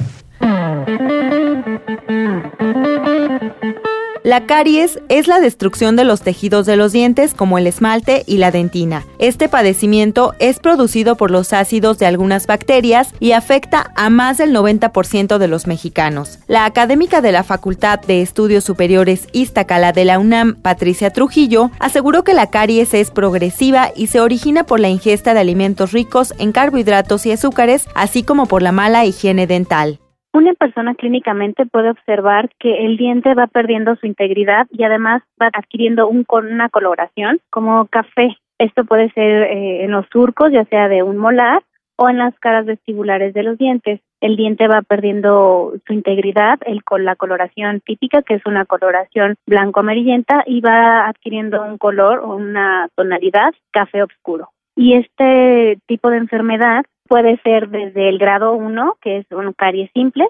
La 4.26 4.44
caries 4.44 4.98
es 5.08 5.28
la 5.28 5.38
destrucción 5.38 5.94
de 5.94 6.02
los 6.02 6.20
tejidos 6.20 6.66
de 6.66 6.76
los 6.76 6.90
dientes 6.90 7.32
como 7.32 7.58
el 7.58 7.68
esmalte 7.68 8.24
y 8.26 8.38
la 8.38 8.50
dentina. 8.50 9.06
Este 9.20 9.48
padecimiento 9.48 10.34
es 10.40 10.58
producido 10.58 11.14
por 11.14 11.30
los 11.30 11.52
ácidos 11.52 11.98
de 11.98 12.06
algunas 12.06 12.48
bacterias 12.48 13.14
y 13.20 13.32
afecta 13.32 13.92
a 13.94 14.10
más 14.10 14.38
del 14.38 14.52
90% 14.52 15.38
de 15.38 15.46
los 15.46 15.68
mexicanos. 15.68 16.40
La 16.48 16.64
académica 16.64 17.20
de 17.20 17.30
la 17.30 17.44
Facultad 17.44 18.00
de 18.00 18.20
Estudios 18.20 18.64
Superiores 18.64 19.28
Iztacala 19.30 19.92
de 19.92 20.04
la 20.04 20.18
UNAM, 20.18 20.56
Patricia 20.56 21.10
Trujillo, 21.10 21.70
aseguró 21.78 22.24
que 22.24 22.34
la 22.34 22.50
caries 22.50 22.94
es 22.94 23.12
progresiva 23.12 23.92
y 23.94 24.08
se 24.08 24.20
origina 24.20 24.64
por 24.64 24.80
la 24.80 24.88
ingesta 24.88 25.34
de 25.34 25.40
alimentos 25.40 25.92
ricos 25.92 26.34
en 26.38 26.50
carbohidratos 26.50 27.26
y 27.26 27.30
azúcares, 27.30 27.86
así 27.94 28.24
como 28.24 28.46
por 28.46 28.60
la 28.60 28.72
mala 28.72 29.04
higiene 29.04 29.46
dental. 29.46 30.00
Una 30.36 30.52
persona 30.52 30.94
clínicamente 30.94 31.64
puede 31.64 31.88
observar 31.88 32.50
que 32.58 32.84
el 32.84 32.98
diente 32.98 33.32
va 33.32 33.46
perdiendo 33.46 33.96
su 33.96 34.06
integridad 34.06 34.66
y 34.70 34.84
además 34.84 35.22
va 35.40 35.46
adquiriendo 35.50 36.08
un, 36.08 36.26
una 36.28 36.68
coloración 36.68 37.40
como 37.48 37.86
café. 37.86 38.36
Esto 38.58 38.84
puede 38.84 39.10
ser 39.12 39.44
eh, 39.44 39.84
en 39.84 39.92
los 39.92 40.04
surcos, 40.12 40.52
ya 40.52 40.66
sea 40.66 40.88
de 40.88 41.02
un 41.02 41.16
molar 41.16 41.62
o 41.96 42.10
en 42.10 42.18
las 42.18 42.38
caras 42.38 42.66
vestibulares 42.66 43.32
de 43.32 43.44
los 43.44 43.56
dientes. 43.56 44.02
El 44.20 44.36
diente 44.36 44.68
va 44.68 44.82
perdiendo 44.82 45.72
su 45.86 45.94
integridad, 45.94 46.58
el, 46.66 46.84
con 46.84 47.06
la 47.06 47.16
coloración 47.16 47.80
típica, 47.80 48.20
que 48.20 48.34
es 48.34 48.44
una 48.44 48.66
coloración 48.66 49.36
blanco-amarillenta, 49.46 50.44
y 50.46 50.60
va 50.60 51.06
adquiriendo 51.06 51.62
un 51.62 51.78
color 51.78 52.18
o 52.18 52.36
una 52.36 52.90
tonalidad 52.94 53.54
café 53.70 54.02
oscuro. 54.02 54.50
Y 54.76 54.96
este 54.96 55.78
tipo 55.86 56.10
de 56.10 56.18
enfermedad 56.18 56.84
puede 57.06 57.38
ser 57.42 57.68
desde 57.68 58.08
el 58.08 58.18
grado 58.18 58.52
1, 58.52 58.96
que 59.00 59.18
es 59.18 59.26
un 59.30 59.52
caries 59.52 59.90
simples, 59.92 60.28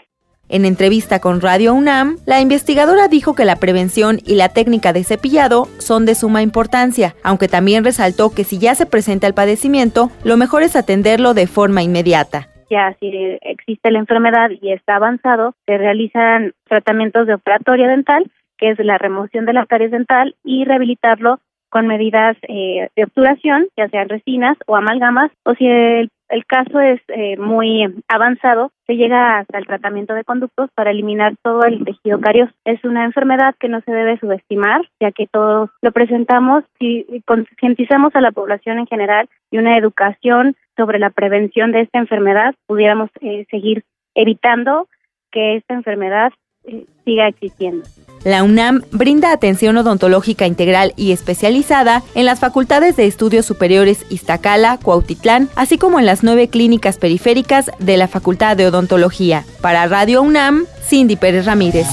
En 0.49 0.65
entrevista 0.65 1.19
con 1.19 1.41
Radio 1.41 1.75
UNAM, 1.75 2.19
la 2.25 2.41
investigadora 2.41 3.09
dijo 3.09 3.35
que 3.35 3.45
la 3.45 3.57
prevención 3.57 4.19
y 4.25 4.37
la 4.37 4.49
técnica 4.49 4.93
de 4.93 5.03
cepillado 5.03 5.65
son 5.79 6.07
de 6.07 6.15
suma 6.15 6.41
importancia, 6.41 7.17
aunque 7.25 7.49
también 7.49 7.83
resaltó 7.83 8.31
que 8.31 8.45
si 8.45 8.59
ya 8.59 8.77
se 8.77 8.87
presenta 8.87 9.27
el 9.27 9.35
padecimiento, 9.35 10.11
lo 10.25 10.37
mejor 10.37 10.63
es 10.63 10.77
atenderlo 10.77 11.35
de 11.35 11.49
forma 11.49 11.83
inmediata. 11.83 12.47
ya 12.71 12.95
si 13.01 13.11
existe 13.43 13.91
la 13.91 13.99
enfermedad 13.99 14.51
y 14.51 14.71
está 14.71 14.97
avanzado, 14.97 15.55
se 15.67 15.79
realizan 15.79 16.53
tratamientos 16.69 17.27
de 17.27 17.35
operatoria 17.35 17.89
dental, 17.89 18.31
que 18.59 18.71
es 18.71 18.79
la 18.79 18.99
remoción 18.99 19.47
de 19.47 19.53
la 19.53 19.67
caries 19.67 19.91
dental 19.91 20.35
y 20.45 20.65
rehabilitarlo 20.65 21.41
con 21.69 21.87
medidas 21.87 22.37
eh, 22.49 22.89
de 22.97 23.05
obturación, 23.05 23.69
ya 23.77 23.89
sean 23.89 24.09
resinas 24.09 24.57
o 24.67 24.77
amalgamas, 24.77 25.31
o 25.45 25.55
si 25.55 25.67
el, 25.67 26.09
el 26.29 26.45
caso 26.47 26.81
es 26.81 27.01
eh, 27.09 27.37
muy 27.37 27.85
avanzado, 28.09 28.73
se 28.87 28.97
llega 28.97 29.39
hasta 29.39 29.59
el 29.59 29.67
tratamiento 29.67 30.15
de 30.15 30.25
conductos 30.25 30.71
para 30.75 30.91
eliminar 30.91 31.35
todo 31.43 31.65
el 31.65 31.85
tejido 31.85 32.21
carioso. 32.21 32.53
Es 32.65 32.83
una 32.85 33.05
enfermedad 33.05 33.55
que 33.59 33.69
no 33.69 33.81
se 33.83 33.93
debe 33.93 34.19
subestimar, 34.19 34.83
ya 35.01 35.13
que 35.13 35.27
todos 35.27 35.71
lo 35.83 35.93
presentamos 35.93 36.65
y 36.79 37.21
concientizamos 37.23 38.15
a 38.15 38.21
la 38.21 38.33
población 38.33 38.79
en 38.79 38.87
general 38.87 39.29
y 39.51 39.59
una 39.59 39.77
educación 39.77 40.57
sobre 40.77 40.99
la 40.99 41.11
prevención 41.11 41.73
de 41.73 41.81
esta 41.83 41.99
enfermedad, 41.99 42.55
pudiéramos 42.67 43.11
eh, 43.21 43.47
seguir 43.51 43.85
evitando 44.15 44.89
que 45.31 45.57
esta 45.57 45.75
enfermedad 45.75 46.33
eh, 46.65 46.85
siga 47.05 47.29
existiendo. 47.29 47.85
La 48.27 48.43
UNAM 48.43 48.83
brinda 48.91 49.31
atención 49.31 49.77
odontológica 49.77 50.49
integral 50.49 50.93
y 50.97 51.13
especializada 51.13 52.03
en 52.17 52.25
las 52.25 52.41
facultades 52.41 52.97
de 52.97 53.07
estudios 53.07 53.47
superiores 53.47 54.05
Iztacala, 54.11 54.81
Cuautitlán, 54.83 55.49
así 55.55 55.79
como 55.79 56.01
en 56.01 56.07
las 56.07 56.25
nueve 56.25 56.49
clínicas 56.49 56.97
periféricas 56.99 57.71
de 57.79 57.97
la 57.97 58.09
Facultad 58.09 58.57
de 58.57 58.67
Odontología. 58.67 59.45
Para 59.61 59.87
Radio 59.87 60.23
UNAM, 60.23 60.67
Cindy 60.89 61.15
Pérez 61.15 61.47
Ramírez. 61.47 61.87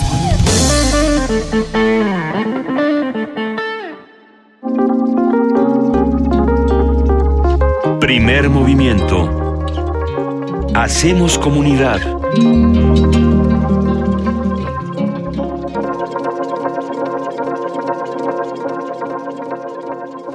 Primer 7.99 8.49
movimiento. 8.49 9.29
Hacemos 10.73 11.37
comunidad. 11.37 12.01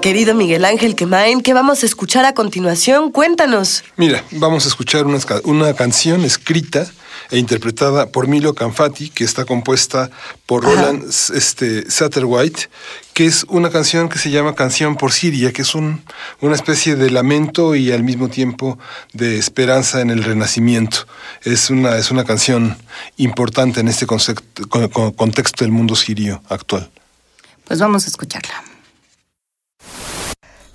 Querido 0.09 0.33
Miguel 0.35 0.65
Ángel 0.65 0.95
Quemain, 0.95 1.43
¿qué 1.43 1.53
vamos 1.53 1.83
a 1.83 1.87
escuchar 1.87 2.25
a 2.25 2.33
continuación? 2.33 3.13
Cuéntanos. 3.13 3.85
Mira, 3.99 4.25
vamos 4.31 4.65
a 4.65 4.69
escuchar 4.69 5.05
una, 5.05 5.19
una 5.45 5.75
canción 5.75 6.25
escrita 6.25 6.91
e 7.31 7.37
interpretada 7.37 8.07
por 8.07 8.27
Milo 8.27 8.55
Canfati, 8.55 9.11
que 9.11 9.25
está 9.25 9.45
compuesta 9.45 10.11
por 10.47 10.65
Roland 10.65 11.05
este, 11.35 11.91
Satterwhite, 11.91 12.71
que 13.13 13.27
es 13.27 13.45
una 13.51 13.69
canción 13.69 14.09
que 14.09 14.19
se 14.19 14.31
llama 14.31 14.55
Canción 14.55 14.97
por 14.97 15.13
Siria, 15.13 15.53
que 15.53 15.61
es 15.61 15.75
un, 15.75 16.03
una 16.41 16.55
especie 16.55 16.97
de 16.97 17.11
lamento 17.11 17.75
y 17.75 17.93
al 17.93 18.03
mismo 18.03 18.29
tiempo 18.31 18.79
de 19.13 19.37
esperanza 19.39 20.01
en 20.01 20.09
el 20.09 20.25
renacimiento. 20.25 21.01
Es 21.43 21.69
una, 21.69 21.99
es 21.99 22.11
una 22.11 22.25
canción 22.25 22.79
importante 23.19 23.81
en 23.81 23.89
este 23.89 24.07
concepto- 24.07 24.67
con- 24.71 24.89
con- 24.89 25.13
contexto 25.13 25.67
del 25.67 25.73
mundo 25.73 25.95
sirio 25.95 26.41
actual. 26.49 26.91
Pues 27.67 27.79
vamos 27.79 28.07
a 28.07 28.09
escucharla. 28.09 28.65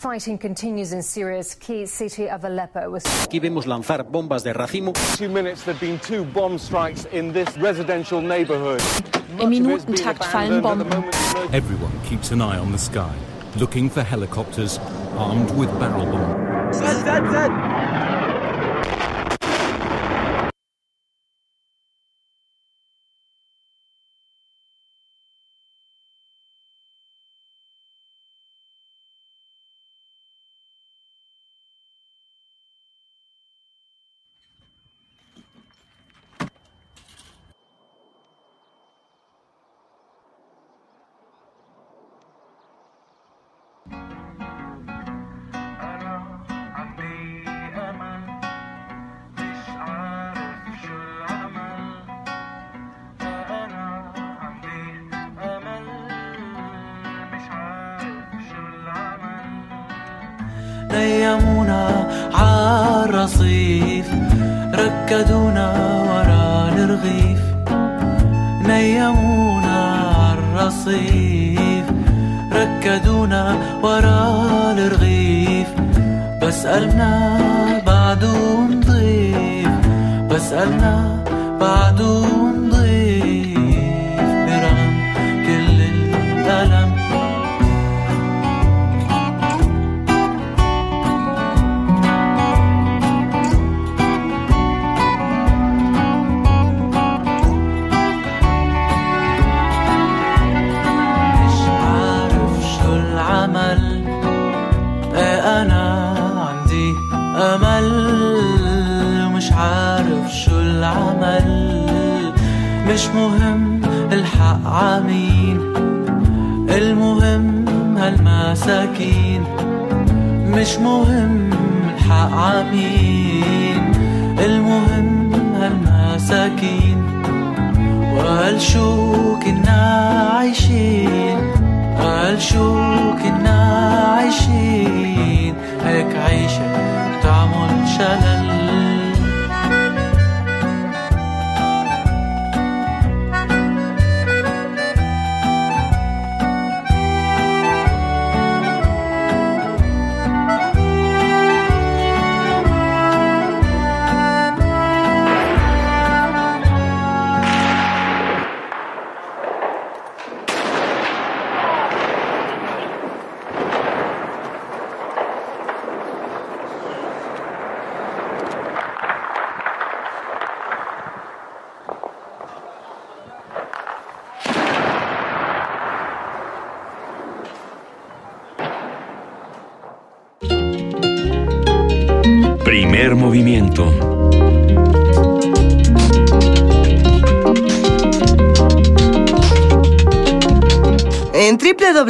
Fighting 0.04 0.38
continues 0.38 0.92
in 0.92 1.02
Syria's 1.02 1.56
key 1.56 1.86
city 1.86 2.28
of 2.30 2.44
Aleppo. 2.44 2.90
with- 2.92 3.06
Aquí 3.24 3.40
vemos 3.40 3.66
lanzar 3.66 4.04
bombas 4.04 4.44
de 4.44 4.52
racimo. 4.52 4.92
Two 5.18 5.30
minutes, 5.30 5.64
there 5.64 5.74
have 5.74 5.80
been 5.80 5.98
two 6.00 6.26
bomb 6.26 6.58
strikes 6.60 7.06
in 7.14 7.32
this 7.32 7.48
residential 7.58 8.20
neighborhood. 8.20 8.82
Im 9.40 9.50
Minutentakt 9.50 10.26
fallen 10.26 10.62
Bomben. 10.62 11.06
Everyone 11.54 11.94
keeps 12.04 12.32
an 12.32 12.42
eye 12.42 12.60
on 12.60 12.74
the 12.74 12.78
sky, 12.78 13.16
looking 13.58 13.90
for 13.90 14.04
helicopters 14.04 14.78
armed 15.18 15.50
with 15.52 15.70
barrel 15.80 16.06
bombs. 16.06 16.82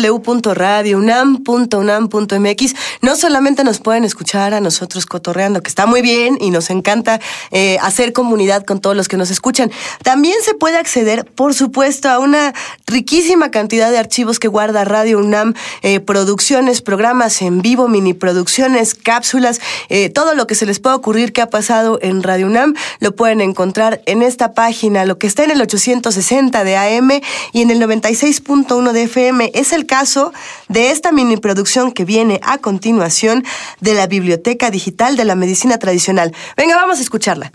www.radiounam.unam.mx 0.03 2.75
no 3.01 3.15
solamente 3.15 3.63
nos 3.63 3.79
pueden 3.79 4.03
escuchar 4.03 4.53
a 4.53 4.59
nosotros 4.59 5.05
cotorreando, 5.05 5.61
que 5.61 5.69
está 5.69 5.85
muy 5.85 6.01
bien 6.01 6.37
y 6.39 6.49
nos 6.51 6.69
encanta 6.69 7.21
eh, 7.51 7.77
hacer 7.81 8.11
comunidad 8.13 8.65
con 8.65 8.79
todos 8.79 8.95
los 8.95 9.07
que 9.07 9.17
nos 9.17 9.31
escuchan, 9.31 9.71
también 10.03 10.35
se 10.43 10.53
puede 10.53 10.77
acceder, 10.77 11.25
por 11.25 11.53
supuesto, 11.53 12.09
a 12.09 12.19
una 12.19 12.53
riquísima 12.87 13.51
cantidad 13.51 13.91
de 13.91 13.97
archivos 13.97 14.39
que 14.39 14.47
guarda 14.47 14.85
Radio 14.85 15.19
UNAM, 15.19 15.53
eh, 15.81 15.99
producciones, 15.99 16.81
programas 16.81 17.41
en 17.41 17.61
vivo, 17.61 17.87
mini 17.87 18.13
producciones, 18.13 18.95
cápsulas, 18.95 19.59
eh, 19.89 20.09
todo 20.09 20.35
lo 20.35 20.47
que 20.47 20.55
se 20.55 20.65
les 20.65 20.79
pueda 20.79 20.95
ocurrir 20.95 21.33
que 21.33 21.41
ha 21.41 21.49
pasado 21.49 21.99
en 22.01 22.23
Radio 22.23 22.47
UNAM, 22.47 22.75
lo 22.99 23.15
pueden 23.15 23.41
encontrar 23.41 24.01
en 24.05 24.21
esta 24.21 24.53
página, 24.53 25.03
lo 25.05 25.17
que 25.17 25.27
está 25.27 25.43
en 25.43 25.51
el 25.51 25.61
860 25.61 26.63
de 26.63 26.77
AM 26.77 27.21
y 27.51 27.61
en 27.61 27.71
el 27.71 27.81
96.1 27.81 28.91
de 28.91 29.03
FM. 29.03 29.51
Es 29.53 29.73
el 29.73 29.85
caso 29.93 30.33
de 30.69 30.89
esta 30.89 31.11
mini 31.11 31.37
producción 31.37 31.91
que 31.91 32.03
viene 32.03 32.39
a 32.41 32.57
continuación 32.57 33.43
de 33.79 33.93
la 33.93 34.07
Biblioteca 34.07 34.71
Digital 34.71 35.15
de 35.15 35.23
la 35.23 35.35
Medicina 35.35 35.77
Tradicional. 35.77 36.33
Venga, 36.57 36.77
vamos 36.77 36.97
a 36.97 37.03
escucharla. 37.03 37.51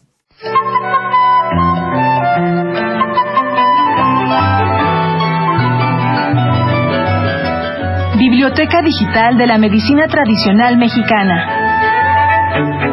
Biblioteca 8.17 8.83
Digital 8.83 9.37
de 9.37 9.47
la 9.49 9.59
Medicina 9.59 10.07
Tradicional 10.07 10.79
Mexicana. 10.79 12.88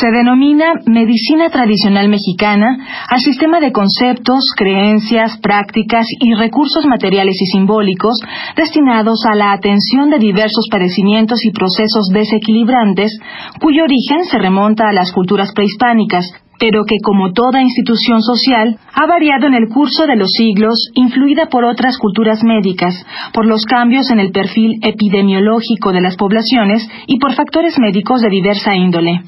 Se 0.00 0.10
denomina 0.10 0.72
medicina 0.86 1.50
tradicional 1.50 2.08
mexicana 2.08 2.78
al 3.08 3.20
sistema 3.20 3.60
de 3.60 3.70
conceptos, 3.70 4.50
creencias, 4.56 5.38
prácticas 5.38 6.06
y 6.18 6.34
recursos 6.34 6.84
materiales 6.84 7.40
y 7.40 7.46
simbólicos 7.46 8.18
destinados 8.56 9.24
a 9.24 9.36
la 9.36 9.52
atención 9.52 10.10
de 10.10 10.18
diversos 10.18 10.66
padecimientos 10.68 11.44
y 11.44 11.52
procesos 11.52 12.08
desequilibrantes 12.12 13.16
cuyo 13.60 13.84
origen 13.84 14.24
se 14.24 14.38
remonta 14.38 14.88
a 14.88 14.92
las 14.92 15.12
culturas 15.12 15.52
prehispánicas, 15.54 16.28
pero 16.58 16.82
que 16.84 16.96
como 17.00 17.32
toda 17.32 17.62
institución 17.62 18.20
social 18.20 18.76
ha 18.94 19.06
variado 19.06 19.46
en 19.46 19.54
el 19.54 19.68
curso 19.68 20.08
de 20.08 20.16
los 20.16 20.30
siglos, 20.32 20.90
influida 20.94 21.46
por 21.46 21.64
otras 21.64 21.98
culturas 21.98 22.42
médicas, 22.42 22.94
por 23.32 23.46
los 23.46 23.64
cambios 23.64 24.10
en 24.10 24.18
el 24.18 24.32
perfil 24.32 24.80
epidemiológico 24.82 25.92
de 25.92 26.00
las 26.00 26.16
poblaciones 26.16 26.88
y 27.06 27.20
por 27.20 27.34
factores 27.34 27.78
médicos 27.78 28.22
de 28.22 28.30
diversa 28.30 28.74
índole. 28.74 29.20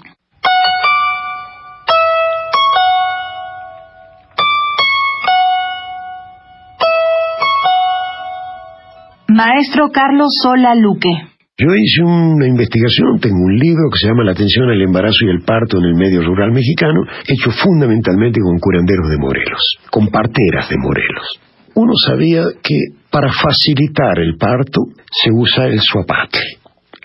Maestro 9.36 9.90
Carlos 9.92 10.28
Sola 10.42 10.74
Luque. 10.74 11.10
Yo 11.58 11.74
hice 11.74 12.02
una 12.02 12.46
investigación, 12.46 13.18
tengo 13.20 13.36
un 13.36 13.56
libro 13.56 13.90
que 13.92 13.98
se 13.98 14.08
llama 14.08 14.24
La 14.24 14.32
atención 14.32 14.70
al 14.70 14.80
embarazo 14.80 15.26
y 15.26 15.30
el 15.30 15.42
parto 15.44 15.76
en 15.76 15.84
el 15.84 15.94
medio 15.94 16.22
rural 16.22 16.52
mexicano, 16.52 17.02
hecho 17.26 17.50
fundamentalmente 17.50 18.40
con 18.40 18.58
curanderos 18.58 19.10
de 19.10 19.18
Morelos, 19.18 19.78
con 19.90 20.08
parteras 20.08 20.70
de 20.70 20.76
Morelos. 20.78 21.40
Uno 21.74 21.92
sabía 21.96 22.44
que 22.62 22.78
para 23.10 23.30
facilitar 23.30 24.18
el 24.18 24.36
parto 24.36 24.80
se 25.10 25.30
usa 25.30 25.66
el 25.66 25.80
suapatle. 25.80 26.55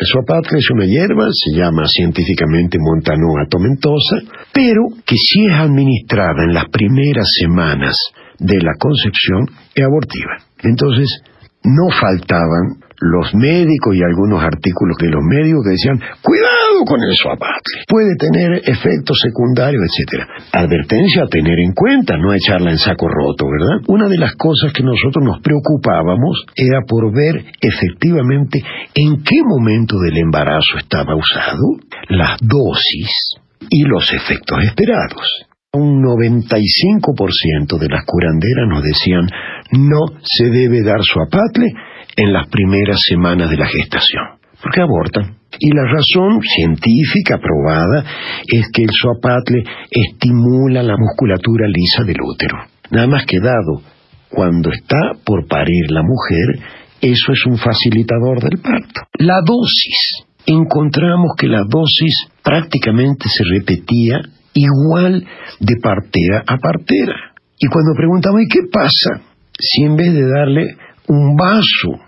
El 0.01 0.07
suapatle 0.07 0.57
es 0.57 0.67
una 0.71 0.85
hierba, 0.85 1.27
se 1.29 1.55
llama 1.55 1.85
científicamente 1.85 2.79
montanoa 2.81 3.45
tomentosa, 3.47 4.17
pero 4.51 4.89
que 5.05 5.15
si 5.15 5.45
es 5.45 5.53
administrada 5.53 6.43
en 6.43 6.55
las 6.55 6.65
primeras 6.71 7.29
semanas 7.39 7.95
de 8.39 8.57
la 8.65 8.73
concepción 8.79 9.45
es 9.75 9.85
abortiva. 9.85 10.41
Entonces, 10.63 11.21
no 11.63 11.93
faltaban 11.93 12.81
los 12.99 13.35
médicos 13.35 13.95
y 13.95 14.01
algunos 14.01 14.43
artículos 14.43 14.97
de 14.97 15.09
los 15.09 15.21
médicos 15.21 15.65
que 15.65 15.77
decían, 15.77 16.01
cuidado 16.23 16.60
con 16.85 17.01
el 17.01 17.15
suapatle, 17.15 17.85
puede 17.87 18.15
tener 18.17 18.61
efectos 18.65 19.19
secundarios, 19.21 19.83
etcétera. 19.85 20.27
Advertencia 20.51 21.23
a 21.23 21.27
tener 21.27 21.59
en 21.59 21.73
cuenta, 21.73 22.17
no 22.17 22.33
echarla 22.33 22.71
en 22.71 22.77
saco 22.77 23.07
roto, 23.07 23.45
¿verdad? 23.45 23.83
Una 23.87 24.07
de 24.07 24.17
las 24.17 24.35
cosas 24.35 24.73
que 24.73 24.83
nosotros 24.83 25.23
nos 25.23 25.41
preocupábamos 25.41 26.45
era 26.55 26.81
por 26.87 27.13
ver 27.13 27.45
efectivamente 27.59 28.63
en 28.95 29.23
qué 29.23 29.41
momento 29.43 29.97
del 29.99 30.17
embarazo 30.17 30.77
estaba 30.77 31.15
usado, 31.15 31.79
las 32.09 32.37
dosis 32.41 33.35
y 33.69 33.83
los 33.83 34.11
efectos 34.13 34.63
esperados. 34.63 35.47
Un 35.73 36.03
95% 36.03 37.79
de 37.79 37.87
las 37.87 38.03
curanderas 38.05 38.67
nos 38.67 38.83
decían 38.83 39.25
no 39.71 40.19
se 40.21 40.49
debe 40.49 40.83
dar 40.83 41.01
suapatle 41.01 41.71
en 42.17 42.33
las 42.33 42.47
primeras 42.49 42.99
semanas 43.07 43.49
de 43.49 43.57
la 43.57 43.67
gestación, 43.67 44.40
porque 44.61 44.81
abortan. 44.81 45.37
Y 45.59 45.69
la 45.75 45.83
razón 45.83 46.41
científica 46.41 47.37
probada 47.37 48.03
es 48.47 48.69
que 48.73 48.83
el 48.83 48.89
suapatle 48.91 49.63
estimula 49.89 50.81
la 50.81 50.95
musculatura 50.97 51.67
lisa 51.67 52.03
del 52.03 52.17
útero. 52.21 52.57
Nada 52.89 53.07
más 53.07 53.25
que 53.25 53.39
dado 53.39 53.81
cuando 54.29 54.71
está 54.71 55.11
por 55.25 55.47
parir 55.47 55.91
la 55.91 56.01
mujer, 56.03 56.63
eso 57.01 57.31
es 57.33 57.45
un 57.45 57.57
facilitador 57.57 58.41
del 58.41 58.59
parto. 58.61 59.01
La 59.19 59.41
dosis. 59.41 60.25
Encontramos 60.45 61.33
que 61.37 61.47
la 61.47 61.63
dosis 61.67 62.27
prácticamente 62.43 63.25
se 63.29 63.43
repetía 63.43 64.21
igual 64.53 65.25
de 65.59 65.75
partera 65.81 66.43
a 66.47 66.57
partera. 66.57 67.15
Y 67.59 67.67
cuando 67.67 67.93
preguntamos, 67.95 68.41
¿y 68.41 68.47
qué 68.47 68.61
pasa 68.71 69.21
si 69.59 69.83
en 69.83 69.95
vez 69.95 70.13
de 70.13 70.27
darle 70.27 70.75
un 71.07 71.35
vaso, 71.35 71.99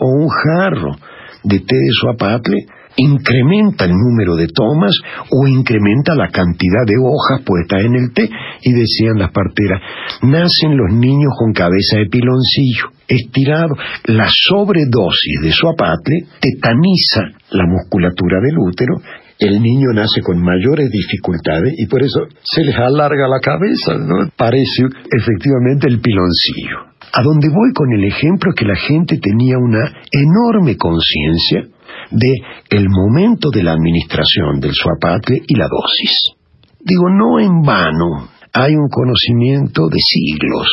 o 0.00 0.06
un 0.06 0.28
jarro 0.28 0.96
de 1.44 1.60
té 1.60 1.76
de 1.76 1.92
suapatle, 1.92 2.66
incrementa 2.96 3.84
el 3.84 3.92
número 3.92 4.36
de 4.36 4.48
tomas 4.48 4.96
o 5.30 5.46
incrementa 5.46 6.14
la 6.14 6.28
cantidad 6.28 6.86
de 6.86 6.96
hojas 6.96 7.42
puestas 7.44 7.84
en 7.84 7.94
el 7.96 8.12
té 8.12 8.28
y 8.62 8.72
decían 8.72 9.18
las 9.18 9.30
parteras, 9.30 9.80
nacen 10.22 10.76
los 10.76 10.92
niños 10.92 11.32
con 11.38 11.52
cabeza 11.52 11.98
de 11.98 12.06
piloncillo, 12.06 12.90
estirado. 13.08 13.74
La 14.06 14.28
sobredosis 14.28 15.40
de 15.42 15.52
suapatle 15.52 16.26
tetaniza 16.40 17.22
la 17.50 17.66
musculatura 17.66 18.40
del 18.40 18.58
útero 18.58 18.94
el 19.38 19.60
niño 19.60 19.88
nace 19.92 20.20
con 20.22 20.40
mayores 20.40 20.90
dificultades 20.90 21.74
y 21.76 21.86
por 21.86 22.02
eso 22.02 22.20
se 22.42 22.62
les 22.62 22.76
alarga 22.76 23.26
la 23.26 23.40
cabeza, 23.40 23.94
¿no? 23.98 24.30
Parece 24.36 24.84
efectivamente 25.10 25.88
el 25.88 26.00
piloncillo. 26.00 26.93
A 27.16 27.22
donde 27.22 27.48
voy 27.48 27.72
con 27.72 27.92
el 27.92 28.04
ejemplo 28.04 28.52
que 28.56 28.64
la 28.64 28.74
gente 28.74 29.18
tenía 29.18 29.56
una 29.56 29.86
enorme 30.10 30.76
conciencia 30.76 31.62
de 32.10 32.32
el 32.70 32.88
momento 32.88 33.50
de 33.50 33.62
la 33.62 33.72
administración 33.72 34.58
del 34.58 34.72
suapatle 34.72 35.40
y 35.46 35.54
la 35.54 35.68
dosis. 35.68 36.34
Digo, 36.80 37.08
no 37.10 37.38
en 37.38 37.62
vano, 37.62 38.28
hay 38.52 38.74
un 38.74 38.88
conocimiento 38.88 39.88
de 39.88 39.98
siglos. 40.00 40.68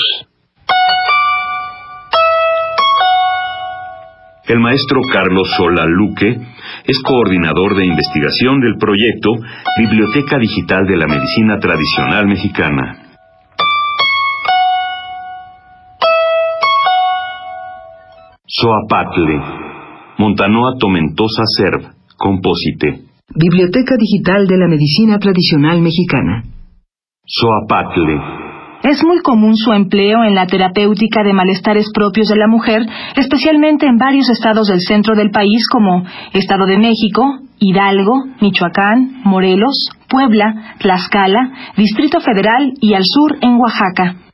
El 4.47 4.59
maestro 4.59 4.99
Carlos 5.13 5.47
Sola 5.55 5.85
Luque 5.85 6.37
es 6.85 6.99
coordinador 7.03 7.75
de 7.77 7.85
investigación 7.85 8.59
del 8.59 8.77
proyecto 8.79 9.29
Biblioteca 9.77 10.39
Digital 10.39 10.87
de 10.87 10.97
la 10.97 11.05
Medicina 11.05 11.59
Tradicional 11.59 12.25
Mexicana. 12.25 13.00
Soapatle, 18.61 19.41
Montanoa 20.19 20.77
Tomentosa 20.77 21.41
Serv, 21.57 21.81
Compósite. 22.15 23.09
Biblioteca 23.33 23.95
Digital 23.97 24.45
de 24.45 24.55
la 24.55 24.67
Medicina 24.67 25.17
Tradicional 25.17 25.81
Mexicana. 25.81 26.43
Soapatle. 27.25 28.21
Es 28.83 29.03
muy 29.03 29.19
común 29.21 29.55
su 29.55 29.73
empleo 29.73 30.23
en 30.23 30.35
la 30.35 30.45
terapéutica 30.45 31.23
de 31.23 31.33
malestares 31.33 31.87
propios 31.91 32.27
de 32.27 32.35
la 32.35 32.47
mujer, 32.47 32.83
especialmente 33.15 33.87
en 33.87 33.97
varios 33.97 34.29
estados 34.29 34.67
del 34.67 34.81
centro 34.81 35.15
del 35.15 35.31
país 35.31 35.67
como 35.67 36.03
Estado 36.33 36.67
de 36.67 36.77
México, 36.77 37.39
Hidalgo, 37.57 38.25
Michoacán, 38.41 39.21
Morelos, 39.23 39.89
Puebla, 40.07 40.75
Tlaxcala, 40.77 41.73
Distrito 41.77 42.19
Federal 42.19 42.73
y 42.79 42.93
al 42.93 43.05
sur 43.05 43.39
en 43.41 43.55
Oaxaca. 43.55 44.30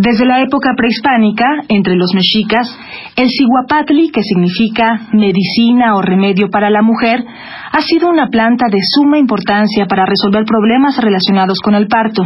Desde 0.00 0.26
la 0.26 0.40
época 0.40 0.74
prehispánica, 0.76 1.64
entre 1.68 1.96
los 1.96 2.14
mexicas, 2.14 2.68
el 3.16 3.28
ciguapatli, 3.28 4.10
que 4.10 4.22
significa 4.22 5.08
medicina 5.12 5.96
o 5.96 6.02
remedio 6.02 6.50
para 6.50 6.70
la 6.70 6.82
mujer, 6.82 7.24
ha 7.72 7.80
sido 7.80 8.08
una 8.08 8.28
planta 8.28 8.66
de 8.70 8.78
suma 8.80 9.18
importancia 9.18 9.86
para 9.86 10.06
resolver 10.06 10.44
problemas 10.44 10.98
relacionados 10.98 11.58
con 11.58 11.74
el 11.74 11.88
parto. 11.88 12.22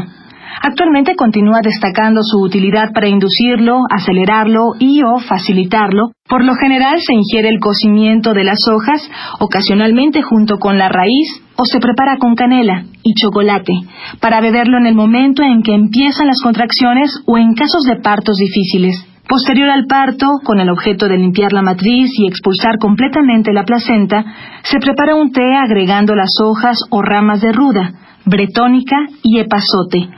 Actualmente 0.60 1.16
continúa 1.16 1.60
destacando 1.62 2.20
su 2.22 2.40
utilidad 2.40 2.92
para 2.92 3.08
inducirlo, 3.08 3.80
acelerarlo 3.90 4.72
y 4.78 5.02
o 5.02 5.18
facilitarlo. 5.18 6.10
Por 6.28 6.44
lo 6.44 6.54
general 6.54 7.00
se 7.00 7.14
ingiere 7.14 7.48
el 7.48 7.58
cocimiento 7.58 8.34
de 8.34 8.44
las 8.44 8.58
hojas, 8.68 9.08
ocasionalmente 9.38 10.22
junto 10.22 10.58
con 10.58 10.78
la 10.78 10.88
raíz, 10.88 11.42
o 11.56 11.64
se 11.64 11.80
prepara 11.80 12.16
con 12.18 12.34
canela 12.34 12.84
y 13.02 13.14
chocolate, 13.14 13.72
para 14.20 14.40
beberlo 14.40 14.78
en 14.78 14.86
el 14.86 14.94
momento 14.94 15.42
en 15.42 15.62
que 15.62 15.74
empiezan 15.74 16.26
las 16.26 16.40
contracciones 16.42 17.22
o 17.26 17.38
en 17.38 17.54
casos 17.54 17.82
de 17.84 17.96
partos 17.96 18.36
difíciles. 18.36 19.06
Posterior 19.28 19.70
al 19.70 19.86
parto, 19.86 20.26
con 20.44 20.60
el 20.60 20.68
objeto 20.68 21.08
de 21.08 21.16
limpiar 21.16 21.52
la 21.52 21.62
matriz 21.62 22.10
y 22.18 22.26
expulsar 22.26 22.78
completamente 22.78 23.52
la 23.52 23.64
placenta, 23.64 24.24
se 24.62 24.78
prepara 24.78 25.14
un 25.14 25.32
té 25.32 25.54
agregando 25.54 26.14
las 26.14 26.34
hojas 26.42 26.78
o 26.90 27.02
ramas 27.02 27.40
de 27.40 27.52
ruda, 27.52 27.92
bretónica 28.26 28.96
y 29.22 29.38
epazote, 29.38 30.08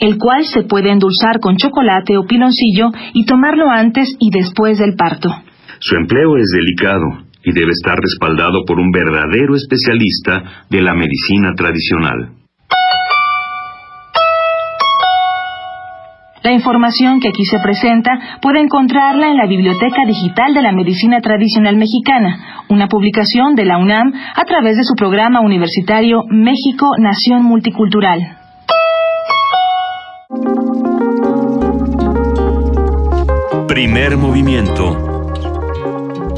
el 0.00 0.18
cual 0.18 0.44
se 0.44 0.62
puede 0.62 0.90
endulzar 0.90 1.40
con 1.40 1.56
chocolate 1.56 2.16
o 2.16 2.24
piloncillo 2.24 2.90
y 3.12 3.24
tomarlo 3.24 3.70
antes 3.70 4.14
y 4.18 4.30
después 4.30 4.78
del 4.78 4.94
parto. 4.94 5.28
Su 5.78 5.96
empleo 5.96 6.36
es 6.36 6.46
delicado 6.54 7.24
y 7.44 7.52
debe 7.52 7.72
estar 7.72 7.96
respaldado 7.98 8.64
por 8.66 8.78
un 8.78 8.90
verdadero 8.90 9.54
especialista 9.56 10.64
de 10.70 10.82
la 10.82 10.94
medicina 10.94 11.54
tradicional. 11.56 12.42
La 16.42 16.52
información 16.52 17.20
que 17.20 17.28
aquí 17.28 17.44
se 17.44 17.60
presenta 17.60 18.38
puede 18.40 18.60
encontrarla 18.60 19.28
en 19.28 19.36
la 19.36 19.46
Biblioteca 19.46 20.04
Digital 20.04 20.52
de 20.54 20.62
la 20.62 20.72
Medicina 20.72 21.20
Tradicional 21.20 21.76
Mexicana, 21.76 22.64
una 22.68 22.88
publicación 22.88 23.54
de 23.54 23.64
la 23.64 23.78
UNAM 23.78 24.12
a 24.34 24.44
través 24.44 24.76
de 24.76 24.82
su 24.82 24.94
programa 24.94 25.40
universitario 25.40 26.24
México 26.28 26.90
Nación 26.98 27.44
Multicultural. 27.44 28.41
Primer 33.82 34.14
movimiento. 34.16 34.96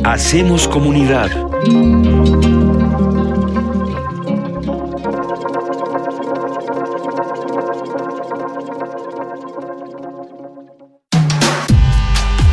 Hacemos 0.03 0.67
comunidad. 0.67 1.31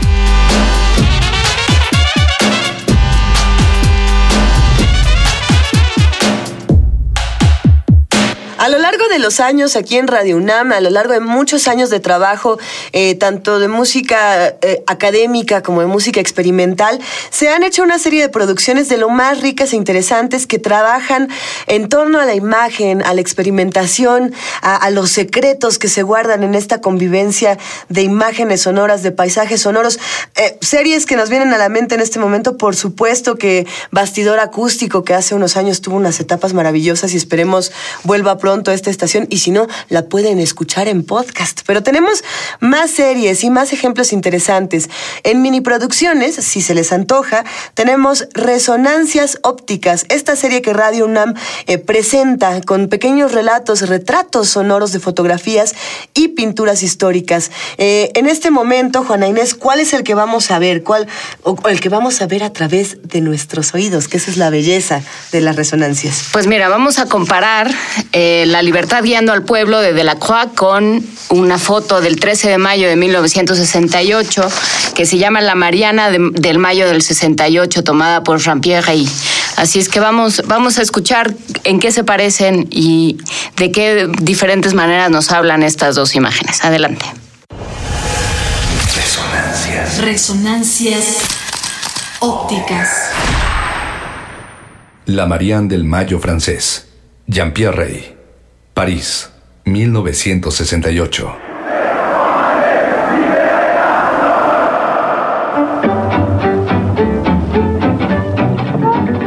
A 8.62 8.70
lo 8.70 8.78
largo 8.78 9.08
de 9.08 9.18
los 9.18 9.40
años 9.40 9.76
aquí 9.76 9.98
en 9.98 10.08
Radio 10.08 10.38
UNAM, 10.38 10.72
a 10.72 10.82
lo 10.82 10.92
largo 10.92 11.14
de 11.14 11.20
muchos 11.20 11.68
años 11.68 11.90
de 11.90 12.00
trabajo, 12.00 12.60
eh, 12.92 13.16
tanto 13.16 13.58
de 13.58 13.68
música 13.68 14.50
eh, 14.62 14.84
académica 14.86 15.64
como 15.64 15.82
de 15.82 15.88
música 15.88 16.20
experimental, 16.20 17.00
se 17.32 17.50
han 17.50 17.64
hecho 17.64 17.82
una 17.82 17.98
serie 17.98 18.22
de 18.22 18.30
producciones 18.30 18.88
de 18.88 19.00
lo 19.00 19.10
más 19.10 19.42
ricas 19.42 19.74
e 19.74 19.78
interesantes 19.78 20.46
que 20.46 20.60
trabajan 20.60 21.28
en 21.66 21.90
torno 21.90 22.20
a 22.20 22.26
la 22.26 22.36
imagen, 22.36 23.02
a 23.02 23.16
la 23.16 23.22
experimentación, 23.22 24.32
a, 24.62 24.76
a 24.76 24.92
los 24.92 25.10
secretos 25.10 25.80
que 25.80 25.88
se 25.88 26.04
guardan 26.04 26.44
en 26.44 26.54
esta 26.54 26.82
convivencia 26.82 27.58
de 27.90 28.04
imágenes 28.04 28.62
sonoras, 28.62 29.02
de 29.02 29.12
paisajes 29.12 29.62
sonoros. 29.62 29.98
Eh, 30.36 30.60
series 30.62 31.08
que 31.08 31.16
nos 31.16 31.32
vienen 31.32 31.52
a 31.52 31.58
la 31.58 31.70
mente 31.70 31.96
en 31.96 32.02
este 32.02 32.20
momento, 32.20 32.58
por 32.58 32.76
supuesto 32.76 33.38
que 33.38 33.66
Bastidor 33.90 34.40
Acústico, 34.40 35.04
que 35.04 35.16
hace 35.16 35.34
unos 35.34 35.58
años 35.58 35.82
tuvo 35.82 35.96
unas 35.96 36.20
etapas 36.20 36.54
maravillosas 36.54 37.12
y 37.16 37.18
esperemos 37.18 37.72
vuelva 38.04 38.38
pronto 38.52 38.74
esta 38.74 38.90
estación 38.90 39.28
y 39.30 39.38
si 39.38 39.50
no, 39.50 39.66
la 39.88 40.08
pueden 40.08 40.38
escuchar 40.38 40.90
en 40.90 41.06
podcast. 41.06 41.62
Pero 41.66 41.84
tenemos 41.84 42.22
más 42.60 42.92
series 42.92 43.46
y 43.46 43.50
más 43.50 43.72
ejemplos 43.72 44.12
interesantes. 44.12 44.90
En 45.24 45.42
mini 45.42 45.62
producciones, 45.62 46.36
si 46.36 46.62
se 46.62 46.76
les 46.76 46.92
antoja, 46.92 47.46
tenemos 47.76 48.28
Resonancias 48.34 49.40
Ópticas, 49.44 50.06
esta 50.10 50.36
serie 50.36 50.62
que 50.62 50.74
Radio 50.74 51.06
UNAM 51.06 51.34
eh, 51.66 51.78
presenta 51.78 52.60
con 52.60 52.90
pequeños 52.90 53.32
relatos, 53.32 53.88
retratos 53.88 54.50
sonoros 54.50 54.92
de 54.92 55.00
fotografías 55.00 55.74
y 56.14 56.28
pinturas 56.28 56.84
históricas. 56.84 57.52
Eh, 57.78 58.12
en 58.16 58.28
este 58.28 58.52
momento, 58.52 59.06
Juana 59.06 59.30
Inés, 59.30 59.56
¿cuál 59.56 59.80
es 59.80 59.94
el 59.94 60.04
que 60.04 60.14
vamos 60.14 60.52
a 60.52 60.60
ver? 60.60 60.84
¿Cuál, 60.84 61.08
o 61.44 61.56
el 61.70 61.80
que 61.80 61.88
vamos 61.88 62.22
a 62.22 62.28
ver 62.28 62.44
a 62.44 62.52
través 62.52 62.98
de 63.02 63.22
nuestros 63.22 63.74
oídos? 63.74 64.10
Que 64.10 64.18
esa 64.18 64.30
es 64.30 64.36
la 64.36 64.50
belleza 64.50 65.02
de 65.32 65.40
las 65.40 65.56
resonancias. 65.56 66.26
Pues 66.34 66.48
mira, 66.48 66.68
vamos 66.68 67.00
a 67.00 67.06
comparar 67.06 67.72
eh, 68.12 68.41
La 68.46 68.62
libertad 68.62 69.04
guiando 69.04 69.32
al 69.34 69.44
pueblo 69.44 69.80
de 69.80 69.94
Delacroix 69.94 70.50
con 70.56 71.06
una 71.30 71.58
foto 71.58 72.02
del 72.02 72.20
13 72.20 72.50
de 72.50 72.58
mayo 72.58 72.88
de 72.88 72.96
1968 72.96 74.48
que 74.96 75.06
se 75.06 75.18
llama 75.18 75.42
La 75.42 75.56
Mariana 75.56 76.10
de- 76.12 76.32
del 76.34 76.58
mayo 76.60 76.88
del 76.88 77.02
68 77.02 77.84
tomada 77.84 78.24
por 78.24 78.40
Jean-Pierre 78.40 78.86
Rey. 78.86 79.10
Así 79.58 79.80
es 79.80 79.90
que 79.90 80.00
vamos, 80.00 80.42
vamos 80.48 80.78
a 80.78 80.82
escuchar 80.82 81.34
en 81.64 81.80
qué 81.80 81.92
se 81.92 82.04
parecen 82.04 82.68
y 82.72 83.18
de 83.58 83.72
qué 83.72 84.08
diferentes 84.22 84.74
maneras 84.74 85.10
nos 85.12 85.32
hablan 85.32 85.62
estas 85.64 85.96
dos 85.96 86.16
imágenes. 86.16 86.64
Adelante. 86.64 87.06
Resonancias. 88.96 89.98
Resonancias 90.02 91.18
ópticas. 92.20 92.90
La 95.06 95.26
Marianne 95.26 95.68
del 95.68 95.84
Mayo 95.84 96.20
francés. 96.20 96.88
Jean-Pierre 97.28 97.76
Rey. 97.76 98.16
París, 98.82 99.30
1968. 99.66 101.36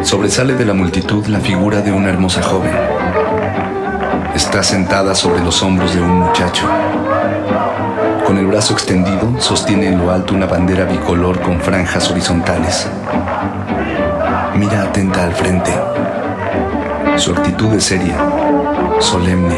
Sobresale 0.03 0.55
de 0.55 0.65
la 0.65 0.75
multitud 0.75 1.25
la 1.27 1.39
figura 1.39 1.83
de 1.83 1.93
una 1.93 2.09
hermosa 2.09 2.43
joven. 2.43 2.73
Está 4.35 4.65
sentada 4.65 5.15
sobre 5.15 5.45
los 5.45 5.63
hombros 5.63 5.95
de 5.95 6.03
un 6.03 6.19
muchacho. 6.19 6.69
Con 8.27 8.39
el 8.39 8.47
brazo 8.47 8.73
extendido, 8.73 9.41
sostiene 9.41 9.87
en 9.87 9.99
lo 9.99 10.11
alto 10.11 10.35
una 10.35 10.47
bandera 10.47 10.85
bicolor 10.85 11.41
con 11.41 11.61
franjas 11.61 12.11
horizontales. 12.11 12.89
Mira 14.57 14.83
atenta 14.83 15.23
al 15.23 15.33
frente. 15.33 15.71
Su 17.17 17.31
actitud 17.31 17.73
es 17.75 17.85
seria, 17.85 18.17
solemne. 19.05 19.55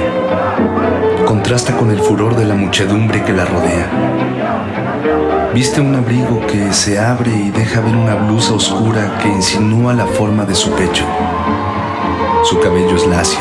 Contrasta 1.25 1.77
con 1.77 1.91
el 1.91 2.01
furor 2.01 2.35
de 2.35 2.45
la 2.45 2.55
muchedumbre 2.55 3.23
que 3.23 3.33
la 3.33 3.45
rodea. 3.45 3.89
Viste 5.55 5.81
un 5.81 5.95
abrigo 5.95 6.45
que 6.47 6.73
se 6.73 6.99
abre 6.99 7.31
y 7.31 7.51
deja 7.51 7.81
ver 7.81 7.97
una 7.97 8.17
blusa 8.17 8.55
oscura 8.55 9.19
que 9.23 9.29
insinúa 9.29 9.95
la 9.95 10.07
forma 10.07 10.45
de 10.45 10.55
su 10.55 10.71
pecho. 10.73 11.05
Su 12.43 12.59
cabello 12.61 12.97
es 12.97 13.07
lacio, 13.07 13.39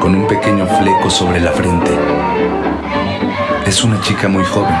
con 0.00 0.14
un 0.14 0.26
pequeño 0.26 0.66
fleco 0.66 1.10
sobre 1.10 1.40
la 1.40 1.52
frente. 1.52 1.90
Es 3.66 3.82
una 3.82 4.00
chica 4.02 4.28
muy 4.28 4.44
joven. 4.44 4.76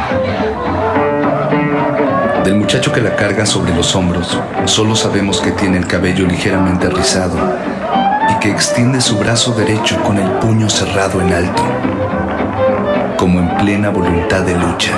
Del 2.44 2.56
muchacho 2.56 2.92
que 2.92 3.00
la 3.00 3.16
carga 3.16 3.46
sobre 3.46 3.74
los 3.74 3.96
hombros, 3.96 4.38
solo 4.66 4.94
sabemos 4.94 5.40
que 5.40 5.52
tiene 5.52 5.78
el 5.78 5.86
cabello 5.86 6.26
ligeramente 6.26 6.88
rizado 6.90 7.36
que 8.40 8.50
extiende 8.50 9.00
su 9.00 9.18
brazo 9.18 9.52
derecho 9.52 10.00
con 10.02 10.18
el 10.18 10.30
puño 10.38 10.68
cerrado 10.70 11.20
en 11.20 11.32
alto, 11.32 11.62
como 13.16 13.40
en 13.40 13.56
plena 13.56 13.90
voluntad 13.90 14.42
de 14.42 14.54
lucha. 14.54 14.92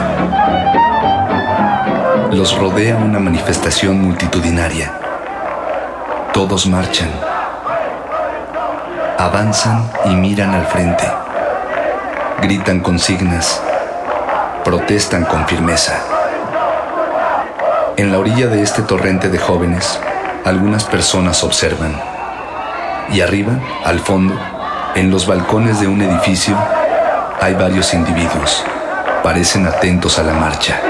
Los 2.32 2.58
rodea 2.58 2.96
una 2.96 3.18
manifestación 3.18 4.00
multitudinaria. 4.00 4.92
Todos 6.32 6.66
marchan, 6.66 7.10
avanzan 9.18 9.90
y 10.04 10.10
miran 10.10 10.54
al 10.54 10.66
frente. 10.66 11.10
Gritan 12.42 12.80
consignas, 12.80 13.62
protestan 14.64 15.24
con 15.24 15.46
firmeza. 15.46 15.98
En 17.96 18.12
la 18.12 18.18
orilla 18.18 18.48
de 18.48 18.62
este 18.62 18.82
torrente 18.82 19.28
de 19.28 19.38
jóvenes, 19.38 19.98
algunas 20.44 20.84
personas 20.84 21.42
observan. 21.42 22.09
Y 23.12 23.20
arriba, 23.20 23.60
al 23.84 23.98
fondo, 24.00 24.34
en 24.94 25.10
los 25.10 25.26
balcones 25.26 25.80
de 25.80 25.86
un 25.86 26.00
edificio, 26.00 26.56
hay 27.40 27.54
varios 27.54 27.92
individuos. 27.92 28.64
Parecen 29.22 29.66
atentos 29.66 30.18
a 30.18 30.22
la 30.22 30.34
marcha. 30.34 30.80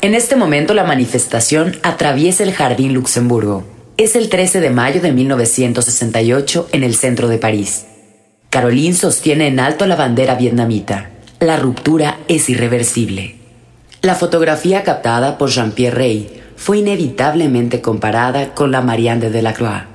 En 0.00 0.14
este 0.14 0.36
momento 0.36 0.72
la 0.72 0.84
manifestación 0.84 1.76
atraviesa 1.82 2.42
el 2.42 2.52
Jardín 2.52 2.94
Luxemburgo. 2.94 3.64
Es 3.96 4.16
el 4.16 4.28
13 4.28 4.60
de 4.60 4.70
mayo 4.70 5.00
de 5.00 5.12
1968 5.12 6.68
en 6.72 6.84
el 6.84 6.94
centro 6.94 7.28
de 7.28 7.38
París. 7.38 7.86
Caroline 8.48 8.94
sostiene 8.94 9.48
en 9.48 9.60
alto 9.60 9.86
la 9.86 9.96
bandera 9.96 10.36
vietnamita. 10.36 11.10
La 11.40 11.56
ruptura 11.56 12.18
es 12.28 12.48
irreversible. 12.48 13.36
La 14.02 14.14
fotografía 14.14 14.84
captada 14.84 15.36
por 15.36 15.50
Jean-Pierre 15.50 15.96
Rey 15.96 16.42
fue 16.56 16.78
inevitablemente 16.78 17.80
comparada 17.80 18.54
con 18.54 18.70
la 18.70 18.80
Marianne 18.80 19.20
de 19.20 19.30
Delacroix. 19.30 19.89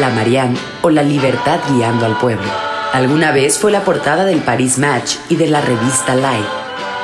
La 0.00 0.10
Marianne 0.10 0.56
o 0.82 0.90
la 0.90 1.04
libertad 1.04 1.60
guiando 1.70 2.04
al 2.04 2.18
pueblo. 2.18 2.50
Alguna 2.92 3.30
vez 3.30 3.60
fue 3.60 3.70
la 3.70 3.84
portada 3.84 4.24
del 4.24 4.40
Paris 4.40 4.76
Match 4.76 5.18
y 5.28 5.36
de 5.36 5.46
la 5.46 5.60
revista 5.60 6.16
Life. 6.16 6.48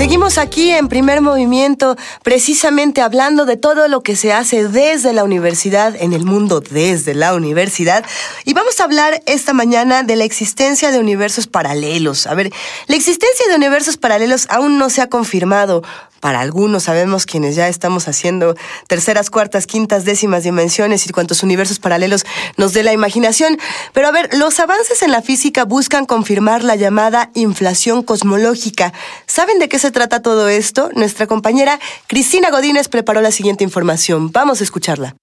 Seguimos 0.02 0.40
aquí 0.40 0.72
en 0.72 0.88
primer 0.88 1.22
movimiento, 1.22 1.96
precisamente 2.24 3.04
hablando 3.04 3.46
de 3.46 3.56
todo 3.56 3.88
lo 3.88 4.02
que 4.02 4.16
se 4.16 4.34
hace 4.34 4.68
desde 4.68 5.14
la 5.14 5.24
universidad, 5.24 5.96
en 5.96 6.14
el 6.14 6.26
mundo 6.26 6.60
desde 6.60 7.14
la 7.14 7.36
universidad. 7.36 8.04
Y 8.44 8.56
vamos 8.56 8.80
a 8.80 8.86
hablar 8.86 9.22
esta 9.28 9.54
mañana 9.54 10.02
de 10.02 10.16
la 10.16 10.24
existencia 10.24 10.90
de 10.90 10.98
universos 10.98 11.46
paralelos. 11.46 12.26
A 12.26 12.34
ver, 12.34 12.52
la 12.88 12.96
existencia 12.96 13.48
de 13.48 13.56
universos 13.56 13.98
paralelos 13.98 14.48
aún 14.50 14.80
no 14.80 14.90
se 14.90 15.04
ha 15.04 15.08
confirmado. 15.08 15.84
Para 16.22 16.40
algunos 16.40 16.84
sabemos 16.84 17.26
quienes 17.26 17.56
ya 17.56 17.68
estamos 17.68 18.08
haciendo 18.08 18.56
terceras, 18.88 19.32
cuartas, 19.32 19.66
quintas, 19.66 20.06
décimas 20.06 20.44
dimensiones 20.44 21.08
y 21.08 21.10
cuantos 21.10 21.42
universos 21.42 21.80
paralelos 21.80 22.26
nos 22.58 22.74
dé 22.74 22.84
la 22.84 22.94
imaginación. 22.94 23.58
Pero 23.92 24.08
a 24.08 24.12
ver, 24.12 24.30
los 24.36 24.60
avances 24.60 25.02
en 25.02 25.10
la 25.10 25.24
física 25.24 25.66
buscan 25.66 26.06
confirmar 26.06 26.64
la 26.64 26.76
llamada 26.76 27.32
inflación 27.34 28.04
cosmológica. 28.04 28.94
¿Saben 29.26 29.58
de 29.58 29.68
qué 29.68 29.80
se 29.80 29.91
trata 29.92 30.22
todo 30.22 30.48
esto? 30.48 30.90
Nuestra 30.96 31.28
compañera 31.28 31.80
Cristina 32.08 32.50
Godínez 32.50 32.88
preparó 32.88 33.22
la 33.22 33.32
siguiente 33.32 33.64
información. 33.64 34.32
Vamos 34.32 34.62
a 34.62 34.64
escucharla. 34.64 35.16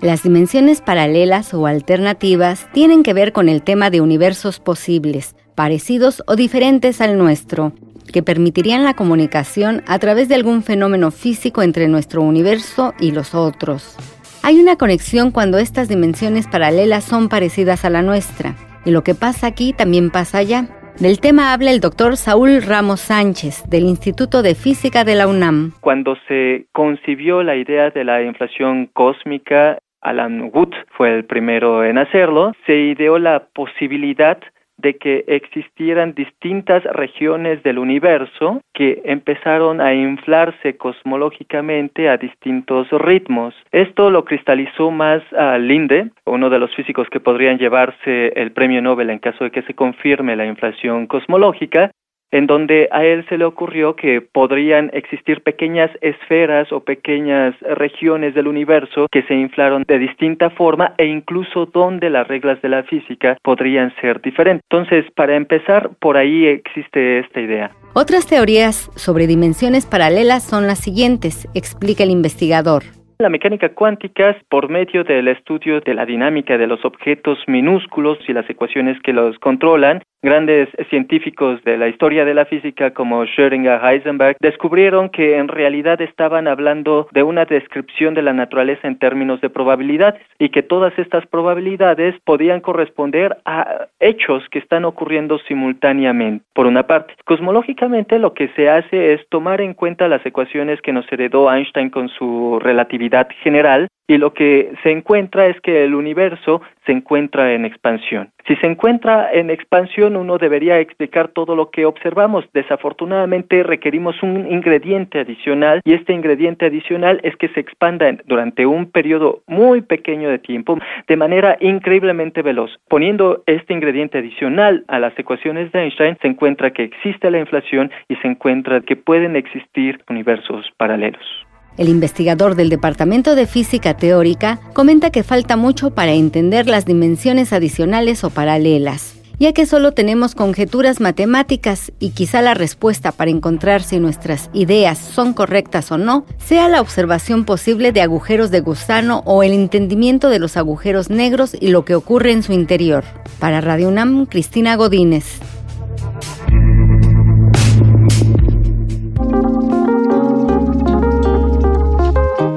Las 0.00 0.22
dimensiones 0.22 0.82
paralelas 0.82 1.54
o 1.54 1.66
alternativas 1.66 2.66
tienen 2.74 3.02
que 3.02 3.14
ver 3.14 3.32
con 3.32 3.48
el 3.48 3.62
tema 3.62 3.88
de 3.88 4.02
universos 4.02 4.60
posibles, 4.60 5.34
parecidos 5.54 6.22
o 6.26 6.36
diferentes 6.36 7.00
al 7.00 7.16
nuestro, 7.16 7.72
que 8.12 8.22
permitirían 8.22 8.84
la 8.84 8.94
comunicación 8.94 9.82
a 9.86 9.98
través 9.98 10.28
de 10.28 10.34
algún 10.34 10.62
fenómeno 10.62 11.10
físico 11.10 11.62
entre 11.62 11.88
nuestro 11.88 12.20
universo 12.20 12.92
y 13.00 13.12
los 13.12 13.34
otros. 13.34 13.96
Hay 14.42 14.60
una 14.60 14.76
conexión 14.76 15.30
cuando 15.30 15.56
estas 15.56 15.88
dimensiones 15.88 16.46
paralelas 16.48 17.04
son 17.04 17.30
parecidas 17.30 17.86
a 17.86 17.90
la 17.90 18.02
nuestra, 18.02 18.56
y 18.84 18.90
lo 18.90 19.02
que 19.02 19.14
pasa 19.14 19.46
aquí 19.46 19.72
también 19.72 20.10
pasa 20.10 20.36
allá. 20.36 20.68
Del 21.00 21.18
tema 21.18 21.52
habla 21.52 21.72
el 21.72 21.80
doctor 21.80 22.16
Saúl 22.16 22.62
Ramos 22.62 23.00
Sánchez, 23.00 23.68
del 23.68 23.82
Instituto 23.82 24.42
de 24.42 24.54
Física 24.54 25.02
de 25.02 25.16
la 25.16 25.26
UNAM. 25.26 25.72
Cuando 25.80 26.16
se 26.28 26.66
concibió 26.72 27.42
la 27.42 27.56
idea 27.56 27.90
de 27.90 28.04
la 28.04 28.22
inflación 28.22 28.86
cósmica, 28.92 29.78
Alan 30.00 30.52
Wood 30.54 30.72
fue 30.96 31.12
el 31.12 31.24
primero 31.24 31.84
en 31.84 31.98
hacerlo, 31.98 32.52
se 32.64 32.76
ideó 32.76 33.18
la 33.18 33.48
posibilidad 33.54 34.38
de 34.84 34.96
que 34.98 35.24
existieran 35.26 36.14
distintas 36.14 36.84
regiones 36.84 37.62
del 37.62 37.78
universo 37.78 38.60
que 38.74 39.00
empezaron 39.06 39.80
a 39.80 39.94
inflarse 39.94 40.76
cosmológicamente 40.76 42.10
a 42.10 42.18
distintos 42.18 42.88
ritmos. 42.92 43.54
Esto 43.72 44.10
lo 44.10 44.26
cristalizó 44.26 44.90
más 44.90 45.22
a 45.32 45.56
Linde, 45.56 46.10
uno 46.26 46.50
de 46.50 46.58
los 46.58 46.74
físicos 46.74 47.08
que 47.08 47.18
podrían 47.18 47.58
llevarse 47.58 48.28
el 48.36 48.52
premio 48.52 48.82
Nobel 48.82 49.08
en 49.08 49.18
caso 49.18 49.44
de 49.44 49.50
que 49.50 49.62
se 49.62 49.74
confirme 49.74 50.36
la 50.36 50.44
inflación 50.44 51.06
cosmológica, 51.06 51.90
en 52.34 52.48
donde 52.48 52.88
a 52.90 53.04
él 53.04 53.24
se 53.28 53.38
le 53.38 53.44
ocurrió 53.44 53.94
que 53.94 54.20
podrían 54.20 54.90
existir 54.92 55.44
pequeñas 55.44 55.88
esferas 56.00 56.72
o 56.72 56.80
pequeñas 56.80 57.54
regiones 57.60 58.34
del 58.34 58.48
universo 58.48 59.06
que 59.08 59.22
se 59.22 59.34
inflaron 59.34 59.84
de 59.86 60.00
distinta 60.00 60.50
forma 60.50 60.94
e 60.98 61.06
incluso 61.06 61.66
donde 61.66 62.10
las 62.10 62.26
reglas 62.26 62.60
de 62.60 62.70
la 62.70 62.82
física 62.82 63.38
podrían 63.40 63.94
ser 64.00 64.20
diferentes. 64.20 64.64
Entonces, 64.68 65.04
para 65.14 65.36
empezar, 65.36 65.90
por 66.00 66.16
ahí 66.16 66.46
existe 66.46 67.20
esta 67.20 67.40
idea. 67.40 67.70
Otras 67.92 68.26
teorías 68.26 68.90
sobre 68.96 69.28
dimensiones 69.28 69.86
paralelas 69.86 70.42
son 70.42 70.66
las 70.66 70.80
siguientes, 70.80 71.46
explica 71.54 72.02
el 72.02 72.10
investigador. 72.10 72.82
La 73.18 73.28
mecánica 73.28 73.68
cuántica, 73.68 74.36
por 74.48 74.68
medio 74.68 75.04
del 75.04 75.28
estudio 75.28 75.80
de 75.80 75.94
la 75.94 76.04
dinámica 76.04 76.58
de 76.58 76.66
los 76.66 76.84
objetos 76.84 77.38
minúsculos 77.46 78.18
y 78.26 78.32
las 78.32 78.48
ecuaciones 78.50 79.00
que 79.02 79.12
los 79.12 79.38
controlan, 79.38 80.02
Grandes 80.24 80.70
científicos 80.88 81.62
de 81.64 81.76
la 81.76 81.86
historia 81.86 82.24
de 82.24 82.32
la 82.32 82.46
física 82.46 82.94
como 82.94 83.26
Schrödinger, 83.26 83.78
Heisenberg, 83.84 84.38
descubrieron 84.40 85.10
que 85.10 85.36
en 85.36 85.48
realidad 85.48 86.00
estaban 86.00 86.48
hablando 86.48 87.08
de 87.12 87.22
una 87.22 87.44
descripción 87.44 88.14
de 88.14 88.22
la 88.22 88.32
naturaleza 88.32 88.88
en 88.88 88.98
términos 88.98 89.42
de 89.42 89.50
probabilidades 89.50 90.22
y 90.38 90.48
que 90.48 90.62
todas 90.62 90.98
estas 90.98 91.26
probabilidades 91.26 92.14
podían 92.24 92.62
corresponder 92.62 93.36
a 93.44 93.88
hechos 94.00 94.42
que 94.50 94.60
están 94.60 94.86
ocurriendo 94.86 95.38
simultáneamente. 95.40 96.42
Por 96.54 96.64
una 96.64 96.86
parte, 96.86 97.12
cosmológicamente 97.26 98.18
lo 98.18 98.32
que 98.32 98.48
se 98.56 98.70
hace 98.70 99.12
es 99.12 99.28
tomar 99.28 99.60
en 99.60 99.74
cuenta 99.74 100.08
las 100.08 100.24
ecuaciones 100.24 100.80
que 100.80 100.94
nos 100.94 101.04
heredó 101.12 101.52
Einstein 101.52 101.90
con 101.90 102.08
su 102.08 102.58
relatividad 102.62 103.03
general 103.42 103.88
y 104.06 104.18
lo 104.18 104.34
que 104.34 104.72
se 104.82 104.90
encuentra 104.90 105.46
es 105.46 105.58
que 105.60 105.84
el 105.84 105.94
universo 105.94 106.60
se 106.84 106.92
encuentra 106.92 107.54
en 107.54 107.64
expansión. 107.64 108.30
Si 108.46 108.54
se 108.56 108.66
encuentra 108.66 109.32
en 109.32 109.48
expansión, 109.48 110.16
uno 110.16 110.36
debería 110.36 110.78
explicar 110.78 111.28
todo 111.28 111.56
lo 111.56 111.70
que 111.70 111.86
observamos. 111.86 112.44
Desafortunadamente 112.52 113.62
requerimos 113.62 114.22
un 114.22 114.50
ingrediente 114.52 115.20
adicional 115.20 115.80
y 115.84 115.94
este 115.94 116.12
ingrediente 116.12 116.66
adicional 116.66 117.20
es 117.22 117.34
que 117.36 117.48
se 117.48 117.60
expanda 117.60 118.12
durante 118.26 118.66
un 118.66 118.90
periodo 118.90 119.40
muy 119.46 119.80
pequeño 119.80 120.28
de 120.28 120.38
tiempo 120.38 120.78
de 121.08 121.16
manera 121.16 121.56
increíblemente 121.60 122.42
veloz. 122.42 122.70
Poniendo 122.88 123.42
este 123.46 123.72
ingrediente 123.72 124.18
adicional 124.18 124.84
a 124.88 124.98
las 124.98 125.18
ecuaciones 125.18 125.72
de 125.72 125.80
Einstein, 125.80 126.18
se 126.20 126.28
encuentra 126.28 126.72
que 126.72 126.84
existe 126.84 127.30
la 127.30 127.38
inflación 127.38 127.90
y 128.08 128.16
se 128.16 128.28
encuentra 128.28 128.82
que 128.82 128.96
pueden 128.96 129.36
existir 129.36 130.02
universos 130.10 130.70
paralelos. 130.76 131.43
El 131.76 131.88
investigador 131.88 132.54
del 132.54 132.68
Departamento 132.68 133.34
de 133.34 133.46
Física 133.46 133.96
Teórica 133.96 134.60
comenta 134.74 135.10
que 135.10 135.24
falta 135.24 135.56
mucho 135.56 135.90
para 135.90 136.12
entender 136.12 136.68
las 136.68 136.84
dimensiones 136.84 137.52
adicionales 137.52 138.22
o 138.22 138.30
paralelas, 138.30 139.14
ya 139.40 139.52
que 139.52 139.66
solo 139.66 139.90
tenemos 139.90 140.36
conjeturas 140.36 141.00
matemáticas 141.00 141.90
y 141.98 142.10
quizá 142.10 142.42
la 142.42 142.54
respuesta 142.54 143.10
para 143.10 143.32
encontrar 143.32 143.82
si 143.82 143.98
nuestras 143.98 144.50
ideas 144.52 144.98
son 144.98 145.32
correctas 145.32 145.90
o 145.90 145.98
no 145.98 146.26
sea 146.38 146.68
la 146.68 146.80
observación 146.80 147.44
posible 147.44 147.90
de 147.90 148.02
agujeros 148.02 148.52
de 148.52 148.60
gusano 148.60 149.22
o 149.26 149.42
el 149.42 149.52
entendimiento 149.52 150.28
de 150.28 150.38
los 150.38 150.56
agujeros 150.56 151.10
negros 151.10 151.56
y 151.58 151.68
lo 151.68 151.84
que 151.84 151.96
ocurre 151.96 152.30
en 152.30 152.44
su 152.44 152.52
interior. 152.52 153.02
Para 153.40 153.60
Radio 153.60 153.88
UNAM, 153.88 154.26
Cristina 154.26 154.76
Godínez. 154.76 155.40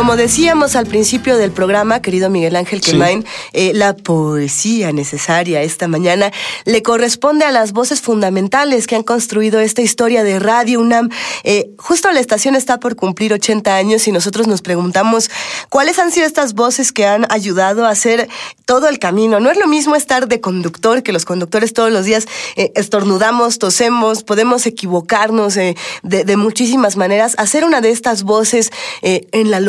Como 0.00 0.16
decíamos 0.16 0.76
al 0.76 0.86
principio 0.86 1.36
del 1.36 1.52
programa, 1.52 2.00
querido 2.00 2.30
Miguel 2.30 2.56
Ángel 2.56 2.80
Quemain, 2.80 3.22
eh, 3.52 3.72
la 3.74 3.94
poesía 3.94 4.92
necesaria 4.92 5.60
esta 5.60 5.88
mañana 5.88 6.32
le 6.64 6.82
corresponde 6.82 7.44
a 7.44 7.50
las 7.50 7.72
voces 7.72 8.00
fundamentales 8.00 8.86
que 8.86 8.96
han 8.96 9.02
construido 9.02 9.60
esta 9.60 9.82
historia 9.82 10.24
de 10.24 10.38
Radio 10.38 10.80
UNAM. 10.80 11.10
Eh, 11.44 11.72
justo 11.76 12.10
la 12.12 12.20
estación 12.20 12.56
está 12.56 12.80
por 12.80 12.96
cumplir 12.96 13.34
80 13.34 13.76
años 13.76 14.08
y 14.08 14.12
nosotros 14.12 14.46
nos 14.46 14.62
preguntamos 14.62 15.30
cuáles 15.68 15.98
han 15.98 16.10
sido 16.10 16.26
estas 16.26 16.54
voces 16.54 16.92
que 16.92 17.04
han 17.04 17.30
ayudado 17.30 17.84
a 17.84 17.90
hacer 17.90 18.26
todo 18.64 18.88
el 18.88 18.98
camino. 18.98 19.38
No 19.38 19.50
es 19.50 19.58
lo 19.58 19.66
mismo 19.66 19.96
estar 19.96 20.28
de 20.28 20.40
conductor, 20.40 21.02
que 21.02 21.12
los 21.12 21.26
conductores 21.26 21.74
todos 21.74 21.92
los 21.92 22.06
días 22.06 22.26
eh, 22.56 22.72
estornudamos, 22.74 23.58
tosemos, 23.58 24.22
podemos 24.22 24.64
equivocarnos 24.64 25.56
de, 25.56 25.76
de, 26.02 26.36
muchísimas 26.38 26.96
maneras. 26.96 27.34
Hacer 27.36 27.66
una 27.66 27.82
de 27.82 27.90
estas 27.90 28.22
voces 28.22 28.70
en 29.02 29.50
la 29.50 29.60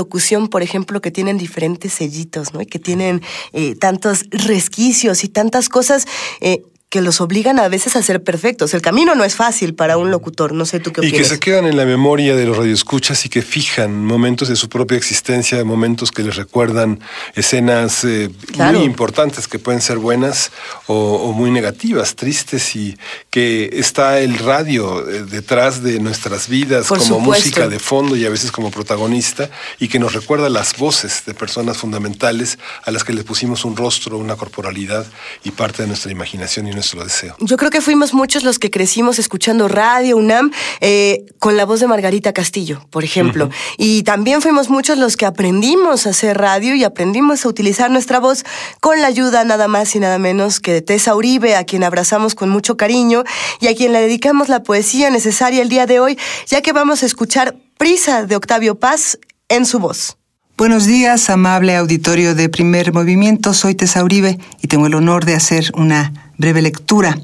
por 0.49 0.63
ejemplo, 0.63 1.01
que 1.01 1.11
tienen 1.11 1.37
diferentes 1.37 1.93
sellitos, 1.93 2.53
¿no? 2.53 2.61
Y 2.61 2.65
que 2.65 2.79
tienen 2.79 3.21
eh, 3.53 3.75
tantos 3.75 4.25
resquicios 4.31 5.23
y 5.23 5.29
tantas 5.29 5.69
cosas 5.69 6.05
eh, 6.39 6.63
que 6.91 6.99
los 6.99 7.21
obligan 7.21 7.57
a 7.57 7.69
veces 7.69 7.95
a 7.95 8.03
ser 8.03 8.21
perfectos. 8.21 8.73
El 8.73 8.81
camino 8.81 9.15
no 9.15 9.23
es 9.23 9.33
fácil 9.33 9.73
para 9.73 9.95
un 9.97 10.11
locutor, 10.11 10.51
no 10.51 10.65
sé 10.65 10.81
tú 10.81 10.91
qué 10.91 10.99
opinas. 10.99 11.15
Y 11.15 11.23
que 11.23 11.23
se 11.23 11.39
quedan 11.39 11.65
en 11.65 11.77
la 11.77 11.85
memoria 11.85 12.35
de 12.35 12.45
los 12.45 12.57
radioescuchas 12.57 13.25
y 13.25 13.29
que 13.29 13.41
fijan 13.41 14.03
momentos 14.03 14.49
de 14.49 14.57
su 14.57 14.67
propia 14.67 14.97
existencia, 14.97 15.63
momentos 15.63 16.11
que 16.11 16.21
les 16.21 16.35
recuerdan 16.35 16.99
escenas 17.33 18.03
eh, 18.03 18.29
muy 18.57 18.83
importantes 18.83 19.47
que 19.47 19.57
pueden 19.57 19.81
ser 19.81 19.99
buenas 19.99 20.51
o, 20.87 21.31
muy 21.31 21.49
negativas, 21.49 22.17
tristes 22.17 22.75
y 22.75 22.97
que 23.29 23.69
está 23.71 24.19
el 24.19 24.37
radio 24.37 25.09
eh, 25.09 25.23
detrás 25.23 25.83
de 25.83 25.97
nuestras 26.01 26.49
vidas 26.49 26.89
como 26.89 27.21
música 27.21 27.69
de 27.69 27.79
fondo 27.79 28.17
y 28.17 28.25
a 28.25 28.29
veces 28.29 28.51
como 28.51 28.69
protagonista 28.69 29.49
y 29.79 29.87
que 29.87 29.97
nos 29.97 30.13
recuerda 30.13 30.49
las 30.49 30.75
voces 30.75 31.23
de 31.25 31.33
personas 31.33 31.77
fundamentales 31.77 32.59
a 32.83 32.91
las 32.91 33.05
que 33.05 33.13
le 33.13 33.23
pusimos 33.23 33.63
un 33.63 33.77
rostro, 33.77 34.17
una 34.17 34.35
corporalidad 34.35 35.05
y 35.45 35.51
parte 35.51 35.83
de 35.83 35.87
nuestra 35.87 36.11
imaginación 36.11 36.67
y 36.67 36.80
lo 36.93 37.03
deseo. 37.03 37.35
Yo 37.39 37.57
creo 37.57 37.71
que 37.71 37.81
fuimos 37.81 38.13
muchos 38.13 38.43
los 38.43 38.59
que 38.59 38.69
crecimos 38.69 39.19
escuchando 39.19 39.67
Radio 39.67 40.17
UNAM 40.17 40.51
eh, 40.79 41.25
con 41.39 41.57
la 41.57 41.65
voz 41.65 41.79
de 41.79 41.87
Margarita 41.87 42.33
Castillo, 42.33 42.85
por 42.89 43.03
ejemplo. 43.03 43.49
Y 43.77 44.03
también 44.03 44.41
fuimos 44.41 44.69
muchos 44.69 44.97
los 44.97 45.17
que 45.17 45.25
aprendimos 45.25 46.07
a 46.07 46.11
hacer 46.11 46.37
radio 46.37 46.75
y 46.75 46.83
aprendimos 46.83 47.45
a 47.45 47.49
utilizar 47.49 47.89
nuestra 47.91 48.19
voz 48.19 48.43
con 48.79 49.01
la 49.01 49.07
ayuda 49.07 49.43
nada 49.43 49.67
más 49.67 49.95
y 49.95 49.99
nada 49.99 50.19
menos 50.19 50.59
que 50.59 50.73
de 50.73 50.81
Tessa 50.81 51.15
Uribe, 51.15 51.55
a 51.55 51.63
quien 51.63 51.83
abrazamos 51.83 52.35
con 52.35 52.49
mucho 52.49 52.77
cariño 52.77 53.23
y 53.59 53.67
a 53.67 53.75
quien 53.75 53.93
le 53.93 54.01
dedicamos 54.01 54.49
la 54.49 54.63
poesía 54.63 55.09
necesaria 55.09 55.61
el 55.61 55.69
día 55.69 55.85
de 55.85 55.99
hoy, 55.99 56.17
ya 56.47 56.61
que 56.61 56.73
vamos 56.73 57.03
a 57.03 57.05
escuchar 57.05 57.55
Prisa 57.77 58.25
de 58.25 58.35
Octavio 58.35 58.79
Paz 58.79 59.17
en 59.49 59.65
su 59.65 59.79
voz. 59.79 60.17
Buenos 60.57 60.85
días, 60.85 61.29
amable 61.31 61.75
auditorio 61.75 62.35
de 62.35 62.47
Primer 62.47 62.93
Movimiento. 62.93 63.53
Soy 63.55 63.73
Tessa 63.73 64.03
Uribe 64.03 64.37
y 64.61 64.67
tengo 64.67 64.85
el 64.85 64.93
honor 64.93 65.25
de 65.25 65.33
hacer 65.33 65.71
una 65.73 66.30
breve 66.41 66.61
lectura 66.61 67.17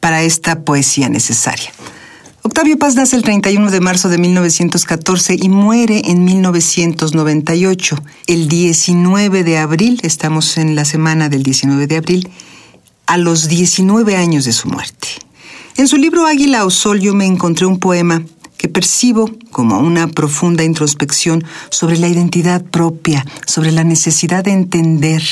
para 0.00 0.22
esta 0.22 0.64
poesía 0.64 1.08
necesaria. 1.08 1.70
Octavio 2.42 2.76
Paz 2.78 2.94
nace 2.94 3.16
el 3.16 3.22
31 3.22 3.70
de 3.70 3.80
marzo 3.80 4.08
de 4.08 4.18
1914 4.18 5.36
y 5.40 5.48
muere 5.48 6.02
en 6.06 6.24
1998. 6.24 7.96
El 8.26 8.48
19 8.48 9.44
de 9.44 9.58
abril, 9.58 10.00
estamos 10.02 10.58
en 10.58 10.74
la 10.74 10.84
semana 10.84 11.28
del 11.28 11.42
19 11.42 11.86
de 11.86 11.96
abril, 11.96 12.28
a 13.06 13.16
los 13.16 13.48
19 13.48 14.16
años 14.16 14.44
de 14.44 14.52
su 14.52 14.68
muerte. 14.68 15.08
En 15.76 15.88
su 15.88 15.96
libro 15.96 16.26
Águila 16.26 16.66
o 16.66 16.70
Sol 16.70 17.00
yo 17.00 17.14
me 17.14 17.24
encontré 17.24 17.64
un 17.64 17.78
poema 17.78 18.22
que 18.58 18.68
percibo 18.68 19.30
como 19.50 19.78
una 19.78 20.08
profunda 20.08 20.64
introspección 20.64 21.44
sobre 21.70 21.98
la 21.98 22.08
identidad 22.08 22.62
propia, 22.62 23.24
sobre 23.46 23.72
la 23.72 23.84
necesidad 23.84 24.44
de 24.44 24.52
entender, 24.52 25.22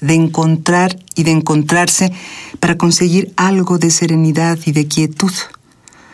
de 0.00 0.14
encontrar 0.14 0.98
y 1.14 1.24
de 1.24 1.32
encontrarse 1.32 2.12
para 2.60 2.78
conseguir 2.78 3.32
algo 3.36 3.78
de 3.78 3.90
serenidad 3.90 4.58
y 4.64 4.72
de 4.72 4.86
quietud. 4.86 5.32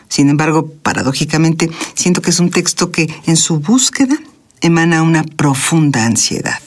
Sin 0.08 0.28
embargo, 0.28 0.70
paradójicamente, 0.82 1.70
siento 1.94 2.22
que 2.22 2.30
es 2.30 2.40
un 2.40 2.50
texto 2.50 2.90
que 2.90 3.12
en 3.26 3.36
su 3.36 3.60
búsqueda 3.60 4.16
emana 4.60 5.02
una 5.02 5.24
profunda 5.24 6.06
ansiedad. 6.06 6.58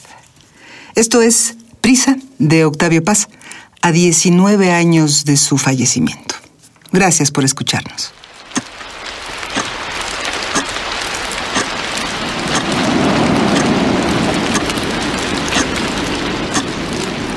Esto 0.94 1.22
es 1.22 1.56
Prisa 1.80 2.16
de 2.38 2.64
Octavio 2.64 3.02
Paz, 3.02 3.28
a 3.80 3.92
19 3.92 4.72
años 4.72 5.24
de 5.24 5.36
su 5.36 5.56
fallecimiento. 5.56 6.34
Gracias 6.92 7.30
por 7.30 7.44
escucharnos. 7.44 8.12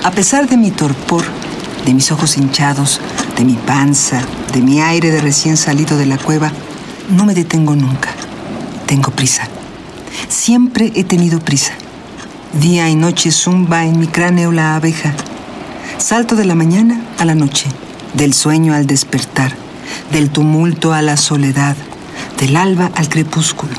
A 0.03 0.09
pesar 0.09 0.49
de 0.49 0.57
mi 0.57 0.71
torpor, 0.71 1.23
de 1.85 1.93
mis 1.93 2.11
ojos 2.11 2.35
hinchados, 2.35 2.99
de 3.37 3.45
mi 3.45 3.53
panza, 3.53 4.19
de 4.51 4.59
mi 4.59 4.81
aire 4.81 5.11
de 5.11 5.21
recién 5.21 5.57
salido 5.57 5.95
de 5.95 6.07
la 6.07 6.17
cueva, 6.17 6.51
no 7.11 7.23
me 7.23 7.35
detengo 7.35 7.75
nunca. 7.75 8.09
Tengo 8.87 9.11
prisa. 9.11 9.47
Siempre 10.27 10.91
he 10.95 11.03
tenido 11.03 11.39
prisa. 11.39 11.73
Día 12.59 12.89
y 12.89 12.95
noche 12.95 13.29
zumba 13.31 13.85
en 13.85 13.99
mi 13.99 14.07
cráneo 14.07 14.51
la 14.51 14.75
abeja. 14.75 15.13
Salto 15.99 16.35
de 16.35 16.45
la 16.45 16.55
mañana 16.55 16.99
a 17.19 17.25
la 17.25 17.35
noche, 17.35 17.67
del 18.15 18.33
sueño 18.33 18.73
al 18.73 18.87
despertar, 18.87 19.53
del 20.11 20.31
tumulto 20.31 20.93
a 20.93 21.03
la 21.03 21.15
soledad, 21.15 21.75
del 22.39 22.57
alba 22.57 22.89
al 22.95 23.07
crepúsculo. 23.07 23.75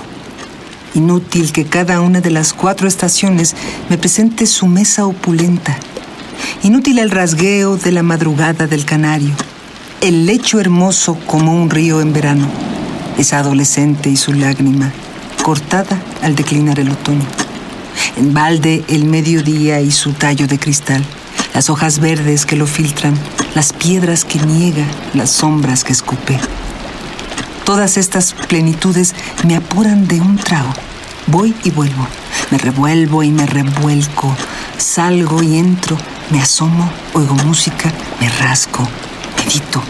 Inútil 0.94 1.50
que 1.50 1.64
cada 1.64 2.00
una 2.00 2.20
de 2.20 2.30
las 2.30 2.52
cuatro 2.52 2.86
estaciones 2.86 3.56
me 3.90 3.98
presente 3.98 4.46
su 4.46 4.68
mesa 4.68 5.04
opulenta 5.04 5.76
Inútil 6.62 6.98
el 6.98 7.10
rasgueo 7.10 7.76
de 7.76 7.92
la 7.92 8.02
madrugada 8.02 8.66
del 8.66 8.84
canario, 8.84 9.34
el 10.00 10.26
lecho 10.26 10.60
hermoso 10.60 11.18
como 11.26 11.54
un 11.54 11.70
río 11.70 12.00
en 12.00 12.12
verano, 12.12 12.48
esa 13.18 13.38
adolescente 13.38 14.10
y 14.10 14.16
su 14.16 14.32
lágrima, 14.32 14.92
cortada 15.42 16.00
al 16.22 16.34
declinar 16.34 16.80
el 16.80 16.90
otoño. 16.90 17.26
En 18.16 18.34
balde 18.34 18.84
el 18.88 19.04
mediodía 19.04 19.80
y 19.80 19.90
su 19.90 20.12
tallo 20.12 20.46
de 20.46 20.58
cristal, 20.58 21.04
las 21.54 21.70
hojas 21.70 21.98
verdes 21.98 22.46
que 22.46 22.56
lo 22.56 22.66
filtran, 22.66 23.14
las 23.54 23.72
piedras 23.72 24.24
que 24.24 24.38
niega, 24.40 24.84
las 25.14 25.30
sombras 25.30 25.84
que 25.84 25.92
escupe. 25.92 26.38
Todas 27.64 27.96
estas 27.96 28.32
plenitudes 28.32 29.14
me 29.46 29.56
apuran 29.56 30.08
de 30.08 30.20
un 30.20 30.36
trago. 30.36 30.72
Voy 31.26 31.54
y 31.64 31.70
vuelvo, 31.70 32.06
Me 32.50 32.58
revuelvo 32.58 33.22
y 33.22 33.30
me 33.30 33.46
revuelco. 33.46 34.34
Salgo 34.76 35.42
y 35.42 35.56
entro. 35.58 35.96
Me 36.32 36.40
asomo, 36.40 36.90
oigo 37.12 37.34
música, 37.34 37.92
me 38.18 38.26
rasco, 38.30 38.88
medito. 39.36 39.82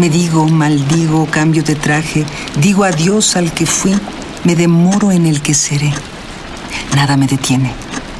Me 0.00 0.10
digo, 0.10 0.48
maldigo, 0.48 1.26
cambio 1.26 1.62
de 1.62 1.76
traje, 1.76 2.26
digo 2.60 2.82
adiós 2.82 3.36
al 3.36 3.52
que 3.52 3.66
fui, 3.66 3.96
me 4.42 4.56
demoro 4.56 5.12
en 5.12 5.26
el 5.26 5.40
que 5.40 5.54
seré. 5.54 5.92
Nada 6.96 7.16
me 7.16 7.28
detiene. 7.28 7.72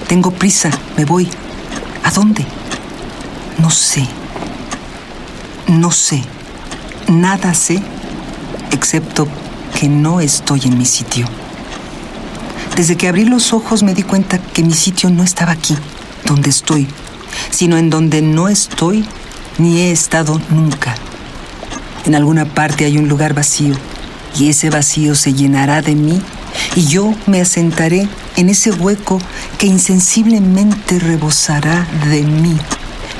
Tengo 0.06 0.30
prisa, 0.30 0.70
me 0.96 1.04
voy. 1.04 1.28
¿A 2.04 2.12
dónde? 2.12 2.46
No 3.58 3.68
sé. 3.68 4.06
No 5.66 5.90
sé. 5.90 6.22
Nada 7.08 7.52
sé, 7.52 7.82
excepto 8.70 9.26
que 9.78 9.88
no 9.88 10.20
estoy 10.20 10.60
en 10.66 10.78
mi 10.78 10.86
sitio. 10.86 11.26
Desde 12.76 12.96
que 12.96 13.08
abrí 13.08 13.24
los 13.24 13.52
ojos 13.52 13.82
me 13.82 13.92
di 13.92 14.04
cuenta 14.04 14.38
que 14.38 14.62
mi 14.62 14.74
sitio 14.74 15.10
no 15.10 15.24
estaba 15.24 15.50
aquí, 15.50 15.76
donde 16.26 16.50
estoy, 16.50 16.86
sino 17.50 17.76
en 17.76 17.90
donde 17.90 18.22
no 18.22 18.48
estoy 18.48 19.04
ni 19.58 19.80
he 19.80 19.92
estado 19.92 20.40
nunca. 20.50 20.94
En 22.04 22.14
alguna 22.14 22.44
parte 22.44 22.84
hay 22.84 22.98
un 22.98 23.08
lugar 23.08 23.34
vacío 23.34 23.74
y 24.38 24.50
ese 24.50 24.70
vacío 24.70 25.14
se 25.14 25.34
llenará 25.34 25.82
de 25.82 25.94
mí 25.94 26.20
y 26.74 26.86
yo 26.86 27.14
me 27.26 27.40
asentaré 27.40 28.08
en 28.36 28.48
ese 28.48 28.70
hueco 28.70 29.18
que 29.58 29.66
insensiblemente 29.66 30.98
rebosará 30.98 31.86
de 32.10 32.22
mí, 32.22 32.56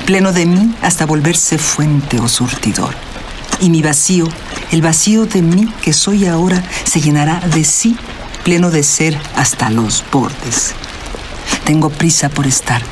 pleno 0.05 0.31
de 0.31 0.45
mí 0.45 0.75
hasta 0.81 1.05
volverse 1.05 1.57
fuente 1.57 2.19
o 2.19 2.27
surtidor. 2.27 2.95
Y 3.59 3.69
mi 3.69 3.81
vacío, 3.81 4.27
el 4.71 4.81
vacío 4.81 5.25
de 5.25 5.41
mí 5.41 5.67
que 5.81 5.93
soy 5.93 6.27
ahora, 6.27 6.63
se 6.83 7.01
llenará 7.01 7.39
de 7.39 7.63
sí, 7.63 7.97
pleno 8.43 8.69
de 8.69 8.83
ser 8.83 9.19
hasta 9.35 9.69
los 9.69 10.03
bordes. 10.11 10.73
Tengo 11.65 11.89
prisa 11.89 12.29
por 12.29 12.45
estar. 12.45 12.83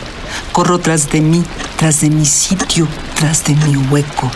Corro 0.51 0.79
tras 0.79 1.09
de 1.09 1.21
mí, 1.21 1.43
tras 1.77 2.01
de 2.01 2.09
mi 2.09 2.25
sitio, 2.25 2.87
tras 3.15 3.43
de 3.45 3.55
mi 3.55 3.75
hueco. 3.75 4.31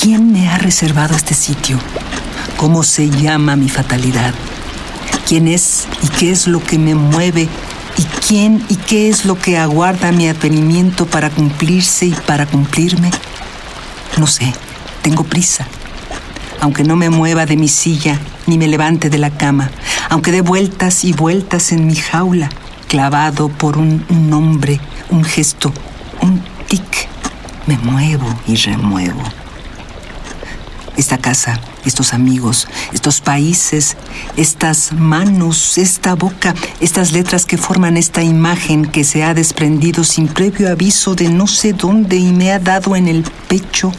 ¿Quién 0.00 0.32
me 0.32 0.48
ha 0.48 0.58
reservado 0.58 1.14
este 1.16 1.34
sitio? 1.34 1.78
¿Cómo 2.56 2.82
se 2.82 3.10
llama 3.10 3.56
mi 3.56 3.68
fatalidad? 3.68 4.34
¿Quién 5.26 5.48
es 5.48 5.86
y 6.02 6.08
qué 6.08 6.30
es 6.30 6.46
lo 6.46 6.62
que 6.62 6.78
me 6.78 6.94
mueve? 6.94 7.48
¿Y 7.96 8.02
quién 8.26 8.64
y 8.68 8.76
qué 8.76 9.08
es 9.08 9.24
lo 9.24 9.38
que 9.38 9.58
aguarda 9.58 10.12
mi 10.12 10.28
advenimiento 10.28 11.06
para 11.06 11.30
cumplirse 11.30 12.06
y 12.06 12.14
para 12.26 12.46
cumplirme? 12.46 13.10
No 14.16 14.26
sé, 14.26 14.52
tengo 15.02 15.24
prisa. 15.24 15.66
Aunque 16.60 16.84
no 16.84 16.96
me 16.96 17.10
mueva 17.10 17.46
de 17.46 17.56
mi 17.56 17.68
silla 17.68 18.18
ni 18.46 18.58
me 18.58 18.68
levante 18.68 19.10
de 19.10 19.18
la 19.18 19.30
cama, 19.30 19.70
aunque 20.08 20.32
dé 20.32 20.40
vueltas 20.40 21.04
y 21.04 21.12
vueltas 21.12 21.72
en 21.72 21.86
mi 21.86 21.96
jaula, 21.96 22.50
clavado 22.88 23.48
por 23.48 23.76
un 23.76 24.04
nombre, 24.08 24.80
un 25.10 25.22
gesto, 25.22 25.72
un 26.22 26.42
tic, 26.66 27.06
me 27.66 27.76
muevo 27.76 28.26
y 28.46 28.56
remuevo. 28.56 29.22
Esta 30.96 31.18
casa, 31.18 31.60
estos 31.84 32.12
amigos, 32.12 32.66
estos 32.92 33.20
países, 33.20 33.96
estas 34.36 34.92
manos, 34.92 35.78
esta 35.78 36.14
boca, 36.14 36.54
estas 36.80 37.12
letras 37.12 37.44
que 37.44 37.56
forman 37.56 37.96
esta 37.96 38.22
imagen 38.22 38.86
que 38.86 39.04
se 39.04 39.22
ha 39.22 39.32
desprendido 39.32 40.02
sin 40.02 40.26
previo 40.26 40.68
aviso 40.68 41.14
de 41.14 41.28
no 41.28 41.46
sé 41.46 41.74
dónde 41.74 42.16
y 42.16 42.32
me 42.32 42.52
ha 42.52 42.58
dado 42.58 42.96
en 42.96 43.06
el 43.06 43.22
pecho, 43.48 43.92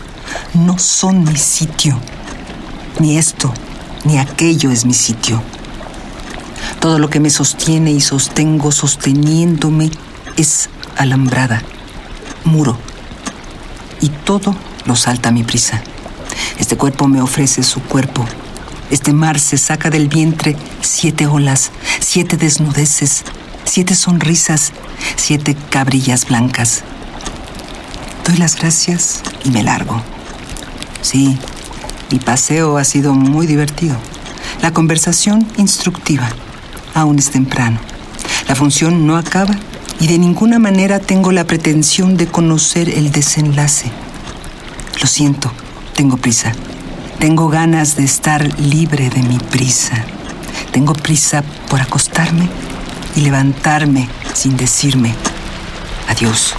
no 0.55 0.77
son 0.77 1.23
mi 1.23 1.37
sitio. 1.37 1.97
Ni 2.99 3.17
esto, 3.17 3.53
ni 4.03 4.17
aquello 4.17 4.71
es 4.71 4.83
mi 4.83 4.93
sitio. 4.93 5.41
Todo 6.79 6.97
lo 6.97 7.09
que 7.09 7.19
me 7.19 7.29
sostiene 7.29 7.91
y 7.91 7.99
sostengo 7.99 8.71
sosteniéndome 8.71 9.91
es 10.37 10.69
alambrada, 10.95 11.61
muro. 12.45 12.77
Y 13.99 14.09
todo 14.09 14.55
lo 14.85 14.95
salta 14.95 15.29
a 15.29 15.31
mi 15.33 15.43
prisa. 15.43 15.81
Este 16.57 16.77
cuerpo 16.77 17.07
me 17.07 17.21
ofrece 17.21 17.63
su 17.63 17.81
cuerpo. 17.81 18.25
Este 18.91 19.11
mar 19.11 19.39
se 19.39 19.57
saca 19.57 19.89
del 19.89 20.07
vientre 20.07 20.55
siete 20.81 21.27
olas, 21.27 21.71
siete 21.99 22.37
desnudeces, 22.37 23.23
siete 23.65 23.93
sonrisas, 23.93 24.71
siete 25.17 25.57
cabrillas 25.69 26.27
blancas. 26.27 26.83
Doy 28.25 28.37
las 28.37 28.55
gracias 28.55 29.21
y 29.43 29.51
me 29.51 29.63
largo. 29.63 30.01
Sí, 31.01 31.37
mi 32.09 32.19
paseo 32.19 32.77
ha 32.77 32.85
sido 32.85 33.13
muy 33.13 33.47
divertido. 33.47 33.97
La 34.61 34.71
conversación 34.71 35.45
instructiva. 35.57 36.29
Aún 36.99 37.17
es 37.17 37.31
temprano. 37.31 37.79
La 38.49 38.55
función 38.55 39.07
no 39.07 39.15
acaba 39.15 39.55
y 40.01 40.07
de 40.07 40.19
ninguna 40.19 40.59
manera 40.59 40.99
tengo 40.99 41.31
la 41.31 41.45
pretensión 41.45 42.17
de 42.17 42.27
conocer 42.27 42.89
el 42.89 43.13
desenlace. 43.13 43.89
Lo 44.99 45.07
siento, 45.07 45.49
tengo 45.95 46.17
prisa. 46.17 46.51
Tengo 47.17 47.47
ganas 47.47 47.95
de 47.95 48.03
estar 48.03 48.59
libre 48.59 49.09
de 49.09 49.23
mi 49.23 49.37
prisa. 49.37 50.03
Tengo 50.73 50.91
prisa 50.91 51.41
por 51.69 51.79
acostarme 51.79 52.49
y 53.15 53.21
levantarme 53.21 54.09
sin 54.33 54.57
decirme 54.57 55.15
adiós. 56.09 56.53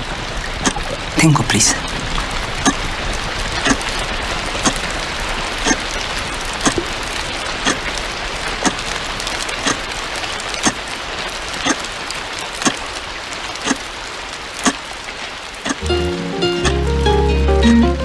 Tengo 1.19 1.43
prisa. 1.43 1.77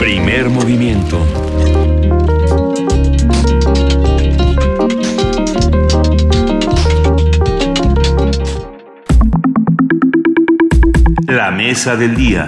Primer 0.06 0.52
movimiento. 0.52 1.19
La 11.26 11.49
mesa 11.49 11.95
del 11.95 12.15
día. 12.15 12.48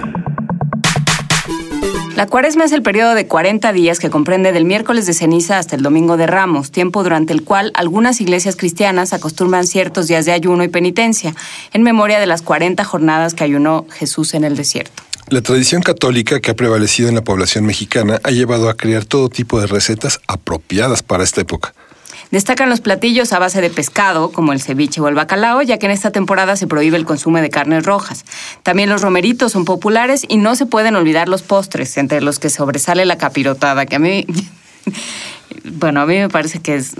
La 2.14 2.26
cuaresma 2.26 2.62
es 2.62 2.70
el 2.70 2.82
periodo 2.82 3.16
de 3.16 3.26
40 3.26 3.72
días 3.72 3.98
que 3.98 4.08
comprende 4.08 4.52
del 4.52 4.64
miércoles 4.64 5.06
de 5.06 5.12
ceniza 5.12 5.58
hasta 5.58 5.74
el 5.74 5.82
domingo 5.82 6.16
de 6.16 6.28
ramos, 6.28 6.70
tiempo 6.70 7.02
durante 7.02 7.32
el 7.32 7.42
cual 7.42 7.72
algunas 7.74 8.20
iglesias 8.20 8.54
cristianas 8.54 9.12
acostumbran 9.12 9.66
ciertos 9.66 10.06
días 10.06 10.24
de 10.26 10.30
ayuno 10.30 10.62
y 10.62 10.68
penitencia, 10.68 11.34
en 11.72 11.82
memoria 11.82 12.20
de 12.20 12.26
las 12.26 12.42
40 12.42 12.84
jornadas 12.84 13.34
que 13.34 13.42
ayunó 13.42 13.84
Jesús 13.90 14.34
en 14.34 14.44
el 14.44 14.56
desierto. 14.56 15.07
La 15.30 15.42
tradición 15.42 15.82
católica 15.82 16.40
que 16.40 16.50
ha 16.50 16.56
prevalecido 16.56 17.10
en 17.10 17.14
la 17.14 17.22
población 17.22 17.66
mexicana 17.66 18.18
ha 18.24 18.30
llevado 18.30 18.70
a 18.70 18.76
crear 18.78 19.04
todo 19.04 19.28
tipo 19.28 19.60
de 19.60 19.66
recetas 19.66 20.20
apropiadas 20.26 21.02
para 21.02 21.22
esta 21.22 21.42
época. 21.42 21.74
Destacan 22.30 22.70
los 22.70 22.80
platillos 22.80 23.34
a 23.34 23.38
base 23.38 23.60
de 23.60 23.68
pescado, 23.68 24.32
como 24.32 24.54
el 24.54 24.62
ceviche 24.62 25.02
o 25.02 25.08
el 25.08 25.14
bacalao, 25.14 25.60
ya 25.60 25.78
que 25.78 25.84
en 25.84 25.92
esta 25.92 26.12
temporada 26.12 26.56
se 26.56 26.66
prohíbe 26.66 26.96
el 26.96 27.04
consumo 27.04 27.38
de 27.38 27.50
carnes 27.50 27.84
rojas. 27.84 28.24
También 28.62 28.88
los 28.88 29.02
romeritos 29.02 29.52
son 29.52 29.66
populares 29.66 30.24
y 30.28 30.38
no 30.38 30.56
se 30.56 30.64
pueden 30.64 30.96
olvidar 30.96 31.28
los 31.28 31.42
postres, 31.42 31.98
entre 31.98 32.22
los 32.22 32.38
que 32.38 32.48
sobresale 32.48 33.04
la 33.04 33.18
capirotada, 33.18 33.84
que 33.84 33.96
a 33.96 33.98
mí, 33.98 34.26
bueno, 35.64 36.00
a 36.00 36.06
mí 36.06 36.16
me 36.16 36.30
parece 36.30 36.60
que 36.60 36.76
es 36.76 36.94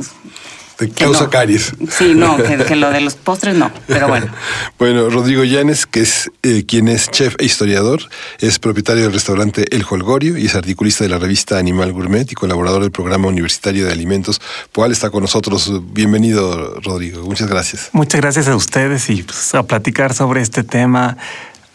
Te 0.79 0.89
causa 0.91 1.25
no. 1.25 1.31
caries. 1.31 1.73
Sí, 1.91 2.15
no, 2.15 2.37
que, 2.43 2.57
que 2.57 2.77
lo 2.77 2.91
de 2.91 3.01
los 3.01 3.17
postres 3.17 3.57
no, 3.57 3.73
pero 3.89 4.07
bueno. 4.07 4.29
Bueno, 4.79 5.11
Rodrigo 5.11 5.43
Llanes, 5.43 5.87
que 5.87 6.03
es 6.03 6.31
eh, 6.45 6.65
quien 6.65 6.87
es 6.87 7.11
chef 7.11 7.35
e 7.39 7.45
historiador, 7.45 8.01
es 8.39 8.61
propietario 8.61 9.03
del 9.03 9.13
restaurante 9.13 9.65
El 9.75 9.85
Holgorio 9.89 10.39
y 10.39 10.47
es 10.47 10.55
articulista 10.55 11.03
de 11.03 11.11
la 11.11 11.19
revista 11.19 11.59
Animal 11.59 11.93
Gourmet 11.93 12.31
y 12.31 12.35
colaborador 12.37 12.83
del 12.83 12.93
programa 12.93 13.27
universitario 13.27 13.87
de 13.87 13.93
alimentos. 13.93 14.41
Poal 14.71 14.93
está 14.93 15.11
con 15.11 15.23
nosotros. 15.23 15.69
Bienvenido, 15.93 16.79
Rodrigo. 16.81 17.25
Muchas 17.25 17.49
gracias. 17.49 17.89
Muchas 17.91 18.21
gracias 18.21 18.47
a 18.47 18.55
ustedes 18.55 19.11
y 19.11 19.25
pues, 19.25 19.53
a 19.57 19.65
platicar 19.65 20.15
sobre 20.15 20.43
este 20.43 20.63
tema 20.63 21.17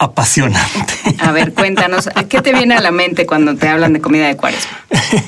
apasionante. 0.04 0.94
A 1.18 1.32
ver, 1.32 1.52
cuéntanos, 1.54 2.08
¿qué 2.28 2.40
te 2.40 2.52
viene 2.52 2.74
a 2.74 2.80
la 2.80 2.90
mente 2.90 3.26
cuando 3.26 3.54
te 3.56 3.68
hablan 3.68 3.92
de 3.92 4.00
comida 4.00 4.26
de 4.28 4.36
cuaresma? 4.36 4.70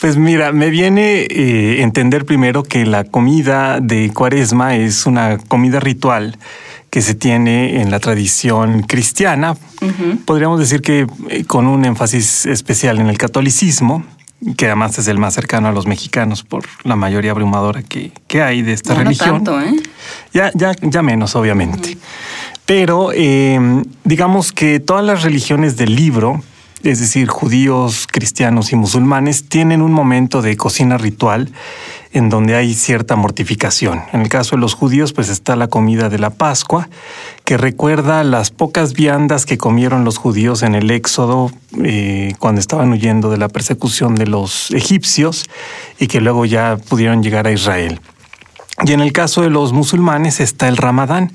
Pues 0.00 0.16
mira, 0.16 0.50
me 0.52 0.70
viene 0.70 1.26
eh, 1.28 1.82
entender 1.82 2.24
primero 2.24 2.62
que 2.62 2.86
la 2.86 3.04
comida 3.04 3.80
de 3.80 4.10
cuaresma 4.14 4.74
es 4.76 5.04
una 5.04 5.36
comida 5.36 5.78
ritual 5.78 6.38
que 6.88 7.02
se 7.02 7.14
tiene 7.14 7.82
en 7.82 7.90
la 7.90 8.00
tradición 8.00 8.82
cristiana. 8.84 9.56
Podríamos 10.24 10.58
decir 10.58 10.80
que 10.80 11.06
eh, 11.28 11.44
con 11.44 11.66
un 11.66 11.84
énfasis 11.84 12.46
especial 12.46 12.98
en 12.98 13.08
el 13.08 13.18
catolicismo, 13.18 14.02
que 14.56 14.66
además 14.68 14.96
es 14.98 15.06
el 15.08 15.18
más 15.18 15.34
cercano 15.34 15.68
a 15.68 15.72
los 15.72 15.86
mexicanos 15.86 16.44
por 16.44 16.64
la 16.82 16.96
mayoría 16.96 17.32
abrumadora 17.32 17.82
que, 17.82 18.10
que 18.26 18.40
hay 18.42 18.62
de 18.62 18.72
esta 18.72 18.94
No, 18.94 19.00
no 19.00 19.04
religión. 19.04 19.44
tanto, 19.44 19.60
¿eh? 19.60 19.74
Ya, 20.32 20.50
ya, 20.54 20.72
ya 20.80 21.02
menos, 21.02 21.36
obviamente. 21.36 21.98
Pero 22.70 23.10
eh, 23.12 23.82
digamos 24.04 24.52
que 24.52 24.78
todas 24.78 25.04
las 25.04 25.24
religiones 25.24 25.76
del 25.76 25.96
libro, 25.96 26.40
es 26.84 27.00
decir, 27.00 27.26
judíos, 27.26 28.06
cristianos 28.06 28.70
y 28.70 28.76
musulmanes, 28.76 29.48
tienen 29.48 29.82
un 29.82 29.90
momento 29.90 30.40
de 30.40 30.56
cocina 30.56 30.96
ritual 30.96 31.50
en 32.12 32.28
donde 32.28 32.54
hay 32.54 32.74
cierta 32.74 33.16
mortificación. 33.16 34.02
En 34.12 34.20
el 34.20 34.28
caso 34.28 34.54
de 34.54 34.60
los 34.60 34.74
judíos, 34.74 35.12
pues 35.12 35.30
está 35.30 35.56
la 35.56 35.66
comida 35.66 36.08
de 36.08 36.20
la 36.20 36.30
Pascua, 36.30 36.88
que 37.44 37.56
recuerda 37.56 38.22
las 38.22 38.52
pocas 38.52 38.92
viandas 38.92 39.46
que 39.46 39.58
comieron 39.58 40.04
los 40.04 40.16
judíos 40.16 40.62
en 40.62 40.76
el 40.76 40.92
Éxodo 40.92 41.50
eh, 41.82 42.34
cuando 42.38 42.60
estaban 42.60 42.92
huyendo 42.92 43.32
de 43.32 43.38
la 43.38 43.48
persecución 43.48 44.14
de 44.14 44.28
los 44.28 44.70
egipcios 44.70 45.50
y 45.98 46.06
que 46.06 46.20
luego 46.20 46.44
ya 46.44 46.78
pudieron 46.88 47.20
llegar 47.20 47.48
a 47.48 47.50
Israel. 47.50 48.00
Y 48.84 48.92
en 48.92 49.00
el 49.00 49.12
caso 49.12 49.42
de 49.42 49.50
los 49.50 49.72
musulmanes 49.72 50.40
está 50.40 50.68
el 50.68 50.76
Ramadán, 50.76 51.32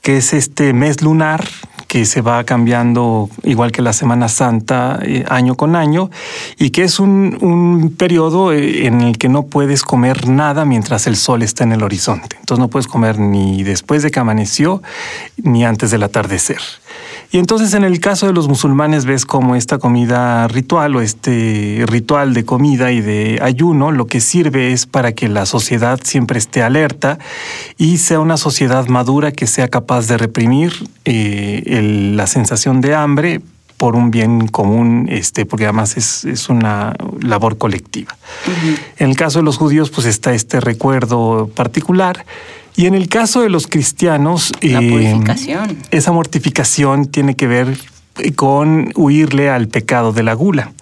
que 0.00 0.16
es 0.16 0.32
este 0.32 0.72
mes 0.72 1.02
lunar 1.02 1.44
que 1.88 2.04
se 2.04 2.20
va 2.20 2.42
cambiando 2.44 3.28
igual 3.44 3.70
que 3.70 3.80
la 3.82 3.92
Semana 3.92 4.28
Santa 4.28 4.98
eh, 5.02 5.24
año 5.28 5.54
con 5.54 5.76
año 5.76 6.10
y 6.58 6.70
que 6.70 6.82
es 6.82 6.98
un, 6.98 7.38
un 7.40 7.94
periodo 7.96 8.52
eh, 8.52 8.86
en 8.86 9.00
el 9.02 9.18
que 9.18 9.28
no 9.28 9.44
puedes 9.44 9.82
comer 9.82 10.28
nada 10.28 10.64
mientras 10.64 11.06
el 11.06 11.16
sol 11.16 11.42
está 11.42 11.64
en 11.64 11.72
el 11.72 11.82
horizonte. 11.82 12.36
Entonces 12.40 12.60
no 12.60 12.68
puedes 12.68 12.88
comer 12.88 13.18
ni 13.18 13.62
después 13.62 14.02
de 14.02 14.10
que 14.10 14.18
amaneció 14.18 14.82
ni 15.36 15.64
antes 15.64 15.90
del 15.90 16.02
atardecer. 16.02 16.60
Y 17.30 17.38
entonces 17.38 17.74
en 17.74 17.84
el 17.84 18.00
caso 18.00 18.26
de 18.26 18.32
los 18.32 18.48
musulmanes 18.48 19.04
ves 19.04 19.26
como 19.26 19.56
esta 19.56 19.78
comida 19.78 20.46
ritual 20.48 20.96
o 20.96 21.00
este 21.00 21.84
ritual 21.86 22.34
de 22.34 22.44
comida 22.44 22.92
y 22.92 23.00
de 23.00 23.38
ayuno 23.42 23.90
lo 23.90 24.06
que 24.06 24.20
sirve 24.20 24.72
es 24.72 24.86
para 24.86 25.12
que 25.12 25.28
la 25.28 25.46
sociedad 25.46 26.00
siempre 26.02 26.38
esté 26.38 26.62
alerta 26.62 27.18
y 27.76 27.98
sea 27.98 28.20
una 28.20 28.36
sociedad 28.36 28.86
madura 28.86 29.32
que 29.32 29.46
sea 29.46 29.68
capaz 29.68 30.06
de 30.06 30.18
reprimir 30.18 30.72
eh, 31.04 32.12
la 32.14 32.26
sensación 32.26 32.80
de 32.80 32.94
hambre 32.94 33.40
por 33.76 33.96
un 33.96 34.10
bien 34.10 34.48
común, 34.48 35.06
este, 35.10 35.44
porque 35.44 35.64
además 35.64 35.96
es, 35.96 36.48
una 36.48 36.94
labor 37.20 37.58
colectiva. 37.58 38.16
En 38.98 39.10
el 39.10 39.16
caso 39.16 39.40
de 39.40 39.44
los 39.44 39.58
judíos, 39.58 39.90
pues 39.90 40.06
está 40.06 40.32
este 40.32 40.60
recuerdo 40.60 41.50
particular. 41.54 42.24
Y 42.74 42.86
en 42.86 42.94
el 42.94 43.08
caso 43.08 43.40
de 43.40 43.48
los 43.48 43.66
cristianos, 43.66 44.52
la 44.60 44.80
eh, 44.82 45.20
esa 45.90 46.12
mortificación 46.12 47.06
tiene 47.06 47.34
que 47.34 47.46
ver 47.46 47.78
con 48.34 48.92
huirle 48.94 49.50
al 49.50 49.68
pecado 49.68 50.12
de 50.12 50.22
la 50.22 50.34
gula, 50.34 50.72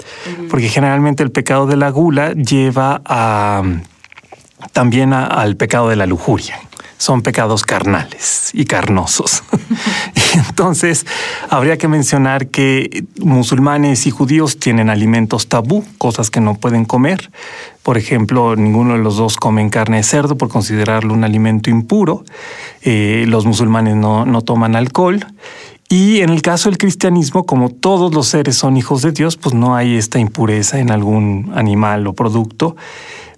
porque 0.51 0.69
generalmente 0.69 1.23
el 1.23 1.31
pecado 1.31 1.67
de 1.67 1.77
la 1.77 1.91
gula 1.91 2.33
lleva 2.33 3.01
a 3.05 3.63
también 4.73 5.13
al 5.13 5.57
pecado 5.57 5.89
de 5.89 5.97
la 5.97 6.07
lujuria 6.07 6.59
son 6.99 7.23
pecados 7.23 7.63
carnales 7.65 8.51
y 8.53 8.65
carnosos. 8.65 9.43
Entonces, 10.35 11.07
habría 11.49 11.79
que 11.79 11.89
mencionar 11.89 12.49
que 12.49 13.05
musulmanes 13.21 14.07
y 14.07 14.11
judíos 14.11 14.59
tienen 14.59 14.91
alimentos 14.91 15.49
tabú, 15.49 15.85
cosas 15.99 16.31
que 16.31 16.41
no 16.41 16.55
pueden 16.55 16.85
comer. 16.85 17.31
Por 17.83 17.99
ejemplo, 17.99 18.57
ninguno 18.57 18.95
de 18.95 19.01
los 19.01 19.17
dos 19.17 19.37
comen 19.37 19.71
carne 19.71 19.99
de 19.99 20.03
cerdo 20.03 20.37
por 20.37 20.49
considerarlo 20.49 21.13
un 21.13 21.25
alimento 21.25 21.71
impuro. 21.71 22.25
Eh, 22.83 23.25
los 23.29 23.47
musulmanes 23.47 23.97
no, 23.97 24.25
no 24.25 24.41
toman 24.43 24.75
alcohol. 24.75 25.25
Y 25.89 26.23
en 26.23 26.31
el 26.31 26.43
caso 26.43 26.71
del 26.71 26.79
cristianismo, 26.79 27.45
como 27.45 27.69
todos 27.69 28.15
los 28.15 28.29
seres 28.29 28.57
son 28.57 28.77
hijos 28.77 29.03
de 29.03 29.13
Dios, 29.13 29.37
pues 29.37 29.55
no 29.55 29.77
hay 29.77 29.97
esta 29.97 30.19
impureza 30.19 30.79
en 30.79 30.91
algún 30.91 31.53
animal 31.55 32.07
o 32.07 32.15
producto 32.15 32.75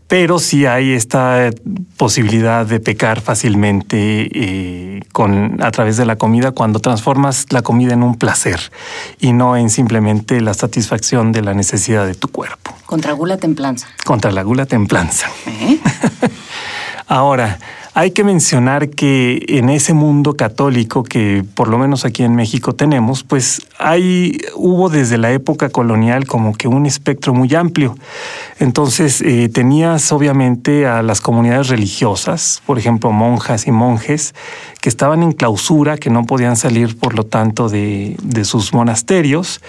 pero 0.08 0.38
sí 0.38 0.66
hay 0.66 0.92
esta 0.92 1.50
posibilidad 1.96 2.64
de 2.64 2.80
pecar 2.80 3.20
fácilmente 3.20 4.28
eh, 4.32 5.00
con, 5.12 5.62
a 5.62 5.70
través 5.70 5.96
de 5.96 6.06
la 6.06 6.16
comida 6.16 6.52
cuando 6.52 6.78
transformas 6.78 7.46
la 7.50 7.62
comida 7.62 7.94
en 7.94 8.02
un 8.02 8.16
placer 8.16 8.60
y 9.20 9.32
no 9.32 9.56
en 9.56 9.70
simplemente 9.70 10.40
la 10.40 10.54
satisfacción 10.54 11.32
de 11.32 11.42
la 11.42 11.54
necesidad 11.54 12.06
de 12.06 12.14
tu 12.14 12.28
cuerpo. 12.28 12.72
Contra 12.86 13.12
gula 13.12 13.36
templanza. 13.36 13.88
Contra 14.04 14.30
la 14.30 14.42
gula 14.42 14.66
templanza. 14.66 15.28
¿Eh? 15.46 15.78
Ahora, 17.08 17.58
hay 17.94 18.10
que 18.10 18.24
mencionar 18.24 18.90
que 18.90 19.42
en 19.48 19.70
ese 19.70 19.94
mundo 19.94 20.34
católico 20.34 21.04
que 21.04 21.44
por 21.54 21.68
lo 21.68 21.78
menos 21.78 22.04
aquí 22.04 22.24
en 22.24 22.34
México 22.34 22.74
tenemos, 22.74 23.22
pues 23.22 23.62
hay, 23.78 24.38
hubo 24.54 24.90
desde 24.90 25.16
la 25.16 25.30
época 25.30 25.70
colonial 25.70 26.26
como 26.26 26.52
que 26.52 26.66
un 26.68 26.84
espectro 26.84 27.32
muy 27.32 27.54
amplio. 27.54 27.96
Entonces 28.58 29.22
eh, 29.22 29.48
tenías 29.48 30.10
obviamente 30.10 30.86
a 30.86 31.00
las 31.02 31.20
comunidades 31.20 31.68
religiosas, 31.68 32.60
por 32.66 32.78
ejemplo 32.78 33.12
monjas 33.12 33.68
y 33.68 33.70
monjes, 33.70 34.34
que 34.82 34.88
estaban 34.88 35.22
en 35.22 35.32
clausura, 35.32 35.96
que 35.96 36.10
no 36.10 36.26
podían 36.26 36.56
salir 36.56 36.98
por 36.98 37.14
lo 37.14 37.24
tanto 37.24 37.68
de, 37.68 38.16
sus 38.42 38.74
monasterios 38.74 39.62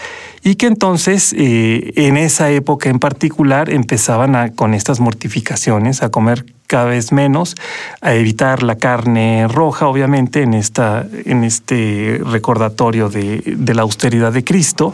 y 0.43 0.55
que 0.55 0.65
entonces 0.65 1.33
eh, 1.37 1.93
en 1.95 2.17
esa 2.17 2.49
época 2.49 2.89
en 2.89 2.99
particular 2.99 3.69
empezaban 3.69 4.35
a, 4.35 4.51
con 4.51 4.73
estas 4.73 4.99
mortificaciones 4.99 6.03
a 6.03 6.09
comer 6.09 6.43
cada 6.67 6.85
vez 6.85 7.11
menos, 7.11 7.55
a 8.01 8.13
evitar 8.13 8.61
la 8.61 8.75
carne 8.75 9.47
roja, 9.47 9.87
obviamente, 9.87 10.43
en, 10.43 10.53
esta, 10.53 11.05
en 11.25 11.43
este 11.43 12.21
recordatorio 12.23 13.09
de, 13.09 13.41
de 13.45 13.73
la 13.73 13.81
austeridad 13.81 14.31
de 14.31 14.43
Cristo. 14.43 14.93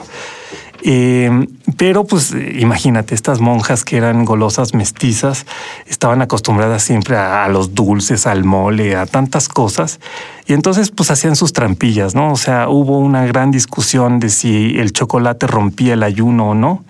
Eh, 0.85 1.47
pero 1.77 2.03
pues 2.03 2.33
imagínate, 2.33 3.15
estas 3.15 3.39
monjas 3.39 3.85
que 3.85 3.95
eran 3.95 4.25
golosas 4.25 4.73
mestizas 4.73 5.45
estaban 5.87 6.21
acostumbradas 6.21 6.83
siempre 6.83 7.15
a, 7.15 7.47
los 7.47 7.73
dulces, 7.73 8.27
al 8.27 8.43
mole, 8.43 8.97
a 8.97 9.05
tantas 9.05 9.47
cosas. 9.47 10.01
Y 10.45 10.53
entonces 10.53 10.91
pues 10.91 11.09
hacían 11.09 11.37
sus 11.37 11.53
trampillas, 11.53 12.15
¿no? 12.15 12.33
O 12.33 12.35
sea, 12.35 12.67
hubo 12.67 12.97
una 12.97 13.25
gran 13.25 13.49
discusión 13.49 14.19
de 14.19 14.29
si 14.29 14.77
el 14.77 14.91
chocolate 14.91 15.47
rompía 15.47 15.93
el 15.93 16.03
ayuno 16.03 16.49
o 16.49 16.53
no. 16.53 16.83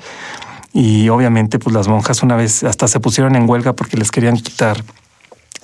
Y 0.73 1.09
obviamente 1.09 1.59
pues 1.59 1.73
las 1.73 1.87
monjas 1.87 2.23
una 2.23 2.35
vez 2.35 2.63
hasta 2.63 2.87
se 2.87 2.99
pusieron 2.99 3.35
en 3.35 3.47
huelga 3.47 3.73
porque 3.73 3.97
les 3.97 4.11
querían 4.11 4.37
quitar 4.37 4.83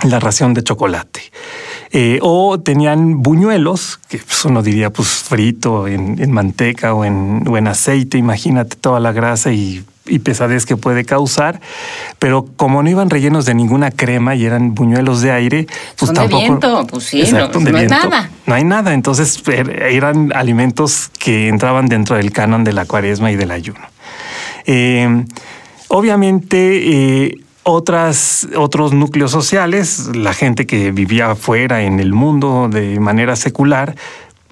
la 0.03 0.19
ración 0.19 0.53
de 0.53 0.63
chocolate. 0.63 1.21
Eh, 1.91 2.19
o 2.21 2.59
tenían 2.59 3.23
buñuelos, 3.23 3.99
que 4.07 4.19
pues, 4.19 4.45
uno 4.45 4.61
diría 4.61 4.91
pues 4.91 5.07
frito 5.07 5.87
en, 5.87 6.31
manteca 6.31 6.93
o 6.93 7.03
en, 7.03 7.43
en, 7.47 7.67
aceite, 7.67 8.17
imagínate 8.19 8.75
toda 8.75 8.99
la 8.99 9.11
grasa 9.11 9.51
y, 9.51 9.83
pesadez 10.23 10.65
que 10.65 10.75
puede 10.75 11.05
causar, 11.05 11.61
pero 12.17 12.47
como 12.55 12.81
no 12.81 12.89
iban 12.89 13.11
rellenos 13.11 13.45
de 13.45 13.53
ninguna 13.53 13.91
crema 13.91 14.33
y 14.33 14.43
eran 14.43 14.73
buñuelos 14.73 15.21
de 15.21 15.31
aire, 15.31 15.67
pues 15.99 16.13
tampoco... 16.13 16.41
viento, 16.41 16.87
pues 16.89 17.03
sí, 17.03 17.23
no, 17.31 17.77
hay 17.77 17.87
nada. 17.87 18.29
No 18.47 18.55
hay 18.55 18.63
nada, 18.63 18.93
entonces 18.95 19.43
er, 19.47 19.69
eran 19.83 20.31
alimentos 20.33 21.11
que 21.19 21.47
entraban 21.47 21.87
dentro 21.87 22.15
del 22.15 22.31
canon 22.31 22.63
de 22.63 22.73
la 22.73 22.85
cuaresma 22.85 23.31
y 23.31 23.35
del 23.35 23.51
ayuno. 23.51 23.81
Eh, 24.71 25.25
obviamente... 25.87 27.25
Eh, 27.25 27.35
otras, 27.63 28.47
otros 28.55 28.93
núcleos 28.93 29.29
sociales, 29.29 30.09
la 30.15 30.33
gente 30.33 30.65
que 30.65 30.91
vivía 30.91 31.29
afuera 31.29 31.83
en 31.83 31.99
el 31.99 32.13
mundo 32.13 32.67
de 32.67 32.99
manera 32.99 33.35
secular, 33.35 33.95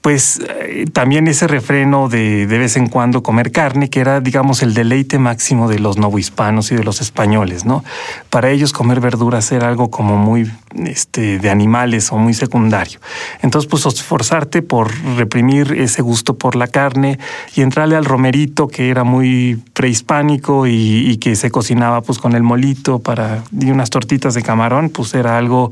pues 0.01 0.39
eh, 0.47 0.85
también 0.93 1.27
ese 1.27 1.47
refreno 1.47 2.09
de 2.09 2.47
de 2.47 2.57
vez 2.57 2.77
en 2.77 2.87
cuando 2.87 3.23
comer 3.23 3.51
carne, 3.51 3.89
que 3.89 3.99
era, 3.99 4.21
digamos, 4.21 4.61
el 4.61 4.73
deleite 4.73 5.19
máximo 5.19 5.67
de 5.67 5.79
los 5.79 5.97
novohispanos 5.97 6.71
y 6.71 6.75
de 6.75 6.83
los 6.83 7.01
españoles, 7.01 7.65
¿no? 7.65 7.83
Para 8.29 8.51
ellos 8.51 8.71
comer 8.71 8.99
verduras 8.99 9.51
era 9.51 9.67
algo 9.67 9.89
como 9.89 10.17
muy 10.17 10.49
este, 10.85 11.39
de 11.39 11.49
animales 11.49 12.11
o 12.11 12.17
muy 12.17 12.33
secundario. 12.33 12.99
Entonces, 13.41 13.69
pues 13.69 13.85
esforzarte 13.85 14.61
por 14.61 14.91
reprimir 15.15 15.73
ese 15.73 16.01
gusto 16.01 16.37
por 16.37 16.55
la 16.55 16.67
carne 16.67 17.19
y 17.55 17.61
entrarle 17.61 17.95
al 17.95 18.05
romerito, 18.05 18.67
que 18.67 18.89
era 18.89 19.03
muy 19.03 19.61
prehispánico 19.73 20.67
y, 20.67 21.17
que 21.17 21.35
se 21.35 21.49
cocinaba 21.49 22.01
pues 22.01 22.19
con 22.19 22.33
el 22.33 22.43
molito 22.43 22.99
para 22.99 23.43
y 23.59 23.71
unas 23.71 23.89
tortitas 23.89 24.33
de 24.33 24.43
camarón, 24.43 24.89
pues 24.89 25.15
era 25.15 25.37
algo 25.37 25.71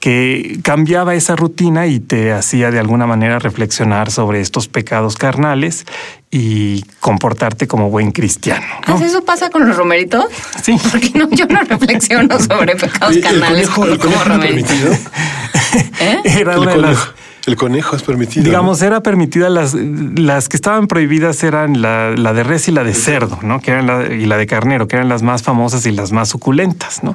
que 0.00 0.58
cambiaba 0.62 1.14
esa 1.14 1.36
rutina 1.36 1.86
y 1.86 2.00
te 2.00 2.32
hacía 2.32 2.70
de 2.70 2.78
alguna 2.78 3.06
manera 3.06 3.38
reflexionar 3.38 4.10
sobre 4.10 4.40
estos 4.40 4.68
pecados 4.68 5.16
carnales 5.16 5.86
y 6.36 6.82
comportarte 6.98 7.68
como 7.68 7.90
buen 7.90 8.10
cristiano. 8.10 8.66
¿Ah, 8.86 8.98
¿Eso 9.00 9.24
pasa 9.24 9.50
con 9.50 9.68
los 9.68 9.76
romeritos? 9.76 10.24
Sí. 10.60 10.76
Porque 10.90 11.12
no, 11.14 11.30
yo 11.30 11.46
no 11.46 11.60
reflexiono 11.62 12.40
sobre 12.40 12.74
pecados 12.74 13.18
carnales. 13.18 13.68
¿El 13.68 13.98
conejo, 13.98 14.40
permitido? 14.40 14.92
¿Eh? 16.00 16.18
Era 16.24 16.58
una 16.58 16.72
de 16.72 16.78
las... 16.78 17.08
El 17.46 17.54
conejo 17.54 17.94
es 17.94 18.02
permitido. 18.02 18.44
Digamos, 18.44 18.82
era 18.82 19.00
permitida 19.00 19.48
las, 19.48 19.74
las 19.74 20.48
que 20.48 20.56
estaban 20.56 20.88
prohibidas 20.88 21.44
eran 21.44 21.80
la, 21.80 22.10
la 22.16 22.32
de 22.32 22.42
res 22.42 22.66
y 22.66 22.72
la 22.72 22.82
de 22.82 22.94
cerdo, 22.94 23.38
¿no? 23.42 23.60
Que 23.60 23.70
eran 23.70 23.86
la, 23.86 24.12
y 24.12 24.26
la 24.26 24.36
de 24.36 24.46
carnero, 24.48 24.88
que 24.88 24.96
eran 24.96 25.08
las 25.08 25.22
más 25.22 25.44
famosas 25.44 25.86
y 25.86 25.92
las 25.92 26.10
más 26.10 26.30
suculentas, 26.30 27.04
¿no? 27.04 27.14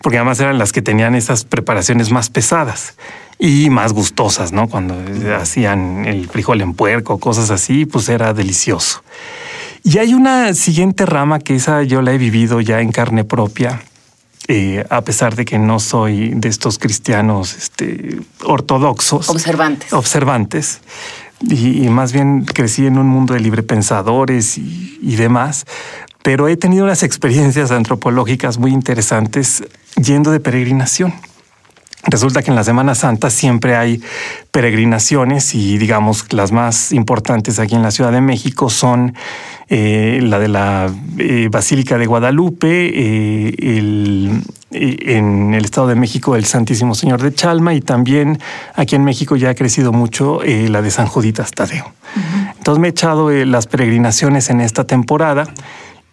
Porque 0.00 0.18
además 0.18 0.38
eran 0.38 0.58
las 0.58 0.70
que 0.70 0.80
tenían 0.80 1.16
esas 1.16 1.44
preparaciones 1.44 2.12
más 2.12 2.30
pesadas 2.30 2.94
y 3.38 3.70
más 3.70 3.92
gustosas, 3.92 4.52
¿no? 4.52 4.68
Cuando 4.68 4.96
hacían 5.38 6.04
el 6.06 6.28
frijol 6.28 6.60
en 6.60 6.74
puerco, 6.74 7.18
cosas 7.18 7.50
así, 7.50 7.86
pues 7.86 8.08
era 8.08 8.32
delicioso. 8.32 9.02
Y 9.82 9.98
hay 9.98 10.14
una 10.14 10.54
siguiente 10.54 11.04
rama 11.04 11.40
que 11.40 11.56
esa 11.56 11.82
yo 11.82 12.00
la 12.00 12.12
he 12.12 12.18
vivido 12.18 12.60
ya 12.60 12.80
en 12.80 12.90
carne 12.90 13.24
propia, 13.24 13.82
eh, 14.48 14.84
a 14.88 15.02
pesar 15.02 15.36
de 15.36 15.44
que 15.44 15.58
no 15.58 15.78
soy 15.78 16.30
de 16.34 16.48
estos 16.48 16.78
cristianos 16.78 17.54
este, 17.54 18.18
ortodoxos. 18.44 19.28
Observantes. 19.28 19.92
Observantes. 19.92 20.80
Y, 21.40 21.88
más 21.88 22.12
bien 22.12 22.44
crecí 22.46 22.86
en 22.86 22.96
un 22.96 23.06
mundo 23.06 23.34
de 23.34 23.40
librepensadores 23.40 24.56
y, 24.56 24.98
y 25.02 25.16
demás, 25.16 25.66
pero 26.22 26.48
he 26.48 26.56
tenido 26.56 26.84
unas 26.84 27.02
experiencias 27.02 27.70
antropológicas 27.70 28.56
muy 28.56 28.72
interesantes 28.72 29.62
yendo 29.96 30.30
de 30.30 30.40
peregrinación. 30.40 31.12
Resulta 32.06 32.42
que 32.42 32.50
en 32.50 32.56
la 32.56 32.64
Semana 32.64 32.94
Santa 32.94 33.30
siempre 33.30 33.76
hay 33.76 34.02
peregrinaciones 34.50 35.54
y 35.54 35.78
digamos 35.78 36.32
las 36.32 36.52
más 36.52 36.92
importantes 36.92 37.58
aquí 37.58 37.74
en 37.74 37.82
la 37.82 37.90
Ciudad 37.90 38.12
de 38.12 38.20
México 38.20 38.68
son 38.68 39.14
eh, 39.68 40.20
la 40.22 40.38
de 40.38 40.48
la 40.48 40.90
eh, 41.18 41.48
Basílica 41.50 41.96
de 41.96 42.04
Guadalupe, 42.04 42.68
eh, 42.68 43.54
el, 43.58 44.42
en 44.70 45.54
el 45.54 45.64
Estado 45.64 45.86
de 45.86 45.94
México 45.94 46.36
el 46.36 46.44
Santísimo 46.44 46.94
Señor 46.94 47.22
de 47.22 47.32
Chalma 47.32 47.72
y 47.72 47.80
también 47.80 48.38
aquí 48.74 48.96
en 48.96 49.04
México 49.04 49.36
ya 49.36 49.50
ha 49.50 49.54
crecido 49.54 49.92
mucho 49.92 50.40
la 50.44 50.82
de 50.82 50.90
San 50.90 51.06
Juditas 51.06 51.52
Tadeo. 51.52 51.92
Entonces 52.58 52.80
me 52.80 52.88
he 52.88 52.90
echado 52.90 53.30
las 53.30 53.66
peregrinaciones 53.66 54.50
en 54.50 54.60
esta 54.60 54.84
temporada 54.84 55.46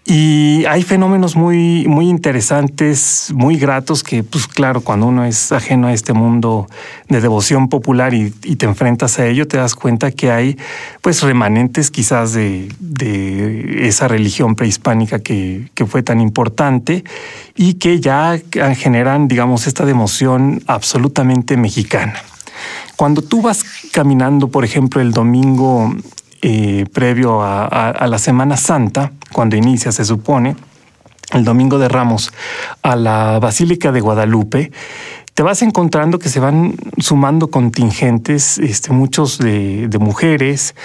y 0.03 0.65
hay 0.65 0.81
fenómenos 0.81 1.35
muy, 1.35 1.85
muy 1.87 2.09
interesantes, 2.09 3.31
muy 3.35 3.55
gratos, 3.57 4.03
que 4.03 4.23
pues 4.23 4.47
claro, 4.47 4.81
cuando 4.81 5.05
uno 5.05 5.25
es 5.25 5.51
ajeno 5.51 5.87
a 5.87 5.93
este 5.93 6.13
mundo 6.13 6.67
de 7.07 7.21
devoción 7.21 7.69
popular 7.69 8.15
y, 8.15 8.31
te 8.31 8.65
enfrentas 8.65 9.19
a 9.19 9.27
ello, 9.27 9.47
te 9.47 9.57
das 9.57 9.75
cuenta 9.75 10.11
que 10.11 10.31
hay 10.31 10.57
pues 11.01 11.21
remanentes 11.21 11.91
quizás 11.91 12.33
de, 12.33 12.67
esa 13.87 14.07
religión 14.07 14.55
prehispánica 14.55 15.19
que, 15.19 15.69
que, 15.75 15.85
fue 15.85 16.01
tan 16.01 16.19
importante 16.19 17.03
y 17.55 17.75
que 17.75 17.99
ya 17.99 18.39
generan, 18.75 19.27
digamos, 19.27 19.67
esta 19.67 19.85
devoción 19.85 20.63
absolutamente 20.65 21.57
mexicana. 21.57 22.15
Cuando 22.95 23.21
tú 23.21 23.41
vas 23.41 23.63
caminando, 23.91 24.47
por 24.47 24.65
ejemplo, 24.65 24.99
el 24.99 25.11
domingo 25.11 25.93
eh, 26.41 26.85
previo 26.91 27.41
a, 27.41 28.07
la 28.07 28.17
Semana 28.17 28.57
Santa, 28.57 29.11
cuando 29.31 29.55
inicia, 29.55 29.91
se 29.91 30.05
supone, 30.05 30.55
el 31.33 31.43
Domingo 31.43 31.77
de 31.79 31.87
Ramos, 31.87 32.31
a 32.83 32.95
la 32.95 33.39
Basílica 33.39 33.91
de 33.91 34.01
Guadalupe, 34.01 34.71
te 35.33 35.43
vas 35.43 35.61
encontrando 35.61 36.19
que 36.19 36.29
se 36.29 36.39
van 36.39 36.75
sumando 36.97 37.49
contingentes, 37.49 38.57
este, 38.57 38.91
muchos 38.91 39.37
de, 39.37 39.87
de 39.87 39.97
mujeres, 39.97 40.75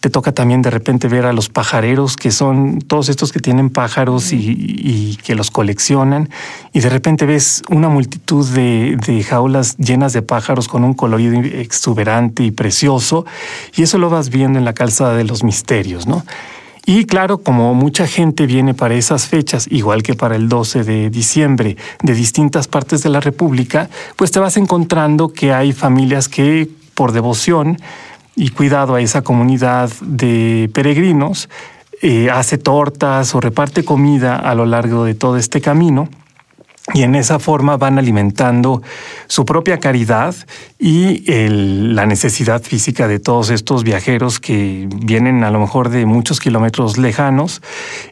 te 0.00 0.10
toca 0.10 0.32
también 0.32 0.62
de 0.62 0.70
repente 0.70 1.08
ver 1.08 1.26
a 1.26 1.32
los 1.32 1.48
pajareros, 1.48 2.16
que 2.16 2.30
son 2.30 2.80
todos 2.80 3.08
estos 3.08 3.32
que 3.32 3.40
tienen 3.40 3.70
pájaros 3.70 4.32
y, 4.32 5.18
que 5.24 5.34
los 5.34 5.50
coleccionan, 5.50 6.28
y 6.72 6.80
de 6.80 6.90
repente 6.90 7.26
ves 7.26 7.62
una 7.70 7.88
multitud 7.88 8.46
de, 8.48 9.24
jaulas 9.28 9.76
llenas 9.78 10.12
de 10.12 10.22
pájaros 10.22 10.68
con 10.68 10.84
un 10.84 10.94
colorido 10.94 11.40
exuberante 11.40 12.44
y 12.44 12.50
precioso, 12.50 13.26
y 13.74 13.82
eso 13.82 13.98
lo 13.98 14.10
vas 14.10 14.30
viendo 14.30 14.58
en 14.58 14.64
la 14.64 14.74
calzada 14.74 15.16
de 15.16 15.24
los 15.24 15.42
misterios, 15.42 16.06
¿no? 16.06 16.24
Y 16.88 17.06
claro, 17.06 17.38
como 17.38 17.74
mucha 17.74 18.06
gente 18.06 18.46
viene 18.46 18.72
para 18.72 18.94
esas 18.94 19.26
fechas, 19.26 19.66
igual 19.72 20.04
que 20.04 20.14
para 20.14 20.36
el 20.36 20.48
12 20.48 20.84
de 20.84 21.10
diciembre, 21.10 21.76
de 22.00 22.14
distintas 22.14 22.68
partes 22.68 23.02
de 23.02 23.10
la 23.10 23.20
República, 23.20 23.90
pues 24.14 24.30
te 24.30 24.38
vas 24.38 24.56
encontrando 24.56 25.32
que 25.32 25.52
hay 25.52 25.72
familias 25.72 26.28
que 26.28 26.70
por 26.94 27.10
devoción 27.10 27.78
y 28.36 28.50
cuidado 28.50 28.94
a 28.94 29.00
esa 29.00 29.22
comunidad 29.22 29.90
de 30.02 30.70
peregrinos, 30.72 31.48
eh, 32.02 32.30
hace 32.30 32.58
tortas 32.58 33.34
o 33.34 33.40
reparte 33.40 33.84
comida 33.84 34.36
a 34.36 34.54
lo 34.54 34.66
largo 34.66 35.04
de 35.04 35.14
todo 35.14 35.38
este 35.38 35.60
camino 35.60 36.08
y 36.94 37.02
en 37.02 37.16
esa 37.16 37.38
forma 37.38 37.76
van 37.76 37.98
alimentando 37.98 38.82
su 39.26 39.44
propia 39.44 39.78
caridad 39.78 40.34
y 40.78 41.24
la 41.28 42.06
necesidad 42.06 42.62
física 42.62 43.08
de 43.08 43.18
todos 43.18 43.50
estos 43.50 43.82
viajeros 43.82 44.38
que 44.38 44.88
vienen 44.94 45.42
a 45.42 45.50
lo 45.50 45.58
mejor 45.58 45.88
de 45.88 46.06
muchos 46.06 46.38
kilómetros 46.38 46.96
lejanos 46.96 47.60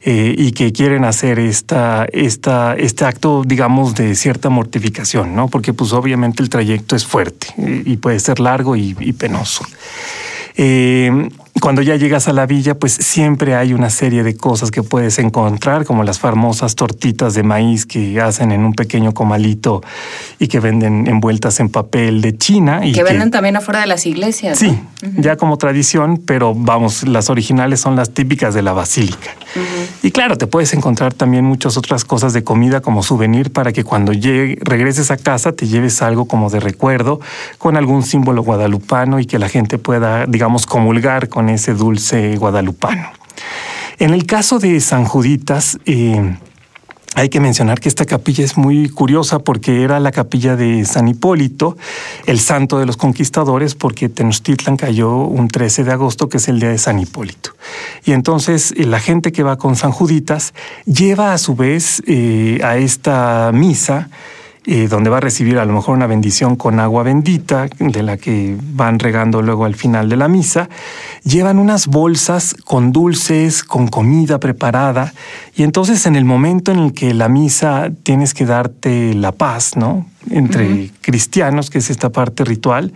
eh, 0.02 0.34
y 0.36 0.52
que 0.52 0.72
quieren 0.72 1.04
hacer 1.04 1.38
esta, 1.38 2.06
esta, 2.12 2.74
este 2.74 3.04
acto, 3.04 3.42
digamos, 3.46 3.94
de 3.94 4.14
cierta 4.16 4.48
mortificación, 4.48 5.36
¿no? 5.36 5.48
Porque 5.48 5.72
pues 5.72 5.92
obviamente 5.92 6.42
el 6.42 6.48
trayecto 6.48 6.96
es 6.96 7.06
fuerte 7.06 7.48
y 7.56 7.96
puede 7.98 8.18
ser 8.18 8.40
largo 8.40 8.74
y, 8.74 8.96
y 8.98 9.12
penoso. 9.12 9.64
Eh, 10.56 11.28
cuando 11.60 11.82
ya 11.82 11.94
llegas 11.96 12.26
a 12.26 12.32
la 12.32 12.46
villa, 12.46 12.74
pues 12.74 12.92
siempre 12.92 13.54
hay 13.54 13.72
una 13.72 13.88
serie 13.88 14.24
de 14.24 14.36
cosas 14.36 14.70
que 14.70 14.82
puedes 14.82 15.18
encontrar, 15.18 15.84
como 15.84 16.02
las 16.02 16.18
famosas 16.18 16.74
tortitas 16.74 17.34
de 17.34 17.42
maíz 17.44 17.86
que 17.86 18.20
hacen 18.20 18.50
en 18.50 18.64
un 18.64 18.72
pequeño 18.72 19.14
comalito 19.14 19.80
y 20.40 20.48
que 20.48 20.58
venden 20.58 21.06
envueltas 21.06 21.60
en 21.60 21.68
papel 21.68 22.20
de 22.20 22.36
China. 22.36 22.84
Y 22.84 22.92
que, 22.92 23.04
venden 23.04 23.30
también 23.30 23.56
afuera 23.56 23.80
de 23.80 23.86
las 23.86 24.04
iglesias. 24.04 24.58
Sí, 24.58 24.76
ya 25.16 25.36
como 25.36 25.56
tradición, 25.56 26.20
pero 26.26 26.54
vamos, 26.54 27.06
las 27.06 27.30
originales 27.30 27.80
son 27.80 27.94
las 27.94 28.10
típicas 28.10 28.52
de 28.52 28.62
la 28.62 28.72
basílica. 28.72 29.30
Y 30.02 30.10
claro, 30.10 30.36
te 30.36 30.48
puedes 30.48 30.74
encontrar 30.74 31.14
también 31.14 31.44
muchas 31.44 31.76
otras 31.76 32.04
cosas 32.04 32.32
de 32.32 32.42
comida 32.42 32.80
como 32.80 33.02
souvenir 33.04 33.52
para 33.52 33.72
que 33.72 33.84
cuando 33.84 34.12
llegue, 34.12 34.58
regreses 34.60 35.12
a 35.12 35.16
casa 35.16 35.52
te 35.52 35.68
lleves 35.68 36.02
algo 36.02 36.26
como 36.26 36.50
de 36.50 36.58
recuerdo 36.58 37.20
con 37.58 37.76
algún 37.76 38.02
símbolo 38.02 38.42
guadalupano 38.42 39.20
y 39.20 39.26
que 39.26 39.38
la 39.38 39.48
gente 39.48 39.78
pueda, 39.78 40.26
digamos, 40.26 40.66
comulgar 40.66 41.28
con 41.28 41.43
ese 41.48 41.74
dulce 41.74 42.36
guadalupano. 42.36 43.10
En 43.98 44.12
el 44.12 44.26
caso 44.26 44.58
de 44.58 44.80
San 44.80 45.04
Juditas, 45.04 45.78
eh, 45.86 46.36
hay 47.16 47.28
que 47.28 47.38
mencionar 47.38 47.78
que 47.78 47.88
esta 47.88 48.06
capilla 48.06 48.44
es 48.44 48.56
muy 48.56 48.88
curiosa 48.88 49.38
porque 49.38 49.82
era 49.82 50.00
la 50.00 50.10
capilla 50.10 50.56
de 50.56 50.84
San 50.84 51.06
Hipólito, 51.06 51.76
el 52.26 52.40
santo 52.40 52.80
de 52.80 52.86
los 52.86 52.96
conquistadores, 52.96 53.76
porque 53.76 54.08
Tenochtitlan 54.08 54.76
cayó 54.76 55.18
un 55.18 55.46
13 55.46 55.84
de 55.84 55.92
agosto, 55.92 56.28
que 56.28 56.38
es 56.38 56.48
el 56.48 56.58
día 56.58 56.70
de 56.70 56.78
San 56.78 56.98
Hipólito. 56.98 57.50
Y 58.04 58.12
entonces 58.12 58.74
eh, 58.76 58.84
la 58.84 58.98
gente 58.98 59.30
que 59.30 59.44
va 59.44 59.58
con 59.58 59.76
San 59.76 59.92
Juditas 59.92 60.54
lleva 60.86 61.32
a 61.32 61.38
su 61.38 61.54
vez 61.54 62.02
eh, 62.08 62.58
a 62.64 62.78
esta 62.78 63.52
misa 63.54 64.10
eh, 64.66 64.88
donde 64.88 65.10
va 65.10 65.18
a 65.18 65.20
recibir 65.20 65.58
a 65.58 65.64
lo 65.66 65.74
mejor 65.74 65.94
una 65.94 66.06
bendición 66.06 66.56
con 66.56 66.80
agua 66.80 67.02
bendita, 67.02 67.68
de 67.78 68.02
la 68.02 68.16
que 68.16 68.56
van 68.58 68.98
regando 68.98 69.42
luego 69.42 69.66
al 69.66 69.74
final 69.74 70.08
de 70.08 70.16
la 70.16 70.26
misa, 70.26 70.70
llevan 71.22 71.58
unas 71.58 71.86
bolsas 71.86 72.56
con 72.64 72.90
dulces, 72.90 73.62
con 73.62 73.88
comida 73.88 74.40
preparada, 74.40 75.12
y 75.56 75.62
entonces 75.62 76.06
en 76.06 76.16
el 76.16 76.24
momento 76.24 76.72
en 76.72 76.78
el 76.78 76.92
que 76.92 77.14
la 77.14 77.28
misa 77.28 77.90
tienes 78.02 78.34
que 78.34 78.46
darte 78.46 79.14
la 79.14 79.32
paz, 79.32 79.76
¿no? 79.76 80.06
entre 80.30 80.90
cristianos, 81.00 81.70
que 81.70 81.78
es 81.78 81.90
esta 81.90 82.10
parte 82.10 82.44
ritual, 82.44 82.92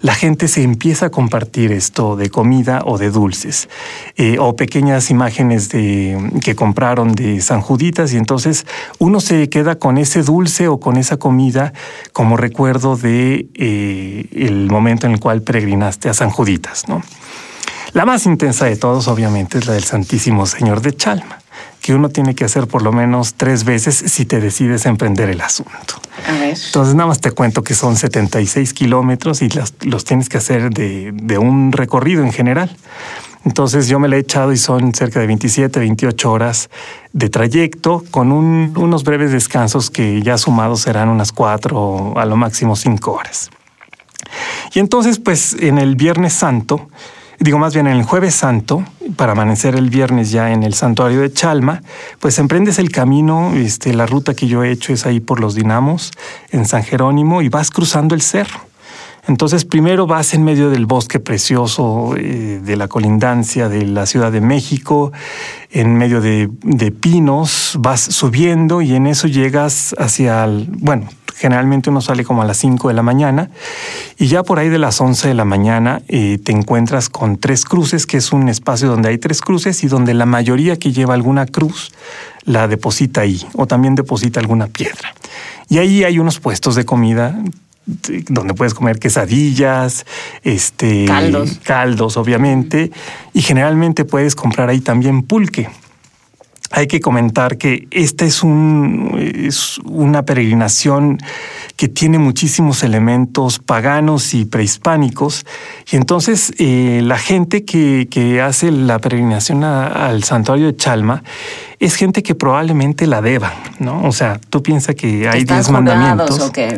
la 0.00 0.14
gente 0.14 0.48
se 0.48 0.62
empieza 0.62 1.06
a 1.06 1.10
compartir 1.10 1.72
esto 1.72 2.16
de 2.16 2.30
comida 2.30 2.82
o 2.84 2.98
de 2.98 3.10
dulces, 3.10 3.68
eh, 4.16 4.38
o 4.38 4.56
pequeñas 4.56 5.10
imágenes 5.10 5.68
de, 5.68 6.32
que 6.42 6.54
compraron 6.54 7.12
de 7.12 7.40
San 7.40 7.60
Juditas, 7.60 8.12
y 8.12 8.16
entonces 8.16 8.66
uno 8.98 9.20
se 9.20 9.48
queda 9.48 9.78
con 9.78 9.98
ese 9.98 10.22
dulce 10.22 10.68
o 10.68 10.80
con 10.80 10.96
esa 10.96 11.18
comida 11.18 11.72
como 12.12 12.36
recuerdo 12.36 12.96
de 12.96 13.48
eh, 13.54 14.26
el 14.32 14.70
momento 14.70 15.06
en 15.06 15.12
el 15.12 15.20
cual 15.20 15.42
peregrinaste 15.42 16.08
a 16.08 16.14
San 16.14 16.30
Juditas, 16.30 16.88
¿no? 16.88 17.02
La 17.92 18.04
más 18.04 18.24
intensa 18.24 18.66
de 18.66 18.76
todos, 18.76 19.08
obviamente, 19.08 19.58
es 19.58 19.66
la 19.66 19.72
del 19.72 19.82
Santísimo 19.82 20.46
Señor 20.46 20.80
de 20.80 20.94
Chalma 20.94 21.39
que 21.80 21.94
uno 21.94 22.10
tiene 22.10 22.34
que 22.34 22.44
hacer 22.44 22.66
por 22.66 22.82
lo 22.82 22.92
menos 22.92 23.34
tres 23.34 23.64
veces 23.64 23.94
si 23.94 24.26
te 24.26 24.40
decides 24.40 24.86
emprender 24.86 25.30
el 25.30 25.40
asunto. 25.40 26.00
A 26.28 26.32
ver. 26.32 26.56
Entonces 26.66 26.94
nada 26.94 27.08
más 27.08 27.20
te 27.20 27.30
cuento 27.30 27.64
que 27.64 27.74
son 27.74 27.96
76 27.96 28.74
kilómetros 28.74 29.42
y 29.42 29.48
los, 29.48 30.04
tienes 30.04 30.28
que 30.28 30.38
hacer 30.38 30.70
de, 30.70 31.38
un 31.38 31.72
recorrido 31.72 32.22
en 32.22 32.32
general. 32.32 32.76
Entonces 33.44 33.88
yo 33.88 33.98
me 33.98 34.08
la 34.08 34.16
he 34.16 34.18
echado 34.18 34.52
y 34.52 34.58
son 34.58 34.92
cerca 34.92 35.18
de 35.20 35.26
27, 35.26 35.80
28 35.80 36.30
horas 36.30 36.68
de 37.14 37.30
trayecto 37.30 38.04
con 38.10 38.32
unos 38.32 39.02
breves 39.02 39.32
descansos 39.32 39.90
que 39.90 40.20
ya 40.22 40.36
sumados 40.36 40.82
serán 40.82 41.08
unas 41.08 41.32
cuatro, 41.32 42.18
a 42.18 42.26
lo 42.26 42.36
máximo 42.36 42.76
cinco 42.76 43.12
horas. 43.12 43.50
Y 44.74 44.78
entonces 44.78 45.18
pues 45.18 45.56
en 45.58 45.78
el 45.78 45.96
Viernes 45.96 46.34
Santo 46.34 46.88
digo 47.40 47.58
más 47.58 47.74
bien 47.74 47.86
en 47.86 47.96
el 47.96 48.04
jueves 48.04 48.34
santo, 48.34 48.84
para 49.16 49.32
amanecer 49.32 49.74
el 49.74 49.90
viernes 49.90 50.30
ya 50.30 50.52
en 50.52 50.62
el 50.62 50.74
santuario 50.74 51.20
de 51.20 51.32
Chalma, 51.32 51.82
pues 52.20 52.38
emprendes 52.38 52.78
el 52.78 52.90
camino, 52.90 53.52
este, 53.54 53.94
la 53.94 54.06
ruta 54.06 54.34
que 54.34 54.46
yo 54.46 54.62
he 54.62 54.70
hecho 54.70 54.92
es 54.92 55.06
ahí 55.06 55.20
por 55.20 55.40
los 55.40 55.54
Dinamos, 55.54 56.12
en 56.52 56.66
San 56.66 56.84
Jerónimo, 56.84 57.42
y 57.42 57.48
vas 57.48 57.70
cruzando 57.70 58.14
el 58.14 58.20
cerro. 58.20 58.60
Entonces 59.26 59.64
primero 59.64 60.06
vas 60.06 60.34
en 60.34 60.44
medio 60.44 60.70
del 60.70 60.86
bosque 60.86 61.20
precioso 61.20 62.14
eh, 62.16 62.60
de 62.62 62.76
la 62.76 62.88
colindancia 62.88 63.68
de 63.68 63.84
la 63.86 64.06
Ciudad 64.06 64.32
de 64.32 64.40
México, 64.40 65.12
en 65.70 65.96
medio 65.96 66.20
de, 66.20 66.48
de, 66.62 66.90
pinos, 66.90 67.76
vas 67.78 68.00
subiendo 68.00 68.82
y 68.82 68.94
en 68.94 69.06
eso 69.06 69.28
llegas 69.28 69.94
hacia 69.98 70.44
el, 70.44 70.66
bueno, 70.70 71.08
Generalmente 71.40 71.88
uno 71.88 72.02
sale 72.02 72.22
como 72.22 72.42
a 72.42 72.44
las 72.44 72.58
5 72.58 72.88
de 72.88 72.92
la 72.94 73.02
mañana 73.02 73.48
y 74.18 74.26
ya 74.26 74.42
por 74.42 74.58
ahí 74.58 74.68
de 74.68 74.78
las 74.78 75.00
11 75.00 75.28
de 75.28 75.32
la 75.32 75.46
mañana 75.46 76.02
eh, 76.06 76.38
te 76.44 76.52
encuentras 76.52 77.08
con 77.08 77.38
tres 77.38 77.64
cruces, 77.64 78.04
que 78.04 78.18
es 78.18 78.32
un 78.32 78.50
espacio 78.50 78.88
donde 78.88 79.08
hay 79.08 79.16
tres 79.16 79.40
cruces 79.40 79.82
y 79.82 79.88
donde 79.88 80.12
la 80.12 80.26
mayoría 80.26 80.78
que 80.78 80.92
lleva 80.92 81.14
alguna 81.14 81.46
cruz 81.46 81.92
la 82.44 82.68
deposita 82.68 83.22
ahí 83.22 83.42
o 83.54 83.66
también 83.66 83.94
deposita 83.94 84.38
alguna 84.38 84.66
piedra. 84.66 85.14
Y 85.70 85.78
ahí 85.78 86.04
hay 86.04 86.18
unos 86.18 86.40
puestos 86.40 86.74
de 86.74 86.84
comida 86.84 87.34
donde 87.86 88.52
puedes 88.52 88.74
comer 88.74 88.98
quesadillas, 88.98 90.04
este, 90.44 91.06
caldos. 91.06 91.58
caldos, 91.64 92.18
obviamente, 92.18 92.90
y 93.32 93.40
generalmente 93.40 94.04
puedes 94.04 94.34
comprar 94.34 94.68
ahí 94.68 94.80
también 94.80 95.22
pulque. 95.22 95.70
Hay 96.70 96.86
que 96.86 97.00
comentar 97.00 97.58
que 97.58 97.88
esta 97.90 98.24
es, 98.24 98.44
un, 98.44 99.16
es 99.18 99.78
una 99.84 100.22
peregrinación 100.24 101.18
que 101.76 101.88
tiene 101.88 102.18
muchísimos 102.18 102.84
elementos 102.84 103.58
paganos 103.58 104.34
y 104.34 104.44
prehispánicos. 104.44 105.44
Y 105.90 105.96
entonces 105.96 106.52
eh, 106.58 107.00
la 107.02 107.18
gente 107.18 107.64
que, 107.64 108.06
que, 108.08 108.40
hace 108.40 108.70
la 108.70 109.00
peregrinación 109.00 109.64
al 109.64 110.22
santuario 110.22 110.66
de 110.66 110.76
Chalma 110.76 111.24
es 111.80 111.96
gente 111.96 112.22
que 112.22 112.36
probablemente 112.36 113.06
la 113.06 113.20
deba, 113.20 113.52
¿no? 113.80 114.04
O 114.04 114.12
sea, 114.12 114.38
tú 114.38 114.62
piensas 114.62 114.94
que 114.94 115.28
hay 115.28 115.44
diez 115.44 115.70
mandamientos. 115.70 116.38
O 116.38 116.52
qué, 116.52 116.68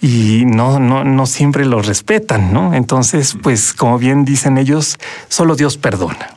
y 0.00 0.44
no, 0.46 0.78
no, 0.78 1.04
no 1.04 1.26
siempre 1.26 1.64
los 1.64 1.86
respetan, 1.86 2.52
¿no? 2.52 2.74
Entonces, 2.74 3.36
pues 3.42 3.72
como 3.72 3.98
bien 3.98 4.24
dicen 4.24 4.58
ellos, 4.58 4.98
solo 5.28 5.54
Dios 5.54 5.76
perdona 5.78 6.35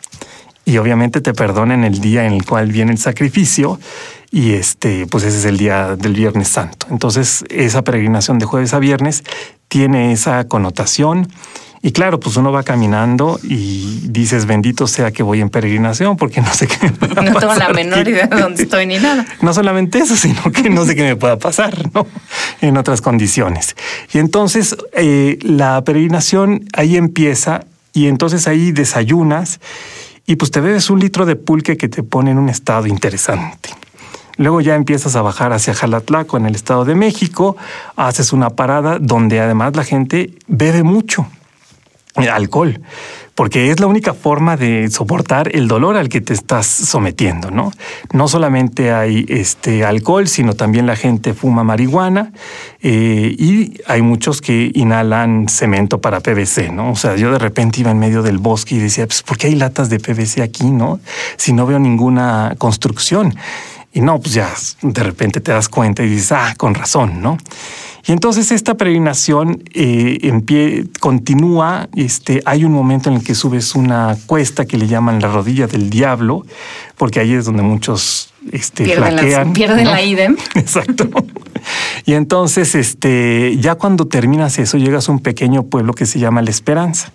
y 0.69 0.77
obviamente 0.77 1.19
te 1.19 1.33
perdonan 1.33 1.83
el 1.83 1.99
día 1.99 2.25
en 2.25 2.33
el 2.33 2.45
cual 2.45 2.71
viene 2.71 2.91
el 2.91 2.99
sacrificio 2.99 3.79
y 4.31 4.53
este 4.53 5.07
pues 5.07 5.23
ese 5.23 5.39
es 5.39 5.45
el 5.45 5.57
día 5.57 5.95
del 5.95 6.13
Viernes 6.13 6.47
Santo. 6.47 6.85
Entonces, 6.91 7.43
esa 7.49 7.83
peregrinación 7.83 8.37
de 8.37 8.45
jueves 8.45 8.75
a 8.75 8.79
viernes 8.79 9.23
tiene 9.67 10.11
esa 10.11 10.47
connotación 10.47 11.27
y 11.81 11.91
claro, 11.91 12.19
pues 12.19 12.37
uno 12.37 12.51
va 12.51 12.61
caminando 12.61 13.39
y 13.41 14.01
dices, 14.09 14.45
bendito 14.45 14.85
sea 14.85 15.11
que 15.11 15.23
voy 15.23 15.41
en 15.41 15.49
peregrinación 15.49 16.17
porque 16.17 16.39
no 16.41 16.53
sé 16.53 16.67
qué. 16.67 16.91
no 17.21 17.39
tengo 17.39 17.55
la 17.55 17.69
menor 17.69 18.07
idea 18.07 18.27
de 18.27 18.39
dónde 18.39 18.61
estoy 18.61 18.85
ni 18.85 18.99
nada. 18.99 19.25
No 19.41 19.53
solamente 19.55 19.97
eso, 19.97 20.15
sino 20.15 20.51
que 20.51 20.69
no 20.69 20.85
sé 20.85 20.95
qué 20.95 21.01
me 21.01 21.15
pueda 21.15 21.39
pasar, 21.39 21.89
¿no? 21.95 22.05
En 22.61 22.77
otras 22.77 23.01
condiciones. 23.01 23.75
Y 24.13 24.19
entonces 24.19 24.75
eh, 24.93 25.39
la 25.41 25.83
peregrinación 25.83 26.65
ahí 26.73 26.95
empieza 26.95 27.63
y 27.91 28.05
entonces 28.05 28.47
ahí 28.47 28.71
desayunas 28.71 29.59
y 30.29 30.35
pues 30.35 30.51
te 30.51 30.61
bebes 30.61 30.91
un 30.91 30.99
litro 30.99 31.25
de 31.25 31.35
pulque 31.35 31.75
que 31.75 31.89
te 31.89 32.03
pone 32.03 32.29
en 32.29 32.37
un 32.37 32.49
estado 32.49 32.85
interesante. 32.85 33.71
Luego 34.37 34.61
ya 34.61 34.75
empiezas 34.75 35.15
a 35.15 35.23
bajar 35.23 35.53
hacia 35.53 35.73
Jalatlaco 35.73 36.37
en 36.37 36.45
el 36.45 36.53
Estado 36.53 36.85
de 36.85 36.93
México, 36.93 37.57
haces 37.95 38.31
una 38.31 38.51
parada 38.51 38.99
donde 38.99 39.39
además 39.39 39.75
la 39.75 39.83
gente 39.83 40.35
bebe 40.45 40.83
mucho 40.83 41.25
alcohol 42.15 42.81
porque 43.39 43.71
es 43.71 43.79
la 43.79 43.87
única 43.87 44.13
forma 44.13 44.57
de 44.57 44.89
soportar 44.89 45.55
el 45.55 45.69
dolor 45.69 45.95
al 45.95 46.09
que 46.09 46.19
te 46.19 46.33
estás 46.33 46.65
sometiendo, 46.65 47.51
¿no? 47.51 47.71
No 48.11 48.27
solamente 48.27 48.91
hay 48.91 49.25
este 49.29 49.85
alcohol, 49.85 50.27
sino 50.27 50.55
también 50.55 50.85
la 50.85 50.97
gente 50.97 51.33
fuma 51.33 51.63
marihuana 51.63 52.33
eh, 52.81 53.33
y 53.39 53.79
hay 53.87 54.01
muchos 54.01 54.41
que 54.41 54.73
inhalan 54.75 55.47
cemento 55.47 56.01
para 56.01 56.19
PVC, 56.19 56.69
¿no? 56.73 56.91
O 56.91 56.97
sea, 56.97 57.15
yo 57.15 57.31
de 57.31 57.39
repente 57.39 57.79
iba 57.79 57.91
en 57.91 57.99
medio 57.99 58.23
del 58.23 58.39
bosque 58.39 58.75
y 58.75 58.79
decía, 58.79 59.07
pues, 59.07 59.23
¿por 59.23 59.37
qué 59.37 59.47
hay 59.47 59.55
latas 59.55 59.89
de 59.89 60.01
PVC 60.01 60.41
aquí, 60.41 60.65
no? 60.65 60.99
Si 61.37 61.53
no 61.53 61.65
veo 61.65 61.79
ninguna 61.79 62.55
construcción. 62.57 63.35
Y 63.91 64.01
no, 64.01 64.19
pues 64.19 64.33
ya 64.35 64.53
de 64.81 65.03
repente 65.03 65.41
te 65.41 65.51
das 65.51 65.67
cuenta 65.67 66.03
y 66.03 66.09
dices, 66.09 66.31
ah, 66.31 66.53
con 66.57 66.75
razón, 66.75 67.21
¿no? 67.21 67.37
Y 68.05 68.11
entonces 68.11 68.51
esta 68.51 68.75
peregrinación 68.75 69.63
eh, 69.73 70.19
en 70.23 70.41
pie 70.41 70.85
continúa. 70.99 71.89
Este, 71.95 72.41
hay 72.45 72.63
un 72.63 72.71
momento 72.71 73.09
en 73.09 73.17
el 73.17 73.23
que 73.23 73.35
subes 73.35 73.75
una 73.75 74.15
cuesta 74.25 74.65
que 74.65 74.77
le 74.77 74.87
llaman 74.87 75.19
la 75.19 75.27
rodilla 75.27 75.67
del 75.67 75.89
diablo, 75.89 76.45
porque 76.97 77.19
ahí 77.19 77.33
es 77.33 77.45
donde 77.45 77.63
muchos 77.63 78.33
este, 78.51 78.85
pierden, 78.85 79.11
flaquean, 79.11 79.53
pierden 79.53 79.85
la 79.85 80.01
idem. 80.01 80.37
Exacto. 80.55 81.09
Y 82.05 82.13
entonces, 82.13 82.73
este, 82.75 83.57
ya 83.57 83.75
cuando 83.75 84.07
terminas 84.07 84.59
eso, 84.59 84.77
llegas 84.77 85.09
a 85.09 85.11
un 85.11 85.19
pequeño 85.19 85.63
pueblo 85.63 85.93
que 85.93 86.05
se 86.05 86.19
llama 86.19 86.41
La 86.41 86.51
Esperanza. 86.51 87.11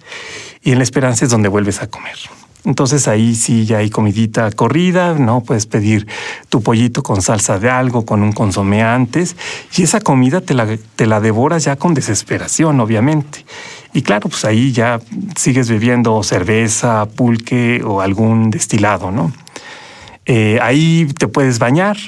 Y 0.63 0.73
en 0.73 0.79
La 0.79 0.85
Esperanza 0.85 1.25
es 1.25 1.31
donde 1.31 1.49
vuelves 1.49 1.83
a 1.83 1.89
comer. 1.89 2.17
Entonces 2.65 3.09
ahí 3.09 3.35
sí 3.35 3.67
ya 3.67 3.79
hay 3.79 3.91
comidita 3.91 4.51
corrida, 4.51 5.15
¿no? 5.15 5.43
Puedes 5.43 5.67
pedir 5.67 6.07
tu 6.49 6.63
pollito 6.63 7.03
con 7.03 7.21
salsa 7.21 7.59
de 7.59 7.69
algo, 7.69 8.07
con 8.07 8.23
un 8.23 8.33
consomé 8.33 8.83
antes, 8.83 9.37
y 9.77 9.83
esa 9.83 10.01
comida 10.01 10.41
te 10.41 10.55
la, 10.55 10.67
te 10.97 11.07
la 11.07 11.21
devoras 11.21 11.65
ya 11.65 11.77
con 11.77 11.93
desesperación, 11.93 12.81
obviamente. 12.81 13.45
Y 13.93 14.01
claro, 14.01 14.31
pues 14.31 14.47
ahí 14.47 14.73
ya 14.73 14.99
sigues 15.37 15.69
bebiendo 15.69 16.23
cerveza, 16.23 17.07
pulque 17.07 17.83
o 17.85 18.01
algún 18.01 18.51
destilado, 18.51 19.11
¿no? 19.11 19.31
Eh, 20.25 20.59
ahí 20.63 21.07
te 21.19 21.29
puedes 21.29 21.59
bañar 21.59 21.99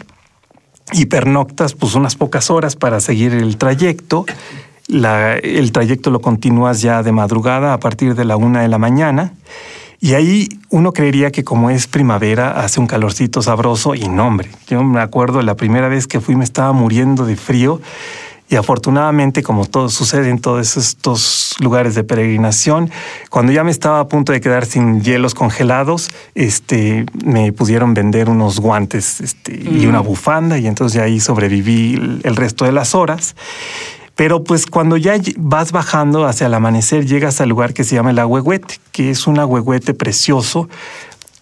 y 0.92 1.04
pernoctas 1.04 1.74
pues 1.74 1.94
unas 1.94 2.14
pocas 2.14 2.50
horas 2.50 2.76
para 2.76 3.00
seguir 3.00 3.34
el 3.34 3.58
trayecto. 3.58 4.24
el 4.88 5.72
trayecto 5.72 6.10
lo 6.10 6.20
continúas 6.20 6.80
ya 6.80 7.02
de 7.02 7.12
madrugada 7.12 7.74
a 7.74 7.78
partir 7.78 8.14
de 8.14 8.24
la 8.24 8.36
una 8.36 8.62
de 8.62 8.68
la 8.68 8.78
mañana 8.78 9.34
y 10.00 10.14
ahí 10.14 10.48
uno 10.70 10.92
creería 10.92 11.30
que 11.30 11.44
como 11.44 11.70
es 11.70 11.86
primavera 11.86 12.60
hace 12.60 12.80
un 12.80 12.86
calorcito 12.86 13.42
sabroso 13.42 13.94
y 13.94 14.08
no, 14.08 14.26
hombre. 14.26 14.50
Yo 14.66 14.82
me 14.84 15.00
acuerdo 15.00 15.42
la 15.42 15.54
primera 15.54 15.88
vez 15.88 16.06
que 16.06 16.20
fui 16.20 16.36
me 16.36 16.44
estaba 16.44 16.72
muriendo 16.72 17.24
de 17.24 17.36
frío 17.36 17.80
y 18.48 18.54
afortunadamente, 18.54 19.42
como 19.42 19.64
todo 19.64 19.88
sucede 19.88 20.30
en 20.30 20.38
todos 20.38 20.76
estos 20.76 21.56
lugares 21.58 21.96
de 21.96 22.04
peregrinación, 22.04 22.90
cuando 23.28 23.50
ya 23.50 23.64
me 23.64 23.72
estaba 23.72 23.98
a 23.98 24.06
punto 24.06 24.32
de 24.32 24.40
quedar 24.40 24.66
sin 24.66 25.02
hielos 25.02 25.34
congelados, 25.34 26.10
este, 26.36 27.06
me 27.24 27.52
pudieron 27.52 27.92
vender 27.92 28.28
unos 28.28 28.60
guantes 28.60 29.20
este, 29.20 29.58
y 29.58 29.86
una 29.86 29.98
bufanda 29.98 30.58
y 30.58 30.68
entonces 30.68 31.02
ahí 31.02 31.18
sobreviví 31.18 32.20
el 32.22 32.36
resto 32.36 32.64
de 32.64 32.72
las 32.72 32.94
horas. 32.94 33.34
Pero 34.16 34.42
pues 34.42 34.66
cuando 34.66 34.96
ya 34.96 35.14
vas 35.36 35.72
bajando 35.72 36.26
hacia 36.26 36.46
el 36.46 36.54
amanecer, 36.54 37.06
llegas 37.06 37.40
al 37.40 37.50
lugar 37.50 37.74
que 37.74 37.84
se 37.84 37.94
llama 37.94 38.10
el 38.10 38.18
Agüehuete, 38.18 38.80
que 38.90 39.10
es 39.10 39.26
un 39.26 39.38
agüehuete 39.38 39.92
precioso, 39.92 40.68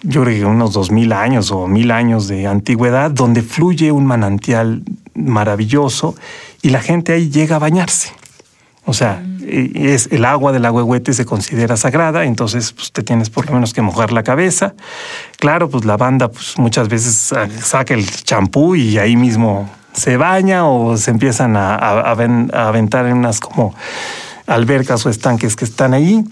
yo 0.03 0.23
creo 0.23 0.37
que 0.37 0.45
unos 0.45 0.75
dos 0.75 0.91
mil 0.91 1.13
años 1.13 1.51
o 1.51 1.67
mil 1.67 1.91
años 1.91 2.29
de 2.29 2.47
antigüedad, 2.47 3.11
donde 3.11 3.43
fluye 3.43 3.91
un 3.91 4.05
manantial 4.05 4.83
maravilloso 5.15 6.15
y 6.63 6.71
la 6.71 6.81
gente 6.81 7.13
ahí 7.13 7.31
llega 7.31 7.57
a 7.57 7.59
bañarse. 7.61 8.13
O 8.87 8.93
sea, 8.93 9.25
es 9.47 10.09
el 10.11 10.27
agua 10.27 10.53
del 10.53 10.67
agüehuete 10.67 11.15
se 11.15 11.25
considera 11.25 11.77
sagrada, 11.77 12.25
entonces 12.25 12.73
pues, 12.73 12.93
te 12.93 13.03
tienes 13.03 13.31
por 13.31 13.47
lo 13.47 13.55
menos 13.55 13.73
que 13.73 13.81
mojar 13.81 14.13
la 14.13 14.23
cabeza. 14.25 14.75
Claro, 15.39 15.71
pues 15.71 15.87
la 15.87 15.97
banda 15.97 16.29
pues, 16.29 16.59
muchas 16.59 16.89
veces 16.89 17.33
saca 17.63 17.95
el 17.95 18.07
champú 18.11 18.75
y 18.75 18.99
ahí 18.99 19.17
mismo 19.17 19.71
se 19.95 20.17
baña 20.17 20.67
o 20.67 20.97
se 20.97 21.11
empiezan 21.11 21.57
a, 21.57 21.75
aventar 21.77 23.07
en 23.07 23.17
unas 23.17 23.41
como 23.41 23.75
albercas 24.47 25.07
o 25.07 25.11
estanques 25.11 25.57
que 25.57 25.65
están 25.65 25.95
ahí. 25.95 26.25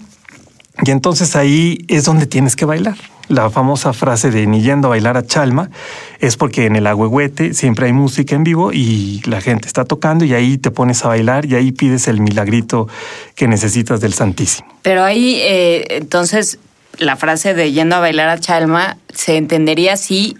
Y 0.85 0.91
entonces 0.91 1.35
ahí 1.35 1.85
es 1.87 2.05
donde 2.05 2.25
tienes 2.25 2.55
que 2.55 2.65
bailar. 2.65 2.95
La 3.29 3.49
famosa 3.49 3.93
frase 3.93 4.31
de 4.31 4.45
ni 4.47 4.61
yendo 4.61 4.87
a 4.87 4.89
bailar 4.89 5.15
a 5.15 5.25
Chalma 5.25 5.69
es 6.19 6.35
porque 6.35 6.65
en 6.65 6.75
el 6.75 6.85
agüehuete 6.87 7.53
siempre 7.53 7.85
hay 7.85 7.93
música 7.93 8.35
en 8.35 8.43
vivo 8.43 8.73
y 8.73 9.21
la 9.25 9.39
gente 9.39 9.67
está 9.67 9.85
tocando 9.85 10.25
y 10.25 10.33
ahí 10.33 10.57
te 10.57 10.71
pones 10.71 11.05
a 11.05 11.07
bailar 11.07 11.45
y 11.45 11.55
ahí 11.55 11.71
pides 11.71 12.07
el 12.09 12.19
milagrito 12.19 12.89
que 13.35 13.47
necesitas 13.47 14.01
del 14.01 14.13
Santísimo. 14.13 14.67
Pero 14.81 15.03
ahí, 15.03 15.37
eh, 15.39 15.85
entonces, 15.89 16.59
la 16.97 17.15
frase 17.15 17.53
de 17.53 17.71
yendo 17.71 17.95
a 17.95 17.99
bailar 17.99 18.27
a 18.27 18.39
Chalma 18.39 18.97
se 19.13 19.37
entendería 19.37 19.95
si 19.95 20.37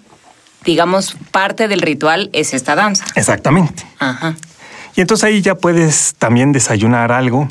digamos, 0.66 1.16
parte 1.32 1.68
del 1.68 1.82
ritual 1.82 2.30
es 2.34 2.54
esta 2.54 2.76
danza. 2.76 3.06
Exactamente. 3.16 3.86
Ajá. 4.00 4.36
Y 4.96 5.02
entonces 5.02 5.24
ahí 5.24 5.42
ya 5.42 5.56
puedes 5.56 6.16
también 6.18 6.52
desayunar 6.52 7.12
algo. 7.12 7.48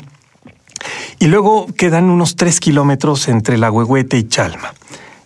Y 1.19 1.27
luego 1.27 1.67
quedan 1.77 2.09
unos 2.09 2.35
tres 2.35 2.59
kilómetros 2.59 3.27
entre 3.27 3.57
la 3.57 3.71
Huehuete 3.71 4.17
y 4.17 4.27
Chalma. 4.27 4.73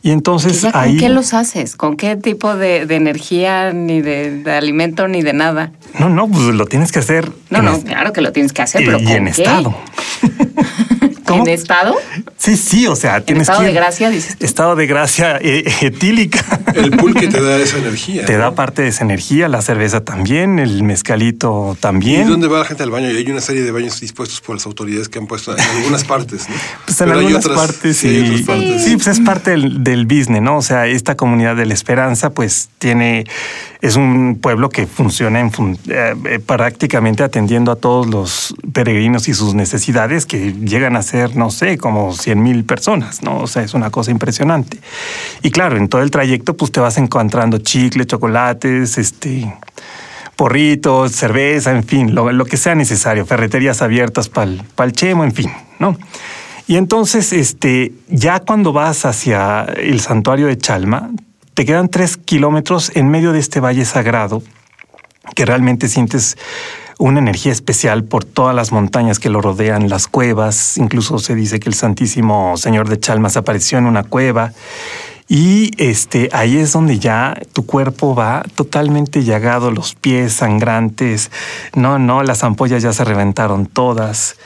Y 0.04 0.12
entonces 0.12 0.64
ahí. 0.74 0.92
¿Con 0.92 1.00
qué 1.00 1.10
los 1.10 1.34
haces? 1.34 1.76
¿Con 1.76 1.98
qué 1.98 2.16
tipo 2.16 2.56
de, 2.56 2.84
energía, 2.84 3.74
ni 3.74 4.02
de, 4.02 4.44
alimento, 4.52 5.08
ni 5.08 5.22
de 5.22 5.34
nada? 5.34 5.72
No, 6.00 6.10
no, 6.10 6.28
pues 6.28 6.44
lo 6.44 6.66
tienes 6.66 6.92
que 6.92 7.00
hacer. 7.00 7.32
No, 7.50 7.62
no, 7.62 7.82
claro 7.82 8.14
que 8.14 8.22
lo 8.22 8.32
tienes 8.32 8.54
que 8.54 8.62
hacer, 8.62 8.84
pero. 8.86 9.00
Y 9.00 9.12
en 9.12 9.28
estado. 9.28 9.76
¿En 11.36 11.48
estado? 11.48 11.96
Sí, 12.38 12.58
sí, 12.58 12.88
o 12.88 12.96
sea, 12.96 13.22
tienes 13.22 13.50
estado 13.50 13.64
de 13.64 13.74
gracia, 13.74 14.10
dices. 14.10 14.38
Estado 14.40 14.76
de 14.76 14.88
gracia 14.88 15.38
eh, 15.42 15.64
etílica. 15.82 16.44
El 16.74 16.92
pulque 16.92 17.28
te 17.28 17.42
da 17.42 17.58
esa 17.62 17.78
energía. 17.78 18.26
Te 18.26 18.38
da 18.38 18.56
parte 18.56 18.84
de 18.84 18.90
esa 18.90 19.04
energía, 19.04 19.48
la 19.48 19.62
cerveza 19.62 20.04
también, 20.04 20.60
el 20.60 20.84
mezcalito 20.84 21.78
también. 21.80 22.28
¿Y 22.28 22.32
dónde 22.32 22.48
va 22.48 22.60
la 22.60 22.66
gente 22.66 22.84
al 22.84 22.92
baño? 22.92 23.12
Y 23.12 23.18
hay 23.18 23.32
una 23.32 23.42
serie 23.42 23.64
de 23.64 23.72
baños 23.72 24.00
dispuestos 24.00 24.42
por 24.42 24.56
las 24.56 24.66
autoridades 24.66 25.10
que 25.10 25.20
han 25.20 25.28
puesto 25.28 25.56
en 25.56 25.62
algunas 25.62 26.04
partes, 26.04 26.50
¿no? 26.50 26.56
Pues 26.86 27.02
en 27.02 27.12
algunas 27.12 27.48
partes, 27.48 27.98
sí. 27.98 28.46
Sí, 28.46 28.96
pues 28.96 29.08
es 29.08 29.20
parte 29.20 29.52
del, 29.52 29.84
del 29.84 30.06
business, 30.06 30.42
¿no? 30.42 30.58
O 30.58 30.62
sea, 30.62 30.88
esta 30.88 31.16
comunidad 31.16 31.56
de 31.56 31.66
la 31.66 31.74
esperanza, 31.74 32.30
pues 32.32 32.70
tiene 32.78 33.26
es 33.82 33.96
un 33.96 34.40
pueblo 34.42 34.70
que 34.70 34.88
funciona 34.88 35.40
eh, 35.40 35.50
eh, 35.88 36.40
prácticamente 36.40 37.24
atendiendo 37.24 37.72
a 37.72 37.76
todos 37.76 38.08
los 38.08 38.56
peregrinos 38.74 39.28
y 39.28 39.34
sus 39.34 39.54
necesidades 39.54 40.26
que 40.26 40.54
llegan 40.54 40.96
a 40.96 41.04
ser, 41.04 41.36
no 41.36 41.52
sé, 41.52 41.78
como 41.78 42.14
100 42.14 42.42
mil 42.42 42.64
personas, 42.64 43.22
¿no? 43.24 43.40
O 43.40 43.48
sea, 43.48 43.64
es 43.64 43.74
una 43.74 43.90
cosa 43.90 44.12
impresionante. 44.12 44.80
Y 45.44 45.52
claro, 45.52 45.78
en 45.78 45.90
todo 45.90 46.02
el 46.02 46.12
trayecto 46.12 46.58
pues 46.58 46.72
te 46.72 46.80
vas 46.80 46.98
encontrando 46.98 47.60
chicle, 47.60 48.06
chocolates, 48.06 48.98
este 48.98 49.54
porritos, 50.36 51.14
cerveza, 51.14 51.72
en 51.72 51.84
fin, 51.84 52.14
lo, 52.14 52.46
que 52.46 52.58
sea 52.58 52.76
necesario, 52.76 53.26
ferreterías 53.26 53.82
abiertas 53.82 54.30
para 54.30 54.52
el 54.52 54.92
chemo, 54.92 55.24
en 55.24 55.34
fin, 55.34 55.52
¿no? 55.80 55.98
Y 56.68 56.76
entonces, 56.76 57.34
este, 57.34 57.94
ya 58.10 58.42
cuando 58.42 58.72
vas 58.72 59.06
hacia 59.06 59.64
el 59.64 60.00
santuario 60.00 60.48
de 60.48 60.58
Chalma, 60.58 61.10
te 61.54 61.66
quedan 61.66 61.90
tres 61.90 62.17
kilómetros 62.28 62.92
en 62.94 63.10
medio 63.10 63.32
de 63.32 63.40
este 63.40 63.62
valle 63.62 63.86
sagrado 63.86 64.44
que 65.34 65.46
realmente 65.46 65.88
sientes 65.88 66.38
una 67.00 67.20
energía 67.20 67.52
especial 67.52 68.04
por 68.04 68.26
todas 68.26 68.54
las 68.54 68.72
montañas 68.72 69.18
que 69.18 69.30
lo 69.30 69.42
rodean, 69.42 69.90
las 69.90 70.08
cuevas, 70.08 70.78
incluso 70.78 71.20
se 71.20 71.36
dice 71.36 71.60
que 71.60 71.70
el 71.70 71.76
Santísimo 71.76 72.58
Señor 72.58 72.90
de 72.90 73.00
Chalmas 73.00 73.38
apareció 73.38 73.78
en 73.78 73.86
una 73.86 74.04
cueva. 74.04 74.52
Y 75.30 75.72
este, 75.78 76.30
ahí 76.34 76.58
es 76.58 76.74
donde 76.74 77.00
ya 77.00 77.38
tu 77.54 77.66
cuerpo 77.66 78.14
va 78.14 78.44
totalmente 78.56 79.24
llagado, 79.24 79.72
los 79.72 79.96
pies 79.96 80.34
sangrantes. 80.34 81.32
No, 81.76 81.98
no, 81.98 82.24
las 82.24 82.44
ampollas 82.44 82.84
ya 82.84 82.94
se 82.94 83.04
reventaron 83.04 83.68
todas. 83.68 84.38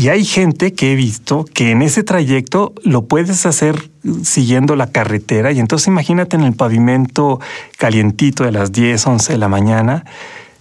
Y 0.00 0.08
hay 0.08 0.24
gente 0.24 0.72
que 0.72 0.92
he 0.92 0.94
visto 0.94 1.44
que 1.44 1.72
en 1.72 1.82
ese 1.82 2.02
trayecto 2.02 2.72
lo 2.84 3.04
puedes 3.04 3.44
hacer 3.44 3.90
siguiendo 4.24 4.74
la 4.74 4.86
carretera. 4.86 5.52
Y 5.52 5.60
entonces 5.60 5.88
imagínate 5.88 6.36
en 6.36 6.42
el 6.44 6.54
pavimento 6.54 7.38
calientito 7.76 8.44
de 8.44 8.50
las 8.50 8.72
10, 8.72 9.06
11 9.06 9.32
de 9.34 9.38
la 9.38 9.48
mañana. 9.48 10.06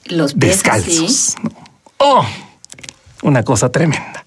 Los 0.08 0.34
pies 0.34 0.56
descalzos. 0.56 1.38
¡Oh! 2.00 2.26
Una 3.22 3.44
cosa 3.44 3.72
tremenda. 3.72 4.26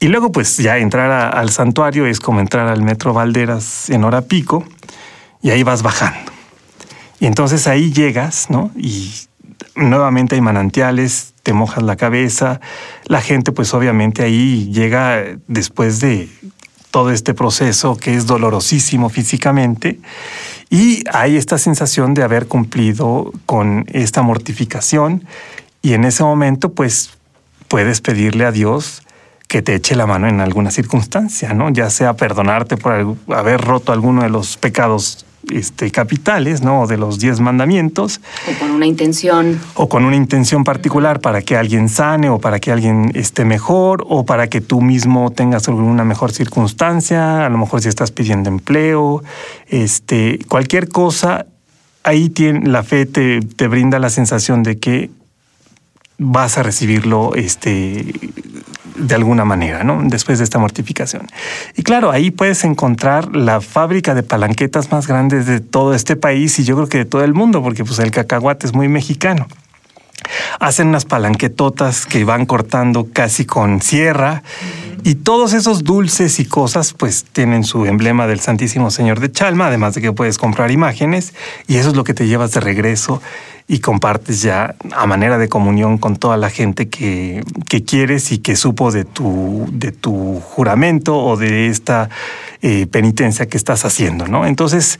Y 0.00 0.08
luego, 0.08 0.30
pues 0.30 0.58
ya 0.58 0.76
entrar 0.76 1.10
a, 1.10 1.30
al 1.30 1.48
santuario 1.48 2.04
es 2.04 2.20
como 2.20 2.40
entrar 2.40 2.68
al 2.68 2.82
Metro 2.82 3.14
Valderas 3.14 3.88
en 3.88 4.04
hora 4.04 4.20
pico, 4.20 4.66
y 5.40 5.48
ahí 5.48 5.62
vas 5.62 5.82
bajando. 5.82 6.30
Y 7.20 7.24
entonces 7.24 7.66
ahí 7.66 7.90
llegas, 7.90 8.50
¿no? 8.50 8.70
Y 8.76 9.12
nuevamente 9.76 10.34
hay 10.34 10.42
manantiales, 10.42 11.32
te 11.50 11.54
mojas 11.54 11.82
la 11.82 11.96
cabeza, 11.96 12.60
la 13.06 13.20
gente 13.20 13.50
pues 13.50 13.74
obviamente 13.74 14.22
ahí 14.22 14.70
llega 14.72 15.20
después 15.48 15.98
de 15.98 16.28
todo 16.92 17.10
este 17.10 17.34
proceso 17.34 17.96
que 17.96 18.14
es 18.14 18.28
dolorosísimo 18.28 19.08
físicamente. 19.08 19.98
Y 20.70 21.02
hay 21.12 21.36
esta 21.36 21.58
sensación 21.58 22.14
de 22.14 22.22
haber 22.22 22.46
cumplido 22.46 23.32
con 23.46 23.84
esta 23.88 24.22
mortificación. 24.22 25.24
Y 25.82 25.94
en 25.94 26.04
ese 26.04 26.22
momento 26.22 26.72
pues 26.72 27.18
puedes 27.66 28.00
pedirle 28.00 28.44
a 28.44 28.52
Dios 28.52 29.02
que 29.48 29.60
te 29.60 29.74
eche 29.74 29.96
la 29.96 30.06
mano 30.06 30.28
en 30.28 30.40
alguna 30.40 30.70
circunstancia, 30.70 31.52
¿no? 31.52 31.70
Ya 31.70 31.90
sea 31.90 32.14
perdonarte 32.14 32.76
por 32.76 33.16
haber 33.34 33.60
roto 33.60 33.90
alguno 33.90 34.22
de 34.22 34.30
los 34.30 34.56
pecados 34.56 35.26
este, 35.52 35.90
capitales, 35.90 36.62
¿no? 36.62 36.86
De 36.86 36.96
los 36.96 37.18
diez 37.18 37.40
mandamientos. 37.40 38.20
O 38.48 38.58
con 38.58 38.70
una 38.70 38.86
intención. 38.86 39.60
O 39.74 39.88
con 39.88 40.04
una 40.04 40.16
intención 40.16 40.64
particular 40.64 41.20
para 41.20 41.42
que 41.42 41.56
alguien 41.56 41.88
sane 41.88 42.28
o 42.28 42.38
para 42.38 42.60
que 42.60 42.72
alguien 42.72 43.12
esté 43.14 43.44
mejor 43.44 44.04
o 44.08 44.24
para 44.24 44.48
que 44.48 44.60
tú 44.60 44.80
mismo 44.80 45.30
tengas 45.30 45.68
alguna 45.68 46.04
mejor 46.04 46.32
circunstancia, 46.32 47.46
a 47.46 47.48
lo 47.48 47.58
mejor 47.58 47.80
si 47.82 47.88
estás 47.88 48.10
pidiendo 48.10 48.48
empleo, 48.48 49.22
este, 49.68 50.38
cualquier 50.48 50.88
cosa, 50.88 51.46
ahí 52.02 52.30
tiene, 52.30 52.68
la 52.68 52.82
fe 52.82 53.06
te, 53.06 53.40
te 53.40 53.68
brinda 53.68 53.98
la 53.98 54.10
sensación 54.10 54.62
de 54.62 54.78
que 54.78 55.10
vas 56.22 56.58
a 56.58 56.62
recibirlo 56.62 57.34
este, 57.34 58.12
de 58.94 59.14
alguna 59.14 59.46
manera, 59.46 59.84
¿no? 59.84 60.02
Después 60.04 60.36
de 60.36 60.44
esta 60.44 60.58
mortificación. 60.58 61.26
Y 61.76 61.82
claro, 61.82 62.10
ahí 62.10 62.30
puedes 62.30 62.62
encontrar 62.64 63.34
la 63.34 63.62
fábrica 63.62 64.14
de 64.14 64.22
palanquetas 64.22 64.92
más 64.92 65.06
grandes 65.06 65.46
de 65.46 65.60
todo 65.60 65.94
este 65.94 66.16
país 66.16 66.58
y 66.58 66.64
yo 66.64 66.76
creo 66.76 66.88
que 66.88 66.98
de 66.98 67.04
todo 67.06 67.24
el 67.24 67.32
mundo, 67.32 67.62
porque 67.62 67.84
pues 67.84 67.98
el 68.00 68.10
cacahuate 68.10 68.66
es 68.66 68.74
muy 68.74 68.88
mexicano. 68.88 69.48
Hacen 70.58 70.88
unas 70.88 71.04
palanquetotas 71.04 72.06
que 72.06 72.24
van 72.24 72.46
cortando 72.46 73.08
casi 73.12 73.44
con 73.44 73.82
sierra 73.82 74.42
y 75.02 75.16
todos 75.16 75.54
esos 75.54 75.84
dulces 75.84 76.40
y 76.40 76.44
cosas 76.44 76.92
pues 76.92 77.24
tienen 77.24 77.64
su 77.64 77.86
emblema 77.86 78.26
del 78.26 78.40
Santísimo 78.40 78.90
Señor 78.90 79.20
de 79.20 79.32
Chalma, 79.32 79.68
además 79.68 79.94
de 79.94 80.02
que 80.02 80.12
puedes 80.12 80.36
comprar 80.36 80.70
imágenes 80.70 81.32
y 81.66 81.76
eso 81.76 81.90
es 81.90 81.96
lo 81.96 82.04
que 82.04 82.14
te 82.14 82.26
llevas 82.26 82.52
de 82.52 82.60
regreso 82.60 83.22
y 83.66 83.78
compartes 83.78 84.42
ya 84.42 84.74
a 84.92 85.06
manera 85.06 85.38
de 85.38 85.48
comunión 85.48 85.96
con 85.96 86.16
toda 86.16 86.36
la 86.36 86.50
gente 86.50 86.88
que, 86.88 87.44
que 87.68 87.84
quieres 87.84 88.32
y 88.32 88.38
que 88.38 88.56
supo 88.56 88.90
de 88.90 89.04
tu, 89.04 89.68
de 89.70 89.92
tu 89.92 90.40
juramento 90.40 91.16
o 91.16 91.36
de 91.36 91.68
esta 91.68 92.10
eh, 92.62 92.86
penitencia 92.88 93.46
que 93.46 93.56
estás 93.56 93.84
haciendo, 93.84 94.26
¿no? 94.26 94.44
Entonces, 94.44 94.98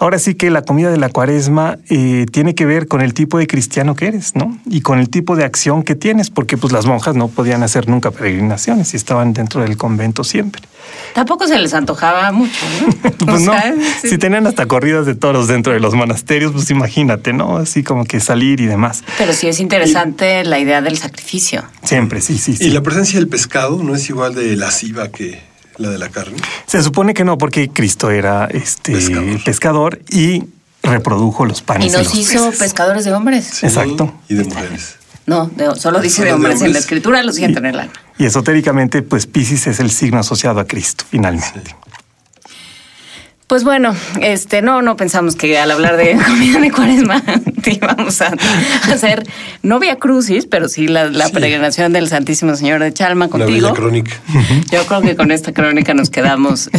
Ahora 0.00 0.20
sí 0.20 0.34
que 0.36 0.50
la 0.50 0.62
comida 0.62 0.90
de 0.90 0.96
la 0.96 1.08
cuaresma 1.08 1.78
eh, 1.90 2.26
tiene 2.30 2.54
que 2.54 2.64
ver 2.66 2.86
con 2.86 3.00
el 3.00 3.14
tipo 3.14 3.36
de 3.38 3.48
cristiano 3.48 3.96
que 3.96 4.06
eres, 4.06 4.36
¿no? 4.36 4.56
Y 4.70 4.80
con 4.80 5.00
el 5.00 5.10
tipo 5.10 5.34
de 5.34 5.44
acción 5.44 5.82
que 5.82 5.96
tienes, 5.96 6.30
porque 6.30 6.56
pues 6.56 6.72
las 6.72 6.86
monjas 6.86 7.16
no 7.16 7.26
podían 7.26 7.64
hacer 7.64 7.88
nunca 7.88 8.12
peregrinaciones 8.12 8.94
y 8.94 8.96
estaban 8.96 9.32
dentro 9.32 9.60
del 9.60 9.76
convento 9.76 10.22
siempre. 10.22 10.62
Tampoco 11.14 11.48
se 11.48 11.58
les 11.58 11.74
antojaba 11.74 12.30
mucho, 12.30 12.64
¿no? 12.80 13.10
pues 13.26 13.42
no, 13.42 13.52
si 14.00 14.18
tenían 14.18 14.46
hasta 14.46 14.66
corridas 14.66 15.04
de 15.04 15.16
toros 15.16 15.48
dentro 15.48 15.72
de 15.72 15.80
los 15.80 15.94
monasterios, 15.94 16.52
pues 16.52 16.70
imagínate, 16.70 17.32
¿no? 17.32 17.56
Así 17.56 17.82
como 17.82 18.04
que 18.04 18.20
salir 18.20 18.60
y 18.60 18.66
demás. 18.66 19.02
Pero 19.18 19.32
sí 19.32 19.48
es 19.48 19.58
interesante 19.58 20.44
la 20.44 20.60
idea 20.60 20.80
del 20.80 20.96
sacrificio. 20.96 21.64
Siempre, 21.82 22.20
sí, 22.20 22.38
sí, 22.38 22.54
sí. 22.54 22.66
Y 22.66 22.70
la 22.70 22.82
presencia 22.82 23.18
del 23.18 23.26
pescado 23.26 23.82
no 23.82 23.96
es 23.96 24.08
igual 24.08 24.36
de 24.36 24.54
lasciva 24.54 25.08
que 25.08 25.47
la 25.78 25.90
de 25.90 25.98
la 25.98 26.08
carne? 26.08 26.36
Se 26.66 26.82
supone 26.82 27.14
que 27.14 27.24
no, 27.24 27.38
porque 27.38 27.68
Cristo 27.68 28.10
era 28.10 28.46
este 28.46 28.94
pescador, 29.44 30.00
y 30.10 30.44
reprodujo 30.82 31.44
los 31.44 31.62
panes. 31.62 31.92
Y 31.92 31.96
nos 31.96 32.14
hizo 32.14 32.50
pescadores 32.52 33.04
de 33.04 33.12
hombres. 33.12 33.62
Exacto. 33.62 34.14
Y 34.28 34.34
de 34.34 34.44
mujeres. 34.44 34.96
No, 35.26 35.50
solo 35.76 36.00
dice 36.00 36.24
de 36.24 36.32
hombres. 36.32 36.62
En 36.62 36.72
la 36.72 36.78
escritura 36.78 37.22
lo 37.22 37.32
siento 37.32 37.58
en 37.58 37.66
el 37.66 37.80
alma. 37.80 37.92
Y 38.18 38.24
esotéricamente, 38.24 39.02
pues 39.02 39.26
Pisces 39.26 39.66
es 39.66 39.78
el 39.80 39.90
signo 39.90 40.18
asociado 40.18 40.58
a 40.60 40.66
Cristo, 40.66 41.04
finalmente. 41.08 41.76
Pues 43.48 43.64
bueno, 43.64 43.94
este, 44.20 44.60
no, 44.60 44.82
no 44.82 44.98
pensamos 44.98 45.34
que 45.34 45.58
al 45.58 45.70
hablar 45.70 45.96
de 45.96 46.18
comida 46.26 46.60
de 46.60 46.70
cuaresma 46.70 47.22
íbamos 47.64 48.20
a 48.20 48.34
hacer 48.92 49.24
no 49.62 49.80
vía 49.80 49.96
crucis, 49.96 50.44
pero 50.44 50.68
sí 50.68 50.86
la, 50.86 51.10
peregrinación 51.32 51.94
del 51.94 52.08
Santísimo 52.08 52.54
Señor 52.56 52.80
de 52.80 52.92
Chalma 52.92 53.28
contigo. 53.28 53.68
La 53.68 53.74
crónica. 53.74 54.12
Yo 54.70 54.84
creo 54.84 55.00
que 55.00 55.16
con 55.16 55.30
esta 55.30 55.52
crónica 55.52 55.94
nos 55.94 56.10
quedamos. 56.10 56.70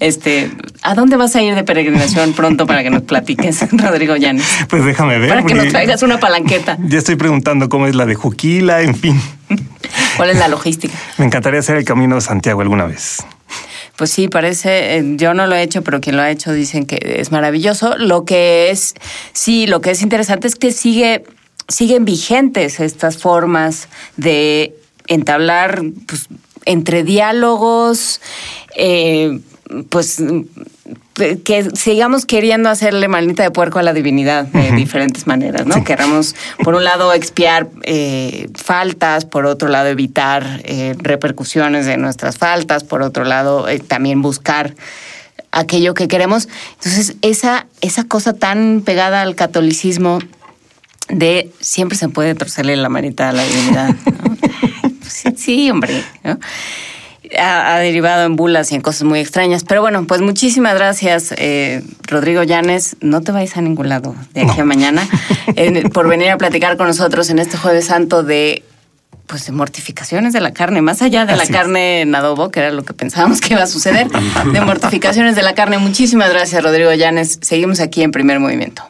Este, 0.00 0.50
¿a 0.82 0.94
dónde 0.94 1.16
vas 1.16 1.36
a 1.36 1.42
ir 1.42 1.54
de 1.54 1.62
peregrinación 1.62 2.32
pronto 2.32 2.66
para 2.66 2.82
que 2.82 2.90
nos 2.90 3.02
platiques, 3.02 3.66
Rodrigo 3.72 4.16
Llanes? 4.16 4.46
Pues 4.68 4.84
déjame 4.84 5.18
ver. 5.18 5.28
Para 5.28 5.42
que 5.44 5.54
nos 5.54 5.68
traigas 5.68 6.02
una 6.02 6.18
palanqueta. 6.18 6.78
Ya 6.84 6.98
estoy 6.98 7.16
preguntando 7.16 7.68
cómo 7.68 7.86
es 7.86 7.94
la 7.94 8.06
de 8.06 8.14
Juquila, 8.14 8.80
en 8.82 8.94
fin. 8.94 9.20
¿Cuál 10.16 10.30
es 10.30 10.38
la 10.38 10.48
logística? 10.48 10.94
Me 11.18 11.26
encantaría 11.26 11.60
hacer 11.60 11.76
el 11.76 11.84
camino 11.84 12.14
de 12.14 12.22
Santiago 12.22 12.62
alguna 12.62 12.84
vez. 12.84 13.24
Pues 13.96 14.10
sí, 14.10 14.28
parece, 14.28 14.98
eh, 14.98 15.04
yo 15.16 15.32
no 15.32 15.46
lo 15.46 15.54
he 15.54 15.62
hecho, 15.62 15.82
pero 15.82 16.00
quien 16.00 16.16
lo 16.16 16.22
ha 16.22 16.30
hecho 16.30 16.52
dicen 16.52 16.84
que 16.84 17.16
es 17.18 17.32
maravilloso. 17.32 17.96
Lo 17.96 18.24
que 18.24 18.70
es, 18.70 18.94
sí, 19.32 19.66
lo 19.66 19.80
que 19.80 19.90
es 19.90 20.02
interesante 20.02 20.46
es 20.46 20.54
que 20.54 20.70
sigue, 20.70 21.24
siguen 21.68 22.04
vigentes 22.04 22.78
estas 22.78 23.16
formas 23.16 23.88
de 24.16 24.76
entablar 25.06 25.82
pues, 26.06 26.28
entre 26.66 27.04
diálogos, 27.04 28.20
eh, 28.76 29.40
pues 29.88 30.22
que 31.44 31.70
sigamos 31.74 32.26
queriendo 32.26 32.68
hacerle 32.68 33.08
manita 33.08 33.42
de 33.42 33.50
puerco 33.50 33.78
a 33.78 33.82
la 33.82 33.92
divinidad 33.92 34.44
de 34.44 34.72
diferentes 34.72 35.26
maneras, 35.26 35.66
¿no? 35.66 35.82
Queramos, 35.82 36.34
por 36.62 36.74
un 36.74 36.84
lado, 36.84 37.12
expiar 37.12 37.68
eh, 37.82 38.48
faltas, 38.54 39.24
por 39.24 39.46
otro 39.46 39.68
lado, 39.68 39.88
evitar 39.88 40.60
eh, 40.64 40.94
repercusiones 40.98 41.86
de 41.86 41.96
nuestras 41.96 42.36
faltas, 42.36 42.84
por 42.84 43.02
otro 43.02 43.24
lado, 43.24 43.68
eh, 43.68 43.78
también 43.78 44.20
buscar 44.20 44.74
aquello 45.52 45.94
que 45.94 46.06
queremos. 46.06 46.48
Entonces, 46.74 47.16
esa, 47.22 47.66
esa 47.80 48.04
cosa 48.04 48.34
tan 48.34 48.82
pegada 48.84 49.22
al 49.22 49.34
catolicismo 49.34 50.18
de 51.08 51.50
siempre 51.60 51.96
se 51.96 52.08
puede 52.08 52.34
torcerle 52.34 52.76
la 52.76 52.88
manita 52.88 53.30
a 53.30 53.32
la 53.32 53.44
divinidad. 53.44 53.94
sí, 55.08 55.30
sí, 55.36 55.70
hombre. 55.70 56.04
¿no? 56.24 56.38
Ha, 57.38 57.78
derivado 57.78 58.24
en 58.24 58.36
bulas 58.36 58.72
y 58.72 58.74
en 58.74 58.80
cosas 58.80 59.04
muy 59.04 59.20
extrañas. 59.20 59.64
Pero 59.64 59.80
bueno, 59.80 60.06
pues 60.06 60.20
muchísimas 60.20 60.74
gracias, 60.74 61.34
eh, 61.36 61.82
Rodrigo 62.06 62.42
Llanes. 62.42 62.96
No 63.00 63.20
te 63.20 63.32
vais 63.32 63.56
a 63.56 63.60
ningún 63.60 63.88
lado 63.88 64.14
de 64.34 64.42
aquí 64.42 64.60
a 64.60 64.64
mañana 64.64 65.06
por 65.92 66.08
venir 66.08 66.30
a 66.30 66.38
platicar 66.38 66.76
con 66.76 66.86
nosotros 66.86 67.30
en 67.30 67.38
este 67.38 67.56
Jueves 67.56 67.86
Santo 67.86 68.22
de 68.22 68.62
pues 69.26 69.46
de 69.46 69.52
mortificaciones 69.52 70.32
de 70.32 70.40
la 70.40 70.52
carne, 70.52 70.82
más 70.82 71.02
allá 71.02 71.26
de 71.26 71.36
la 71.36 71.46
carne 71.46 72.02
en 72.02 72.14
adobo, 72.14 72.50
que 72.50 72.60
era 72.60 72.70
lo 72.70 72.84
que 72.84 72.94
pensábamos 72.94 73.40
que 73.40 73.54
iba 73.54 73.62
a 73.64 73.66
suceder, 73.66 74.06
de 74.08 74.60
mortificaciones 74.60 75.34
de 75.34 75.42
la 75.42 75.54
carne. 75.54 75.78
Muchísimas 75.78 76.30
gracias, 76.30 76.62
Rodrigo 76.62 76.92
Llanes. 76.92 77.40
Seguimos 77.42 77.80
aquí 77.80 78.02
en 78.02 78.12
primer 78.12 78.38
movimiento. 78.38 78.84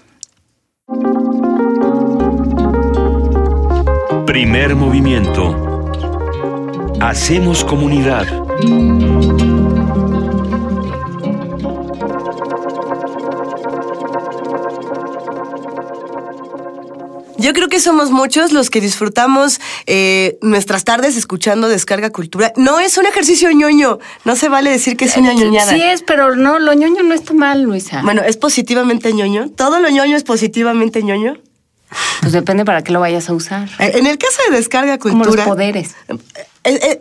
Primer 4.27 4.77
movimiento 4.77 5.76
Hacemos 7.01 7.65
comunidad. 7.65 8.27
Yo 17.39 17.53
creo 17.53 17.69
que 17.69 17.81
somos 17.81 18.11
muchos 18.11 18.53
los 18.53 18.71
que 18.71 18.81
disfrutamos 18.81 19.61
eh, 19.87 20.39
nuestras 20.41 20.85
tardes 20.85 21.17
escuchando 21.17 21.69
Descarga 21.69 22.11
Cultura. 22.11 22.53
No 22.57 22.81
es 22.81 22.97
un 22.97 23.07
ejercicio 23.07 23.51
ñoño, 23.53 23.99
no 24.25 24.37
se 24.37 24.49
vale 24.49 24.71
decir 24.71 24.97
que 24.97 25.05
es 25.05 25.17
una 25.17 25.35
ñoñada. 25.35 25.73
Sí 25.73 25.81
es, 25.83 26.03
pero 26.03 26.35
no, 26.35 26.59
lo 26.59 26.73
ñoño 26.73 27.03
no 27.03 27.15
está 27.15 27.35
mal, 27.35 27.63
Luisa. 27.63 28.01
Bueno, 28.03 28.23
¿es 28.23 28.37
positivamente 28.37 29.13
ñoño? 29.13 29.51
¿Todo 29.51 29.81
lo 29.81 29.91
ñoño 29.91 30.17
es 30.17 30.25
positivamente 30.25 31.03
ñoño? 31.03 31.37
Pues 32.21 32.33
depende 32.33 32.65
para 32.65 32.83
qué 32.83 32.93
lo 32.93 33.01
vayas 33.01 33.29
a 33.29 33.35
usar. 33.35 33.69
Eh, 33.79 33.93
En 33.95 34.07
el 34.07 34.19
caso 34.19 34.39
de 34.51 34.57
Descarga 34.57 34.99
Cultura... 34.99 35.25
Como 35.25 35.37
los 35.37 35.45
poderes. 35.45 35.95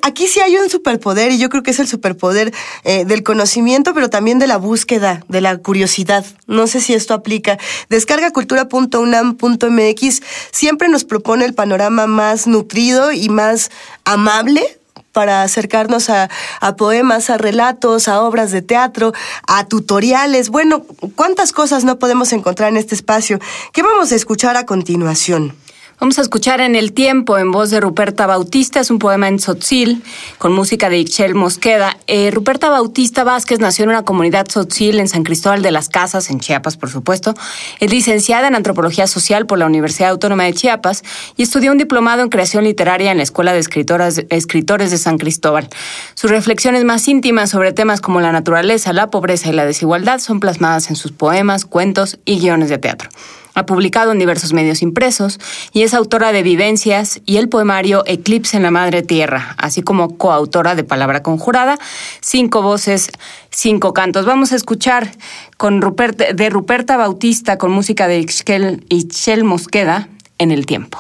Aquí 0.04 0.28
sí 0.28 0.40
hay 0.40 0.56
un 0.58 0.70
superpoder 0.70 1.32
y 1.32 1.40
yo 1.40 1.50
creo 1.50 1.64
que 1.64 1.72
es 1.72 1.80
el 1.80 1.88
superpoder 1.88 2.54
eh, 2.84 3.04
del 3.06 3.24
conocimiento, 3.24 3.96
pero 3.96 4.10
también 4.10 4.38
de 4.38 4.46
la 4.48 4.58
búsqueda, 4.58 5.24
de 5.28 5.42
la 5.42 5.58
curiosidad. 5.58 6.24
No 6.46 6.68
sé 6.68 6.82
si 6.82 6.94
esto 6.94 7.16
aplica. 7.16 7.58
Descargacultura.unam.mx 7.90 10.22
siempre 10.52 10.88
nos 10.88 11.04
propone 11.04 11.46
el 11.46 11.56
panorama 11.56 12.06
más 12.06 12.46
nutrido 12.46 13.12
y 13.12 13.30
más 13.30 13.72
amable 14.04 14.78
para 15.12 15.42
acercarnos 15.44 16.10
a 16.10 16.30
poemas, 16.78 17.30
a 17.30 17.38
relatos, 17.38 18.10
a 18.10 18.22
obras 18.22 18.52
de 18.52 18.62
teatro, 18.62 19.14
a 19.48 19.66
tutoriales. 19.66 20.50
Bueno, 20.50 20.86
¿cuántas 21.16 21.54
cosas 21.54 21.86
no 21.86 22.00
podemos 22.00 22.34
encontrar 22.34 22.70
en 22.70 22.78
este 22.78 22.96
espacio? 22.96 23.40
¿Qué 23.72 23.82
vamos 23.82 24.12
a 24.12 24.16
escuchar 24.16 24.58
a 24.58 24.66
continuación? 24.66 25.56
Vamos 25.98 26.20
a 26.20 26.22
escuchar 26.22 26.60
en 26.60 26.76
el 26.76 26.92
tiempo, 26.92 27.38
en 27.38 27.54
voz 27.54 27.70
de 27.70 27.80
Ruperta 27.80 28.28
Bautista, 28.28 28.82
es 28.82 28.92
un 28.92 29.00
poema 29.00 29.30
en 29.30 29.38
tzotzil, 29.38 30.04
con 30.38 30.52
música 30.52 30.90
de 30.90 30.98
Ixchel 30.98 31.36
Mosqueda. 31.36 31.96
Eh, 32.08 32.32
Ruperta 32.32 32.70
Bautista 32.70 33.24
Vázquez 33.24 33.60
nació 33.60 33.84
en 33.84 33.92
una 33.92 34.04
comunidad 34.04 34.46
tzotzil 34.46 35.00
en 35.00 35.08
San 35.08 35.24
Cristóbal 35.24 35.62
de 35.62 35.72
las 35.72 35.88
Casas, 35.88 36.30
en 36.30 36.42
Chiapas, 36.42 36.76
por 36.76 36.90
supuesto. 36.90 37.34
Es 37.80 37.90
licenciada 37.90 38.50
en 38.50 38.56
Antropología 38.56 39.08
Social 39.08 39.46
por 39.46 39.58
la 39.58 39.68
Universidad 39.68 40.10
Autónoma 40.10 40.44
de 40.44 40.54
Chiapas 40.54 41.02
y 41.38 41.44
estudió 41.44 41.72
un 41.72 41.78
diplomado 41.78 42.24
en 42.24 42.30
Creación 42.30 42.66
Literaria 42.66 43.12
en 43.12 43.18
la 43.18 43.24
Escuela 43.24 43.54
de 43.54 43.60
Escritoras, 43.60 44.22
Escritores 44.30 44.92
de 44.92 44.98
San 44.98 45.18
Cristóbal. 45.18 45.70
Sus 46.14 46.30
reflexiones 46.30 46.84
más 46.84 47.08
íntimas 47.08 47.52
sobre 47.52 47.72
temas 47.72 48.02
como 48.02 48.20
la 48.20 48.34
naturaleza, 48.34 48.92
la 48.92 49.10
pobreza 49.10 49.48
y 49.48 49.54
la 49.54 49.66
desigualdad 49.66 50.20
son 50.20 50.42
plasmadas 50.42 50.90
en 50.90 50.98
sus 50.98 51.14
poemas, 51.14 51.64
cuentos 51.64 52.20
y 52.26 52.40
guiones 52.40 52.68
de 52.68 52.80
teatro. 52.80 53.10
Ha 53.56 53.66
publicado 53.66 54.12
en 54.12 54.20
diversos 54.20 54.54
medios 54.54 54.82
impresos 54.82 55.40
y 55.74 55.84
es 55.84 55.94
autora 55.94 56.32
de 56.32 56.44
Vivencias 56.44 57.22
y 57.26 57.38
el 57.38 57.50
poemario 57.50 58.04
Eclipse 58.06 58.58
en 58.58 58.64
la 58.64 58.72
Madre 58.72 59.02
Tierra, 59.02 59.56
así 59.58 59.82
como 59.82 60.18
coautora 60.18 60.76
de 60.76 60.84
Palabra 60.84 61.24
Conjurada, 61.24 61.80
Cinco 62.22 62.62
Voces, 62.62 63.10
Cinco 63.50 63.94
Cantos. 63.94 64.26
Vamos 64.26 64.52
a 64.52 64.56
escuchar 64.58 65.10
con 65.58 65.82
Rupert, 65.82 66.18
de 66.18 66.50
Ruperta 66.50 66.98
Bautista 66.98 67.58
con 67.58 67.72
música 67.72 68.08
de 68.08 68.20
Ixchel, 68.20 69.44
Mosqueda 69.44 70.10
en 70.38 70.52
el 70.52 70.66
tiempo. 70.66 71.00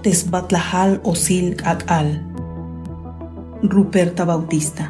Ootes 0.00 0.24
Batlajal 0.32 1.00
Osil 1.04 1.56
Akal. 1.62 2.08
Ruperta 3.62 4.24
Bautista. 4.24 4.88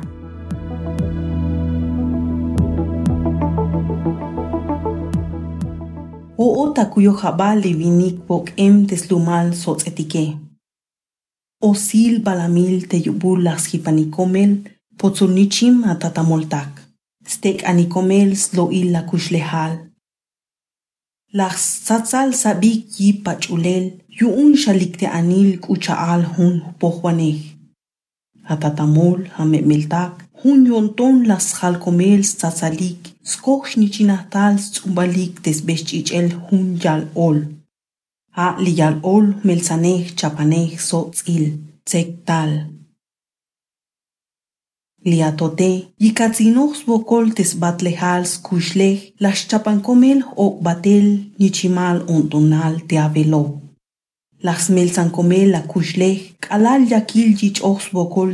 Oo 6.39 6.71
takuyo 6.71 7.19
jabali 7.19 7.75
vinik 7.75 8.23
pok 8.29 8.55
em 8.57 8.87
teslumal 8.87 9.51
sots 9.55 9.91
etike. 9.91 10.39
Osil 11.59 12.23
balamil 12.23 12.87
te 12.87 13.03
yubul 13.03 13.43
las 13.43 13.67
hipanikomel 13.75 14.63
potsunichim 14.97 15.83
atatamoltak. 15.91 16.71
Stek 17.27 17.67
anikomel 17.67 18.37
slo 18.37 18.71
illa 18.71 19.03
kushlehal. 19.03 19.91
Las 21.33 21.63
satsal 21.87 22.35
sabik 22.35 22.99
yi 22.99 23.13
pachulel 23.25 23.85
Yuun 24.21 24.53
xalikti 24.63 25.07
anil 25.19 25.51
kucha'al 25.65 26.23
hun 26.35 26.55
pohwanej. 26.81 27.39
Hatatamol 28.49 29.21
hamet 29.37 29.65
meltak, 29.71 30.15
hun 30.41 30.61
yonton 30.71 31.17
las 31.31 31.47
jalcomel 31.59 32.23
tzatzalik, 32.39 33.01
skoj 33.33 33.69
nichinahtal 33.81 34.55
tzumbalik 34.73 35.35
desbechchichel 35.45 36.29
hun 36.47 36.67
yal 36.83 37.03
ol. 37.27 37.39
Ha 38.37 38.47
li 38.65 38.73
yal 38.81 38.97
ol 39.15 39.27
melsanej 39.47 40.03
chapanej 40.19 40.71
sotzil, 40.89 41.45
tzektal. 41.87 42.53
Liatote, 45.11 45.71
yikatzinox 46.03 46.85
bokol 46.89 47.27
tesbatlejals 47.37 48.31
kuxlej, 48.47 48.99
las 49.23 49.39
chapancomel 49.49 50.21
ok 50.45 50.55
batel 50.67 51.07
nichimal 51.41 51.99
ontonal 52.15 52.75
teabelo. 52.89 53.45
Las 54.43 54.69
melsankomel 54.69 55.51
la 55.51 55.63
kushlej, 55.71 56.19
kalal 56.45 56.83
yakil 56.93 57.31
yich 57.41 57.61
ox 57.63 57.91
bokol 57.93 58.31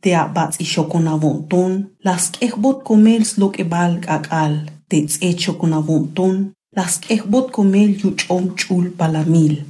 te 0.00 0.14
abats 0.14 0.60
ishokonavonton, 0.60 1.72
las 2.04 2.30
kejbot 2.30 2.82
komels 2.84 3.36
lo 3.38 3.52
balg 3.72 4.06
akal, 4.06 4.54
te 4.88 4.96
tz'echokonavonton, 5.06 6.52
las 6.76 6.98
kejbot 6.98 7.50
komel 7.50 7.90
yuchom 8.00 8.54
chul 8.56 8.86
palamil. 8.98 9.64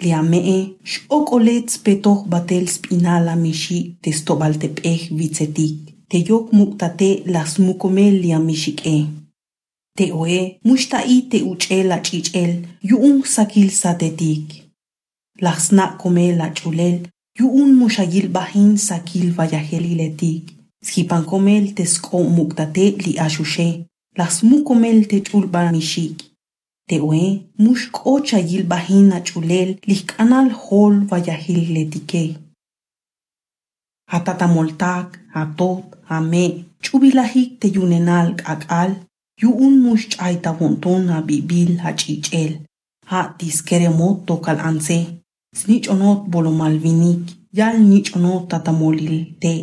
Liamee, 0.00 0.76
x'okolets 0.84 1.78
petoh 1.84 2.20
batel 2.32 2.66
spinala 2.68 3.34
mishi 3.36 3.96
testobal 4.02 4.54
tepej 4.62 5.00
vitzetik. 5.18 5.76
Te 6.08 6.18
yok 6.28 6.52
muktate 6.52 7.22
las 7.26 7.58
mukomel 7.58 8.14
liamishike. 8.22 9.21
Te 9.94 10.06
oe, 10.12 10.58
mushtai 10.64 11.28
te 11.30 11.42
uchel 11.44 11.88
la 11.92 11.98
chichel, 12.00 12.52
yuun 12.80 13.22
sakil 13.34 13.70
satetik. 13.70 14.62
Las 15.44 15.70
na 15.72 15.86
komel 16.00 16.38
la 16.38 16.48
chulel, 16.50 17.02
yuun 17.38 17.74
mushayil 17.76 18.28
bahin 18.32 18.78
sakil 18.78 19.34
vayaheliletik. 19.36 20.44
Skipan 20.82 21.24
komel 21.24 21.74
tesko 21.76 22.22
muktate 22.36 22.86
li 23.04 23.18
ashushe, 23.18 23.84
las 24.16 24.42
mukomel 24.42 25.06
te 25.10 25.20
chulba 25.20 25.70
mishik. 25.70 26.24
Tewe, 26.88 27.22
mush 27.58 27.90
kocha 27.92 28.38
yil 28.40 28.64
bahina 28.64 29.20
chulel, 29.20 29.76
kanal 30.06 30.50
hol 30.50 30.94
vayahil 31.10 31.72
letike. 31.74 32.36
Hatatamoltak, 34.10 35.20
hatot, 35.34 35.84
hame, 36.08 36.64
chubilahik 36.82 37.60
te 37.60 37.68
yunenal 37.68 38.36
akal, 38.44 38.96
un 39.48 39.74
mush 39.82 40.16
ai 40.18 40.36
juntón 40.58 41.10
a 41.10 41.20
bibil 41.28 41.80
a 41.88 41.90
ch'ich'el 41.98 42.52
ha 43.10 43.20
tiskeremot 43.38 44.16
tokal 44.26 44.58
anse 44.68 44.98
snich'onot 45.58 46.20
bolomalvinik 46.32 47.22
yal 47.58 47.76
nich'onot 47.90 48.42
tatamolil 48.50 49.16
te. 49.42 49.54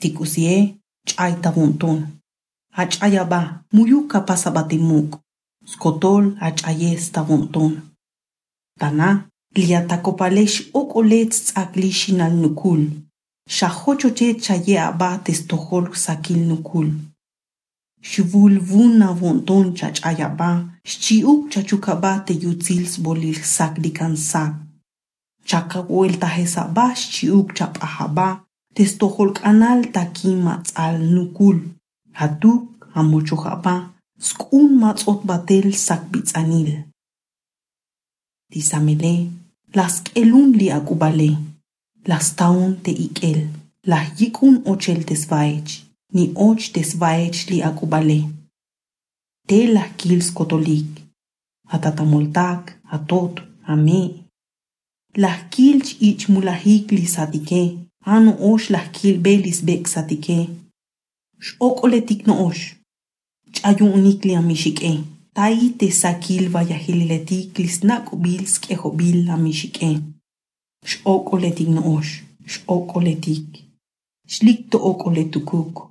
Tikusie 0.00 0.54
ch'ayta 1.08 1.50
juntón 1.56 1.98
ha 2.76 2.82
ch'ayaba 2.92 3.40
muyuka 3.74 4.18
pasabatimuk 4.28 5.08
skotol 5.72 6.24
a 6.46 6.48
ch'ayes 6.58 7.02
ta 7.14 7.20
juntón 7.28 7.72
tana 8.80 9.08
liatakopalex 9.54 10.52
ok'oletz 10.80 11.36
tz'aklixin 11.46 12.20
al 12.26 12.34
nucul, 12.42 12.82
și 13.46 13.64
nukul 13.64 14.08
ce 14.10 14.32
chaye 14.32 14.78
aba 14.78 15.18
testohol 15.18 15.94
sakil 15.94 16.40
nukul 16.46 16.88
Xvulvuna 18.02 19.12
vontón 19.12 19.74
chach'ayaba, 19.76 20.50
xchiuk 20.84 21.50
chachukaba 21.52 22.24
teyutzils 22.26 22.98
bolilsak 23.04 23.78
dikansak. 23.82 24.54
Chaka 25.44 25.80
hueltajezaba 25.88 26.94
xchiuk 26.94 27.52
chap'ajaba, 27.56 28.28
testoholk'anal 28.74 29.92
takin 29.92 30.36
matz'al 30.46 30.96
nukul. 31.14 31.58
Hatuk 32.18 32.88
hamochujaba, 32.94 33.74
sk'un 34.18 34.70
matz'ot 34.80 35.20
batel 35.28 35.68
sakbitz'anil. 35.86 36.70
Tisamele, 38.50 39.14
las 39.74 39.94
k'elun 40.04 40.50
li 40.58 40.68
akubale, 40.78 41.30
las 42.08 42.26
taun 42.38 42.80
te 42.82 42.90
ik'el, 43.06 43.40
las 43.90 44.06
yik'un 44.18 44.62
ochel 44.64 45.04
tesvaech. 45.08 45.89
ni 46.12 46.32
och 46.34 46.62
desvaechli 46.74 47.62
akubale. 47.62 48.22
Tela 49.48 49.84
kils 49.96 50.30
kotolik, 50.30 51.02
atatamoltak, 51.68 52.78
atot, 52.90 53.40
ame. 53.66 54.10
Lahkilch 55.16 55.96
ich 56.00 56.28
mulahikli 56.28 57.06
satike, 57.06 57.78
anu 58.04 58.32
osh 58.52 58.70
lahkil 58.70 59.18
belis 59.20 59.62
bek 59.62 59.88
satike. 59.88 60.48
Xokoletik 61.40 62.26
no 62.26 62.46
osh. 62.46 62.74
Chayunikli 63.52 64.34
amishike. 64.34 64.92
Taite 65.34 65.90
sakil 65.90 66.48
vayahililetik 66.52 67.58
lisnakubils 67.58 68.58
kehobil 68.58 69.30
amishike. 69.30 69.90
Xokoletik 70.84 71.68
no 71.68 71.96
osh. 71.96 72.22
Xokoletik. 72.46 73.46
Xlikto 74.28 74.78
okoletukuk. 74.78 75.89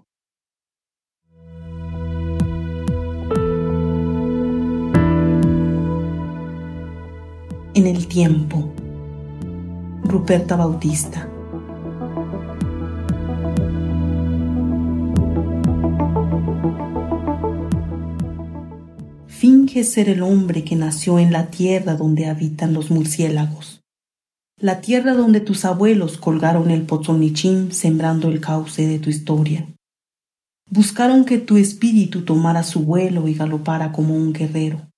En 7.80 7.88
el 7.88 8.10
tiempo. 8.10 8.74
Ruperta 10.04 10.58
Bautista. 10.58 11.30
Finge 19.28 19.86
ser 19.86 20.10
el 20.10 20.24
hombre 20.24 20.66
que 20.66 20.76
nació 20.76 21.20
en 21.20 21.32
la 21.32 21.52
tierra 21.52 21.96
donde 21.96 22.26
habitan 22.26 22.74
los 22.74 22.92
murciélagos. 22.92 23.80
La 24.60 24.82
tierra 24.82 25.14
donde 25.14 25.40
tus 25.40 25.64
abuelos 25.64 26.18
colgaron 26.18 26.72
el 26.72 26.82
pozonichim 26.82 27.72
sembrando 27.72 28.28
el 28.28 28.42
cauce 28.42 28.88
de 28.88 29.00
tu 29.00 29.10
historia. 29.10 29.70
Buscaron 30.70 31.24
que 31.24 31.38
tu 31.38 31.56
espíritu 31.56 32.26
tomara 32.26 32.64
su 32.64 32.82
vuelo 32.82 33.30
y 33.30 33.36
galopara 33.36 33.94
como 33.94 34.18
un 34.18 34.34
guerrero. 34.34 34.89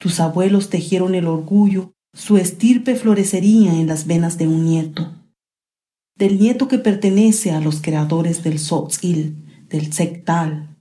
Tus 0.00 0.18
abuelos 0.18 0.70
tejieron 0.70 1.14
el 1.14 1.26
orgullo, 1.26 1.92
su 2.14 2.38
estirpe 2.38 2.96
florecería 2.96 3.78
en 3.78 3.86
las 3.86 4.06
venas 4.06 4.38
de 4.38 4.48
un 4.48 4.64
nieto. 4.64 5.12
Del 6.16 6.40
nieto 6.40 6.68
que 6.68 6.78
pertenece 6.78 7.50
a 7.50 7.60
los 7.60 7.82
creadores 7.82 8.42
del 8.42 8.58
Sotzil, 8.58 9.66
del 9.68 9.92
Sectal. 9.92 10.78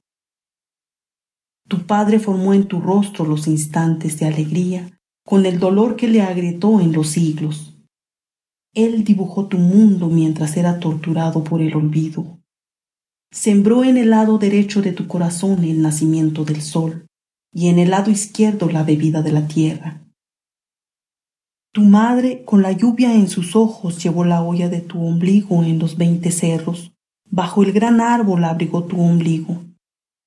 Tu 1.67 1.85
padre 1.85 2.19
formó 2.19 2.53
en 2.53 2.69
tu 2.69 2.79
rostro 2.79 3.25
los 3.25 3.47
instantes 3.47 4.17
de 4.19 4.27
alegría 4.27 4.97
con 5.25 5.45
el 5.45 5.59
dolor 5.59 5.97
que 5.97 6.07
le 6.07 6.21
agrietó 6.21 6.79
en 6.79 6.93
los 6.93 7.09
siglos. 7.09 7.77
Él 8.73 9.03
dibujó 9.03 9.47
tu 9.47 9.57
mundo 9.57 10.07
mientras 10.07 10.55
era 10.55 10.79
torturado 10.79 11.43
por 11.43 11.61
el 11.61 11.75
olvido. 11.75 12.39
Sembró 13.31 13.83
en 13.83 13.97
el 13.97 14.11
lado 14.11 14.37
derecho 14.37 14.81
de 14.81 14.93
tu 14.93 15.07
corazón 15.07 15.65
el 15.65 15.81
nacimiento 15.81 16.45
del 16.45 16.61
sol 16.61 17.08
y 17.53 17.69
en 17.69 17.79
el 17.79 17.91
lado 17.91 18.11
izquierdo 18.11 18.69
la 18.69 18.83
bebida 18.83 19.21
de 19.21 19.31
la 19.31 19.47
tierra. 19.47 20.01
Tu 21.71 21.81
madre, 21.81 22.43
con 22.45 22.61
la 22.61 22.71
lluvia 22.71 23.13
en 23.13 23.27
sus 23.27 23.55
ojos, 23.55 24.01
llevó 24.01 24.25
la 24.25 24.41
olla 24.41 24.69
de 24.69 24.81
tu 24.81 25.05
ombligo 25.05 25.63
en 25.63 25.77
los 25.77 25.97
veinte 25.97 26.31
cerros. 26.31 26.91
Bajo 27.29 27.61
el 27.61 27.73
gran 27.73 28.01
árbol 28.01 28.43
abrigó 28.43 28.83
tu 28.83 28.99
ombligo. 28.99 29.61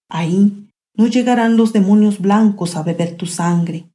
Ahí 0.09 0.68
no 0.94 1.07
llegarán 1.09 1.57
los 1.57 1.73
demonios 1.73 2.20
blancos 2.20 2.76
a 2.76 2.83
beber 2.83 3.17
tu 3.17 3.26
sangre. 3.26 3.86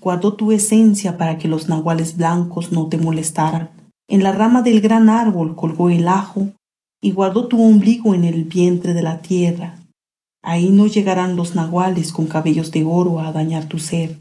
Guardó 0.00 0.34
tu 0.34 0.52
esencia 0.52 1.18
para 1.18 1.38
que 1.38 1.48
los 1.48 1.68
nahuales 1.68 2.16
blancos 2.16 2.70
no 2.70 2.88
te 2.88 2.98
molestaran. 2.98 3.70
En 4.08 4.22
la 4.22 4.32
rama 4.32 4.62
del 4.62 4.80
gran 4.80 5.08
árbol 5.08 5.56
colgó 5.56 5.90
el 5.90 6.06
ajo 6.06 6.52
y 7.00 7.10
guardó 7.10 7.48
tu 7.48 7.62
ombligo 7.62 8.14
en 8.14 8.24
el 8.24 8.44
vientre 8.44 8.94
de 8.94 9.02
la 9.02 9.22
tierra. 9.22 9.81
Ahí 10.42 10.70
no 10.70 10.86
llegarán 10.88 11.36
los 11.36 11.54
nahuales 11.54 12.12
con 12.12 12.26
cabellos 12.26 12.72
de 12.72 12.84
oro 12.84 13.20
a 13.20 13.32
dañar 13.32 13.68
tu 13.68 13.78
ser. 13.78 14.20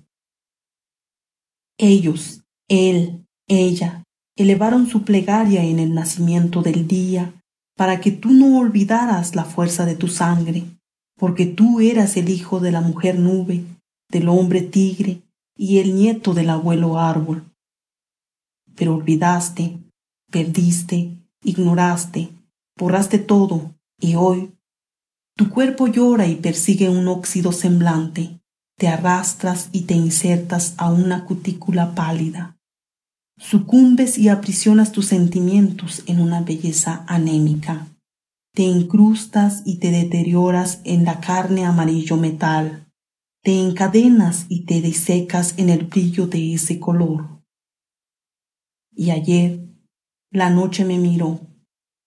Ellos, 1.78 2.44
él, 2.68 3.26
ella, 3.48 4.04
elevaron 4.38 4.88
su 4.88 5.04
plegaria 5.04 5.64
en 5.64 5.80
el 5.80 5.94
nacimiento 5.94 6.62
del 6.62 6.88
día 6.88 7.34
para 7.76 8.00
que 8.00 8.12
tú 8.12 8.30
no 8.30 8.60
olvidaras 8.60 9.36
la 9.36 9.46
fuerza 9.46 9.86
de 9.86 9.96
tu 9.96 10.08
sangre, 10.08 10.64
porque 11.18 11.48
tú 11.48 11.80
eras 11.80 12.16
el 12.18 12.30
hijo 12.30 12.60
de 12.60 12.72
la 12.72 12.82
mujer 12.82 13.18
nube, 13.18 13.64
del 14.10 14.30
hombre 14.30 14.62
tigre 14.62 15.22
y 15.58 15.80
el 15.80 15.96
nieto 15.96 16.36
del 16.36 16.52
abuelo 16.52 17.00
árbol. 17.00 17.44
Pero 18.76 18.96
olvidaste, 18.96 19.80
perdiste, 20.30 21.18
ignoraste, 21.44 22.30
borraste 22.78 23.18
todo, 23.18 23.74
y 24.00 24.16
hoy 24.16 24.52
tu 25.42 25.50
cuerpo 25.50 25.88
llora 25.88 26.28
y 26.28 26.36
persigue 26.36 26.88
un 26.88 27.08
óxido 27.08 27.52
semblante, 27.52 28.40
te 28.78 28.88
arrastras 28.88 29.70
y 29.72 29.86
te 29.86 29.96
insertas 29.96 30.76
a 30.78 30.92
una 30.92 31.26
cutícula 31.26 31.96
pálida. 31.96 32.60
Sucumbes 33.40 34.20
y 34.20 34.30
aprisionas 34.30 34.92
tus 34.92 35.08
sentimientos 35.08 36.04
en 36.06 36.22
una 36.22 36.42
belleza 36.42 37.06
anémica. 37.08 37.88
Te 38.54 38.62
incrustas 38.62 39.64
y 39.66 39.80
te 39.80 39.90
deterioras 39.90 40.80
en 40.84 41.06
la 41.06 41.20
carne 41.22 41.66
amarillo 41.66 42.18
metal. 42.18 42.86
Te 43.42 43.60
encadenas 43.60 44.46
y 44.48 44.66
te 44.66 44.80
disecas 44.80 45.56
en 45.58 45.70
el 45.70 45.86
brillo 45.86 46.28
de 46.28 46.54
ese 46.54 46.80
color. 46.80 47.42
Y 48.96 49.10
ayer, 49.10 49.60
la 50.30 50.52
noche 50.52 50.86
me 50.86 51.00
miró, 51.00 51.40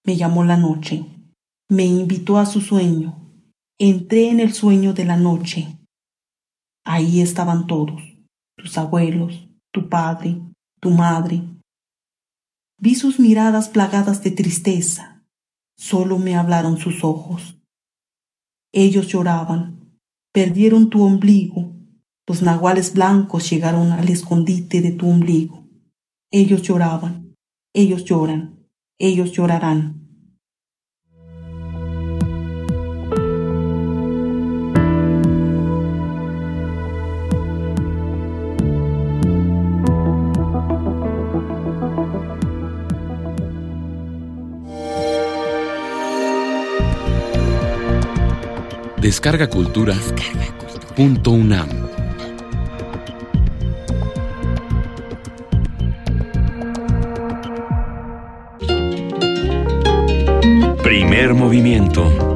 me 0.05 0.15
llamó 0.15 0.45
la 0.45 0.57
noche, 0.57 1.05
me 1.69 1.85
invitó 1.85 2.39
a 2.39 2.47
su 2.47 2.61
sueño. 2.61 3.23
Entré 3.81 4.29
en 4.29 4.39
el 4.39 4.53
sueño 4.53 4.93
de 4.93 5.05
la 5.05 5.17
noche. 5.17 5.81
Ahí 6.85 7.21
estaban 7.21 7.67
todos, 7.67 8.01
tus 8.57 8.79
abuelos, 8.79 9.49
tu 9.73 9.89
padre, 9.89 10.41
tu 10.81 10.91
madre. 10.91 11.43
Vi 12.79 12.95
sus 12.95 13.19
miradas 13.19 13.69
plagadas 13.69 14.23
de 14.23 14.31
tristeza. 14.31 15.25
Solo 15.77 16.19
me 16.19 16.37
hablaron 16.37 16.79
sus 16.79 17.03
ojos. 17.03 17.59
Ellos 18.73 19.09
lloraban, 19.09 19.99
perdieron 20.33 20.89
tu 20.89 21.03
ombligo. 21.03 21.75
Los 22.29 22.43
nahuales 22.43 22.95
blancos 22.95 23.51
llegaron 23.51 23.91
al 23.91 24.09
escondite 24.09 24.83
de 24.83 24.93
tu 24.93 25.09
ombligo. 25.09 25.67
Ellos 26.31 26.63
lloraban, 26.63 27.35
ellos 27.75 28.05
lloran, 28.05 28.69
ellos 29.01 29.33
llorarán. 29.33 30.04
Descarga 49.05 49.51
Cultura. 49.51 49.95
Punto 50.97 51.33
UNAM. 51.33 51.69
Primer 60.83 61.35
movimiento. 61.35 62.34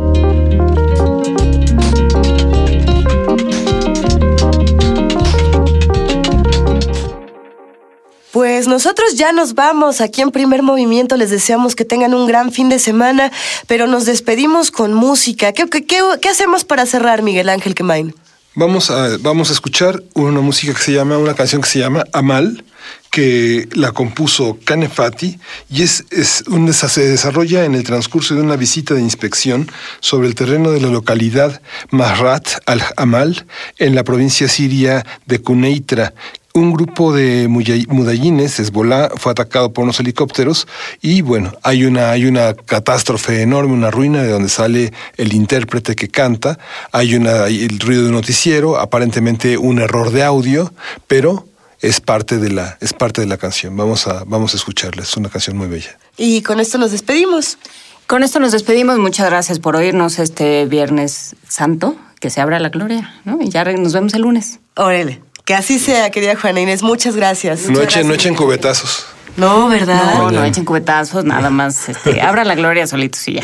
Nosotros 8.68 9.16
ya 9.16 9.32
nos 9.32 9.54
vamos 9.54 10.00
aquí 10.00 10.20
en 10.20 10.30
primer 10.30 10.62
movimiento. 10.62 11.16
Les 11.16 11.30
deseamos 11.30 11.74
que 11.74 11.84
tengan 11.84 12.14
un 12.14 12.26
gran 12.26 12.52
fin 12.52 12.68
de 12.68 12.78
semana, 12.78 13.32
pero 13.66 13.86
nos 13.86 14.04
despedimos 14.04 14.70
con 14.70 14.94
música. 14.94 15.52
¿Qué, 15.52 16.28
hacemos 16.30 16.64
para 16.64 16.86
cerrar, 16.86 17.22
Miguel 17.22 17.48
Ángel 17.48 17.74
Quemain? 17.74 18.14
Vamos 18.54 18.90
a, 18.90 19.16
vamos 19.20 19.50
a 19.50 19.52
escuchar 19.52 20.02
una 20.14 20.40
música 20.40 20.74
que 20.74 20.80
se 20.80 20.92
llama, 20.92 21.18
una 21.18 21.34
canción 21.34 21.62
que 21.62 21.68
se 21.68 21.78
llama 21.78 22.04
Amal, 22.12 22.64
que 23.10 23.68
la 23.72 23.92
compuso 23.92 24.58
Canefati 24.64 25.38
y 25.70 25.82
es, 25.82 26.04
es 26.10 26.42
un, 26.48 26.72
se 26.72 27.06
desarrolla 27.06 27.64
en 27.64 27.74
el 27.74 27.84
transcurso 27.84 28.34
de 28.34 28.42
una 28.42 28.56
visita 28.56 28.94
de 28.94 29.00
inspección 29.00 29.70
sobre 30.00 30.28
el 30.28 30.34
terreno 30.34 30.70
de 30.70 30.80
la 30.80 30.88
localidad 30.88 31.62
Mahrat 31.90 32.48
al-Amal 32.66 33.46
en 33.78 33.94
la 33.94 34.04
provincia 34.04 34.48
siria 34.48 35.06
de 35.26 35.40
Cuneitra 35.40 36.12
un 36.58 36.72
grupo 36.72 37.12
de 37.12 37.48
mudallines, 37.48 38.58
Hezbollah, 38.58 39.10
fue 39.16 39.32
atacado 39.32 39.72
por 39.72 39.84
unos 39.84 40.00
helicópteros 40.00 40.66
y 41.00 41.22
bueno, 41.22 41.52
hay 41.62 41.84
una, 41.84 42.10
hay 42.10 42.26
una 42.26 42.54
catástrofe 42.54 43.42
enorme, 43.42 43.72
una 43.72 43.90
ruina 43.90 44.22
de 44.22 44.30
donde 44.30 44.48
sale 44.48 44.92
el 45.16 45.32
intérprete 45.32 45.94
que 45.94 46.08
canta, 46.08 46.58
hay, 46.92 47.14
una, 47.14 47.44
hay 47.44 47.64
el 47.64 47.78
ruido 47.78 48.02
de 48.02 48.08
un 48.08 48.14
noticiero, 48.14 48.78
aparentemente 48.78 49.56
un 49.56 49.78
error 49.78 50.10
de 50.10 50.24
audio, 50.24 50.72
pero 51.06 51.46
es 51.80 52.00
parte 52.00 52.38
de 52.38 52.50
la, 52.50 52.76
es 52.80 52.92
parte 52.92 53.20
de 53.20 53.26
la 53.26 53.36
canción. 53.36 53.76
Vamos 53.76 54.06
a, 54.06 54.24
vamos 54.24 54.54
a 54.54 54.56
escucharla, 54.56 55.02
es 55.02 55.16
una 55.16 55.28
canción 55.28 55.56
muy 55.56 55.68
bella. 55.68 55.96
Y 56.16 56.42
con 56.42 56.60
esto 56.60 56.78
nos 56.78 56.90
despedimos. 56.90 57.58
Con 58.06 58.22
esto 58.22 58.40
nos 58.40 58.52
despedimos. 58.52 58.98
Muchas 58.98 59.28
gracias 59.28 59.58
por 59.58 59.76
oírnos 59.76 60.18
este 60.18 60.66
Viernes 60.66 61.36
Santo. 61.46 61.96
Que 62.20 62.30
se 62.30 62.40
abra 62.40 62.58
la 62.58 62.70
gloria, 62.70 63.14
¿no? 63.24 63.40
Y 63.40 63.48
ya 63.48 63.64
nos 63.64 63.92
vemos 63.92 64.12
el 64.14 64.22
lunes. 64.22 64.58
Órale. 64.74 65.20
Que 65.48 65.54
así 65.54 65.78
sea, 65.78 66.10
querida 66.10 66.36
Juana 66.36 66.60
Inés. 66.60 66.82
Muchas 66.82 67.16
gracias. 67.16 67.70
No 67.70 67.80
echen, 67.80 68.06
no 68.06 68.12
echen 68.12 68.34
cubetazos. 68.34 69.06
No, 69.38 69.66
¿verdad? 69.68 70.18
No, 70.18 70.30
no 70.30 70.44
echen 70.44 70.66
cubetazos, 70.66 71.24
nada 71.24 71.48
más. 71.48 71.88
Este, 71.88 72.20
abran 72.20 72.46
la 72.46 72.54
gloria 72.54 72.86
solitos 72.86 73.26
y 73.28 73.36
ya. 73.36 73.42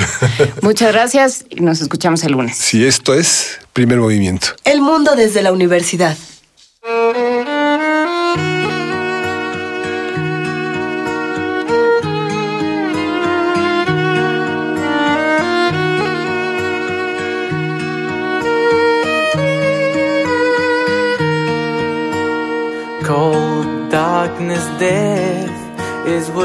Muchas 0.61 0.93
gracias 0.93 1.47
y 1.49 1.63
nos 1.63 1.81
escuchamos 1.81 2.23
el 2.25 2.33
lunes. 2.33 2.59
Si 2.59 2.85
esto 2.85 3.15
es 3.15 3.59
primer 3.73 4.01
movimiento. 4.01 4.49
El 4.65 4.83
mundo 4.83 5.17
desde 5.17 5.41
la 5.41 5.51
universidad. 5.51 6.15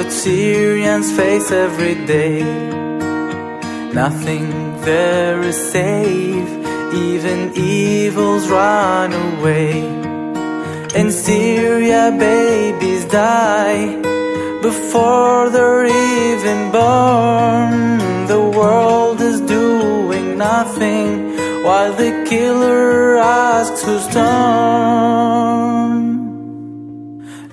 Syrians 0.08 1.12
face 1.12 1.52
every 1.52 1.96
day. 2.06 2.42
Nothing 3.94 4.80
there 4.82 5.42
is 5.42 5.58
safe, 5.72 6.50
even 6.94 7.52
evils 7.56 8.48
run 8.48 9.12
away. 9.12 9.82
In 10.96 11.12
Syria, 11.12 12.16
babies 12.18 13.04
die 13.06 13.96
before 14.62 15.50
they're 15.50 15.86
even 15.86 16.72
born. 16.72 18.28
The 18.28 18.42
world 18.58 19.20
is 19.22 19.42
doing 19.42 20.38
nothing 20.38 21.36
while 21.64 21.94
the 21.94 22.26
killer 22.30 23.18
asks 23.18 23.84
who's 23.84 24.08
torn. 24.08 25.79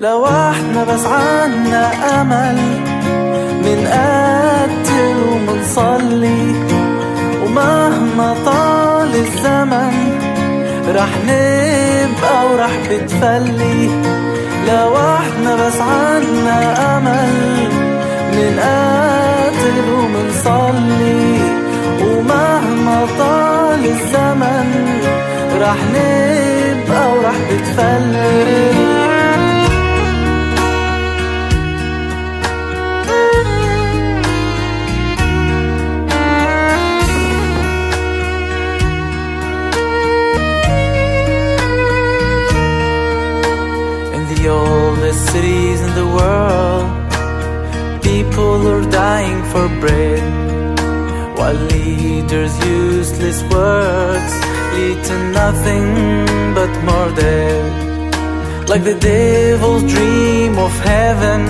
لو 0.00 0.26
إحنا 0.26 0.84
بس 0.84 1.07
عنا 1.07 1.91
أمل 2.20 2.57
من 3.65 3.86
قتل 3.86 5.16
ومنصلي 5.33 6.55
ومهما 7.42 8.34
طال 8.47 9.15
الزمن 9.15 9.94
رح 10.94 11.08
نبقى 11.28 12.47
ورح 12.52 12.70
بتفلي. 12.91 13.89
لو 14.68 14.97
إحنا 14.97 15.57
بس 15.66 15.81
عنا 15.81 16.58
أمل 16.97 17.34
من 18.33 18.60
قتل 18.60 19.91
ومنصلي 19.91 21.41
ومهما 22.05 23.07
طال 23.18 23.84
الزمن 23.86 25.00
رح 25.60 25.76
نبقى 25.94 27.12
ورح 27.12 27.36
بتفلي. 27.50 28.95
for 49.55 49.65
bread. 49.81 50.23
While 51.38 51.59
leaders' 51.75 52.55
useless 52.65 53.39
words 53.53 54.33
lead 54.73 54.97
to 55.09 55.15
nothing 55.39 55.88
but 56.57 56.71
more 56.89 57.11
death. 57.25 58.69
Like 58.71 58.83
the 58.91 58.97
devil's 59.13 59.83
dream 59.93 60.53
of 60.67 60.73
heaven, 60.91 61.41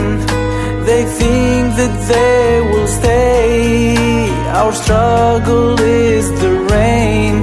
they 0.90 1.04
think 1.20 1.66
that 1.80 1.96
they 2.12 2.48
will 2.70 2.90
stay. 3.00 4.30
Our 4.60 4.74
struggle 4.82 5.80
is 5.80 6.26
the 6.44 6.54
rain 6.74 7.34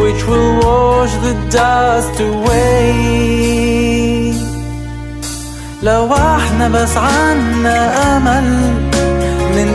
which 0.00 0.20
will 0.28 0.52
wash 0.66 1.12
the 1.26 1.34
dust 1.58 2.14
away. 2.20 3.68
لو 5.82 6.14
احنا 6.14 6.68
بس 6.68 6.96
عنا 6.96 8.16
امل 8.16 8.91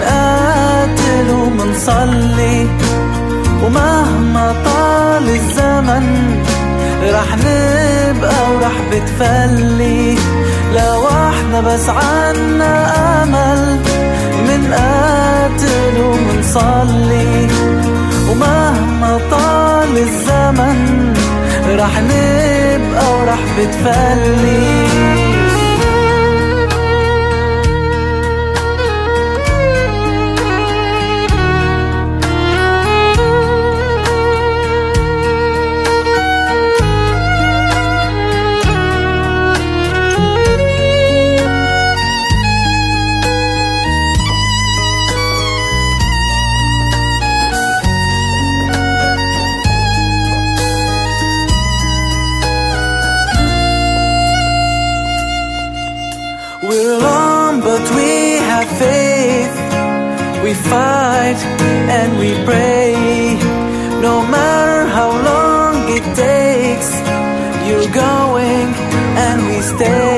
من 0.09 0.15
قاتل 0.15 1.31
ومنصلي 1.31 2.67
ومهما 3.65 4.55
طال 4.65 5.28
الزمن 5.28 6.07
رح 7.03 7.37
نبقى 7.37 8.53
ورح 8.55 8.77
بتفلي. 8.93 10.15
لو 10.75 11.09
إحنا 11.09 11.61
بس 11.61 11.89
عنا 11.89 12.75
أمل 13.23 13.81
من 14.49 14.73
قاتل 14.73 16.01
ومنصلي 16.01 17.49
ومهما 18.31 19.20
طال 19.31 19.99
الزمن 19.99 21.15
رح 21.78 22.01
نبقى 22.01 23.20
ورح 23.20 23.41
بتفلي. 23.59 25.28
And 62.01 62.18
we 62.18 62.31
pray. 62.44 62.94
No 64.01 64.15
matter 64.35 64.81
how 64.97 65.10
long 65.31 65.75
it 65.97 66.05
takes, 66.25 66.91
you're 67.67 67.91
going 68.07 68.68
and 69.25 69.39
we 69.49 69.59
stay. 69.75 70.18